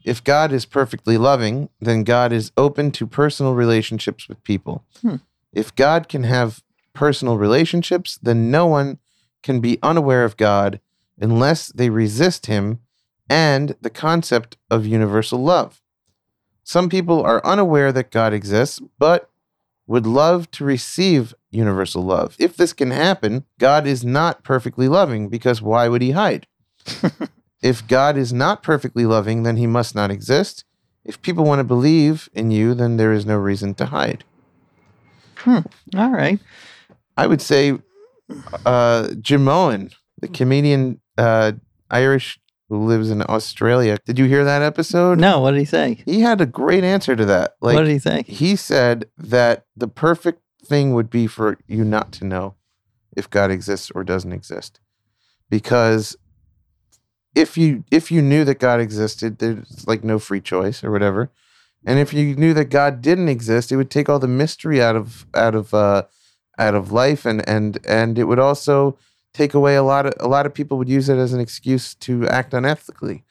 If 0.03 0.23
God 0.23 0.51
is 0.51 0.65
perfectly 0.65 1.17
loving, 1.17 1.69
then 1.81 2.03
God 2.03 2.31
is 2.31 2.51
open 2.57 2.91
to 2.91 3.07
personal 3.07 3.55
relationships 3.55 4.27
with 4.27 4.43
people. 4.43 4.83
Hmm. 5.01 5.15
If 5.53 5.75
God 5.75 6.07
can 6.09 6.23
have 6.23 6.61
personal 6.93 7.37
relationships, 7.37 8.19
then 8.21 8.49
no 8.51 8.65
one 8.67 8.99
can 9.43 9.59
be 9.59 9.77
unaware 9.83 10.23
of 10.23 10.37
God 10.37 10.79
unless 11.19 11.67
they 11.67 11.89
resist 11.89 12.45
him 12.45 12.79
and 13.29 13.75
the 13.81 13.89
concept 13.89 14.57
of 14.69 14.85
universal 14.85 15.39
love. 15.39 15.81
Some 16.63 16.89
people 16.89 17.23
are 17.23 17.45
unaware 17.45 17.91
that 17.91 18.11
God 18.11 18.33
exists, 18.33 18.81
but 18.97 19.29
would 19.87 20.05
love 20.05 20.49
to 20.51 20.65
receive 20.65 21.33
universal 21.51 22.03
love. 22.03 22.35
If 22.39 22.57
this 22.57 22.73
can 22.73 22.91
happen, 22.91 23.45
God 23.59 23.85
is 23.85 24.03
not 24.03 24.43
perfectly 24.43 24.87
loving 24.87 25.29
because 25.29 25.61
why 25.61 25.87
would 25.87 26.01
he 26.01 26.11
hide? 26.11 26.47
if 27.61 27.87
God 27.87 28.17
is 28.17 28.33
not 28.33 28.63
perfectly 28.63 29.05
loving, 29.05 29.43
then 29.43 29.57
he 29.57 29.67
must 29.67 29.93
not 29.93 30.11
exist. 30.11 30.65
If 31.03 31.21
people 31.21 31.45
want 31.45 31.59
to 31.59 31.63
believe 31.63 32.29
in 32.33 32.49
you, 32.49 32.73
then 32.73 32.97
there 32.97 33.13
is 33.13 33.25
no 33.25 33.37
reason 33.37 33.75
to 33.75 33.85
hide. 33.87 34.23
Hmm. 35.37 35.59
All 35.95 36.09
right. 36.09 36.39
I 37.15 37.27
would 37.27 37.41
say 37.41 37.73
uh, 38.65 39.09
Jimeoin, 39.11 39.93
the 40.19 40.27
comedian 40.27 40.99
uh, 41.17 41.53
Irish 41.89 42.39
who 42.69 42.85
lives 42.85 43.11
in 43.11 43.21
Australia. 43.29 43.97
Did 44.05 44.17
you 44.17 44.25
hear 44.25 44.43
that 44.43 44.61
episode? 44.61 45.19
No, 45.19 45.39
what 45.39 45.51
did 45.51 45.59
he 45.59 45.65
say? 45.65 46.01
He 46.05 46.21
had 46.21 46.41
a 46.41 46.45
great 46.47 46.83
answer 46.83 47.15
to 47.15 47.25
that. 47.25 47.55
Like 47.61 47.75
what 47.75 47.83
did 47.83 47.91
he 47.91 47.99
say? 47.99 48.23
he 48.27 48.55
said 48.55 49.09
that 49.17 49.65
the 49.77 49.87
perfect 49.87 50.41
thing 50.65 50.93
would 50.93 51.09
be 51.09 51.27
for 51.27 51.59
you 51.67 51.83
not 51.83 52.11
to 52.13 52.25
know 52.25 52.55
if 53.15 53.29
God 53.29 53.51
exists 53.51 53.91
or 53.91 54.03
doesn't 54.03 54.33
exist. 54.33 54.79
Because 55.49 56.15
if 57.35 57.57
you 57.57 57.83
if 57.91 58.11
you 58.11 58.21
knew 58.21 58.43
that 58.45 58.59
God 58.59 58.79
existed, 58.79 59.37
there's 59.37 59.85
like 59.87 60.03
no 60.03 60.17
free 60.17 60.41
choice 60.41 60.83
or 60.83 60.91
whatever. 60.91 61.31
And 61.85 61.99
if 61.99 62.13
you 62.13 62.35
knew 62.35 62.55
that 62.55 62.71
God 62.71 63.01
didn't 63.01 63.29
exist, 63.29 63.71
it 63.71 63.75
would 63.75 63.91
take 63.91 64.09
all 64.09 64.17
the 64.17 64.27
mystery 64.27 64.81
out 64.81 64.95
of 64.95 65.27
out 65.35 65.53
of 65.53 65.73
uh 65.73 66.03
out 66.57 66.73
of 66.73 66.91
life 66.91 67.25
and 67.25 67.47
and 67.47 67.77
and 67.85 68.17
it 68.17 68.23
would 68.23 68.39
also 68.39 68.97
take 69.35 69.53
away 69.53 69.75
a 69.75 69.83
lot 69.83 70.05
of 70.05 70.13
a 70.19 70.27
lot 70.27 70.45
of 70.45 70.53
people 70.53 70.77
would 70.77 70.89
use 70.89 71.09
it 71.09 71.17
as 71.17 71.33
an 71.33 71.39
excuse 71.39 71.93
to 71.95 72.27
act 72.27 72.53
unethically. 72.53 73.23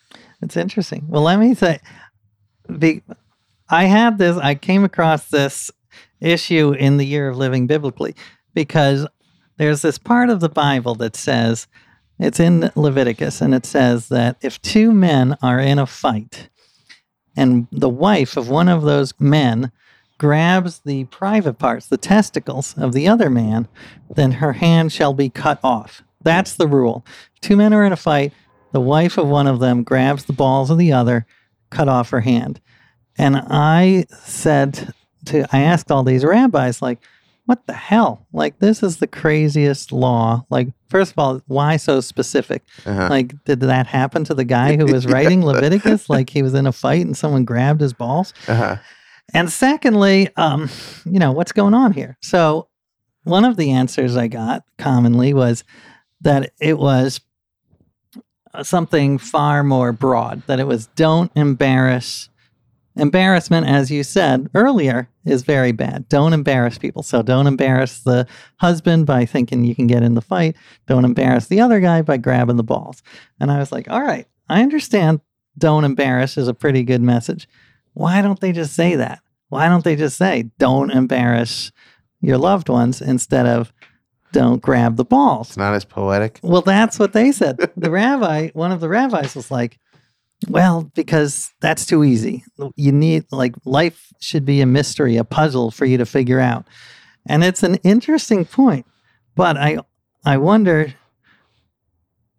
It's 0.42 0.56
interesting. 0.56 1.06
Well, 1.08 1.22
let 1.22 1.38
me 1.38 1.54
say, 1.54 1.80
the 2.68 3.02
I 3.68 3.84
had 3.84 4.18
this. 4.18 4.36
I 4.36 4.54
came 4.54 4.84
across 4.84 5.28
this 5.28 5.70
issue 6.20 6.72
in 6.72 6.98
the 6.98 7.06
year 7.06 7.28
of 7.28 7.36
living 7.36 7.66
biblically 7.66 8.14
because 8.52 9.06
there's 9.56 9.82
this 9.82 9.98
part 9.98 10.30
of 10.30 10.40
the 10.40 10.48
Bible 10.48 10.94
that 10.96 11.16
says 11.16 11.66
it's 12.18 12.38
in 12.38 12.70
Leviticus, 12.76 13.40
and 13.40 13.54
it 13.54 13.66
says 13.66 14.08
that 14.08 14.36
if 14.42 14.60
two 14.62 14.92
men 14.92 15.36
are 15.42 15.58
in 15.58 15.78
a 15.78 15.86
fight, 15.86 16.48
and 17.36 17.66
the 17.72 17.88
wife 17.88 18.36
of 18.36 18.48
one 18.48 18.68
of 18.68 18.82
those 18.82 19.14
men 19.18 19.72
grabs 20.18 20.80
the 20.80 21.04
private 21.04 21.54
parts, 21.54 21.86
the 21.86 21.96
testicles 21.96 22.74
of 22.78 22.92
the 22.92 23.08
other 23.08 23.30
man, 23.30 23.68
then 24.14 24.32
her 24.32 24.54
hand 24.54 24.92
shall 24.92 25.12
be 25.12 25.28
cut 25.28 25.58
off. 25.62 26.02
That's 26.22 26.54
the 26.54 26.68
rule. 26.68 27.04
Two 27.40 27.56
men 27.56 27.74
are 27.74 27.84
in 27.84 27.92
a 27.92 27.96
fight. 27.96 28.32
The 28.72 28.80
wife 28.80 29.18
of 29.18 29.28
one 29.28 29.46
of 29.46 29.60
them 29.60 29.82
grabs 29.82 30.24
the 30.24 30.32
balls 30.32 30.70
of 30.70 30.78
the 30.78 30.92
other, 30.92 31.26
cut 31.70 31.88
off 31.88 32.10
her 32.10 32.20
hand. 32.22 32.60
And 33.16 33.36
I 33.36 34.06
said 34.10 34.92
to, 35.26 35.46
I 35.52 35.60
asked 35.60 35.92
all 35.92 36.02
these 36.02 36.24
rabbis, 36.24 36.82
like, 36.82 36.98
what 37.46 37.66
the 37.66 37.74
hell? 37.74 38.26
Like, 38.32 38.58
this 38.58 38.82
is 38.82 38.96
the 38.96 39.06
craziest 39.06 39.92
law. 39.92 40.46
Like, 40.48 40.68
first 40.88 41.12
of 41.12 41.18
all, 41.18 41.42
why 41.46 41.76
so 41.76 42.00
specific? 42.00 42.62
Uh-huh. 42.86 43.08
Like, 43.10 43.44
did 43.44 43.60
that 43.60 43.86
happen 43.86 44.24
to 44.24 44.34
the 44.34 44.44
guy 44.44 44.76
who 44.76 44.86
was 44.86 45.06
writing 45.06 45.44
Leviticus? 45.44 46.08
Like, 46.08 46.30
he 46.30 46.42
was 46.42 46.54
in 46.54 46.66
a 46.66 46.72
fight 46.72 47.04
and 47.04 47.16
someone 47.16 47.44
grabbed 47.44 47.80
his 47.82 47.92
balls? 47.92 48.32
uh-huh. 48.48 48.76
And 49.32 49.50
secondly, 49.50 50.28
um, 50.36 50.68
you 51.04 51.18
know, 51.18 51.32
what's 51.32 51.52
going 51.52 51.74
on 51.74 51.92
here? 51.92 52.16
So, 52.20 52.68
one 53.24 53.44
of 53.44 53.56
the 53.56 53.70
answers 53.70 54.16
I 54.16 54.28
got 54.28 54.64
commonly 54.76 55.32
was 55.32 55.64
that 56.20 56.52
it 56.60 56.78
was 56.78 57.20
uh, 58.52 58.62
something 58.62 59.16
far 59.16 59.64
more 59.64 59.92
broad, 59.92 60.42
that 60.46 60.60
it 60.60 60.66
was 60.66 60.86
don't 60.88 61.32
embarrass. 61.34 62.28
Embarrassment, 62.96 63.66
as 63.66 63.90
you 63.90 64.04
said 64.04 64.48
earlier, 64.54 65.08
is 65.24 65.42
very 65.42 65.72
bad. 65.72 66.08
Don't 66.08 66.32
embarrass 66.32 66.78
people. 66.78 67.02
So, 67.02 67.22
don't 67.22 67.46
embarrass 67.46 68.00
the 68.00 68.26
husband 68.58 69.06
by 69.06 69.24
thinking 69.24 69.64
you 69.64 69.74
can 69.74 69.86
get 69.86 70.02
in 70.02 70.14
the 70.14 70.20
fight. 70.20 70.54
Don't 70.86 71.04
embarrass 71.04 71.46
the 71.46 71.60
other 71.60 71.80
guy 71.80 72.02
by 72.02 72.18
grabbing 72.18 72.56
the 72.56 72.62
balls. 72.62 73.02
And 73.40 73.50
I 73.50 73.58
was 73.58 73.72
like, 73.72 73.90
all 73.90 74.02
right, 74.02 74.26
I 74.48 74.62
understand 74.62 75.20
don't 75.56 75.84
embarrass 75.84 76.36
is 76.36 76.48
a 76.48 76.54
pretty 76.54 76.82
good 76.82 77.02
message 77.02 77.48
why 77.94 78.22
don't 78.22 78.40
they 78.40 78.52
just 78.52 78.74
say 78.74 78.96
that? 78.96 79.20
Why 79.48 79.68
don't 79.68 79.84
they 79.84 79.96
just 79.96 80.18
say, 80.18 80.50
don't 80.58 80.90
embarrass 80.90 81.72
your 82.20 82.38
loved 82.38 82.68
ones 82.68 83.00
instead 83.00 83.46
of 83.46 83.72
don't 84.32 84.60
grab 84.60 84.96
the 84.96 85.04
balls? 85.04 85.50
It's 85.50 85.56
not 85.56 85.74
as 85.74 85.84
poetic. 85.84 86.40
Well, 86.42 86.62
that's 86.62 86.98
what 86.98 87.12
they 87.12 87.32
said. 87.32 87.58
The 87.76 87.90
rabbi, 87.90 88.50
one 88.52 88.72
of 88.72 88.80
the 88.80 88.88
rabbis 88.88 89.36
was 89.36 89.50
like, 89.50 89.78
well, 90.48 90.90
because 90.94 91.52
that's 91.60 91.86
too 91.86 92.04
easy. 92.04 92.44
You 92.76 92.92
need, 92.92 93.26
like, 93.30 93.54
life 93.64 94.12
should 94.20 94.44
be 94.44 94.60
a 94.60 94.66
mystery, 94.66 95.16
a 95.16 95.24
puzzle 95.24 95.70
for 95.70 95.84
you 95.84 95.96
to 95.98 96.06
figure 96.06 96.40
out. 96.40 96.66
And 97.26 97.44
it's 97.44 97.62
an 97.62 97.76
interesting 97.76 98.44
point. 98.44 98.86
But 99.36 99.56
I, 99.56 99.78
I 100.24 100.36
wonder 100.38 100.94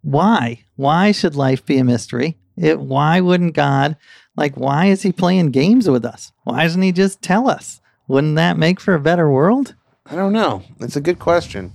why? 0.01 0.65
Why 0.75 1.11
should 1.13 1.35
life 1.35 1.65
be 1.65 1.77
a 1.77 1.83
mystery? 1.83 2.37
It, 2.57 2.79
why 2.79 3.21
wouldn't 3.21 3.55
God 3.55 3.97
like, 4.35 4.55
why 4.55 4.87
is 4.87 5.01
he 5.01 5.11
playing 5.11 5.51
games 5.51 5.89
with 5.89 6.05
us? 6.05 6.31
Why 6.43 6.63
doesn't 6.63 6.81
he 6.81 6.91
just 6.91 7.21
tell 7.21 7.49
us? 7.49 7.81
Wouldn't 8.07 8.35
that 8.35 8.57
make 8.57 8.79
for 8.79 8.93
a 8.93 8.99
better 8.99 9.29
world? 9.29 9.75
I 10.05 10.15
don't 10.15 10.33
know. 10.33 10.63
It's 10.79 10.95
a 10.95 11.01
good 11.01 11.19
question. 11.19 11.73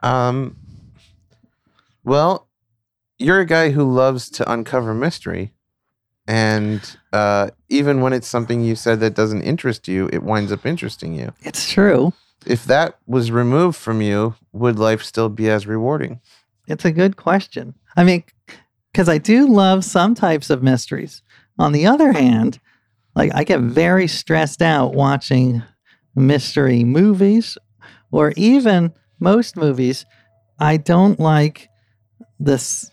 Um, 0.00 0.56
well, 2.04 2.48
you're 3.18 3.40
a 3.40 3.46
guy 3.46 3.70
who 3.70 3.90
loves 3.90 4.28
to 4.30 4.50
uncover 4.50 4.94
mystery, 4.94 5.52
and 6.26 6.96
uh, 7.12 7.50
even 7.68 8.00
when 8.00 8.12
it's 8.12 8.28
something 8.28 8.62
you 8.62 8.76
said 8.76 9.00
that 9.00 9.14
doesn't 9.14 9.42
interest 9.42 9.88
you, 9.88 10.08
it 10.12 10.22
winds 10.22 10.52
up 10.52 10.66
interesting 10.66 11.14
you. 11.14 11.32
It's 11.40 11.70
true. 11.70 12.12
If 12.46 12.64
that 12.66 12.98
was 13.06 13.30
removed 13.30 13.76
from 13.76 14.02
you, 14.02 14.34
would 14.52 14.78
life 14.78 15.02
still 15.02 15.30
be 15.30 15.48
as 15.48 15.66
rewarding? 15.66 16.20
It's 16.68 16.84
a 16.84 16.92
good 16.92 17.16
question. 17.16 17.74
I 17.96 18.04
mean, 18.04 18.24
because 18.92 19.08
I 19.08 19.18
do 19.18 19.48
love 19.48 19.84
some 19.84 20.14
types 20.14 20.50
of 20.50 20.62
mysteries. 20.62 21.22
On 21.58 21.72
the 21.72 21.86
other 21.86 22.12
hand, 22.12 22.58
like 23.14 23.32
I 23.34 23.44
get 23.44 23.60
very 23.60 24.06
stressed 24.08 24.60
out 24.62 24.94
watching 24.94 25.62
mystery 26.14 26.84
movies 26.84 27.56
or 28.10 28.32
even 28.36 28.92
most 29.20 29.56
movies. 29.56 30.04
I 30.58 30.76
don't 30.76 31.18
like 31.18 31.68
this 32.40 32.90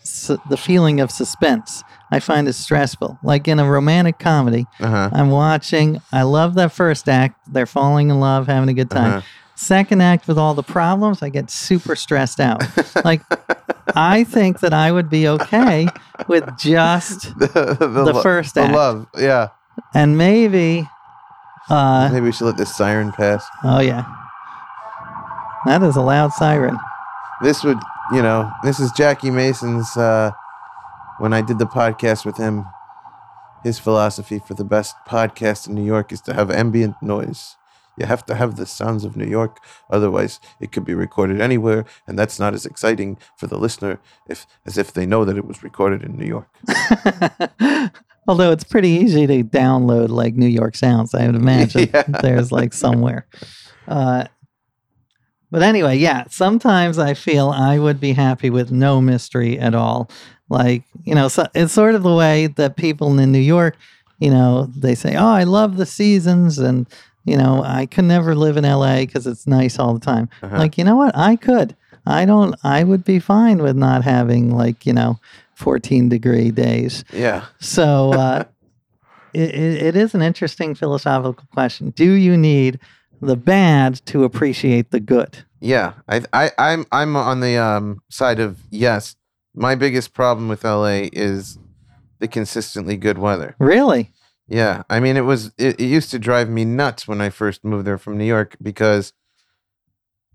the 0.49 0.57
feeling 0.57 0.99
of 0.99 1.11
suspense. 1.11 1.83
I 2.11 2.19
find 2.19 2.47
it 2.47 2.53
stressful. 2.53 3.17
Like 3.23 3.47
in 3.47 3.59
a 3.59 3.69
romantic 3.69 4.19
comedy, 4.19 4.65
Uh-huh. 4.79 5.09
I'm 5.13 5.29
watching. 5.31 6.01
I 6.11 6.23
love 6.23 6.55
that 6.55 6.71
first 6.71 7.07
act. 7.09 7.53
They're 7.53 7.65
falling 7.65 8.09
in 8.09 8.19
love, 8.19 8.47
having 8.47 8.69
a 8.69 8.73
good 8.73 8.89
time. 8.89 9.11
Uh-huh. 9.17 9.21
Second 9.61 10.01
act 10.01 10.27
with 10.27 10.37
all 10.39 10.55
the 10.55 10.63
problems, 10.63 11.21
I 11.21 11.29
get 11.29 11.51
super 11.51 11.95
stressed 11.95 12.39
out. 12.39 12.63
like 13.05 13.21
I 13.95 14.23
think 14.23 14.59
that 14.61 14.73
I 14.73 14.91
would 14.91 15.07
be 15.09 15.27
okay 15.27 15.87
with 16.27 16.57
just 16.57 17.21
the, 17.39 17.77
the 17.79 17.87
lo- 18.13 18.21
first 18.23 18.55
the 18.55 18.63
love. 18.67 19.05
Yeah. 19.17 19.49
and 19.93 20.17
maybe 20.17 20.87
uh 21.69 22.09
Maybe 22.11 22.25
we 22.25 22.31
should 22.31 22.45
let 22.45 22.57
this 22.57 22.75
siren 22.75 23.11
pass. 23.11 23.45
oh 23.63 23.79
yeah. 23.81 24.03
That 25.65 25.83
is 25.83 25.95
a 25.95 26.01
loud 26.01 26.33
siren. 26.33 26.77
This 27.43 27.63
would, 27.63 27.77
you 28.11 28.21
know, 28.23 28.51
this 28.63 28.79
is 28.79 28.91
Jackie 28.93 29.29
Mason's. 29.29 29.95
Uh, 29.95 30.31
when 31.19 31.33
I 31.33 31.41
did 31.43 31.59
the 31.59 31.67
podcast 31.67 32.25
with 32.25 32.37
him, 32.37 32.65
his 33.63 33.77
philosophy 33.77 34.39
for 34.39 34.55
the 34.55 34.63
best 34.63 34.95
podcast 35.07 35.67
in 35.67 35.75
New 35.75 35.83
York 35.85 36.11
is 36.11 36.19
to 36.21 36.33
have 36.33 36.49
ambient 36.49 36.95
noise. 37.03 37.57
You 38.01 38.07
have 38.07 38.25
to 38.25 38.35
have 38.35 38.55
the 38.55 38.65
sounds 38.65 39.05
of 39.05 39.15
New 39.15 39.27
York, 39.27 39.59
otherwise 39.91 40.39
it 40.59 40.71
could 40.71 40.83
be 40.83 40.95
recorded 40.95 41.39
anywhere, 41.39 41.85
and 42.07 42.17
that's 42.17 42.39
not 42.39 42.55
as 42.55 42.65
exciting 42.65 43.19
for 43.37 43.45
the 43.45 43.59
listener 43.59 43.99
if 44.27 44.47
as 44.65 44.75
if 44.75 44.91
they 44.91 45.05
know 45.05 45.23
that 45.23 45.37
it 45.37 45.45
was 45.45 45.61
recorded 45.61 46.01
in 46.01 46.17
New 46.17 46.25
York. 46.25 46.47
Although 48.27 48.51
it's 48.51 48.63
pretty 48.63 48.89
easy 48.89 49.27
to 49.27 49.43
download 49.43 50.09
like 50.09 50.33
New 50.33 50.47
York 50.47 50.75
sounds, 50.75 51.13
I 51.13 51.27
would 51.27 51.35
imagine 51.35 51.89
Yeah. 51.93 52.03
there's 52.23 52.51
like 52.51 52.73
somewhere. 52.73 53.27
Uh, 53.87 54.25
but 55.51 55.61
anyway, 55.61 55.97
yeah, 55.97 56.23
sometimes 56.27 56.97
I 56.97 57.13
feel 57.13 57.49
I 57.49 57.77
would 57.77 57.99
be 57.99 58.13
happy 58.13 58.49
with 58.49 58.71
no 58.71 58.99
mystery 58.99 59.59
at 59.59 59.75
all. 59.75 60.09
Like, 60.49 60.85
you 61.03 61.13
know, 61.13 61.27
so 61.27 61.45
it's 61.53 61.73
sort 61.73 61.93
of 61.93 62.01
the 62.01 62.15
way 62.15 62.47
that 62.47 62.77
people 62.77 63.19
in 63.19 63.31
New 63.31 63.37
York, 63.39 63.77
you 64.17 64.31
know, 64.31 64.71
they 64.75 64.95
say, 64.95 65.15
oh, 65.15 65.33
I 65.33 65.43
love 65.43 65.77
the 65.77 65.85
seasons 65.85 66.57
and, 66.57 66.87
you 67.23 67.37
know, 67.37 67.63
I 67.63 67.85
could 67.85 68.05
never 68.05 68.35
live 68.35 68.57
in 68.57 68.63
LA 68.63 68.97
because 68.97 69.27
it's 69.27 69.47
nice 69.47 69.77
all 69.77 69.93
the 69.93 69.99
time. 69.99 70.29
Uh-huh. 70.41 70.57
Like, 70.57 70.77
you 70.77 70.83
know 70.83 70.95
what? 70.95 71.15
I 71.15 71.35
could. 71.35 71.75
I 72.05 72.25
don't, 72.25 72.55
I 72.63 72.83
would 72.83 73.03
be 73.03 73.19
fine 73.19 73.61
with 73.61 73.75
not 73.75 74.03
having 74.03 74.55
like, 74.55 74.85
you 74.85 74.93
know, 74.93 75.19
14 75.55 76.09
degree 76.09 76.49
days. 76.49 77.03
Yeah. 77.13 77.45
So 77.59 78.13
uh, 78.13 78.43
it, 79.33 79.53
it, 79.53 79.83
it 79.83 79.95
is 79.95 80.15
an 80.15 80.21
interesting 80.21 80.73
philosophical 80.73 81.45
question. 81.53 81.91
Do 81.91 82.11
you 82.11 82.35
need 82.35 82.79
the 83.21 83.35
bad 83.35 84.03
to 84.07 84.23
appreciate 84.23 84.89
the 84.89 84.99
good? 84.99 85.45
Yeah, 85.59 85.93
I, 86.09 86.23
I, 86.33 86.51
I'm, 86.57 86.85
I'm 86.91 87.15
on 87.15 87.39
the 87.39 87.57
um, 87.57 88.01
side 88.09 88.39
of 88.39 88.59
yes. 88.71 89.15
My 89.53 89.75
biggest 89.75 90.13
problem 90.13 90.47
with 90.47 90.63
LA 90.63 91.09
is 91.11 91.59
the 92.19 92.27
consistently 92.27 92.97
good 92.97 93.17
weather. 93.17 93.55
Really? 93.59 94.11
Yeah, 94.53 94.83
I 94.89 94.99
mean, 94.99 95.15
it 95.15 95.21
was 95.21 95.53
it, 95.57 95.79
it 95.79 95.85
used 95.85 96.11
to 96.11 96.19
drive 96.19 96.49
me 96.49 96.65
nuts 96.65 97.07
when 97.07 97.21
I 97.21 97.29
first 97.29 97.63
moved 97.63 97.87
there 97.87 97.97
from 97.97 98.17
New 98.17 98.25
York 98.25 98.57
because 98.61 99.13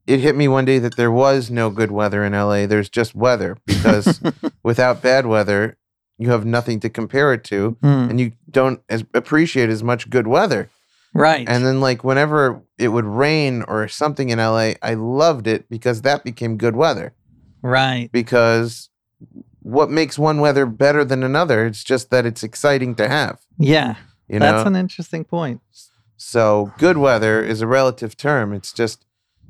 it 0.06 0.20
hit 0.20 0.34
me 0.36 0.48
one 0.48 0.64
day 0.64 0.78
that 0.78 0.97
there 0.97 1.10
was 1.12 1.51
no 1.51 1.68
good 1.68 1.90
weather 1.90 2.24
in 2.24 2.32
LA. 2.32 2.64
There's 2.66 2.88
just 2.88 3.14
weather 3.14 3.59
because 3.66 4.20
without 4.62 5.02
bad 5.02 5.26
weather, 5.26 5.76
you 6.16 6.30
have 6.30 6.47
nothing 6.47 6.80
to 6.80 6.88
compare 6.88 7.34
it 7.34 7.44
to, 7.44 7.76
Hmm, 7.82 8.09
and 8.09 8.18
you 8.18 8.32
don't 8.51 8.80
as, 8.88 9.05
appreciate 9.12 9.68
as 9.68 9.82
much 9.82 10.09
good 10.09 10.26
weather. 10.26 10.70
right. 11.12 11.47
And 11.47 11.66
then, 11.66 11.80
like, 11.82 12.02
whenever 12.02 12.62
it 12.78 12.88
would 12.88 13.05
rain 13.05 13.64
or 13.68 13.86
something 13.86 14.30
in 14.30 14.38
LA, 14.38 14.72
I 14.80 14.94
loved 14.94 15.47
it 15.47 15.68
because 15.68 16.01
that 16.02 16.24
became 16.24 16.56
good 16.56 16.74
weather. 16.76 17.12
right. 17.60 18.10
Because 18.12 18.88
what 19.60 19.90
makes 19.90 20.18
one 20.18 20.40
weather 20.40 20.64
better 20.64 21.05
than 21.05 21.22
another? 21.24 21.66
It's 21.66 21.82
just 21.84 22.10
that 22.10 22.24
it's 22.24 22.43
exciting 22.44 22.94
to 22.94 23.09
have. 23.09 23.40
Yeah. 23.59 23.97
You 24.28 24.38
know, 24.40 24.52
That's 24.52 24.66
an 24.66 24.76
interesting 24.76 25.24
point. 25.24 25.60
so 26.16 26.72
good 26.78 26.96
weather 26.98 27.42
is 27.42 27.60
a 27.60 27.66
relative 27.66 28.16
term. 28.16 28.52
It's 28.52 28.72
just 28.72 29.04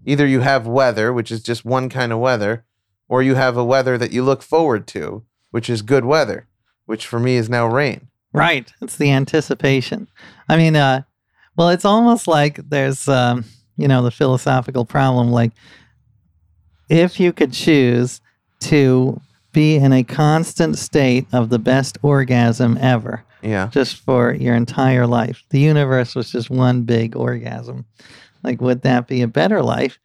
either 0.04 0.26
you 0.26 0.40
have 0.40 0.66
weather, 0.66 1.12
which 1.12 1.30
is 1.30 1.42
just 1.42 1.64
one 1.64 1.88
kind 1.88 2.12
of 2.12 2.18
weather, 2.18 2.64
or 3.08 3.22
you 3.22 3.34
have 3.36 3.56
a 3.56 3.64
weather 3.64 3.96
that 3.98 4.12
you 4.12 4.22
look 4.22 4.42
forward 4.42 4.86
to, 4.88 5.24
which 5.50 5.70
is 5.70 5.82
good 5.82 6.04
weather, 6.04 6.46
which 6.86 7.06
for 7.06 7.18
me 7.18 7.36
is 7.36 7.48
now 7.48 7.66
rain. 7.66 8.08
Right. 8.32 8.70
It's 8.82 8.96
the 8.96 9.10
anticipation. 9.12 10.08
I 10.48 10.56
mean, 10.56 10.76
uh, 10.76 11.02
well, 11.56 11.70
it's 11.70 11.84
almost 11.86 12.28
like 12.28 12.56
there's, 12.68 13.08
um, 13.08 13.44
you 13.78 13.88
know, 13.88 14.02
the 14.02 14.10
philosophical 14.10 14.84
problem. 14.84 15.30
Like, 15.30 15.52
if 16.90 17.18
you 17.18 17.32
could 17.32 17.52
choose 17.52 18.20
to 18.60 19.20
be 19.52 19.76
in 19.76 19.92
a 19.92 20.04
constant 20.04 20.76
state 20.76 21.26
of 21.32 21.48
the 21.48 21.58
best 21.58 21.96
orgasm 22.02 22.76
ever, 22.80 23.24
Yeah. 23.47 23.68
just 23.68 23.97
for 23.97 24.35
your 24.35 24.55
entire 24.55 25.06
life, 25.06 25.44
the 25.51 25.60
universe 25.60 26.14
was 26.14 26.31
just 26.31 26.51
one 26.51 26.82
big 26.82 27.16
orgasm. 27.16 27.86
Like, 28.43 28.60
would 28.60 28.82
that 28.82 29.06
be 29.06 29.23
a 29.23 29.28
better 29.28 29.62
life? 29.62 29.98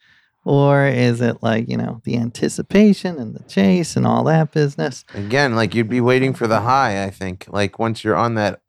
Or 0.43 0.87
is 0.87 1.21
it 1.21 1.43
like, 1.43 1.69
you 1.69 1.77
know, 1.77 2.01
the 2.03 2.17
anticipation 2.17 3.19
and 3.19 3.35
the 3.35 3.43
chase 3.43 3.95
and 3.95 4.07
all 4.07 4.23
that 4.23 4.51
business? 4.51 5.05
Again, 5.13 5.55
like 5.55 5.75
you'd 5.75 5.89
be 5.89 6.01
waiting 6.01 6.33
for 6.33 6.47
the 6.47 6.61
high, 6.61 7.03
I 7.03 7.11
think. 7.11 7.45
Like 7.47 7.77
once 7.77 8.03
you're 8.03 8.15
on 8.15 8.35
that 8.35 8.61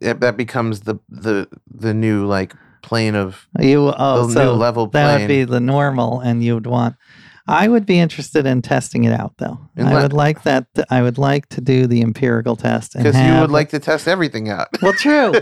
it, 0.00 0.20
that 0.20 0.36
becomes 0.36 0.80
the 0.80 0.96
the 1.08 1.48
the 1.72 1.94
new 1.94 2.26
like 2.26 2.54
plane 2.82 3.14
of 3.14 3.48
You 3.58 3.92
oh, 3.96 4.26
the 4.26 4.32
so 4.32 4.44
new 4.44 4.50
level 4.52 4.86
that 4.88 5.20
would 5.20 5.28
be 5.28 5.44
the 5.44 5.60
normal, 5.60 6.20
and 6.20 6.42
you'd 6.42 6.66
want. 6.66 6.96
I 7.46 7.68
would 7.68 7.84
be 7.84 7.98
interested 7.98 8.46
in 8.46 8.62
testing 8.62 9.04
it 9.04 9.12
out, 9.12 9.34
though. 9.36 9.58
I 9.76 10.02
would 10.02 10.14
like 10.14 10.44
that. 10.44 10.66
I 10.90 11.02
would 11.02 11.18
like 11.18 11.48
to 11.50 11.60
do 11.60 11.86
the 11.86 12.00
empirical 12.00 12.56
test, 12.56 12.94
because 12.94 13.14
you 13.16 13.40
would 13.40 13.50
like 13.50 13.68
to 13.70 13.78
test 13.78 14.08
everything 14.08 14.48
out. 14.48 14.68
Well, 14.80 14.94
true, 14.94 15.32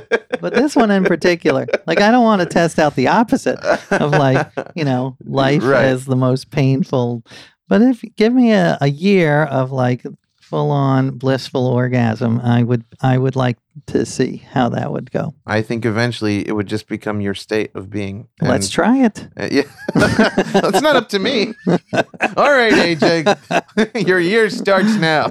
but 0.40 0.52
this 0.54 0.74
one 0.74 0.90
in 0.90 1.04
particular, 1.04 1.66
like 1.86 2.00
I 2.00 2.10
don't 2.10 2.24
want 2.24 2.40
to 2.42 2.46
test 2.46 2.78
out 2.80 2.96
the 2.96 3.06
opposite 3.08 3.58
of 3.92 4.10
like 4.10 4.48
you 4.74 4.84
know 4.84 5.16
life 5.24 5.62
Right. 5.62 5.84
as 5.84 6.04
the 6.04 6.16
most 6.16 6.50
painful. 6.50 7.22
But 7.68 7.82
if 7.82 8.02
give 8.16 8.32
me 8.34 8.50
a, 8.52 8.78
a 8.80 8.88
year 8.88 9.44
of 9.44 9.70
like 9.70 10.02
full 10.40 10.70
on 10.72 11.12
blissful 11.18 11.66
orgasm, 11.66 12.40
I 12.40 12.64
would 12.64 12.84
I 13.00 13.16
would 13.16 13.36
like 13.36 13.58
to 13.86 14.05
see 14.05 14.36
how 14.36 14.69
that 14.70 14.93
would 14.93 15.11
go. 15.11 15.35
I 15.47 15.62
think 15.62 15.85
eventually 15.85 16.47
it 16.47 16.53
would 16.53 16.66
just 16.66 16.89
become 16.89 17.20
your 17.20 17.35
state 17.35 17.70
of 17.74 17.90
being. 17.90 18.28
Let's 18.40 18.69
try 18.69 19.05
it. 19.05 19.28
Uh, 19.36 19.49
yeah, 19.51 19.62
that's 19.94 20.82
not 20.82 20.97
up 20.97 21.09
to 21.11 21.19
me. 21.19 21.55
All 21.66 22.53
right, 22.53 22.73
AJ, 22.73 24.07
your 24.07 24.20
year 24.20 24.51
starts 24.51 24.94
now. 24.97 25.31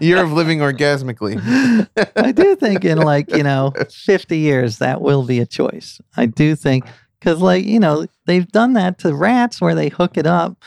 year 0.00 0.22
of 0.22 0.32
living 0.32 0.60
orgasmically. 0.60 1.88
I 2.16 2.32
do 2.32 2.54
think 2.56 2.84
in 2.84 2.98
like, 2.98 3.34
you 3.34 3.42
know, 3.42 3.72
50 3.90 4.38
years, 4.38 4.78
that 4.78 5.00
will 5.00 5.24
be 5.24 5.40
a 5.40 5.46
choice. 5.46 6.00
I 6.16 6.26
do 6.26 6.54
think, 6.54 6.84
because 7.18 7.40
like, 7.40 7.64
you 7.64 7.80
know, 7.80 8.06
they've 8.26 8.46
done 8.46 8.74
that 8.74 8.98
to 9.00 9.14
rats 9.14 9.60
where 9.60 9.74
they 9.74 9.88
hook 9.88 10.16
it 10.16 10.26
up 10.26 10.62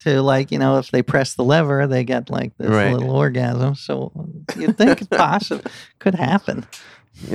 to 0.00 0.22
like, 0.22 0.50
you 0.50 0.58
know, 0.58 0.78
if 0.78 0.90
they 0.90 1.02
press 1.02 1.34
the 1.34 1.44
lever, 1.44 1.86
they 1.86 2.04
get 2.04 2.30
like 2.30 2.56
this 2.56 2.68
Right. 2.70 2.92
little 2.92 3.10
orgasm. 3.10 3.74
So 3.74 4.12
you'd 4.56 4.76
think 4.78 5.02
it 5.02 5.10
possibly 5.10 5.70
could 5.98 6.14
happen. 6.14 6.66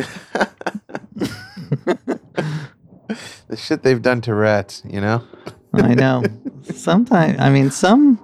the 3.47 3.55
shit 3.55 3.83
they've 3.83 4.01
done 4.01 4.21
to 4.21 4.33
rats, 4.33 4.81
you 4.85 4.99
know? 5.01 5.23
I 5.73 5.93
know. 5.93 6.23
Sometimes, 6.73 7.39
I 7.39 7.49
mean, 7.49 7.69
some, 7.69 8.19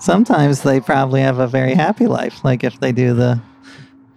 sometimes 0.00 0.62
they 0.62 0.80
probably 0.80 1.20
have 1.22 1.38
a 1.38 1.46
very 1.46 1.74
happy 1.74 2.06
life. 2.06 2.44
Like 2.44 2.64
if 2.64 2.78
they 2.80 2.92
do 2.92 3.14
the, 3.14 3.40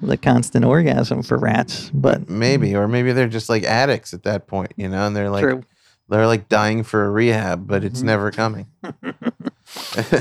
the 0.02 0.18
constant 0.18 0.66
orgasm 0.66 1.24
for 1.24 1.38
rats, 1.38 1.90
but 1.94 2.30
Maybe, 2.30 2.76
or 2.76 2.88
maybe 2.88 3.14
they're 3.14 3.28
just 3.30 3.50
like 3.50 3.64
addicts 3.64 4.14
at 4.14 4.24
that 4.24 4.48
point, 4.48 4.74
you 4.76 4.90
know, 4.90 5.08
and 5.08 5.16
they're 5.16 5.30
like 5.30 5.44
true. 5.44 5.64
They're 6.10 6.28
like 6.28 6.48
dying 6.50 6.84
for 6.84 7.06
a 7.06 7.10
rehab, 7.10 7.68
but 7.68 7.84
it's 7.84 8.02
Mhm. 8.02 8.06
never 8.06 8.32
coming. 8.32 8.68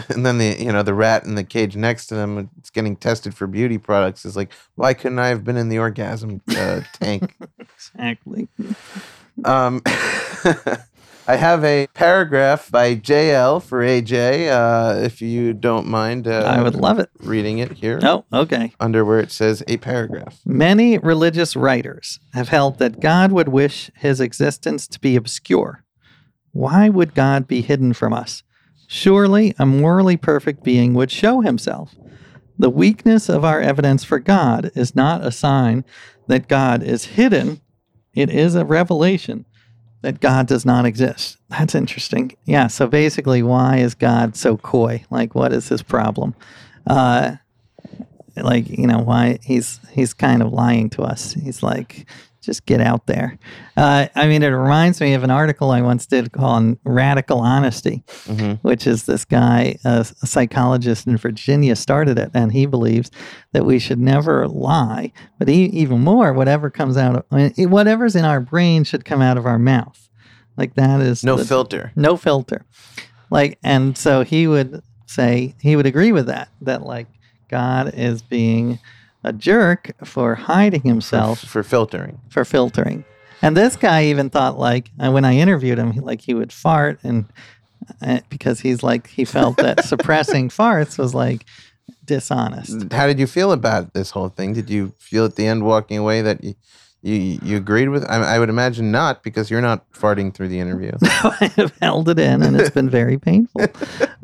and 0.08 0.26
then 0.26 0.38
the 0.38 0.56
you 0.58 0.72
know 0.72 0.82
the 0.82 0.92
rat 0.94 1.24
in 1.24 1.34
the 1.36 1.44
cage 1.44 1.76
next 1.76 2.06
to 2.06 2.14
them, 2.14 2.50
it's 2.58 2.70
getting 2.70 2.96
tested 2.96 3.34
for 3.34 3.46
beauty 3.46 3.78
products. 3.78 4.24
Is 4.24 4.36
like, 4.36 4.50
why 4.74 4.92
couldn't 4.94 5.18
I 5.20 5.28
have 5.28 5.44
been 5.44 5.56
in 5.56 5.68
the 5.68 5.78
orgasm 5.78 6.40
uh, 6.56 6.80
tank? 6.94 7.36
Exactly. 7.98 8.48
Um, 9.44 9.82
I 11.28 11.34
have 11.36 11.64
a 11.64 11.88
paragraph 11.88 12.70
by 12.70 12.94
JL 12.94 13.60
for 13.60 13.80
AJ. 13.80 14.48
Uh, 14.48 15.00
if 15.00 15.20
you 15.20 15.52
don't 15.52 15.88
mind, 15.88 16.28
uh, 16.28 16.42
I 16.46 16.62
would 16.62 16.76
love 16.76 17.00
it. 17.00 17.10
reading 17.18 17.58
it 17.58 17.72
here 17.72 17.98
Oh, 18.02 18.24
okay. 18.32 18.72
under 18.78 19.04
where 19.04 19.18
it 19.18 19.32
says 19.32 19.62
a 19.66 19.78
paragraph. 19.78 20.40
Many 20.44 20.98
religious 20.98 21.56
writers 21.56 22.20
have 22.32 22.50
held 22.50 22.78
that 22.78 23.00
God 23.00 23.32
would 23.32 23.48
wish 23.48 23.90
his 23.96 24.20
existence 24.20 24.86
to 24.86 25.00
be 25.00 25.16
obscure. 25.16 25.82
Why 26.52 26.88
would 26.88 27.14
God 27.14 27.48
be 27.48 27.60
hidden 27.60 27.92
from 27.92 28.12
us? 28.12 28.44
Surely 28.86 29.52
a 29.58 29.66
morally 29.66 30.16
perfect 30.16 30.62
being 30.62 30.94
would 30.94 31.10
show 31.10 31.40
himself. 31.40 31.96
The 32.56 32.70
weakness 32.70 33.28
of 33.28 33.44
our 33.44 33.60
evidence 33.60 34.04
for 34.04 34.20
God 34.20 34.70
is 34.76 34.94
not 34.94 35.24
a 35.26 35.32
sign 35.32 35.84
that 36.28 36.46
God 36.46 36.84
is 36.84 37.04
hidden, 37.06 37.60
it 38.14 38.30
is 38.30 38.54
a 38.54 38.64
revelation 38.64 39.44
that 40.06 40.20
God 40.20 40.46
does 40.46 40.64
not 40.64 40.86
exist. 40.86 41.36
That's 41.48 41.74
interesting. 41.74 42.36
Yeah, 42.44 42.68
so 42.68 42.86
basically, 42.86 43.42
why 43.42 43.78
is 43.78 43.96
God 43.96 44.36
so 44.36 44.56
coy? 44.56 45.04
Like, 45.10 45.34
what 45.34 45.52
is 45.52 45.68
his 45.68 45.82
problem? 45.82 46.36
Uh, 46.86 47.34
like 48.36 48.68
you 48.68 48.86
know 48.86 49.00
why 49.00 49.40
he's 49.42 49.80
he's 49.90 50.14
kind 50.14 50.42
of 50.42 50.52
lying 50.52 50.90
to 50.90 51.00
us 51.02 51.32
he's 51.32 51.62
like 51.62 52.04
just 52.46 52.64
get 52.64 52.80
out 52.80 53.06
there. 53.06 53.38
Uh, 53.76 54.06
i 54.14 54.26
mean 54.26 54.42
it 54.42 54.46
reminds 54.48 55.00
me 55.02 55.12
of 55.12 55.22
an 55.22 55.30
article 55.30 55.70
i 55.70 55.82
once 55.82 56.06
did 56.06 56.32
called 56.32 56.78
radical 56.84 57.40
honesty 57.40 58.02
hmm 58.26 58.52
which 58.62 58.86
is 58.86 59.04
this 59.04 59.24
guy 59.26 59.76
a, 59.84 60.00
a 60.22 60.26
psychologist 60.26 61.06
in 61.06 61.16
virginia 61.18 61.76
started 61.76 62.18
it 62.18 62.30
and 62.32 62.52
he 62.52 62.64
believes 62.64 63.10
that 63.52 63.66
we 63.66 63.78
should 63.78 63.98
never 63.98 64.48
lie 64.48 65.12
but 65.38 65.48
he, 65.48 65.64
even 65.66 66.00
more 66.00 66.32
whatever 66.32 66.70
comes 66.70 66.96
out 66.96 67.16
of 67.16 67.24
I 67.30 67.52
mean, 67.56 67.70
whatever's 67.70 68.16
in 68.16 68.24
our 68.24 68.40
brain 68.40 68.84
should 68.84 69.04
come 69.04 69.20
out 69.20 69.36
of 69.36 69.44
our 69.44 69.58
mouth. 69.58 70.08
Like 70.56 70.74
that 70.76 71.02
is 71.02 71.22
No 71.22 71.36
the- 71.36 71.44
filter. 71.44 71.92
no 71.96 72.16
filter. 72.16 72.64
Like 73.30 73.58
and 73.62 73.98
so 73.98 74.22
he 74.24 74.46
would 74.46 74.82
say 75.06 75.54
he 75.60 75.76
would 75.76 75.86
agree 75.86 76.12
with 76.12 76.26
that 76.26 76.48
that 76.62 76.82
like 76.82 77.08
god 77.50 77.92
is 77.94 78.22
being 78.22 78.78
a 79.26 79.32
jerk 79.32 79.90
for 80.04 80.34
hiding 80.34 80.82
himself 80.82 81.40
for 81.40 81.62
filtering. 81.62 82.18
for 82.28 82.44
filtering 82.44 83.04
and 83.42 83.56
this 83.56 83.76
guy 83.76 84.04
even 84.04 84.30
thought 84.30 84.58
like 84.58 84.90
uh, 85.00 85.10
when 85.10 85.24
i 85.24 85.34
interviewed 85.36 85.78
him 85.78 85.92
like 85.96 86.20
he 86.22 86.32
would 86.34 86.52
fart 86.52 86.98
and 87.02 87.26
uh, 88.00 88.20
because 88.30 88.60
he's 88.60 88.82
like 88.82 89.08
he 89.08 89.24
felt 89.24 89.56
that 89.58 89.84
suppressing 89.90 90.48
farts 90.48 90.96
was 90.98 91.12
like 91.14 91.44
dishonest 92.04 92.92
How 92.92 93.06
did 93.06 93.18
you 93.18 93.26
feel 93.26 93.52
about 93.52 93.92
this 93.94 94.10
whole 94.10 94.28
thing? 94.28 94.52
Did 94.54 94.70
you 94.70 94.92
feel 94.98 95.24
at 95.24 95.36
the 95.36 95.46
end 95.46 95.64
walking 95.64 95.98
away 95.98 96.22
that 96.22 96.42
you 96.42 96.54
you, 97.02 97.38
you 97.42 97.56
agreed 97.56 97.88
with? 97.88 98.04
I, 98.08 98.34
I 98.34 98.38
would 98.40 98.48
imagine 98.48 98.90
not 98.90 99.22
because 99.22 99.50
you're 99.50 99.60
not 99.60 99.88
farting 99.92 100.34
through 100.34 100.48
the 100.48 100.58
interview. 100.58 100.92
I 101.02 101.52
have 101.56 101.72
held 101.80 102.08
it 102.08 102.18
in, 102.18 102.42
and 102.42 102.58
it's 102.58 102.70
been 102.70 102.90
very 102.90 103.18
painful. 103.18 103.62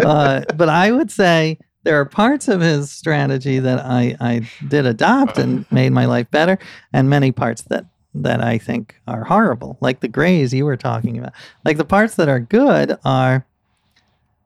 Uh, 0.01 0.43
but 0.57 0.69
I 0.69 0.91
would 0.91 1.13
say 1.13 1.59
there 1.85 1.99
are 2.01 2.05
parts 2.05 2.49
of 2.49 2.61
his 2.61 2.91
strategy 2.91 3.59
that 3.59 3.85
I, 3.85 4.17
I 4.21 4.49
did 4.69 4.87
adopt 4.87 5.39
and 5.39 5.65
made 5.73 5.91
my 5.91 6.07
life 6.07 6.31
better, 6.31 6.59
and 6.93 7.09
many 7.11 7.33
parts 7.33 7.63
that 7.63 7.87
that 8.15 8.43
I 8.43 8.59
think 8.59 8.95
are 9.09 9.25
horrible, 9.25 9.79
like 9.81 10.01
the 10.01 10.09
grays 10.09 10.53
you 10.53 10.67
were 10.67 10.77
talking 10.77 11.19
about. 11.19 11.33
Like 11.65 11.79
the 11.79 11.85
parts 11.85 12.17
that 12.17 12.29
are 12.29 12.41
good 12.41 12.97
are. 13.05 13.47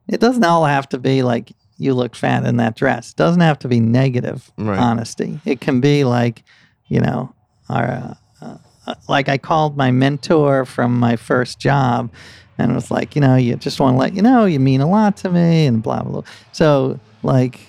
It 0.09 0.21
doesn't 0.21 0.45
all 0.45 0.65
have 0.67 0.89
to 0.91 0.99
be 0.99 1.25
like 1.25 1.53
you 1.79 1.93
look 1.93 2.15
fat 2.15 2.45
in 2.47 2.57
that 2.59 2.77
dress. 2.77 3.11
It 3.11 3.17
doesn't 3.17 3.41
have 3.41 3.59
to 3.61 3.69
be 3.69 3.81
negative 3.81 4.51
Right. 4.57 4.79
honesty. 4.79 5.41
It 5.45 5.61
can 5.61 5.81
be 5.81 6.05
like, 6.05 6.45
you 6.87 7.01
know, 7.01 7.35
our, 7.69 8.15
uh, 8.41 8.57
uh, 8.87 8.95
like 9.09 9.29
I 9.29 9.37
called 9.37 9.77
my 9.77 9.91
mentor 9.91 10.65
from 10.65 10.99
my 10.99 11.17
first 11.17 11.59
job 11.59 12.11
and 12.57 12.75
was 12.75 12.91
like, 12.91 13.15
you 13.17 13.21
know, 13.21 13.35
you 13.35 13.57
just 13.57 13.81
want 13.81 13.95
to 13.95 13.99
let 13.99 14.15
you 14.15 14.23
know 14.23 14.45
you 14.47 14.61
mean 14.61 14.81
a 14.81 14.89
lot 14.89 15.17
to 15.19 15.29
me 15.31 15.67
and 15.67 15.83
blah, 15.83 16.03
blah, 16.03 16.13
blah. 16.13 16.23
So, 16.53 16.99
like, 17.27 17.61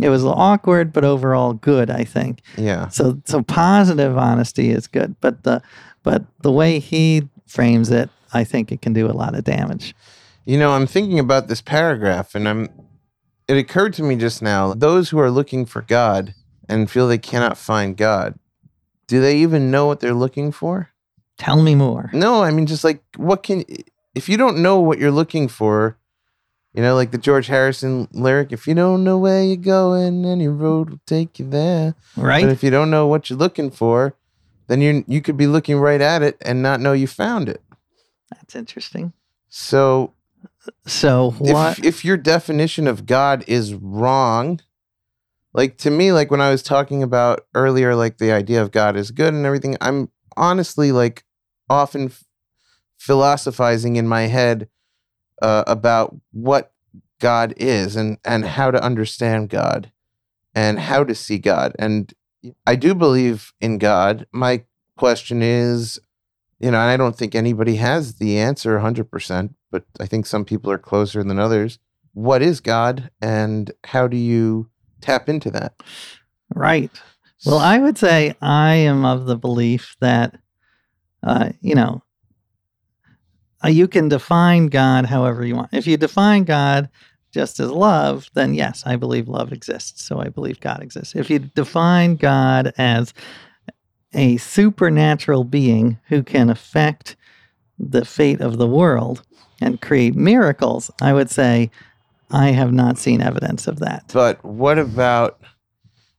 it 0.00 0.08
was 0.08 0.24
awkward, 0.24 0.92
but 0.92 1.04
overall 1.04 1.54
good, 1.54 1.88
I 1.88 2.04
think. 2.04 2.40
Yeah. 2.58 2.88
So, 2.88 3.22
so 3.24 3.42
positive 3.42 4.18
honesty 4.18 4.70
is 4.70 4.86
good, 4.86 5.16
but 5.20 5.44
the, 5.44 5.62
but 6.02 6.24
the 6.42 6.52
way 6.52 6.80
he 6.80 7.28
frames 7.46 7.90
it, 7.90 8.10
I 8.32 8.44
think 8.44 8.72
it 8.72 8.82
can 8.82 8.92
do 8.92 9.06
a 9.06 9.12
lot 9.12 9.34
of 9.34 9.44
damage. 9.44 9.94
You 10.44 10.58
know, 10.58 10.72
I'm 10.72 10.86
thinking 10.86 11.18
about 11.18 11.48
this 11.48 11.62
paragraph 11.62 12.34
and 12.34 12.48
I'm 12.48 12.68
it 13.46 13.56
occurred 13.56 13.92
to 13.94 14.02
me 14.02 14.16
just 14.16 14.40
now, 14.42 14.72
those 14.72 15.10
who 15.10 15.18
are 15.18 15.30
looking 15.30 15.66
for 15.66 15.82
God 15.82 16.34
and 16.68 16.90
feel 16.90 17.06
they 17.06 17.18
cannot 17.18 17.58
find 17.58 17.94
God, 17.96 18.38
do 19.06 19.20
they 19.20 19.36
even 19.36 19.70
know 19.70 19.86
what 19.86 20.00
they're 20.00 20.14
looking 20.14 20.50
for? 20.50 20.88
Tell 21.36 21.60
me 21.60 21.74
more. 21.74 22.10
No, 22.12 22.42
I 22.42 22.50
mean 22.50 22.66
just 22.66 22.84
like 22.84 23.02
what 23.16 23.42
can 23.42 23.64
if 24.14 24.28
you 24.28 24.36
don't 24.36 24.58
know 24.58 24.80
what 24.80 24.98
you're 24.98 25.10
looking 25.10 25.48
for, 25.48 25.98
you 26.74 26.82
know, 26.82 26.94
like 26.96 27.12
the 27.12 27.18
George 27.18 27.46
Harrison 27.46 28.08
lyric, 28.12 28.52
if 28.52 28.66
you 28.66 28.74
don't 28.74 29.04
know 29.04 29.16
where 29.16 29.42
you're 29.42 29.56
going, 29.56 30.24
any 30.24 30.48
road 30.48 30.90
will 30.90 31.00
take 31.06 31.38
you 31.38 31.48
there. 31.48 31.94
Right. 32.16 32.42
But 32.42 32.50
if 32.50 32.62
you 32.64 32.70
don't 32.70 32.90
know 32.90 33.06
what 33.06 33.30
you're 33.30 33.38
looking 33.38 33.70
for, 33.70 34.16
then 34.66 34.80
you 34.80 35.04
you 35.06 35.22
could 35.22 35.36
be 35.36 35.46
looking 35.46 35.78
right 35.78 36.00
at 36.00 36.22
it 36.22 36.36
and 36.40 36.62
not 36.62 36.80
know 36.80 36.92
you 36.92 37.06
found 37.06 37.48
it. 37.48 37.62
That's 38.34 38.56
interesting. 38.56 39.12
So 39.48 40.12
So 40.86 41.30
what? 41.30 41.78
if 41.78 41.84
if 41.84 42.04
your 42.04 42.16
definition 42.16 42.88
of 42.88 43.06
God 43.06 43.44
is 43.46 43.74
wrong, 43.74 44.60
like 45.52 45.76
to 45.78 45.90
me, 45.90 46.10
like 46.12 46.30
when 46.30 46.40
I 46.40 46.50
was 46.50 46.62
talking 46.62 47.02
about 47.02 47.46
earlier, 47.54 47.94
like 47.94 48.18
the 48.18 48.32
idea 48.32 48.60
of 48.60 48.72
God 48.72 48.96
is 48.96 49.10
good 49.12 49.32
and 49.32 49.46
everything, 49.46 49.76
I'm 49.80 50.10
honestly 50.36 50.90
like 50.90 51.24
often 51.70 52.06
f- 52.06 52.24
philosophizing 52.98 53.96
in 53.96 54.08
my 54.08 54.22
head 54.22 54.68
uh, 55.44 55.62
about 55.66 56.16
what 56.32 56.72
God 57.20 57.52
is 57.58 57.96
and 57.96 58.16
and 58.24 58.46
how 58.46 58.70
to 58.70 58.82
understand 58.82 59.50
God 59.50 59.92
and 60.54 60.78
how 60.78 61.04
to 61.04 61.14
see 61.14 61.38
God. 61.38 61.76
And 61.78 62.14
I 62.66 62.76
do 62.76 62.94
believe 62.94 63.52
in 63.60 63.76
God. 63.76 64.26
My 64.32 64.64
question 64.96 65.42
is, 65.42 66.00
you 66.60 66.70
know, 66.70 66.78
I 66.78 66.96
don't 66.96 67.14
think 67.14 67.34
anybody 67.34 67.76
has 67.76 68.14
the 68.14 68.38
answer 68.38 68.78
100%, 68.78 69.54
but 69.70 69.84
I 70.00 70.06
think 70.06 70.24
some 70.24 70.46
people 70.46 70.70
are 70.70 70.78
closer 70.78 71.22
than 71.22 71.38
others. 71.38 71.78
What 72.14 72.40
is 72.40 72.60
God 72.60 73.10
and 73.20 73.70
how 73.84 74.08
do 74.08 74.16
you 74.16 74.70
tap 75.02 75.28
into 75.28 75.50
that? 75.50 75.74
right. 76.54 76.90
Well, 77.44 77.58
I 77.58 77.78
would 77.78 77.98
say 77.98 78.34
I 78.40 78.76
am 78.76 79.04
of 79.04 79.26
the 79.26 79.36
belief 79.36 79.96
that 80.00 80.38
uh, 81.22 81.50
you 81.60 81.74
know, 81.74 82.02
Uh, 83.64 83.68
you 83.68 83.88
can 83.88 84.08
define 84.08 84.66
God 84.66 85.06
however 85.06 85.44
you 85.44 85.56
want. 85.56 85.70
If 85.72 85.86
you 85.86 85.96
define 85.96 86.44
God 86.44 86.88
just 87.32 87.58
as 87.60 87.70
love, 87.70 88.28
then 88.34 88.54
yes, 88.54 88.82
I 88.86 88.96
believe 88.96 89.28
love 89.28 89.52
exists. 89.52 90.04
So 90.04 90.20
I 90.20 90.28
believe 90.28 90.60
God 90.60 90.82
exists. 90.82 91.16
If 91.16 91.30
you 91.30 91.38
define 91.38 92.16
God 92.16 92.72
as 92.78 93.14
a 94.12 94.36
supernatural 94.36 95.44
being 95.44 95.98
who 96.08 96.22
can 96.22 96.50
affect 96.50 97.16
the 97.78 98.04
fate 98.04 98.40
of 98.40 98.58
the 98.58 98.68
world 98.68 99.22
and 99.60 99.80
create 99.80 100.14
miracles, 100.14 100.90
I 101.00 101.12
would 101.12 101.30
say 101.30 101.70
I 102.30 102.50
have 102.50 102.72
not 102.72 102.98
seen 102.98 103.20
evidence 103.20 103.66
of 103.66 103.80
that. 103.80 104.10
But 104.12 104.44
what 104.44 104.78
about 104.78 105.40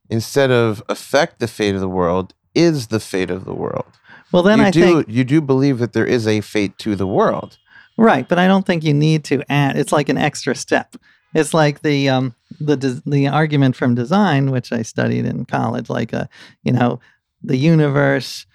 instead 0.09 0.51
of 0.51 0.83
affect 0.89 1.39
the 1.39 1.47
fate 1.47 1.75
of 1.75 1.81
the 1.81 1.89
world, 1.89 2.33
is 2.53 2.87
the 2.87 2.99
fate 2.99 3.31
of 3.31 3.45
the 3.45 3.53
world? 3.53 3.85
Well, 4.35 4.43
then 4.43 4.59
you 4.59 4.65
I 4.65 4.71
do 4.71 4.81
think 4.81 5.09
you 5.09 5.23
do 5.23 5.39
believe 5.39 5.79
that 5.79 5.93
there 5.93 6.05
is 6.05 6.27
a 6.27 6.41
fate 6.41 6.77
to 6.79 6.97
the 6.97 7.07
world. 7.07 7.57
Right, 7.97 8.27
but 8.27 8.37
I 8.37 8.47
don't 8.47 8.65
think 8.65 8.83
you 8.83 8.93
need 8.93 9.23
to 9.25 9.41
add. 9.49 9.77
It's 9.77 9.93
like 9.93 10.09
an 10.09 10.17
extra 10.17 10.53
step. 10.55 10.97
It's 11.33 11.53
like 11.53 11.81
the 11.83 12.09
um 12.09 12.35
the 12.59 13.01
the 13.05 13.29
argument 13.29 13.77
from 13.77 13.95
design, 13.95 14.51
which 14.51 14.73
I 14.73 14.81
studied 14.81 15.25
in 15.25 15.45
college, 15.45 15.89
like 15.89 16.11
a 16.11 16.27
you 16.63 16.73
know 16.73 16.99
the 17.41 17.55
universe 17.55 18.45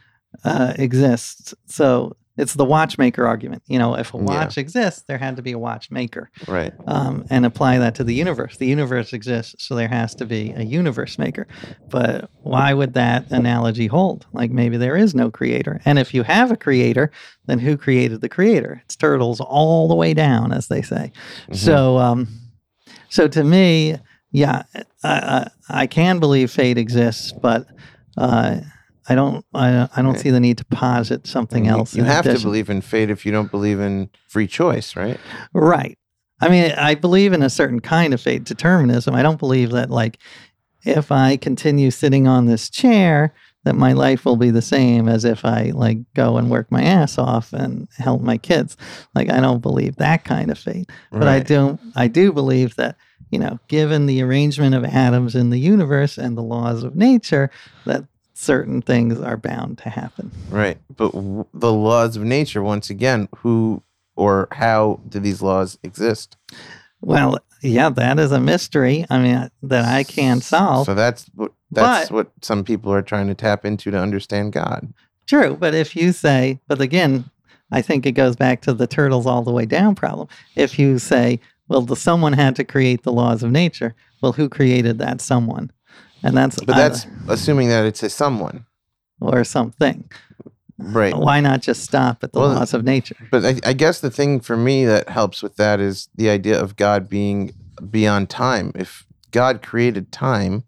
uh, 0.44 0.74
exists. 0.77 1.55
So 1.65 2.15
it's 2.41 2.55
the 2.55 2.65
watchmaker 2.65 3.27
argument. 3.27 3.62
You 3.69 3.79
know, 3.79 3.95
if 3.97 4.15
a 4.15 4.17
Yeah. 4.17 4.23
watch 4.25 4.59
exists, 4.59 5.03
there 5.07 5.19
had 5.19 5.37
to 5.37 5.43
be 5.43 5.53
a 5.53 5.59
watchmaker, 5.59 6.31
Right. 6.49 6.73
um, 6.87 7.25
and 7.31 7.45
apply 7.47 7.79
that 7.79 7.95
to 7.97 8.05
the 8.05 8.15
universe. 8.15 8.57
The 8.57 8.67
universe 8.67 9.12
exists, 9.12 9.57
so 9.65 9.75
there 9.75 9.89
has 9.89 10.15
to 10.17 10.25
be 10.27 10.53
a 10.57 10.62
universe 10.62 11.19
maker. 11.19 11.47
But 11.91 12.31
why 12.43 12.73
would 12.75 12.95
that 12.95 13.31
analogy 13.31 13.87
hold? 13.87 14.27
Like 14.33 14.51
maybe 14.51 14.77
there 14.77 14.97
is 14.97 15.15
no 15.15 15.31
creator, 15.31 15.81
and 15.85 15.99
if 15.99 16.15
you 16.15 16.23
have 16.25 16.51
a 16.51 16.57
creator, 16.57 17.11
then 17.47 17.59
who 17.59 17.77
created 17.77 18.21
the 18.21 18.29
creator? 18.29 18.81
It's 18.85 18.97
turtles 18.97 19.41
all 19.41 19.87
the 19.89 19.95
way 19.95 20.15
down, 20.15 20.53
as 20.53 20.69
they 20.69 20.83
say. 20.83 21.12
Mhm. 21.51 21.57
So, 21.57 21.99
um, 21.99 22.29
so 23.09 23.29
to 23.29 23.45
me, 23.45 23.97
yeah, 24.33 24.62
I, 24.75 24.83
I, 25.05 25.51
I 25.83 25.87
can 25.87 26.19
believe 26.21 26.51
fate 26.51 26.79
exists, 26.79 27.33
but 27.33 27.67
uh, 28.17 28.61
I 29.11 29.15
don't. 29.15 29.45
I, 29.53 29.89
I 29.97 30.03
don't 30.03 30.12
Right. 30.12 30.20
see 30.20 30.31
the 30.31 30.41
need 30.41 30.59
to 30.59 30.65
posit 30.65 31.27
something 31.27 31.65
You- 31.66 31.73
else. 31.73 31.95
You, 31.95 32.05
have 32.05 32.24
to 32.24 32.39
believe 32.39 32.70
in 32.70 32.81
fate 32.81 33.11
if 33.11 33.27
you 33.27 33.32
don't 33.32 33.51
believe 33.51 33.81
in 33.81 34.09
free 34.28 34.47
choice, 34.47 34.95
right? 34.97 35.19
Right. 35.53 35.99
I 36.41 36.49
mean, 36.49 36.73
I 36.73 36.95
believe 36.95 37.32
in 37.32 37.43
a 37.43 37.51
certain 37.51 37.81
kind 37.81 38.15
of 38.15 38.20
fate 38.20 38.45
determinism. 38.45 39.15
I 39.15 39.23
don't 39.23 39.39
believe 39.39 39.70
that, 39.73 39.91
like, 39.91 40.19
if 40.85 41.12
I 41.12 41.37
continue 41.37 41.91
sitting 41.91 42.27
on 42.27 42.47
this 42.47 42.70
chair, 42.70 43.35
that 43.65 43.74
my 43.77 43.93
life 43.93 44.24
will 44.24 44.37
be 44.37 44.51
the 44.51 44.62
same 44.62 45.07
as 45.07 45.27
if 45.27 45.45
I, 45.45 45.73
like, 45.74 45.99
go 46.15 46.39
and 46.39 46.49
work 46.49 46.70
my 46.73 46.82
ass 46.82 47.19
off 47.19 47.53
and 47.53 47.89
help 47.99 48.23
my 48.23 48.39
kids. 48.39 48.77
Like, 49.15 49.28
I 49.28 49.41
don't 49.41 49.61
believe 49.61 49.97
that 49.97 50.24
kind 50.24 50.51
of 50.51 50.59
fate. 50.59 50.89
But 51.12 51.28
I 51.28 51.41
do, 51.41 51.78
I 51.95 52.07
do 52.09 52.32
believe 52.32 52.77
that, 52.77 52.97
you 53.31 53.39
know, 53.39 53.59
given 53.69 54.07
the 54.07 54.23
arrangement 54.23 54.74
of 54.74 54.82
atoms 54.85 55.35
in 55.35 55.51
the 55.51 55.59
universe 55.61 56.16
and 56.16 56.39
the 56.39 56.43
laws 56.43 56.82
of 56.85 56.97
nature, 56.97 57.51
that 57.85 58.05
certain 58.41 58.81
things 58.81 59.21
are 59.21 59.37
bound 59.37 59.77
to 59.79 59.91
happen. 59.91 60.31
Right. 60.49 60.79
But 60.97 61.12
w- 61.12 61.45
the 61.53 61.73
laws 61.73 62.17
of 62.17 62.23
nature, 62.25 62.62
once 62.62 62.89
again, 62.89 63.29
who 63.39 63.83
or 64.17 64.49
how 64.53 65.01
do 65.09 65.21
these 65.21 65.43
laws 65.43 65.79
exist? 65.83 66.37
Well, 67.03 67.39
yeah, 67.62 67.91
that 67.91 68.19
is 68.19 68.33
a 68.33 68.41
mystery. 68.41 69.05
I 69.11 69.19
mean, 69.19 69.35
uh, 69.35 69.49
that 69.65 69.85
I 69.85 70.05
can't 70.05 70.43
solve. 70.43 70.87
So 70.87 70.95
that's 70.95 71.27
what 71.35 71.53
that's 71.71 72.09
But- 72.09 72.15
what 72.15 72.31
some 72.43 72.65
people 72.65 72.93
are 72.93 73.03
trying 73.03 73.29
to 73.29 73.35
tap 73.35 73.65
into 73.67 73.91
to 73.91 73.99
understand 73.99 74.53
God. 74.53 74.93
True, 75.27 75.57
but 75.61 75.75
if 75.75 75.95
you 75.95 76.12
say, 76.12 76.59
but 76.67 76.81
again, 76.81 77.25
I 77.71 77.83
think 77.83 78.05
it 78.07 78.12
goes 78.12 78.35
back 78.37 78.62
to 78.62 78.73
the 78.73 78.87
turtles 78.87 79.27
all 79.27 79.43
the 79.43 79.53
way 79.53 79.65
down 79.67 79.95
problem. 79.95 80.27
If 80.57 80.79
you 80.79 80.99
say, 80.99 81.39
well, 81.69 81.83
the 81.83 81.95
someone 81.95 82.33
had 82.33 82.57
to 82.57 82.65
create 82.65 83.05
the 83.05 83.12
laws 83.12 83.43
of 83.45 83.53
nature, 83.53 83.95
well, 84.23 84.33
who 84.33 84.49
created 84.49 84.99
that 84.99 85.21
someone? 85.21 85.71
And 86.23 86.37
that's 86.37 86.57
But 86.63 86.77
that's 86.77 87.07
assuming 87.29 87.69
that 87.69 87.85
it's 87.85 88.03
a 88.03 88.11
someone. 88.11 88.67
or 89.21 89.45
something. 89.45 90.11
Right. 90.79 91.15
Why 91.15 91.41
not 91.41 91.61
just 91.61 91.83
stop 91.83 92.25
at 92.25 92.33
the 92.33 92.41
Well, 92.41 92.55
laws 92.55 92.73
of 92.73 92.85
nature? 92.85 93.17
But 93.31 93.45
I, 93.45 93.61
I 93.65 93.73
guess 93.75 94.01
the 94.01 94.11
thing 94.11 94.41
for 94.41 94.57
me 94.57 94.85
that 94.87 95.11
helps 95.11 95.43
with 95.43 95.57
that 95.57 95.79
is 95.79 96.09
the 96.15 96.31
idea 96.31 96.59
of 96.59 96.77
God 96.77 97.09
being 97.09 97.53
beyond 97.91 98.31
time. 98.31 98.73
If 98.75 99.07
God 99.31 99.61
created 99.63 100.11
time, 100.11 100.65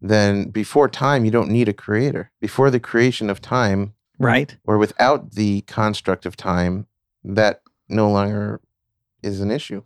then 0.00 0.48
before 0.50 0.88
time, 0.88 1.24
you 1.24 1.30
don't 1.32 1.50
need 1.50 1.68
a 1.68 1.72
creator. 1.72 2.30
Before 2.40 2.70
the 2.70 2.80
creation 2.80 3.28
of 3.30 3.40
time, 3.40 3.94
Right? 4.18 4.56
or 4.64 4.78
without 4.78 5.32
the 5.32 5.62
construct 5.62 6.24
of 6.24 6.36
time, 6.36 6.86
that 7.24 7.62
no 7.88 8.10
longer 8.10 8.60
is 9.24 9.40
an 9.40 9.50
issue. 9.50 9.82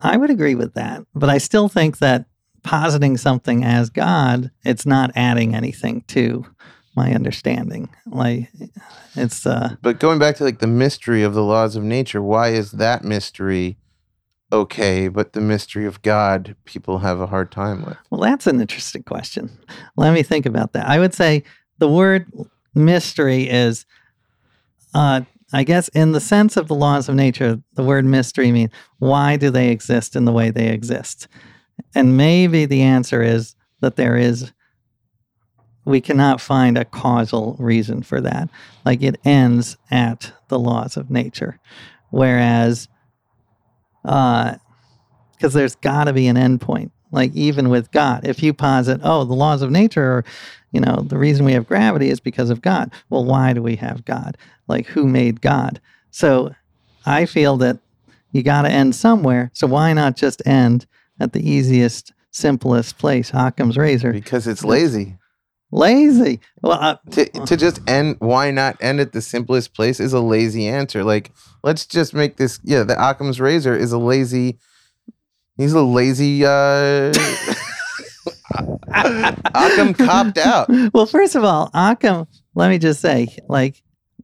I 0.00 0.16
would 0.16 0.30
agree 0.30 0.54
with 0.54 0.74
that, 0.74 1.04
but 1.14 1.28
I 1.30 1.38
still 1.38 1.68
think 1.68 1.98
that 1.98 2.26
positing 2.62 3.16
something 3.16 3.64
as 3.64 3.90
God, 3.90 4.50
it's 4.64 4.86
not 4.86 5.10
adding 5.14 5.54
anything 5.54 6.04
to 6.08 6.44
my 6.96 7.12
understanding. 7.14 7.88
Like 8.06 8.50
it's 9.14 9.46
uh 9.46 9.76
But 9.82 10.00
going 10.00 10.18
back 10.18 10.36
to 10.36 10.44
like 10.44 10.58
the 10.58 10.66
mystery 10.66 11.22
of 11.22 11.34
the 11.34 11.44
laws 11.44 11.76
of 11.76 11.82
nature, 11.82 12.22
why 12.22 12.48
is 12.48 12.72
that 12.72 13.04
mystery 13.04 13.76
okay, 14.52 15.08
but 15.08 15.32
the 15.32 15.40
mystery 15.40 15.86
of 15.86 16.02
God 16.02 16.56
people 16.64 16.98
have 16.98 17.20
a 17.20 17.26
hard 17.26 17.52
time 17.52 17.84
with? 17.84 17.96
Well, 18.10 18.20
that's 18.20 18.46
an 18.46 18.60
interesting 18.60 19.02
question. 19.02 19.50
Let 19.96 20.12
me 20.12 20.22
think 20.22 20.46
about 20.46 20.72
that. 20.72 20.86
I 20.86 20.98
would 20.98 21.14
say 21.14 21.44
the 21.78 21.88
word 21.88 22.30
mystery 22.74 23.48
is, 23.48 23.86
uh, 24.94 25.22
I 25.52 25.64
guess, 25.64 25.88
in 25.88 26.12
the 26.12 26.20
sense 26.20 26.56
of 26.56 26.68
the 26.68 26.74
laws 26.74 27.08
of 27.08 27.14
nature, 27.14 27.60
the 27.74 27.84
word 27.84 28.04
mystery 28.04 28.52
means 28.52 28.70
why 28.98 29.36
do 29.36 29.50
they 29.50 29.68
exist 29.68 30.16
in 30.16 30.24
the 30.24 30.32
way 30.32 30.50
they 30.50 30.68
exist? 30.68 31.28
And 31.94 32.16
maybe 32.16 32.66
the 32.66 32.82
answer 32.82 33.22
is 33.22 33.54
that 33.80 33.96
there 33.96 34.16
is, 34.16 34.52
we 35.84 36.00
cannot 36.00 36.40
find 36.40 36.76
a 36.76 36.84
causal 36.84 37.56
reason 37.58 38.02
for 38.02 38.20
that. 38.20 38.48
Like 38.84 39.02
it 39.02 39.20
ends 39.24 39.76
at 39.90 40.32
the 40.48 40.58
laws 40.58 40.96
of 40.96 41.10
nature. 41.10 41.58
Whereas, 42.10 42.88
uh, 44.04 44.56
because 45.32 45.54
there's 45.54 45.76
got 45.76 46.04
to 46.04 46.12
be 46.12 46.26
an 46.26 46.36
endpoint. 46.36 46.90
Like 47.12 47.34
even 47.34 47.70
with 47.70 47.90
God, 47.90 48.26
if 48.26 48.42
you 48.42 48.52
posit, 48.52 49.00
oh, 49.02 49.24
the 49.24 49.34
laws 49.34 49.62
of 49.62 49.70
nature 49.70 50.04
are, 50.04 50.24
you 50.70 50.80
know, 50.80 51.02
the 51.06 51.18
reason 51.18 51.44
we 51.44 51.54
have 51.54 51.66
gravity 51.66 52.10
is 52.10 52.20
because 52.20 52.50
of 52.50 52.60
God. 52.60 52.92
Well, 53.08 53.24
why 53.24 53.52
do 53.52 53.62
we 53.62 53.76
have 53.76 54.04
God? 54.04 54.36
Like 54.68 54.86
who 54.86 55.06
made 55.06 55.40
God? 55.40 55.80
So 56.10 56.54
I 57.06 57.26
feel 57.26 57.56
that 57.56 57.78
you 58.32 58.42
got 58.42 58.62
to 58.62 58.70
end 58.70 58.94
somewhere. 58.94 59.50
So 59.54 59.66
why 59.66 59.92
not 59.92 60.16
just 60.16 60.46
end 60.46 60.86
at 61.20 61.32
the 61.32 61.48
easiest, 61.48 62.12
simplest 62.32 62.98
place, 62.98 63.30
Occam's 63.34 63.76
razor? 63.76 64.12
Because 64.12 64.46
it's 64.46 64.64
lazy. 64.64 65.16
Lazy. 65.72 66.40
Well, 66.62 66.78
uh, 66.80 66.96
To, 67.12 67.24
to 67.26 67.56
just 67.56 67.80
end, 67.88 68.16
why 68.18 68.50
not 68.50 68.76
end 68.80 68.98
at 68.98 69.12
the 69.12 69.20
simplest 69.20 69.74
place 69.74 70.00
is 70.00 70.12
a 70.12 70.20
lazy 70.20 70.66
answer. 70.66 71.04
Like, 71.04 71.30
let's 71.62 71.86
just 71.86 72.12
make 72.14 72.36
this, 72.38 72.58
yeah, 72.64 72.82
the 72.82 72.96
Occam's 72.98 73.40
razor 73.40 73.76
is 73.76 73.92
a 73.92 73.98
lazy, 73.98 74.58
he's 75.56 75.72
a 75.72 75.82
lazy, 75.82 76.44
uh, 76.44 77.12
Occam 78.92 79.94
copped 79.94 80.38
out. 80.38 80.68
well, 80.92 81.06
first 81.06 81.36
of 81.36 81.44
all, 81.44 81.70
Occam, 81.72 82.26
let 82.54 82.68
me 82.68 82.78
just 82.78 83.00
say, 83.00 83.28
like, 83.48 83.80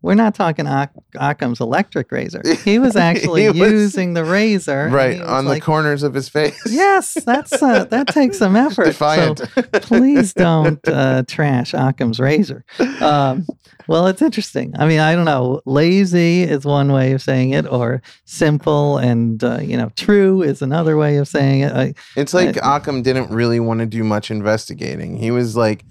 we're 0.06 0.14
not 0.14 0.34
talking 0.34 0.66
Oc- 0.66 0.90
Occam's 1.16 1.60
electric 1.60 2.10
razor. 2.12 2.42
He 2.64 2.78
was 2.78 2.94
actually 2.96 3.42
He 3.42 3.48
was- 3.60 3.72
using 3.72 4.14
the 4.14 4.24
razor. 4.24 4.88
Right, 4.88 5.20
on 5.20 5.44
the 5.46 5.60
corners 5.60 6.02
of 6.02 6.14
his 6.14 6.28
face. 6.28 6.56
Yes, 6.70 7.14
that's 7.24 7.60
uh, 7.62 7.84
that 7.86 8.06
takes 8.08 8.38
some 8.38 8.54
effort. 8.66 8.84
Defiant. 8.86 9.38
So 9.38 9.62
please 9.80 10.32
don't 10.32 10.86
uh, 10.88 11.22
trash 11.26 11.74
Occam's 11.74 12.20
razor. 12.20 12.64
Um, 13.00 13.46
well, 13.88 14.06
it's 14.08 14.20
interesting. 14.22 14.74
I 14.78 14.86
mean, 14.86 14.98
I 15.00 15.14
don't 15.14 15.24
know. 15.24 15.60
Lazy 15.64 16.42
is 16.42 16.64
one 16.64 16.92
way 16.92 17.12
of 17.12 17.22
saying 17.22 17.50
it, 17.50 17.66
or 17.66 18.02
simple 18.24 18.98
and 18.98 19.42
uh, 19.42 19.58
you 19.60 19.76
know 19.76 19.90
true 19.96 20.42
is 20.42 20.62
another 20.62 20.96
way 20.96 21.16
of 21.18 21.26
saying 21.28 21.60
it. 21.60 21.72
I, 21.72 21.94
It's 22.16 22.34
like 22.34 22.56
Occam 22.62 23.02
didn't 23.02 23.30
really 23.30 23.60
want 23.60 23.80
to 23.80 23.86
do 23.86 24.02
much 24.04 24.30
investigating. 24.30 25.16
He 25.18 25.30
was 25.30 25.56
like, 25.56 25.84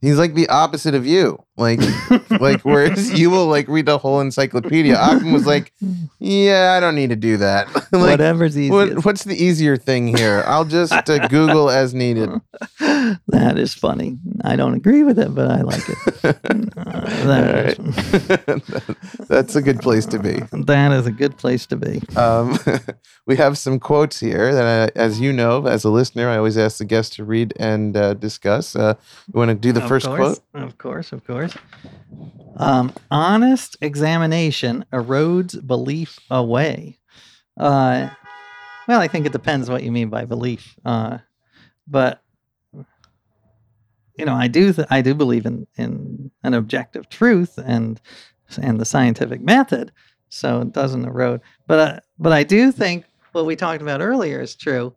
he's 0.00 0.18
like 0.18 0.34
the 0.34 0.48
opposite 0.48 0.94
of 0.94 1.06
you. 1.06 1.42
Like, 1.58 1.80
like 2.30 2.60
whereas 2.62 3.18
you 3.18 3.30
will 3.30 3.46
like 3.48 3.66
read 3.66 3.86
the 3.86 3.98
whole 3.98 4.20
encyclopedia, 4.20 4.94
Occam 4.94 5.32
was 5.32 5.44
like, 5.44 5.72
yeah, 6.20 6.74
I 6.76 6.80
don't 6.80 6.94
need 6.94 7.10
to 7.10 7.16
do 7.16 7.36
that. 7.38 7.74
like, 7.92 7.92
whatever's 7.92 8.56
easiest. 8.56 8.94
what, 8.94 9.04
what's 9.04 9.24
the 9.24 9.34
easier 9.34 9.76
thing 9.76 10.16
here? 10.16 10.44
I'll 10.46 10.64
just 10.64 10.92
uh, 10.92 11.26
Google 11.26 11.68
as 11.68 11.94
needed. 11.94 12.30
that 12.78 13.58
is 13.58 13.74
funny. 13.74 14.18
I 14.44 14.54
don't 14.54 14.74
agree 14.74 15.02
with 15.02 15.18
it, 15.18 15.34
but 15.34 15.50
I 15.50 15.62
like 15.62 15.88
it. 15.88 15.96
that, 17.24 17.74
is, 18.46 19.26
That's 19.26 19.56
a 19.56 19.62
good 19.62 19.80
place 19.80 20.06
to 20.06 20.20
be. 20.20 20.40
that 20.52 20.92
is 20.92 21.08
a 21.08 21.12
good 21.12 21.36
place 21.36 21.66
to 21.66 21.76
be. 21.76 22.00
Um, 22.16 22.56
we 23.26 23.34
have 23.34 23.58
some 23.58 23.80
quotes 23.80 24.20
here 24.20 24.54
that, 24.54 24.92
I, 24.96 24.98
as 24.98 25.18
you 25.18 25.32
know, 25.32 25.66
as 25.66 25.82
a 25.84 25.90
listener, 25.90 26.28
I 26.28 26.36
always 26.36 26.56
ask 26.56 26.78
the 26.78 26.84
guest 26.84 27.14
to 27.14 27.24
read 27.24 27.52
and 27.58 27.96
uh, 27.96 28.14
discuss. 28.14 28.76
Uh, 28.76 28.94
you 29.26 29.36
want 29.36 29.48
to 29.48 29.56
do 29.56 29.72
the 29.72 29.87
first 29.88 30.06
course, 30.06 30.18
quote? 30.18 30.62
Of 30.62 30.78
course, 30.78 31.12
of 31.12 31.24
course. 31.24 31.54
Um, 32.56 32.92
honest 33.10 33.76
examination 33.80 34.84
erodes 34.92 35.64
belief 35.66 36.18
away. 36.30 36.98
Uh, 37.56 38.10
well, 38.86 39.00
I 39.00 39.08
think 39.08 39.26
it 39.26 39.32
depends 39.32 39.68
what 39.68 39.82
you 39.82 39.92
mean 39.92 40.08
by 40.08 40.24
belief. 40.24 40.76
Uh, 40.84 41.18
but 41.86 42.22
you 44.16 44.24
know, 44.24 44.34
I 44.34 44.48
do 44.48 44.72
th- 44.72 44.88
I 44.90 45.00
do 45.00 45.14
believe 45.14 45.46
in 45.46 45.66
in 45.76 46.30
an 46.42 46.54
objective 46.54 47.08
truth 47.08 47.58
and 47.58 48.00
and 48.60 48.80
the 48.80 48.84
scientific 48.84 49.40
method, 49.40 49.92
so 50.28 50.60
it 50.62 50.72
doesn't 50.72 51.04
erode. 51.04 51.40
But 51.66 51.78
uh, 51.78 52.00
but 52.18 52.32
I 52.32 52.42
do 52.42 52.72
think 52.72 53.04
what 53.32 53.46
we 53.46 53.56
talked 53.56 53.82
about 53.82 54.00
earlier 54.00 54.40
is 54.40 54.56
true. 54.56 54.94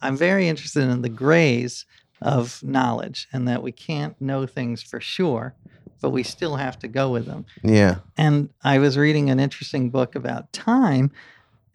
I'm 0.00 0.16
very 0.16 0.48
interested 0.48 0.84
in 0.88 1.02
the 1.02 1.08
grays 1.08 1.86
of 2.22 2.62
knowledge 2.62 3.28
and 3.32 3.46
that 3.48 3.62
we 3.62 3.72
can't 3.72 4.20
know 4.20 4.46
things 4.46 4.82
for 4.82 5.00
sure, 5.00 5.54
but 6.00 6.10
we 6.10 6.22
still 6.22 6.56
have 6.56 6.78
to 6.80 6.88
go 6.88 7.10
with 7.10 7.26
them. 7.26 7.44
Yeah. 7.62 7.98
And 8.16 8.50
I 8.62 8.78
was 8.78 8.96
reading 8.96 9.30
an 9.30 9.40
interesting 9.40 9.90
book 9.90 10.14
about 10.14 10.52
time, 10.52 11.10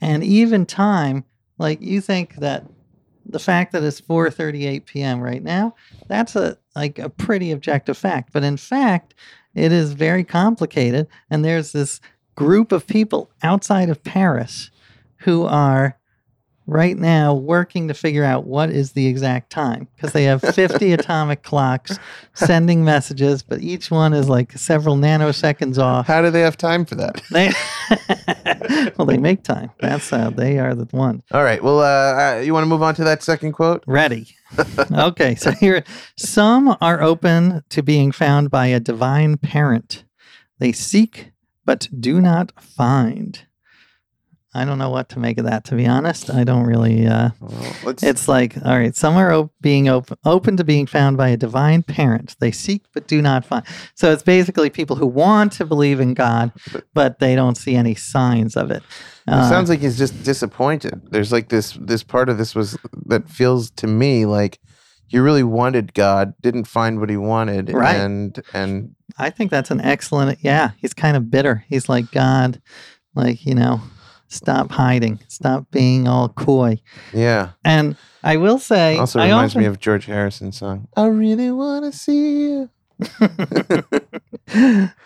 and 0.01 0.23
even 0.23 0.65
time, 0.65 1.23
like 1.57 1.81
you 1.81 2.01
think 2.01 2.35
that 2.35 2.65
the 3.25 3.39
fact 3.39 3.73
that 3.73 3.83
it's 3.83 4.01
4:38 4.01 4.85
p.m. 4.85 5.21
right 5.21 5.43
now, 5.43 5.75
that's 6.07 6.35
a 6.35 6.57
like 6.75 6.99
a 6.99 7.09
pretty 7.09 7.51
objective 7.51 7.97
fact, 7.97 8.31
but 8.31 8.43
in 8.43 8.57
fact, 8.57 9.13
it 9.53 9.71
is 9.71 9.93
very 9.93 10.23
complicated 10.23 11.07
and 11.29 11.43
there's 11.43 11.71
this 11.71 11.99
group 12.35 12.71
of 12.71 12.85
people 12.85 13.31
outside 13.41 13.89
of 13.89 14.03
Paris 14.03 14.69
who 15.21 15.43
are 15.43 15.97
right 16.67 16.97
now 16.97 17.33
working 17.33 17.87
to 17.87 17.93
figure 17.93 18.23
out 18.23 18.45
what 18.45 18.69
is 18.69 18.91
the 18.91 19.07
exact 19.07 19.49
time 19.49 19.87
because 19.95 20.13
they 20.13 20.25
have 20.25 20.41
50 20.41 20.93
atomic 20.93 21.41
clocks 21.41 21.97
sending 22.33 22.83
messages, 22.83 23.41
but 23.41 23.61
each 23.61 23.89
one 23.89 24.13
is 24.13 24.29
like 24.29 24.51
several 24.51 24.97
nanoseconds 24.97 25.79
off. 25.79 26.05
How 26.05 26.21
do 26.21 26.29
they 26.29 26.41
have 26.41 26.57
time 26.57 26.85
for 26.85 26.95
that? 26.95 27.21
They, 27.31 27.51
well, 28.97 29.07
they 29.07 29.17
make 29.17 29.43
time. 29.43 29.71
That's 29.79 30.09
how 30.09 30.29
they 30.29 30.59
are 30.59 30.75
the 30.75 30.85
one. 30.91 31.23
All 31.31 31.43
right. 31.43 31.63
Well, 31.63 31.79
uh, 31.79 32.41
you 32.41 32.53
want 32.53 32.63
to 32.63 32.69
move 32.69 32.83
on 32.83 32.93
to 32.95 33.03
that 33.05 33.23
second 33.23 33.53
quote? 33.53 33.83
Ready. 33.87 34.27
okay, 34.91 35.35
so 35.35 35.51
here, 35.51 35.83
some 36.15 36.77
are 36.79 37.01
open 37.01 37.63
to 37.69 37.81
being 37.81 38.11
found 38.11 38.51
by 38.51 38.67
a 38.67 38.79
divine 38.79 39.37
parent. 39.37 40.03
They 40.59 40.71
seek 40.71 41.31
but 41.67 41.89
do 41.99 42.19
not 42.21 42.53
find. 42.59 43.45
I 44.57 44.65
don't 44.65 44.77
know 44.79 44.89
what 44.89 45.09
to 45.09 45.19
make 45.19 45.37
of 45.37 45.45
that, 45.45 45.63
to 45.65 45.75
be 45.75 45.85
honest. 45.85 46.29
I 46.29 46.43
don't 46.43 46.65
really. 46.65 47.05
Uh, 47.07 47.29
Well, 47.39 47.93
it's 48.01 48.27
like, 48.27 48.57
all 48.65 48.77
right, 48.77 48.95
some 48.95 49.15
are 49.15 49.31
op- 49.31 49.51
being 49.61 49.87
op- 49.89 50.17
open 50.25 50.57
to 50.57 50.63
being 50.63 50.87
found 50.87 51.15
by 51.17 51.29
a 51.29 51.37
divine 51.37 51.83
parent. 51.83 52.35
They 52.39 52.51
seek 52.51 52.83
but 52.93 53.07
do 53.07 53.21
not 53.21 53.45
find. 53.45 53.63
So 53.95 54.11
it's 54.11 54.23
basically 54.23 54.69
people 54.69 54.95
who 54.95 55.07
want 55.07 55.53
to 55.53 55.65
believe 55.65 55.99
in 55.99 56.13
God, 56.13 56.51
but 56.93 57.19
they 57.19 57.35
don't 57.35 57.55
see 57.57 57.75
any 57.75 57.95
signs 57.95 58.57
of 58.57 58.71
it. 58.71 58.83
It 59.27 59.33
Uh, 59.33 59.49
sounds 59.49 59.69
like 59.69 59.79
he's 59.81 59.97
just 59.97 60.23
disappointed. 60.23 61.01
There's 61.11 61.31
like 61.31 61.49
this 61.49 61.77
this 61.81 62.03
part 62.03 62.29
of 62.29 62.37
this 62.37 62.55
was 62.55 62.77
that 63.07 63.29
feels 63.29 63.69
to 63.71 63.87
me 63.87 64.25
like 64.25 64.59
he 65.09 65.19
really 65.19 65.43
wanted 65.43 65.93
God, 65.93 66.33
didn't 66.41 66.65
find 66.67 66.99
what 66.99 67.09
he 67.09 67.17
wanted, 67.17 67.71
Right. 67.73 67.95
and 67.95 68.41
and 68.53 68.95
I 69.17 69.29
think 69.29 69.51
that's 69.51 69.71
an 69.71 69.81
excellent. 69.81 70.39
Yeah, 70.41 70.71
he's 70.81 70.93
kind 70.93 71.15
of 71.17 71.29
bitter. 71.31 71.63
He's 71.69 71.87
like 71.89 72.11
God, 72.11 72.61
like 73.15 73.45
you 73.45 73.55
know, 73.55 73.79
stop 74.27 74.71
hiding, 74.71 75.19
stop 75.27 75.69
being 75.71 76.07
all 76.07 76.29
coy. 76.29 76.79
yeah. 77.13 77.49
And 77.63 77.95
I 78.23 78.37
will 78.37 78.59
say, 78.59 78.97
Also 78.97 79.19
I 79.19 79.25
reminds 79.27 79.53
often, 79.53 79.61
me 79.61 79.67
of 79.67 79.79
George 79.79 80.05
Harrison's 80.05 80.57
song. 80.57 80.87
I 80.95 81.05
really 81.07 81.51
want 81.51 81.85
to 81.91 81.97
see 81.97 82.41
you. 82.43 82.69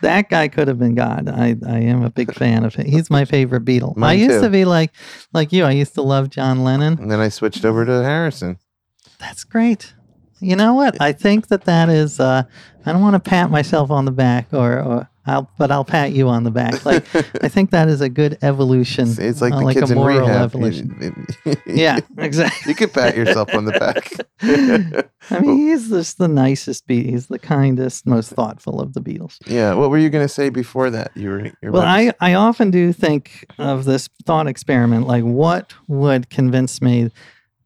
that 0.02 0.28
guy 0.30 0.48
could 0.48 0.68
have 0.68 0.80
been 0.80 0.96
God. 0.96 1.28
I, 1.30 1.56
I 1.68 1.80
am 1.80 2.04
a 2.04 2.10
big 2.10 2.34
fan 2.34 2.64
of 2.64 2.76
him. 2.76 2.86
He's 2.88 3.10
my 3.10 3.26
favorite 3.26 3.66
Beatle. 3.66 3.94
I 3.98 4.00
Mine 4.00 4.20
used 4.20 4.32
too. 4.36 4.42
to 4.42 4.50
be 4.50 4.66
like 4.66 4.92
like 5.34 5.52
you. 5.52 5.66
I 5.66 5.72
used 5.72 5.94
to 5.96 6.02
love 6.02 6.30
John 6.30 6.64
Lennon. 6.64 6.98
And 7.00 7.12
then 7.12 7.20
I 7.20 7.30
switched 7.30 7.66
over 7.66 7.86
to 7.86 8.04
Harrison. 8.04 8.58
That's 9.20 9.44
great. 9.44 9.94
You 10.40 10.56
know 10.56 10.74
what? 10.74 11.00
I 11.02 11.12
think 11.12 11.50
that 11.50 11.66
that 11.66 11.90
is. 11.90 12.20
Uh, 12.20 12.44
I 12.86 12.92
don't 12.92 13.02
want 13.02 13.14
to 13.14 13.20
pat 13.30 13.52
myself 13.52 13.92
on 13.92 14.06
the 14.06 14.12
back, 14.12 14.48
or, 14.54 14.80
or 14.82 15.10
I'll, 15.26 15.50
but 15.58 15.72
I'll 15.72 15.86
pat 15.86 16.14
you 16.14 16.30
on 16.30 16.44
the 16.44 16.52
back. 16.52 16.84
Like 16.84 17.06
I 17.44 17.48
think 17.48 17.72
that 17.72 17.88
is 17.88 18.02
a 18.02 18.10
good 18.10 18.38
evolution. 18.42 19.08
It's, 19.10 19.20
it's 19.20 19.42
like 19.42 19.54
uh, 19.54 19.60
the 19.60 19.66
like 19.66 19.78
kids 19.78 19.92
a 19.92 19.94
in 19.94 20.00
rehab. 20.02 20.42
evolution. 20.42 21.28
yeah, 21.68 22.00
exactly. 22.18 22.72
you 22.72 22.76
could 22.76 22.92
pat 22.92 23.16
yourself 23.16 23.54
on 23.54 23.66
the 23.66 23.72
back. 23.74 24.12
I 25.30 25.40
mean, 25.40 25.58
he's 25.58 25.90
just 25.90 26.18
the 26.18 26.28
nicest 26.28 26.88
beat. 26.88 27.06
He's 27.06 27.28
the 27.28 27.38
kindest, 27.40 28.08
most 28.08 28.32
thoughtful 28.32 28.82
of 28.82 28.94
the 28.94 29.02
Beatles. 29.02 29.38
yeah. 29.46 29.74
What 29.76 29.92
were 29.92 30.00
you 30.00 30.10
going 30.10 30.26
to 30.26 30.34
say 30.34 30.50
before 30.50 30.90
that? 30.90 31.12
You 31.16 31.30
were. 31.30 31.52
You're 31.62 31.72
Well, 31.72 31.84
I, 31.84 32.14
I 32.20 32.34
often 32.34 32.72
do 32.72 32.92
think 32.92 33.46
of 33.60 33.86
this 33.86 34.10
thought 34.26 34.48
experiment 34.48 35.06
like 35.08 35.24
what 35.24 35.74
would 35.88 36.30
convince 36.30 36.82
me 36.82 37.12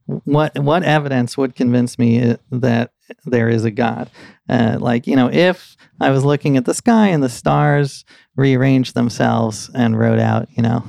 what 0.06 0.58
what 0.60 0.84
evidence 0.84 1.38
would 1.38 1.56
convince 1.56 1.98
me 1.98 2.22
uh, 2.32 2.38
that 2.52 2.92
there 3.26 3.50
is 3.50 3.64
a 3.66 3.72
god 3.72 4.10
uh, 4.50 4.78
like 4.80 5.08
you 5.08 5.16
know 5.16 5.30
if 5.32 5.76
i 6.00 6.10
was 6.10 6.24
looking 6.24 6.58
at 6.58 6.66
the 6.66 6.74
sky 6.74 7.08
and 7.08 7.24
the 7.24 7.30
stars 7.30 8.06
rearranged 8.36 8.94
themselves 8.94 9.70
and 9.74 9.98
wrote 9.98 10.20
out 10.20 10.48
you 10.52 10.62
know 10.62 10.84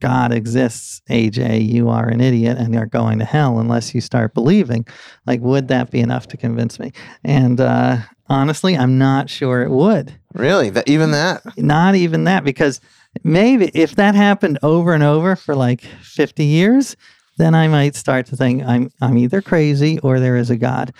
god 0.00 0.32
exists 0.32 1.02
aj 1.08 1.64
you 1.64 1.88
are 1.88 2.08
an 2.08 2.20
idiot 2.20 2.58
and 2.58 2.74
you're 2.74 2.86
going 2.86 3.18
to 3.20 3.24
hell 3.24 3.58
unless 3.60 3.94
you 3.94 4.00
start 4.00 4.34
believing 4.34 4.84
like 5.26 5.40
would 5.40 5.68
that 5.68 5.90
be 5.90 6.00
enough 6.00 6.26
to 6.26 6.36
convince 6.36 6.80
me 6.80 6.90
and 7.22 7.60
uh, 7.60 7.98
honestly 8.28 8.76
i'm 8.76 8.98
not 8.98 9.30
sure 9.30 9.62
it 9.62 9.70
would 9.70 10.18
Really? 10.34 10.70
That 10.70 10.88
even 10.88 11.10
that? 11.10 11.42
not 11.58 11.94
even 11.94 12.24
that 12.24 12.42
because 12.42 12.80
maybe 13.22 13.70
if 13.74 13.96
that 13.96 14.14
happened 14.14 14.58
over 14.62 14.94
and 14.94 15.02
over 15.02 15.36
for 15.36 15.54
like 15.54 15.82
50 15.82 16.42
years 16.44 16.96
then 17.38 17.54
i 17.54 17.66
might 17.68 17.94
start 17.94 18.26
to 18.26 18.36
think 18.36 18.62
i'm 18.64 18.90
i'm 19.00 19.16
either 19.18 19.40
crazy 19.42 19.98
or 20.00 20.20
there 20.20 20.36
is 20.36 20.50
a 20.50 20.56
god 20.56 20.92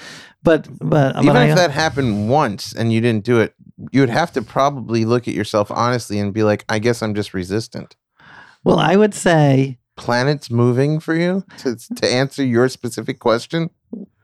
but 0.42 0.68
but 0.80 1.14
Even 1.16 1.26
but 1.34 1.36
if 1.48 1.52
I, 1.52 1.54
that 1.54 1.70
happened 1.70 2.28
once 2.28 2.72
and 2.72 2.92
you 2.92 3.00
didn't 3.00 3.24
do 3.24 3.38
it, 3.38 3.54
you 3.92 4.00
would 4.00 4.10
have 4.10 4.32
to 4.32 4.42
probably 4.42 5.04
look 5.04 5.28
at 5.28 5.34
yourself 5.34 5.70
honestly 5.70 6.18
and 6.18 6.34
be 6.34 6.42
like, 6.42 6.64
I 6.68 6.80
guess 6.80 7.00
I'm 7.00 7.14
just 7.14 7.32
resistant. 7.32 7.94
well 8.64 8.78
i 8.78 8.96
would 8.96 9.14
say 9.14 9.78
Planets 9.96 10.50
moving 10.50 10.98
for 11.00 11.14
you 11.14 11.44
to 11.58 11.76
to 11.76 12.06
answer 12.08 12.42
your 12.44 12.68
specific 12.68 13.18
question. 13.20 13.70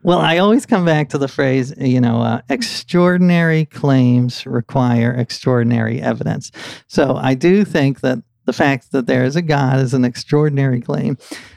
well 0.03 0.19
i 0.19 0.39
always 0.39 0.65
come 0.67 0.85
back 0.85 1.09
to 1.11 1.19
the 1.19 1.29
phrase 1.29 1.73
you 1.79 2.01
know 2.01 2.23
uh, 2.23 2.41
extraordinary 2.49 3.67
claims 3.67 4.45
require 4.47 5.13
extraordinary 5.13 6.01
evidence 6.01 6.51
so 6.89 7.17
i 7.17 7.35
do 7.35 7.65
think 7.65 8.01
that 8.01 8.19
the 8.49 8.53
fact 8.53 8.91
that 8.93 9.07
there 9.07 9.25
is 9.25 9.37
a 9.37 9.43
god 9.43 9.79
is 9.79 9.95
an 9.95 10.05
extraordinary 10.05 10.81
claim 10.81 11.17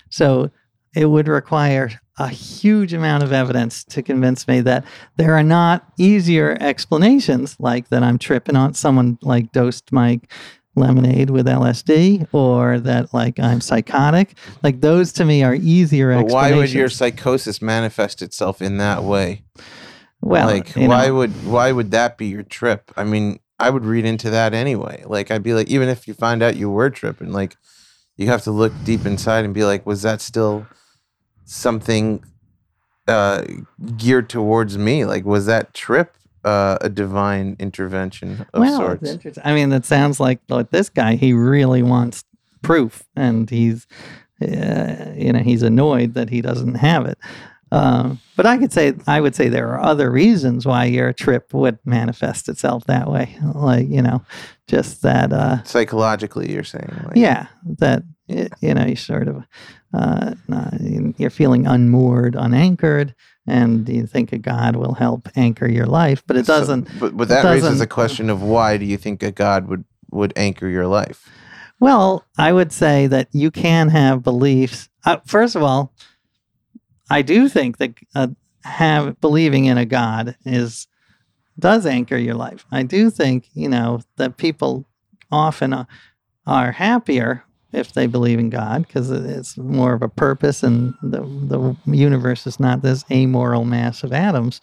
so 0.09 0.51
it 0.93 1.05
would 1.05 1.27
require 1.27 1.89
a 2.19 2.27
huge 2.27 2.93
amount 2.93 3.23
of 3.23 3.31
evidence 3.33 3.83
to 3.85 4.03
convince 4.03 4.47
me 4.47 4.61
that 4.61 4.85
there 5.17 5.33
are 5.35 5.43
not 5.43 5.91
easier 5.97 6.57
explanations, 6.59 7.55
like 7.59 7.89
that 7.89 8.03
I'm 8.03 8.17
tripping 8.17 8.55
on 8.55 8.73
someone 8.73 9.17
like 9.21 9.51
dosed 9.51 9.91
my 9.91 10.19
lemonade 10.75 11.29
with 11.29 11.47
LSD, 11.47 12.27
or 12.31 12.79
that 12.79 13.13
like 13.13 13.39
I'm 13.39 13.61
psychotic. 13.61 14.37
Like 14.61 14.81
those 14.81 15.11
to 15.13 15.25
me 15.25 15.43
are 15.43 15.55
easier 15.55 16.13
But 16.13 16.31
why 16.31 16.53
would 16.53 16.71
your 16.71 16.89
psychosis 16.89 17.61
manifest 17.61 18.21
itself 18.21 18.61
in 18.61 18.77
that 18.77 19.03
way? 19.03 19.43
well, 20.21 20.47
like 20.47 20.73
why 20.73 21.07
know, 21.07 21.15
would 21.15 21.31
why 21.45 21.71
would 21.71 21.91
that 21.91 22.17
be 22.17 22.27
your 22.27 22.43
trip? 22.43 22.91
I 22.95 23.03
mean, 23.03 23.39
I 23.61 23.69
would 23.69 23.85
read 23.85 24.05
into 24.05 24.29
that 24.31 24.53
anyway. 24.53 25.03
Like 25.05 25.31
I'd 25.31 25.43
be 25.43 25.53
like, 25.53 25.69
even 25.69 25.87
if 25.87 26.07
you 26.07 26.13
find 26.13 26.41
out 26.41 26.55
you 26.55 26.69
were 26.69 26.89
tripping, 26.89 27.31
like 27.31 27.55
you 28.17 28.27
have 28.27 28.43
to 28.43 28.51
look 28.51 28.73
deep 28.83 29.05
inside 29.05 29.45
and 29.45 29.53
be 29.53 29.63
like, 29.63 29.85
was 29.85 30.01
that 30.01 30.21
still 30.21 30.65
something 31.45 32.23
uh 33.07 33.43
geared 33.97 34.29
towards 34.29 34.77
me? 34.77 35.05
Like 35.05 35.25
was 35.25 35.45
that 35.45 35.73
trip 35.73 36.15
uh, 36.43 36.77
a 36.81 36.89
divine 36.89 37.55
intervention 37.59 38.45
of 38.53 38.61
well, 38.61 38.77
sorts? 38.77 39.09
interesting. 39.09 39.43
I 39.45 39.53
mean, 39.53 39.71
it 39.71 39.85
sounds 39.85 40.19
like 40.19 40.39
like 40.49 40.71
this 40.71 40.89
guy. 40.89 41.15
He 41.15 41.33
really 41.33 41.83
wants 41.83 42.23
proof, 42.61 43.03
and 43.15 43.49
he's 43.49 43.87
uh, 44.41 45.13
you 45.15 45.33
know 45.33 45.39
he's 45.39 45.61
annoyed 45.61 46.13
that 46.15 46.29
he 46.29 46.41
doesn't 46.41 46.75
have 46.75 47.05
it. 47.05 47.17
Um, 47.71 48.19
but 48.35 48.45
I 48.45 48.57
could 48.57 48.73
say 48.73 48.93
I 49.07 49.21
would 49.21 49.33
say 49.35 49.47
there 49.47 49.69
are 49.69 49.81
other 49.81 50.11
reasons 50.11 50.65
why 50.65 50.85
your 50.85 51.13
trip 51.13 51.53
would 51.53 51.79
manifest 51.85 52.49
itself 52.49 52.83
that 52.85 53.09
way. 53.09 53.37
Like 53.55 53.87
you 53.89 54.01
know, 54.01 54.23
just 54.67 55.01
that. 55.03 55.31
Uh, 55.31 55.63
Psychologically, 55.63 56.51
you're 56.51 56.63
saying, 56.65 56.89
like, 57.05 57.15
yeah, 57.15 57.47
that 57.79 58.03
y- 58.27 58.49
you 58.61 58.73
know, 58.73 58.85
you 58.85 58.95
sort 58.97 59.27
of, 59.29 59.43
uh, 59.93 60.33
you're 61.17 61.29
feeling 61.29 61.65
unmoored, 61.67 62.35
unanchored, 62.35 63.15
and 63.47 63.87
you 63.87 64.05
think 64.05 64.31
a 64.33 64.37
God 64.37 64.75
will 64.75 64.93
help 64.95 65.29
anchor 65.35 65.67
your 65.69 65.85
life, 65.85 66.23
but 66.27 66.35
it 66.37 66.45
doesn't. 66.45 66.87
but 66.99 67.15
but 67.15 67.27
that 67.29 67.45
raises 67.45 67.79
a 67.81 67.87
question 67.87 68.29
of 68.29 68.41
why 68.41 68.77
do 68.77 68.85
you 68.85 68.97
think 68.97 69.23
a 69.23 69.31
God 69.31 69.67
would 69.67 69.85
would 70.11 70.33
anchor 70.35 70.67
your 70.67 70.87
life? 70.87 71.29
Well, 71.79 72.25
I 72.37 72.51
would 72.53 72.71
say 72.71 73.07
that 73.07 73.29
you 73.31 73.49
can 73.49 73.89
have 73.89 74.23
beliefs. 74.23 74.89
Uh, 75.05 75.17
first 75.25 75.55
of 75.55 75.63
all, 75.63 75.93
I 77.11 77.21
do 77.21 77.49
think 77.49 77.77
that 77.77 77.93
uh, 78.15 78.27
have 78.63 79.19
believing 79.19 79.65
in 79.65 79.77
a 79.77 79.85
God 79.85 80.37
is 80.45 80.87
does 81.59 81.85
anchor 81.85 82.17
your 82.17 82.35
life. 82.35 82.65
I 82.71 82.83
do 82.83 83.09
think 83.09 83.49
you 83.53 83.67
know 83.67 83.99
that 84.15 84.37
people 84.37 84.87
often 85.29 85.73
uh, 85.73 85.85
are 86.47 86.71
happier 86.71 87.43
if 87.73 87.93
they 87.93 88.07
believe 88.07 88.39
in 88.39 88.49
God 88.49 88.87
because 88.87 89.11
it's 89.11 89.57
more 89.57 89.93
of 89.93 90.01
a 90.01 90.07
purpose, 90.07 90.63
and 90.63 90.93
the 91.03 91.21
the 91.21 91.75
universe 91.97 92.47
is 92.47 92.59
not 92.59 92.81
this 92.81 93.03
amoral 93.11 93.65
mass 93.65 94.03
of 94.03 94.13
atoms. 94.13 94.61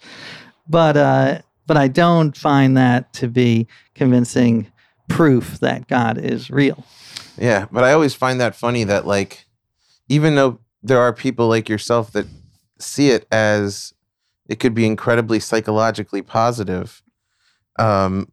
But 0.67 0.97
uh, 0.97 1.41
but 1.67 1.77
I 1.77 1.87
don't 1.87 2.35
find 2.35 2.75
that 2.77 3.13
to 3.13 3.27
be 3.27 3.67
convincing 3.93 4.71
proof 5.07 5.59
that 5.59 5.87
God 5.87 6.17
is 6.17 6.49
real. 6.49 6.83
Yeah, 7.37 7.67
but 7.71 7.83
I 7.83 7.93
always 7.93 8.15
find 8.15 8.41
that 8.41 8.55
funny 8.55 8.83
that 8.85 9.05
like 9.05 9.45
even 10.07 10.33
though 10.33 10.59
there 10.81 10.99
are 10.99 11.13
people 11.13 11.47
like 11.47 11.69
yourself 11.69 12.11
that 12.13 12.25
see 12.79 13.09
it 13.11 13.27
as 13.31 13.93
it 14.47 14.59
could 14.59 14.73
be 14.73 14.85
incredibly 14.85 15.39
psychologically 15.39 16.21
positive, 16.21 17.01
um, 17.77 18.31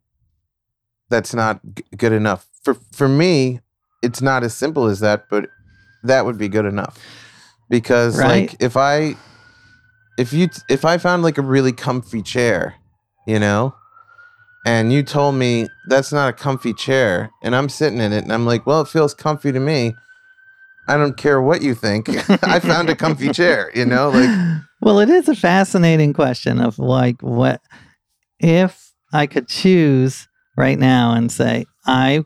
that's 1.11 1.35
not 1.35 1.61
g- 1.75 1.85
good 1.97 2.13
enough. 2.13 2.47
For 2.63 2.75
for 2.93 3.09
me, 3.09 3.61
it's 4.03 4.23
not 4.23 4.43
as 4.45 4.55
simple 4.55 4.87
as 4.87 5.01
that, 5.01 5.29
but 5.29 5.51
that 6.03 6.25
would 6.25 6.39
be 6.39 6.49
good 6.49 6.65
enough. 6.67 6.99
Because 7.69 8.19
Right. 8.19 8.51
like 8.51 8.63
if 8.63 8.77
I 8.77 9.17
if 10.19 10.33
you 10.33 10.49
if 10.69 10.85
I 10.85 10.99
found 10.99 11.23
like 11.23 11.39
a 11.39 11.43
really 11.43 11.73
comfy 11.73 12.23
chair, 12.23 12.75
you 13.27 13.39
know, 13.39 13.75
and 14.67 14.93
you 14.93 15.03
told 15.03 15.37
me 15.37 15.69
that's 15.89 16.13
not 16.13 16.29
a 16.29 16.33
comfy 16.33 16.75
chair 16.75 17.31
and 17.43 17.55
i'm 17.55 17.69
sitting 17.69 18.01
in 18.01 18.13
it 18.13 18.25
and 18.25 18.33
i'm 18.33 18.45
like 18.45 18.67
well 18.67 18.81
it 18.83 18.89
feels 18.89 19.15
comfy 19.15 19.53
to 19.53 19.61
me 19.61 19.95
i 20.89 20.97
don't 20.97 21.17
care 21.17 21.41
what 21.41 21.63
you 21.63 21.75
think 21.75 22.09
i 22.45 22.59
found 22.61 22.89
a 22.89 22.97
comfy 22.97 23.31
chair 23.31 23.71
you 23.75 23.85
know 23.85 24.11
like 24.11 24.31
well, 24.81 24.99
it 25.01 25.09
is 25.09 25.29
a 25.29 25.35
fascinating 25.35 26.13
question 26.13 26.61
of 26.61 26.79
like 26.79 27.21
what 27.23 27.61
if 28.39 28.93
I 29.13 29.27
could 29.27 29.49
choose 29.49 30.29
right 30.57 30.79
now 30.79 31.13
and 31.15 31.31
say 31.31 31.65
I 31.87 32.25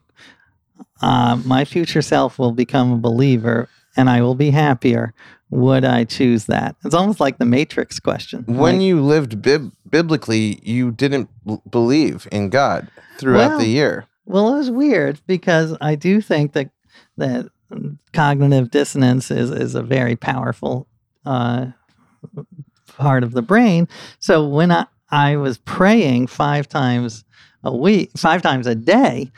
uh, 1.00 1.40
my 1.44 1.64
future 1.64 2.02
self 2.02 2.38
will 2.38 2.52
become 2.52 2.92
a 2.92 2.96
believer 2.98 3.68
and 3.96 4.10
I 4.10 4.22
will 4.22 4.34
be 4.34 4.50
happier. 4.50 5.14
Would 5.50 5.84
I 5.84 6.04
choose 6.04 6.46
that? 6.46 6.76
It's 6.84 6.94
almost 6.94 7.20
like 7.20 7.38
the 7.38 7.44
Matrix 7.44 7.98
question. 7.98 8.44
when 8.46 8.76
Like, 8.76 8.82
you 8.82 9.00
lived 9.00 9.42
bib- 9.42 9.72
biblically 9.88 10.60
you 10.62 10.90
didn't 10.90 11.28
b- 11.44 11.58
believe 11.68 12.28
in 12.30 12.50
god 12.50 12.88
throughout 13.18 13.48
Well, 13.50 13.58
the 13.58 13.66
year 13.66 14.06
Well, 14.26 14.54
it 14.54 14.58
was 14.58 14.70
weird 14.70 15.20
because 15.26 15.76
I 15.80 15.94
do 15.96 16.20
think 16.20 16.52
that 16.52 16.70
that 17.16 17.48
cognitive 18.12 18.70
dissonance 18.70 19.30
is 19.30 19.50
is 19.50 19.74
a 19.74 19.82
very 19.82 20.16
powerful 20.16 20.88
uh, 21.24 21.66
part 22.96 23.22
of 23.22 23.32
the 23.32 23.42
brain. 23.42 23.88
So 24.18 24.46
when 24.46 24.70
I 24.70 24.86
I 25.10 25.36
was 25.36 25.58
praying 25.58 26.28
five 26.28 26.68
times 26.68 27.24
a 27.62 27.76
week, 27.76 28.10
five 28.16 28.42
times 28.42 28.66
a 28.66 28.74
day, 28.74 29.30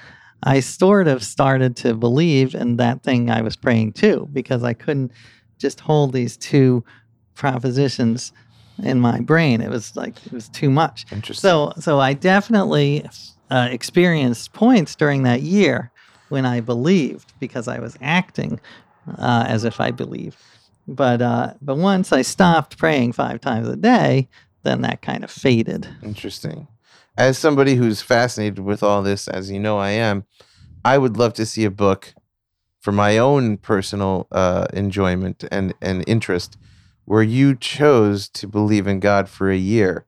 I 0.42 0.60
sort 0.60 1.08
of 1.08 1.22
started 1.22 1.76
to 1.76 1.94
believe 1.94 2.54
in 2.54 2.76
that 2.76 3.02
thing 3.02 3.30
I 3.30 3.42
was 3.42 3.56
praying 3.56 3.92
to 3.94 4.28
because 4.32 4.64
I 4.64 4.74
couldn't 4.74 5.12
just 5.58 5.80
hold 5.80 6.12
these 6.12 6.36
two 6.36 6.84
propositions 7.34 8.32
in 8.82 9.00
my 9.00 9.20
brain. 9.20 9.60
It 9.60 9.70
was 9.70 9.94
like 9.96 10.24
it 10.26 10.32
was 10.32 10.48
too 10.48 10.70
much. 10.70 11.06
interesting 11.12 11.48
So, 11.48 11.72
so 11.78 12.00
I 12.00 12.14
definitely 12.14 13.06
uh, 13.50 13.68
experienced 13.70 14.52
points 14.52 14.94
during 14.96 15.22
that 15.22 15.42
year 15.42 15.91
when 16.32 16.46
I 16.46 16.60
believed 16.60 17.32
because 17.40 17.68
I 17.68 17.78
was 17.78 17.98
acting 18.00 18.58
uh, 19.18 19.44
as 19.46 19.64
if 19.64 19.80
I 19.80 19.90
believed. 19.90 20.38
But 20.88 21.20
uh, 21.20 21.54
but 21.60 21.76
once 21.76 22.10
I 22.12 22.22
stopped 22.22 22.78
praying 22.78 23.12
five 23.12 23.40
times 23.40 23.68
a 23.68 23.76
day, 23.76 24.28
then 24.62 24.80
that 24.80 25.02
kind 25.02 25.24
of 25.24 25.30
faded. 25.30 25.86
interesting 26.02 26.68
as 27.18 27.36
somebody 27.36 27.74
who's 27.74 28.00
fascinated 28.00 28.60
with 28.60 28.82
all 28.82 29.02
this 29.02 29.28
as 29.28 29.50
you 29.50 29.60
know 29.60 29.76
i 29.76 29.90
am 29.90 30.24
i 30.84 30.96
would 30.96 31.16
love 31.18 31.34
to 31.34 31.44
see 31.44 31.64
a 31.64 31.70
book 31.70 32.14
for 32.80 32.92
my 32.92 33.18
own 33.18 33.58
personal 33.58 34.26
uh, 34.32 34.66
enjoyment 34.72 35.44
and, 35.52 35.74
and 35.82 36.02
interest 36.06 36.56
where 37.04 37.22
you 37.22 37.54
chose 37.54 38.28
to 38.28 38.46
believe 38.46 38.86
in 38.86 38.98
god 38.98 39.28
for 39.28 39.50
a 39.50 39.56
year 39.56 40.06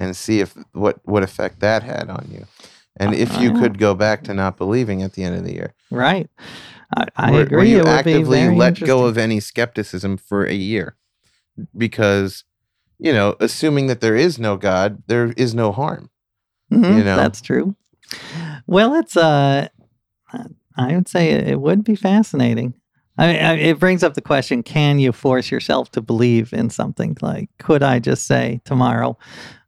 and 0.00 0.16
see 0.16 0.40
if 0.40 0.56
what 0.72 0.98
what 1.04 1.22
effect 1.22 1.60
that 1.60 1.82
had 1.82 2.10
on 2.10 2.26
you 2.32 2.46
and 3.00 3.14
if 3.14 3.36
you 3.40 3.52
could 3.52 3.78
go 3.78 3.94
back 3.94 4.22
to 4.24 4.34
not 4.34 4.56
believing 4.56 5.02
at 5.02 5.14
the 5.14 5.24
end 5.24 5.36
of 5.36 5.44
the 5.44 5.52
year 5.52 5.74
Right. 5.90 6.30
I, 6.96 7.06
I 7.16 7.32
where, 7.32 7.42
agree. 7.42 7.56
where 7.56 7.66
you 7.66 7.78
it 7.78 7.84
would 7.84 8.04
be 8.04 8.12
actively 8.12 8.56
let 8.56 8.80
go 8.80 9.06
of 9.06 9.18
any 9.18 9.40
skepticism 9.40 10.16
for 10.16 10.44
a 10.44 10.54
year 10.54 10.96
because 11.76 12.44
you 12.98 13.12
know 13.12 13.34
assuming 13.40 13.88
that 13.88 14.00
there 14.00 14.16
is 14.16 14.38
no 14.38 14.56
god 14.56 15.02
there 15.08 15.32
is 15.36 15.54
no 15.54 15.72
harm 15.72 16.10
Mhm, 16.72 16.98
you 16.98 17.04
know? 17.04 17.16
that's 17.16 17.40
true. 17.40 17.74
Well, 18.66 18.94
it's 18.94 19.16
uh, 19.16 19.68
I 20.76 20.94
would 20.94 21.08
say 21.08 21.30
it, 21.30 21.48
it 21.48 21.60
would 21.60 21.84
be 21.84 21.96
fascinating. 21.96 22.74
I, 23.18 23.26
mean, 23.26 23.36
it 23.36 23.78
brings 23.78 24.02
up 24.02 24.14
the 24.14 24.22
question: 24.22 24.62
Can 24.62 24.98
you 24.98 25.12
force 25.12 25.50
yourself 25.50 25.90
to 25.92 26.00
believe 26.00 26.52
in 26.52 26.70
something? 26.70 27.16
Like, 27.20 27.50
could 27.58 27.82
I 27.82 27.98
just 27.98 28.26
say 28.26 28.60
tomorrow, 28.64 29.18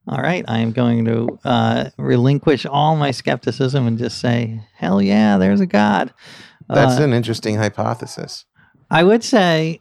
"All 0.09 0.21
right, 0.21 0.45
I 0.49 0.59
am 0.61 0.73
going 0.73 1.05
to 1.05 1.39
uh, 1.45 1.91
relinquish 1.97 2.67
all 2.67 2.97
my 2.97 3.11
skepticism 3.11 3.87
and 3.87 3.99
just 3.99 4.19
say, 4.21 4.61
hell 4.75 5.01
yeah, 5.03 5.39
there's 5.39 5.61
a 5.61 5.67
God." 5.67 6.13
that's 6.69 6.99
Uh, 7.01 7.03
an 7.03 7.13
interesting 7.13 7.57
hypothesis 7.57 8.45
I 8.91 9.03
would 9.03 9.25
say 9.25 9.81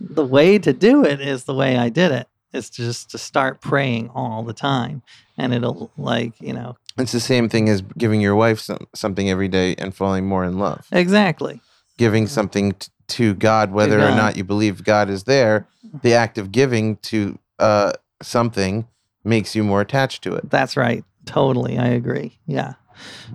the 0.00 0.24
way 0.24 0.58
to 0.58 0.72
do 0.72 1.04
it 1.04 1.20
is 1.20 1.44
the 1.44 1.54
way 1.54 1.76
I 1.76 1.88
did 1.90 2.12
it. 2.12 2.28
Is 2.52 2.70
just 2.70 3.10
to 3.10 3.18
start 3.18 3.60
praying 3.60 4.10
all 4.14 4.44
the 4.44 4.52
time, 4.52 5.02
and 5.36 5.52
it'll 5.52 5.90
like 5.98 6.34
you 6.40 6.52
know 6.52 6.76
It's 6.96 7.10
the 7.12 7.18
same 7.20 7.48
thing 7.48 7.68
as 7.68 7.82
giving 7.98 8.20
your 8.20 8.36
wife 8.36 8.60
some, 8.60 8.86
something 8.94 9.28
every 9.28 9.48
day 9.48 9.74
and 9.76 9.92
falling 9.94 10.26
more 10.26 10.44
in 10.44 10.58
love. 10.58 10.86
exactly. 10.92 11.60
Giving 11.98 12.26
something 12.28 12.72
t- 12.72 12.88
to 13.08 13.34
God, 13.34 13.72
whether 13.72 13.98
or 13.98 14.10
God. 14.10 14.16
not 14.16 14.36
you 14.36 14.44
believe 14.44 14.84
God 14.84 15.10
is 15.10 15.24
there, 15.24 15.66
the 16.02 16.14
act 16.14 16.38
of 16.38 16.52
giving 16.52 16.96
to 17.10 17.38
uh, 17.58 17.92
something 18.22 18.86
makes 19.24 19.54
you 19.56 19.64
more 19.64 19.80
attached 19.80 20.22
to 20.24 20.34
it. 20.34 20.48
That's 20.50 20.76
right. 20.76 21.04
Totally. 21.26 21.78
I 21.78 21.86
agree. 21.88 22.38
Yeah. 22.46 22.74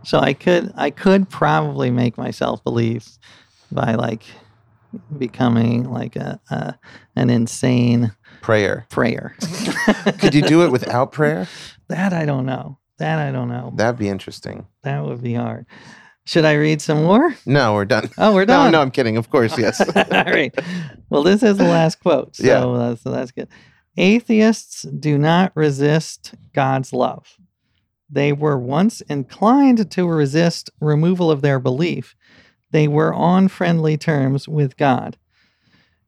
So 0.04 0.20
I 0.20 0.34
could 0.34 0.72
I 0.76 0.90
could 0.90 1.30
probably 1.30 1.92
make 1.92 2.18
myself 2.18 2.64
believe 2.64 3.06
by 3.72 3.96
like 3.96 4.24
becoming 5.18 5.84
like 5.92 6.16
a, 6.16 6.40
a 6.50 6.76
an 7.16 7.30
insane 7.30 8.12
Prayer. 8.42 8.86
prayer. 8.90 9.36
Could 10.20 10.34
you 10.34 10.42
do 10.42 10.64
it 10.64 10.72
without 10.72 11.12
prayer? 11.20 11.48
that 11.90 12.14
I 12.14 12.26
don't 12.26 12.46
know. 12.46 12.78
That 12.98 13.20
I 13.20 13.32
don't 13.32 13.50
know. 13.50 13.74
That'd 13.76 14.00
be 14.00 14.08
interesting. 14.08 14.66
That 14.84 15.04
would 15.04 15.22
be 15.22 15.34
hard. 15.34 15.66
Should 16.26 16.46
I 16.46 16.54
read 16.54 16.82
some 16.82 17.04
more? 17.04 17.36
No, 17.46 17.74
we're 17.74 17.86
done. 17.86 18.10
Oh, 18.18 18.34
we're 18.34 18.46
done. 18.46 18.72
No, 18.72 18.78
no, 18.78 18.82
I'm 18.82 18.92
kidding. 18.92 19.18
Of 19.18 19.30
course, 19.30 19.58
yes. 19.58 19.82
All 19.96 20.04
right. 20.24 20.54
Well, 21.10 21.24
this 21.24 21.44
is 21.44 21.58
the 21.58 21.64
last 21.66 22.00
quote. 22.02 22.36
So, 22.38 22.44
Yeah. 22.46 22.64
uh, 22.66 22.96
so 22.96 23.12
that's 23.12 23.32
good. 23.32 23.50
Atheists 24.00 24.84
do 24.84 25.18
not 25.18 25.52
resist 25.56 26.34
God's 26.54 26.94
love. 26.94 27.38
They 28.10 28.32
were 28.32 28.58
once 28.58 29.02
inclined 29.02 29.92
to 29.92 30.08
resist 30.08 30.72
removal 30.80 31.30
of 31.30 31.42
their 31.42 31.60
belief. 31.60 32.16
They 32.72 32.88
were 32.88 33.14
on 33.14 33.50
friendly 33.50 33.98
terms 33.98 34.48
with 34.48 34.78
God. 34.78 35.18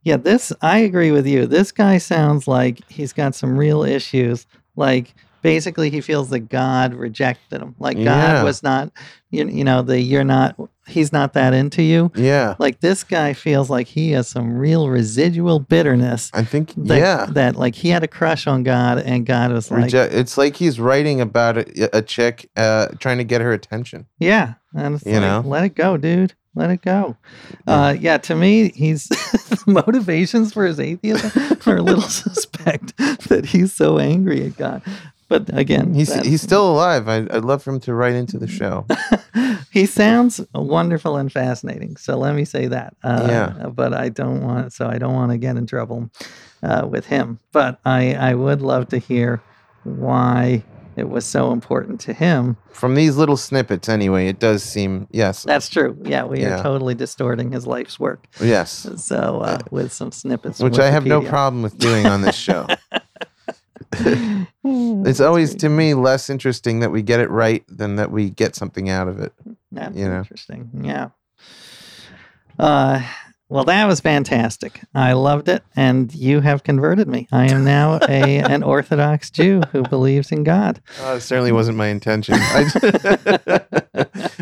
Yeah, 0.03 0.17
this, 0.17 0.53
I 0.61 0.79
agree 0.79 1.11
with 1.11 1.27
you. 1.27 1.45
This 1.45 1.71
guy 1.73 1.97
sounds 1.97 2.47
like 2.47 2.79
he's 2.89 3.13
got 3.13 3.35
some 3.35 3.57
real 3.57 3.83
issues. 3.83 4.47
Like, 4.75 5.13
basically, 5.41 5.89
he 5.89 6.01
feels 6.01 6.29
that 6.29 6.41
God 6.49 6.93
rejected 6.93 7.61
him. 7.61 7.75
Like, 7.79 7.97
Yeah. 7.97 8.05
God 8.35 8.43
was 8.45 8.63
not, 8.63 8.91
you, 9.29 9.47
you 9.47 9.63
know, 9.63 9.81
the 9.81 9.99
you're 9.99 10.23
not, 10.23 10.55
he's 10.87 11.11
not 11.13 11.33
that 11.33 11.53
into 11.53 11.81
you. 11.83 12.11
yeah. 12.15 12.55
Like 12.59 12.79
this 12.81 13.03
guy 13.03 13.33
feels 13.33 13.69
like 13.69 13.87
he 13.87 14.11
has 14.11 14.27
some 14.27 14.57
real 14.57 14.89
residual 14.89 15.59
bitterness. 15.59 16.29
I 16.33 16.43
think, 16.43 16.73
That, 16.75 16.97
yeah. 16.97 17.25
That 17.29 17.55
like 17.55 17.75
he 17.75 17.89
had 17.89 18.03
a 18.03 18.07
crush 18.07 18.47
on 18.47 18.63
God 18.63 18.99
and 18.99 19.25
God 19.25 19.51
was 19.51 19.71
like, 19.71 19.93
it's 19.93 20.37
like 20.37 20.55
he's 20.55 20.79
writing 20.79 21.21
about 21.21 21.57
a, 21.57 21.97
a 21.97 22.01
chick 22.01 22.49
uh, 22.57 22.87
trying 22.99 23.17
to 23.19 23.23
get 23.23 23.41
her 23.41 23.51
attention. 23.51 24.05
yeah. 24.19 24.55
And 24.73 24.95
it's 24.95 25.05
You 25.05 25.13
like, 25.13 25.21
know? 25.21 25.41
let 25.45 25.63
it 25.65 25.75
go, 25.75 25.97
dude. 25.97 26.33
Let 26.55 26.69
it 26.69 26.81
go. 26.81 27.15
Yeah. 27.67 27.81
Uh, 27.87 27.91
yeah, 27.93 28.17
to 28.19 28.35
me, 28.35 28.71
he's 28.75 29.07
motivations 29.67 30.53
for 30.53 30.65
his 30.65 30.79
atheism 30.79 31.57
are 31.65 31.77
a 31.77 31.81
little 31.81 32.01
suspect 32.25 32.95
that 33.29 33.45
he's 33.45 33.73
so 33.73 33.99
angry 33.99 34.45
at 34.45 34.57
God. 34.57 34.81
But 35.31 35.49
again, 35.57 35.93
He's 35.93 36.13
he's 36.25 36.41
still 36.41 36.69
alive. 36.69 37.07
I, 37.07 37.19
I'd 37.31 37.45
love 37.45 37.63
for 37.63 37.71
him 37.71 37.79
to 37.81 37.93
write 37.93 38.15
into 38.15 38.37
the 38.37 38.49
show. 38.49 38.85
he 39.71 39.85
sounds 39.85 40.41
wonderful 40.53 41.15
and 41.15 41.31
fascinating. 41.31 41.95
So 41.95 42.17
let 42.17 42.35
me 42.35 42.43
say 42.43 42.67
that. 42.67 42.97
Uh, 43.01 43.27
Yeah. 43.29 43.69
But 43.69 43.93
I 43.93 44.09
don't 44.09 44.43
want, 44.43 44.73
so 44.73 44.87
I 44.87 44.97
don't 44.97 45.13
want 45.13 45.31
to 45.31 45.37
get 45.37 45.55
in 45.55 45.65
trouble 45.67 46.09
uh, 46.63 46.85
with 46.85 47.05
him. 47.05 47.39
But 47.53 47.79
I, 47.85 48.13
I 48.13 48.33
would 48.33 48.61
love 48.61 48.89
to 48.89 48.97
hear 48.97 49.41
why 49.85 50.63
it 50.97 51.07
was 51.07 51.25
so 51.25 51.53
important 51.53 52.01
to 52.01 52.11
him. 52.13 52.57
From 52.73 52.95
these 52.95 53.15
little 53.15 53.37
snippets, 53.37 53.87
anyway, 53.87 54.27
it 54.27 54.37
does 54.37 54.63
seem 54.63 55.07
yes, 55.11 55.43
That's 55.43 55.69
true. 55.69 55.97
Yeah, 56.03 56.25
we 56.25 56.41
Yeah. 56.41 56.59
are 56.59 56.61
totally 56.63 56.93
distorting 56.93 57.53
his 57.53 57.65
life's 57.65 57.97
work. 57.97 58.27
yes, 58.41 58.85
So 58.97 59.39
uh, 59.39 59.59
with 59.71 59.93
some 59.93 60.11
snippets, 60.11 60.59
which 60.59 60.77
I 60.77 60.89
have 60.91 61.05
no 61.05 61.21
problem 61.21 61.63
with 61.63 61.77
doing 61.77 62.05
on 62.05 62.21
this 62.21 62.35
show. 62.35 62.67
Mm, 64.65 65.07
It's 65.07 65.19
always 65.19 65.51
great. 65.51 65.59
to 65.61 65.69
me 65.69 65.93
less 65.93 66.29
interesting 66.29 66.79
that 66.81 66.91
we 66.91 67.01
get 67.01 67.19
it 67.19 67.29
right 67.29 67.63
than 67.67 67.95
that 67.95 68.11
we 68.11 68.29
get 68.29 68.55
something 68.55 68.89
out 68.89 69.07
of 69.07 69.19
it. 69.19 69.33
That's 69.71 69.95
you 69.97 70.07
know. 70.07 70.19
interesting. 70.19 70.69
Yeah. 70.83 71.09
Uh, 72.59 73.01
well, 73.49 73.63
that 73.65 73.85
was 73.85 73.99
fantastic. 73.99 74.79
I 74.95 75.13
loved 75.13 75.49
it, 75.49 75.63
and 75.75 76.13
you 76.13 76.39
have 76.41 76.63
converted 76.63 77.07
me. 77.07 77.27
I 77.31 77.51
am 77.51 77.65
now 77.65 77.99
a 78.07 78.37
an 78.39 78.63
Orthodox 78.63 79.29
Jew 79.29 79.61
who 79.71 79.81
believes 79.83 80.31
in 80.31 80.43
God. 80.43 80.79
It 81.01 81.21
certainly 81.21 81.51
wasn't 81.51 81.77
my 81.77 81.87
intention. 81.87 82.35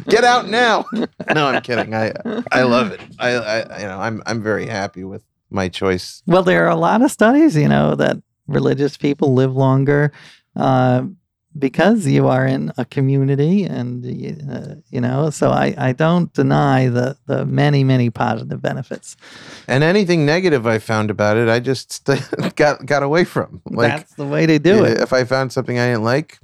Get 0.07 0.23
out 0.23 0.47
now. 0.49 0.85
No, 1.33 1.45
I'm 1.47 1.61
kidding. 1.61 1.93
I 1.93 2.11
I 2.51 2.63
love 2.63 2.91
it. 2.91 2.99
I, 3.19 3.29
I 3.35 3.79
you 3.81 3.85
know 3.87 3.99
I'm 3.99 4.23
I'm 4.25 4.41
very 4.41 4.65
happy 4.65 5.03
with 5.03 5.23
my 5.51 5.69
choice. 5.69 6.23
Well, 6.25 6.41
there 6.41 6.65
are 6.65 6.69
a 6.71 6.75
lot 6.75 7.03
of 7.03 7.11
studies, 7.11 7.55
you 7.55 7.67
know, 7.67 7.93
that 7.95 8.17
religious 8.49 8.97
people 8.97 9.33
live 9.33 9.55
longer 9.55 10.11
uh, 10.55 11.03
because 11.57 12.05
you 12.05 12.27
are 12.27 12.45
in 12.45 12.71
a 12.77 12.85
community, 12.85 13.63
and 13.63 14.05
uh, 14.05 14.75
you 14.89 15.01
know. 15.01 15.29
So 15.29 15.49
I 15.49 15.73
I 15.77 15.93
don't 15.93 16.31
deny 16.33 16.87
the 16.87 17.17
the 17.25 17.45
many 17.45 17.83
many 17.83 18.09
positive 18.09 18.61
benefits. 18.61 19.17
And 19.67 19.83
anything 19.83 20.25
negative 20.25 20.67
I 20.67 20.79
found 20.79 21.09
about 21.09 21.37
it, 21.37 21.49
I 21.49 21.59
just 21.59 21.91
st- 22.07 22.55
got 22.55 22.85
got 22.85 23.03
away 23.03 23.23
from. 23.23 23.61
Like 23.65 23.89
That's 23.89 24.13
the 24.15 24.25
way 24.25 24.45
to 24.45 24.59
do 24.59 24.83
it. 24.83 25.01
If 25.01 25.13
I 25.13 25.23
found 25.23 25.51
something 25.51 25.77
I 25.79 25.87
didn't 25.87 26.03
like, 26.03 26.39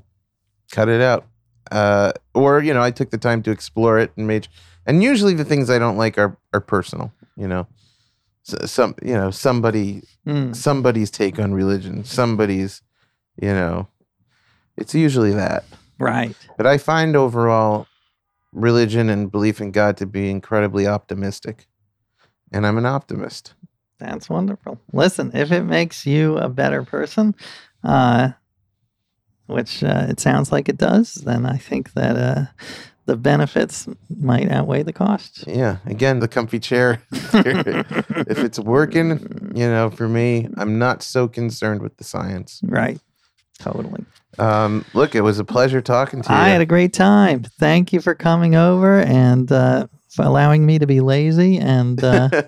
cut 0.72 0.90
it 0.90 1.02
out. 1.02 1.26
Uh, 1.72 2.12
or 2.34 2.62
you 2.62 2.74
know, 2.74 2.82
I 2.82 2.92
took 2.92 3.10
the 3.12 3.18
time 3.18 3.42
to 3.44 3.52
explore 3.52 4.00
it 4.00 4.12
and 4.18 4.28
made. 4.28 4.48
And 4.86 5.02
usually, 5.02 5.34
the 5.34 5.46
things 5.46 5.70
I 5.70 5.80
don't 5.80 5.98
like 5.98 6.18
are 6.18 6.38
are 6.54 6.62
personal. 6.62 7.12
You 7.38 7.48
know, 7.48 7.68
some 8.66 8.96
you 9.04 9.14
know 9.14 9.32
somebody 9.32 10.02
Mm. 10.28 10.56
somebody's 10.56 11.12
take 11.12 11.38
on 11.38 11.54
religion, 11.54 12.04
somebody's, 12.04 12.82
you 13.40 13.50
know, 13.54 13.88
it's 14.76 14.96
usually 14.96 15.32
that. 15.34 15.64
Right. 16.00 16.36
But 16.58 16.66
I 16.66 16.80
find 16.80 17.16
overall 17.16 17.86
religion 18.52 19.08
and 19.08 19.32
belief 19.32 19.62
in 19.62 19.70
God 19.70 19.98
to 19.98 20.08
be 20.08 20.32
incredibly 20.32 20.88
optimistic. 20.88 21.68
And 22.52 22.66
I'm 22.66 22.80
an 22.80 22.88
optimist. 22.88 23.54
That's 24.00 24.28
wonderful. 24.32 24.80
Listen, 24.92 25.30
if 25.36 25.52
it 25.52 25.62
makes 25.64 26.08
you 26.08 26.38
a 26.38 26.50
better 26.50 26.82
person, 26.84 27.36
uh, 27.84 28.32
which 29.46 29.84
uh, 29.84 30.08
it 30.10 30.20
sounds 30.20 30.52
like 30.52 30.70
it 30.70 30.78
does, 30.78 31.14
then 31.14 31.46
I 31.46 31.58
think 31.58 31.94
that 31.94 32.16
uh, 32.16 32.46
the 33.06 33.16
benefits 33.16 33.88
might 34.10 34.52
outweigh 34.52 34.84
the 34.84 34.94
costs. 34.94 35.44
Yeah. 35.48 35.78
Again, 35.86 36.20
the 36.20 36.28
comfy 36.28 36.60
chair. 36.60 37.02
if 37.12 38.40
it's 38.40 38.60
working, 38.60 39.52
you 39.56 39.68
know, 39.68 39.90
for 39.90 40.08
me, 40.08 40.50
I'm 40.58 40.80
not 40.80 41.04
so 41.04 41.28
concerned 41.28 41.82
with 41.82 41.98
the 41.98 42.04
science. 42.04 42.62
Right. 42.64 43.00
Totally. 43.60 44.04
Um, 44.38 44.84
look, 44.94 45.16
it 45.16 45.22
was 45.22 45.40
a 45.40 45.46
pleasure 45.46 45.82
talking 45.82 46.22
to 46.24 46.30
you. 46.30 46.36
I 46.36 46.50
had 46.50 46.62
a 46.62 46.66
great 46.66 46.94
time. 46.94 47.44
Thank 47.44 47.94
you 47.94 48.02
for 48.02 48.16
coming 48.16 48.56
over 48.56 49.00
and 49.00 49.50
uh, 49.52 49.88
for 50.10 50.24
allowing 50.24 50.66
me 50.66 50.80
to 50.80 50.88
be 50.88 51.00
lazy. 51.00 51.58
And 51.58 52.04
uh, 52.04 52.30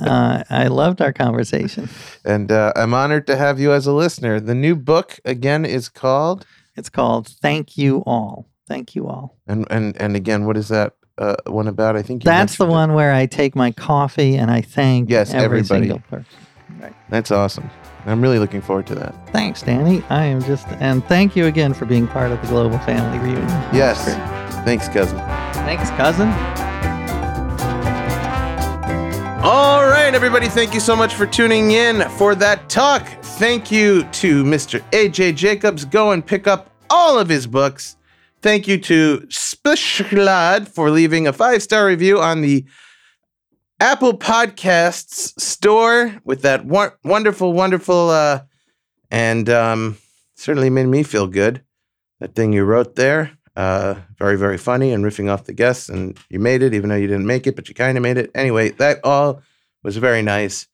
uh, 0.00 0.44
I 0.48 0.68
loved 0.68 1.02
our 1.02 1.12
conversation. 1.12 1.88
and 2.24 2.50
uh, 2.50 2.72
I'm 2.76 2.94
honored 2.94 3.26
to 3.26 3.36
have 3.36 3.58
you 3.58 3.72
as 3.72 3.86
a 3.86 3.92
listener. 3.92 4.40
The 4.40 4.54
new 4.54 4.76
book 4.76 5.18
again 5.24 5.64
is 5.66 5.88
called 5.88 6.46
It's 6.76 6.88
called 6.88 7.28
Thank 7.28 7.76
You 7.76 8.02
All. 8.06 8.48
Thank 8.68 8.94
you 8.94 9.08
all. 9.08 9.36
and 9.46 9.66
and 9.70 9.96
and 10.00 10.14
again, 10.14 10.44
what 10.46 10.56
is 10.56 10.68
that 10.68 10.92
uh, 11.16 11.36
one 11.46 11.66
about? 11.66 11.96
I 11.96 12.02
think 12.02 12.22
you 12.22 12.28
That's 12.28 12.56
the 12.58 12.64
mentioned 12.64 12.70
it. 12.70 12.80
one 12.80 12.94
where 12.94 13.12
I 13.12 13.26
take 13.26 13.56
my 13.56 13.72
coffee 13.72 14.36
and 14.36 14.50
I 14.50 14.60
thank 14.60 15.08
Yes, 15.10 15.32
every 15.34 15.44
everybody. 15.60 15.88
single 15.88 16.00
person. 16.10 16.26
That's 17.08 17.30
awesome. 17.30 17.68
I'm 18.06 18.20
really 18.22 18.38
looking 18.38 18.60
forward 18.60 18.86
to 18.88 18.94
that. 18.96 19.14
Thanks, 19.32 19.62
Danny. 19.62 20.02
I 20.10 20.24
am 20.24 20.42
just, 20.44 20.66
and 20.80 21.04
thank 21.06 21.34
you 21.34 21.46
again 21.46 21.74
for 21.74 21.84
being 21.86 22.06
part 22.06 22.30
of 22.30 22.40
the 22.40 22.46
Global 22.48 22.78
Family 22.80 23.18
Reunion. 23.18 23.48
Yes. 23.74 24.04
Thanks, 24.64 24.88
cousin. 24.88 25.18
Thanks, 25.66 25.90
cousin. 25.90 26.28
All 29.42 29.82
right, 29.88 30.14
everybody, 30.14 30.48
thank 30.48 30.74
you 30.74 30.80
so 30.80 30.96
much 30.96 31.14
for 31.14 31.26
tuning 31.26 31.70
in 31.72 32.08
for 32.10 32.34
that 32.34 32.68
talk. 32.68 33.06
Thank 33.22 33.70
you 33.70 34.04
to 34.04 34.42
Mr. 34.44 34.80
AJ 34.90 35.36
Jacobs. 35.36 35.84
Go 35.84 36.10
and 36.12 36.24
pick 36.26 36.46
up 36.46 36.70
all 36.90 37.18
of 37.18 37.28
his 37.28 37.46
books. 37.46 37.96
Thank 38.40 38.68
you 38.68 38.78
to 38.78 39.18
Spishlad 39.28 40.68
for 40.68 40.90
leaving 40.90 41.26
a 41.26 41.32
five 41.32 41.60
star 41.60 41.86
review 41.86 42.20
on 42.20 42.40
the 42.40 42.64
Apple 43.80 44.16
Podcasts 44.16 45.38
store 45.40 46.14
with 46.24 46.42
that 46.42 46.64
won- 46.64 46.92
wonderful, 47.02 47.52
wonderful, 47.52 48.10
uh, 48.10 48.42
and 49.10 49.48
um, 49.48 49.98
certainly 50.36 50.70
made 50.70 50.86
me 50.86 51.02
feel 51.02 51.26
good. 51.26 51.62
That 52.20 52.36
thing 52.36 52.52
you 52.52 52.62
wrote 52.62 52.94
there, 52.94 53.32
uh, 53.56 53.96
very, 54.18 54.38
very 54.38 54.58
funny 54.58 54.92
and 54.92 55.04
riffing 55.04 55.28
off 55.28 55.44
the 55.44 55.52
guests, 55.52 55.88
and 55.88 56.16
you 56.28 56.38
made 56.38 56.62
it, 56.62 56.74
even 56.74 56.90
though 56.90 56.96
you 56.96 57.08
didn't 57.08 57.26
make 57.26 57.48
it, 57.48 57.56
but 57.56 57.68
you 57.68 57.74
kind 57.74 57.98
of 57.98 58.02
made 58.02 58.18
it. 58.18 58.30
Anyway, 58.36 58.70
that 58.70 59.00
all 59.02 59.42
was 59.82 59.96
very 59.96 60.22
nice, 60.22 60.68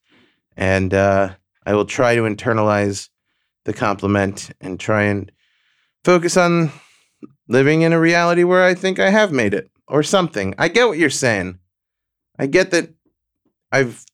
and 0.55 0.93
uh, 0.93 1.33
I 1.65 1.73
will 1.73 1.85
try 1.85 2.13
to 2.13 2.21
internalize 2.21 3.09
the 3.63 3.73
compliment 3.73 4.51
and 4.61 4.79
try 4.79 5.03
and 5.03 5.31
focus 6.03 6.37
on 6.37 6.71
living 7.47 7.81
in 7.81 7.93
a 7.93 7.99
reality 7.99 8.43
where 8.43 8.63
I 8.63 8.73
think 8.73 8.99
I 8.99 9.09
have 9.09 9.31
made 9.31 9.53
it 9.53 9.69
or 9.87 10.03
something. 10.03 10.55
I 10.57 10.67
get 10.67 10.87
what 10.87 10.97
you're 10.97 11.09
saying. 11.09 11.59
I 12.37 12.47
get 12.47 12.71
that 12.71 12.93
I've 13.71 14.05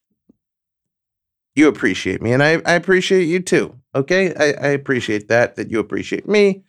you 1.56 1.68
appreciate 1.68 2.22
me 2.22 2.32
and 2.32 2.42
I, 2.42 2.62
I 2.66 2.74
appreciate 2.74 3.26
you 3.26 3.40
too. 3.40 3.76
Okay? 3.94 4.34
I, 4.36 4.68
I 4.68 4.68
appreciate 4.70 5.28
that, 5.28 5.56
that 5.56 5.70
you 5.70 5.80
appreciate 5.80 6.28
me. 6.28 6.64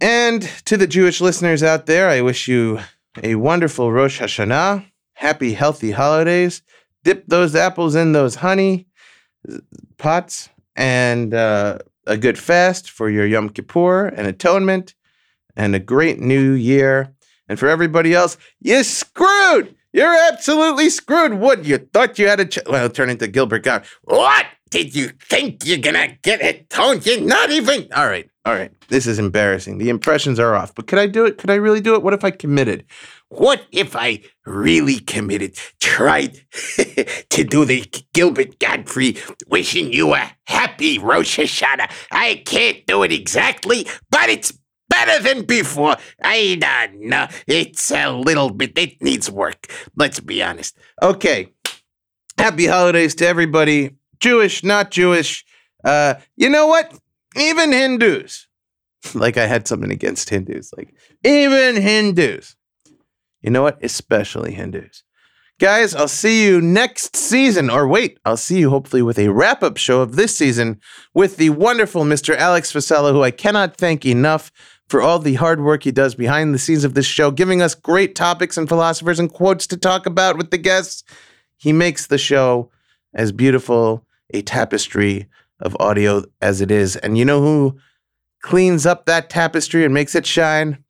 And 0.00 0.42
to 0.64 0.76
the 0.76 0.86
Jewish 0.86 1.20
listeners 1.20 1.62
out 1.62 1.86
there, 1.86 2.08
I 2.08 2.20
wish 2.20 2.48
you 2.48 2.80
a 3.22 3.34
wonderful 3.34 3.92
Rosh 3.92 4.20
Hashanah. 4.20 4.86
Happy, 5.14 5.52
healthy 5.52 5.90
holidays. 5.90 6.62
Dip 7.04 7.26
those 7.26 7.54
apples 7.54 7.94
in 7.94 8.12
those 8.12 8.36
honey 8.36 8.86
pots 9.98 10.48
and 10.76 11.34
uh, 11.34 11.78
a 12.06 12.16
good 12.16 12.38
fast 12.38 12.90
for 12.90 13.10
your 13.10 13.26
Yom 13.26 13.50
Kippur 13.50 14.06
and 14.06 14.26
atonement 14.26 14.94
and 15.56 15.74
a 15.74 15.78
great 15.78 16.20
new 16.20 16.52
year. 16.52 17.12
And 17.48 17.58
for 17.58 17.68
everybody 17.68 18.14
else, 18.14 18.36
you're 18.60 18.84
screwed. 18.84 19.74
You're 19.92 20.16
absolutely 20.32 20.88
screwed. 20.88 21.34
What 21.34 21.64
you 21.64 21.78
thought 21.78 22.18
you 22.18 22.28
had 22.28 22.40
a 22.40 22.44
ch- 22.46 22.60
well, 22.66 22.88
turn 22.88 23.10
into 23.10 23.26
Gilbert 23.26 23.64
Gottfried. 23.64 23.90
What 24.02 24.46
did 24.70 24.94
you 24.94 25.10
think 25.28 25.66
you're 25.66 25.78
gonna 25.78 26.16
get 26.22 26.40
atoned? 26.44 27.04
You're 27.04 27.20
not 27.20 27.50
even. 27.50 27.88
All 27.94 28.06
right, 28.06 28.30
all 28.44 28.54
right. 28.54 28.70
This 28.88 29.08
is 29.08 29.18
embarrassing. 29.18 29.78
The 29.78 29.88
impressions 29.88 30.38
are 30.38 30.54
off. 30.54 30.74
But 30.74 30.86
could 30.86 31.00
I 31.00 31.08
do 31.08 31.24
it? 31.26 31.38
Could 31.38 31.50
I 31.50 31.56
really 31.56 31.80
do 31.80 31.94
it? 31.94 32.02
What 32.04 32.14
if 32.14 32.22
I 32.24 32.30
committed? 32.30 32.84
What 33.30 33.64
if 33.72 33.94
I 33.96 34.22
really 34.46 34.98
committed? 35.00 35.56
Tried 35.80 36.40
to 37.30 37.44
do 37.44 37.64
the 37.64 37.84
Gilbert 38.12 38.58
Gottfried 38.60 39.20
wishing 39.48 39.92
you 39.92 40.14
a 40.14 40.30
happy 40.46 40.98
Rosh 40.98 41.38
Hashanah. 41.38 41.90
I 42.12 42.42
can't 42.46 42.84
do 42.86 43.02
it 43.02 43.12
exactly, 43.12 43.86
but 44.10 44.28
it's 44.28 44.52
better 45.04 45.22
than 45.22 45.44
before. 45.44 45.96
I 46.22 46.56
don't 46.60 47.08
know. 47.08 47.28
It's 47.46 47.90
a 47.90 48.10
little 48.10 48.50
bit, 48.50 48.78
it 48.78 49.02
needs 49.02 49.30
work. 49.30 49.70
Let's 49.96 50.20
be 50.20 50.42
honest. 50.42 50.76
Okay. 51.02 51.52
Happy 52.38 52.66
holidays 52.66 53.14
to 53.16 53.26
everybody. 53.26 53.96
Jewish, 54.18 54.64
not 54.64 54.90
Jewish. 54.90 55.44
Uh, 55.84 56.14
you 56.36 56.48
know 56.48 56.66
what? 56.66 56.94
Even 57.36 57.72
Hindus. 57.72 58.46
like 59.14 59.36
I 59.36 59.46
had 59.46 59.66
something 59.66 59.90
against 59.90 60.30
Hindus. 60.30 60.72
Like, 60.76 60.94
even 61.24 61.76
Hindus. 61.76 62.56
You 63.42 63.50
know 63.50 63.62
what? 63.62 63.82
Especially 63.82 64.52
Hindus. 64.52 65.04
Guys, 65.58 65.94
I'll 65.94 66.08
see 66.08 66.46
you 66.46 66.62
next 66.62 67.14
season. 67.14 67.68
Or 67.68 67.86
wait, 67.86 68.18
I'll 68.24 68.38
see 68.38 68.58
you 68.58 68.70
hopefully 68.70 69.02
with 69.02 69.18
a 69.18 69.28
wrap 69.28 69.62
up 69.62 69.76
show 69.76 70.00
of 70.00 70.16
this 70.16 70.34
season 70.34 70.80
with 71.12 71.36
the 71.36 71.50
wonderful 71.50 72.04
Mr. 72.04 72.34
Alex 72.34 72.72
Fasella, 72.72 73.12
who 73.12 73.22
I 73.22 73.30
cannot 73.30 73.76
thank 73.76 74.06
enough 74.06 74.50
for 74.90 75.00
all 75.00 75.20
the 75.20 75.34
hard 75.34 75.62
work 75.62 75.84
he 75.84 75.92
does 75.92 76.16
behind 76.16 76.52
the 76.52 76.58
scenes 76.58 76.82
of 76.82 76.94
this 76.94 77.06
show, 77.06 77.30
giving 77.30 77.62
us 77.62 77.76
great 77.76 78.16
topics 78.16 78.58
and 78.58 78.68
philosophers 78.68 79.20
and 79.20 79.32
quotes 79.32 79.66
to 79.68 79.76
talk 79.76 80.04
about 80.04 80.36
with 80.36 80.50
the 80.50 80.58
guests. 80.58 81.04
He 81.56 81.72
makes 81.72 82.08
the 82.08 82.18
show 82.18 82.70
as 83.14 83.30
beautiful 83.30 84.04
a 84.30 84.42
tapestry 84.42 85.28
of 85.60 85.76
audio 85.78 86.24
as 86.42 86.60
it 86.60 86.72
is. 86.72 86.96
And 86.96 87.16
you 87.16 87.24
know 87.24 87.40
who 87.40 87.78
cleans 88.42 88.84
up 88.84 89.06
that 89.06 89.30
tapestry 89.30 89.84
and 89.84 89.94
makes 89.94 90.16
it 90.16 90.26
shine? 90.26 90.82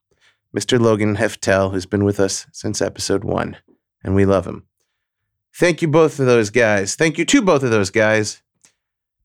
Mr. 0.57 0.81
Logan 0.81 1.17
Heftel, 1.17 1.71
who's 1.71 1.87
been 1.87 2.05
with 2.05 2.19
us 2.19 2.47
since 2.53 2.81
episode 2.81 3.23
one, 3.23 3.59
and 4.03 4.15
we 4.15 4.25
love 4.25 4.47
him. 4.47 4.65
Thank 5.55 5.83
you, 5.83 5.89
both 5.89 6.19
of 6.19 6.27
those 6.27 6.49
guys. 6.49 6.95
Thank 6.95 7.19
you 7.19 7.27
to 7.27 7.43
both 7.43 7.63
of 7.63 7.71
those 7.71 7.91
guys. 7.91 8.43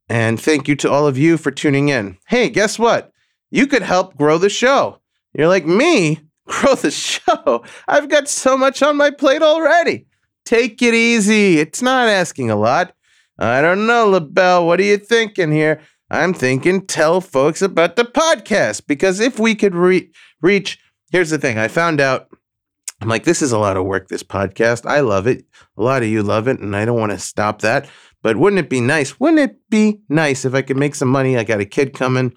And 0.10 0.40
thank 0.40 0.68
you 0.68 0.76
to 0.76 0.92
all 0.92 1.08
of 1.08 1.18
you 1.18 1.38
for 1.38 1.50
tuning 1.50 1.90
in. 1.90 2.18
Hey, 2.28 2.50
guess 2.50 2.78
what? 2.78 3.12
You 3.52 3.68
could 3.68 3.82
help 3.82 4.18
grow 4.18 4.38
the 4.38 4.50
show. 4.50 5.00
You're 5.34 5.48
like, 5.48 5.66
me? 5.66 6.22
Grow 6.48 6.76
the 6.76 6.92
show? 6.92 7.64
I've 7.88 8.08
got 8.08 8.28
so 8.28 8.56
much 8.56 8.84
on 8.84 8.98
my 8.98 9.10
plate 9.10 9.42
already. 9.42 10.06
Take 10.46 10.80
it 10.84 10.94
easy. 10.94 11.58
It's 11.58 11.82
not 11.82 12.08
asking 12.08 12.52
a 12.52 12.56
lot. 12.56 12.94
I 13.40 13.64
don't 13.64 13.88
know, 13.88 14.08
Lobell. 14.08 14.68
What 14.68 14.80
are 14.80 14.84
you 14.84 14.98
thinking 14.98 15.52
here? 15.52 15.82
I'm 16.12 16.36
thinking 16.36 16.86
tell 16.86 17.20
folks 17.20 17.64
about 17.64 17.96
the 17.96 18.06
podcast 18.06 18.86
because 18.86 19.20
if 19.20 19.40
we 19.40 19.56
could 19.56 19.74
re- 19.74 20.12
reach, 20.42 20.80
here's 21.12 21.32
the 21.32 21.40
thing 21.40 21.58
I 21.58 21.68
found 21.68 22.00
out. 22.00 22.28
I'm 23.02 23.10
like, 23.10 23.24
this 23.24 23.42
is 23.42 23.52
a 23.52 23.58
lot 23.58 23.76
of 23.76 23.86
work, 23.86 24.08
this 24.08 24.24
podcast. 24.24 24.86
I 24.86 25.00
love 25.00 25.26
it. 25.26 25.46
A 25.78 25.82
lot 25.82 26.04
of 26.04 26.08
you 26.10 26.22
love 26.22 26.48
it, 26.48 26.60
and 26.60 26.76
I 26.76 26.86
don't 26.86 27.00
want 27.00 27.12
to 27.12 27.18
stop 27.18 27.62
that. 27.62 27.90
But 28.22 28.38
wouldn't 28.38 28.60
it 28.60 28.70
be 28.70 28.82
nice? 28.82 29.20
Wouldn't 29.20 29.40
it 29.40 29.58
be 29.70 30.00
nice 30.10 30.46
if 30.46 30.54
I 30.54 30.62
could 30.62 30.78
make 30.78 30.96
some 30.96 31.10
money? 31.10 31.38
I 31.38 31.44
got 31.44 31.60
a 31.60 31.66
kid 31.66 31.94
coming 31.94 32.34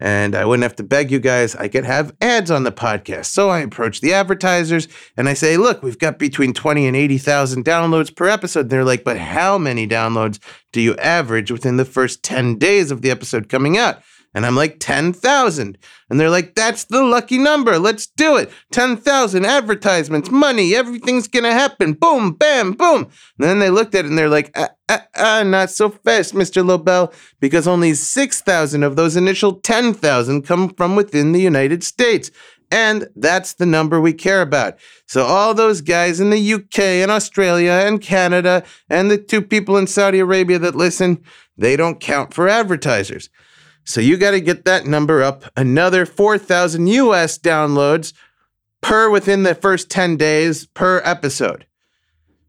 and 0.00 0.34
I 0.34 0.44
wouldn't 0.44 0.62
have 0.62 0.76
to 0.76 0.82
beg 0.82 1.10
you 1.10 1.20
guys. 1.20 1.54
I 1.54 1.68
could 1.68 1.84
have 1.84 2.14
ads 2.20 2.50
on 2.50 2.64
the 2.64 2.72
podcast. 2.72 3.26
So 3.26 3.50
I 3.50 3.60
approach 3.60 4.00
the 4.00 4.14
advertisers 4.14 4.88
and 5.16 5.28
I 5.28 5.34
say, 5.34 5.56
look, 5.56 5.82
we've 5.82 5.98
got 5.98 6.18
between 6.18 6.54
20 6.54 6.86
and 6.86 6.96
80,000 6.96 7.64
downloads 7.64 8.14
per 8.14 8.28
episode. 8.28 8.70
They're 8.70 8.84
like, 8.84 9.04
but 9.04 9.18
how 9.18 9.58
many 9.58 9.86
downloads 9.86 10.38
do 10.72 10.80
you 10.80 10.96
average 10.96 11.50
within 11.50 11.76
the 11.76 11.84
first 11.84 12.22
10 12.22 12.58
days 12.58 12.90
of 12.90 13.02
the 13.02 13.10
episode 13.10 13.48
coming 13.48 13.76
out? 13.76 14.02
And 14.32 14.46
I'm 14.46 14.54
like, 14.54 14.76
10,000. 14.78 15.78
And 16.08 16.20
they're 16.20 16.30
like, 16.30 16.54
that's 16.54 16.84
the 16.84 17.02
lucky 17.02 17.36
number. 17.36 17.78
Let's 17.78 18.06
do 18.06 18.36
it. 18.36 18.50
10,000 18.70 19.44
advertisements, 19.44 20.30
money, 20.30 20.74
everything's 20.74 21.26
going 21.26 21.44
to 21.44 21.52
happen. 21.52 21.94
Boom, 21.94 22.32
bam, 22.32 22.72
boom. 22.72 23.08
And 23.38 23.48
then 23.48 23.58
they 23.58 23.70
looked 23.70 23.94
at 23.94 24.04
it 24.04 24.08
and 24.08 24.16
they're 24.16 24.28
like, 24.28 24.52
ah, 24.54 24.68
ah, 24.88 25.06
ah, 25.16 25.42
not 25.42 25.70
so 25.70 25.90
fast, 25.90 26.34
Mr. 26.34 26.64
Lobell, 26.64 27.12
because 27.40 27.66
only 27.66 27.92
6,000 27.94 28.82
of 28.84 28.94
those 28.94 29.16
initial 29.16 29.54
10,000 29.54 30.42
come 30.42 30.68
from 30.74 30.94
within 30.94 31.32
the 31.32 31.40
United 31.40 31.82
States. 31.82 32.30
And 32.70 33.08
that's 33.16 33.54
the 33.54 33.66
number 33.66 34.00
we 34.00 34.12
care 34.12 34.42
about. 34.42 34.78
So, 35.06 35.24
all 35.24 35.54
those 35.54 35.80
guys 35.80 36.20
in 36.20 36.30
the 36.30 36.54
UK 36.54 36.78
and 36.78 37.10
Australia 37.10 37.72
and 37.72 38.00
Canada 38.00 38.62
and 38.88 39.10
the 39.10 39.18
two 39.18 39.42
people 39.42 39.76
in 39.76 39.88
Saudi 39.88 40.20
Arabia 40.20 40.60
that 40.60 40.76
listen, 40.76 41.24
they 41.56 41.74
don't 41.74 41.98
count 41.98 42.32
for 42.32 42.48
advertisers. 42.48 43.28
So 43.90 44.00
you 44.00 44.18
got 44.18 44.30
to 44.30 44.40
get 44.40 44.66
that 44.66 44.86
number 44.86 45.20
up 45.20 45.42
another 45.56 46.06
4,000 46.06 46.86
US 46.86 47.36
downloads 47.36 48.12
per 48.82 49.10
within 49.10 49.42
the 49.42 49.56
first 49.56 49.90
10 49.90 50.16
days 50.16 50.66
per 50.66 51.02
episode. 51.04 51.66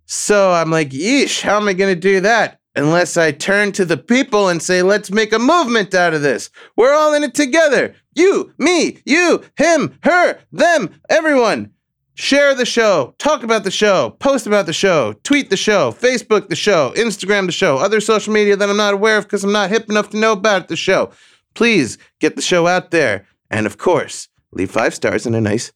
So 0.05 0.51
I'm 0.51 0.69
like, 0.69 0.91
yeesh, 0.91 1.41
how 1.41 1.57
am 1.57 1.67
I 1.67 1.73
going 1.73 1.95
to 1.95 1.99
do 1.99 2.19
that? 2.19 2.59
Unless 2.75 3.17
I 3.17 3.31
turn 3.31 3.71
to 3.71 3.85
the 3.85 3.97
people 3.97 4.49
and 4.49 4.61
say, 4.61 4.83
let's 4.83 5.09
make 5.09 5.33
a 5.33 5.39
movement 5.39 5.95
out 5.95 6.13
of 6.13 6.21
this. 6.21 6.51
We're 6.75 6.93
all 6.93 7.15
in 7.15 7.23
it 7.23 7.33
together. 7.33 7.95
You, 8.13 8.53
me, 8.59 8.99
you, 9.03 9.43
him, 9.57 9.97
her, 10.03 10.39
them, 10.51 10.91
everyone. 11.09 11.71
Share 12.13 12.53
the 12.53 12.65
show, 12.65 13.15
talk 13.17 13.41
about 13.41 13.63
the 13.63 13.71
show, 13.71 14.11
post 14.19 14.45
about 14.45 14.67
the 14.67 14.73
show, 14.73 15.13
tweet 15.23 15.49
the 15.49 15.57
show, 15.57 15.91
Facebook 15.91 16.49
the 16.49 16.55
show, 16.55 16.93
Instagram 16.95 17.47
the 17.47 17.51
show, 17.51 17.77
other 17.77 17.99
social 17.99 18.31
media 18.31 18.55
that 18.55 18.69
I'm 18.69 18.77
not 18.77 18.93
aware 18.93 19.17
of 19.17 19.23
because 19.23 19.43
I'm 19.43 19.51
not 19.51 19.71
hip 19.71 19.89
enough 19.89 20.11
to 20.11 20.17
know 20.17 20.33
about 20.33 20.67
the 20.67 20.75
show. 20.75 21.11
Please 21.53 21.97
get 22.19 22.35
the 22.35 22.41
show 22.41 22.67
out 22.67 22.91
there. 22.91 23.27
And 23.49 23.65
of 23.65 23.77
course, 23.77 24.29
leave 24.51 24.71
five 24.71 24.93
stars 24.93 25.25
and 25.25 25.35
a 25.35 25.41
nice 25.41 25.71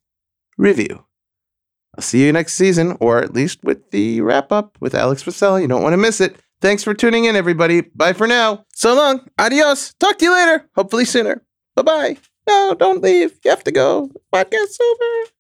review. 0.58 1.06
I'll 1.98 2.02
see 2.02 2.26
you 2.26 2.34
next 2.34 2.54
season, 2.54 2.98
or 3.00 3.20
at 3.20 3.34
least 3.34 3.64
with 3.64 3.92
the 3.92 4.22
wrap 4.22 4.52
up 4.52 4.78
with 4.82 4.96
Alex 4.96 5.24
Vasella. 5.24 5.62
You 5.62 5.68
don't 5.68 5.84
want 5.84 5.94
to 5.94 5.98
miss 5.98 6.20
it. 6.20 6.36
Thanks 6.62 6.84
for 6.84 6.94
tuning 6.94 7.26
in, 7.26 7.36
everybody. 7.36 7.82
Bye 7.82 8.14
for 8.14 8.28
now. 8.28 8.66
So 8.74 8.96
long. 8.96 9.22
Adios. 9.38 9.94
Talk 10.00 10.18
to 10.18 10.26
you 10.26 10.34
later. 10.34 10.68
Hopefully 10.76 11.06
sooner. 11.06 11.44
Bye 11.76 11.82
bye. 11.84 12.18
No, 12.48 12.76
don't 12.78 13.02
leave. 13.02 13.40
You 13.44 13.52
have 13.52 13.64
to 13.64 13.72
go. 13.72 14.12
Podcast's 14.34 14.80
over. 14.82 15.32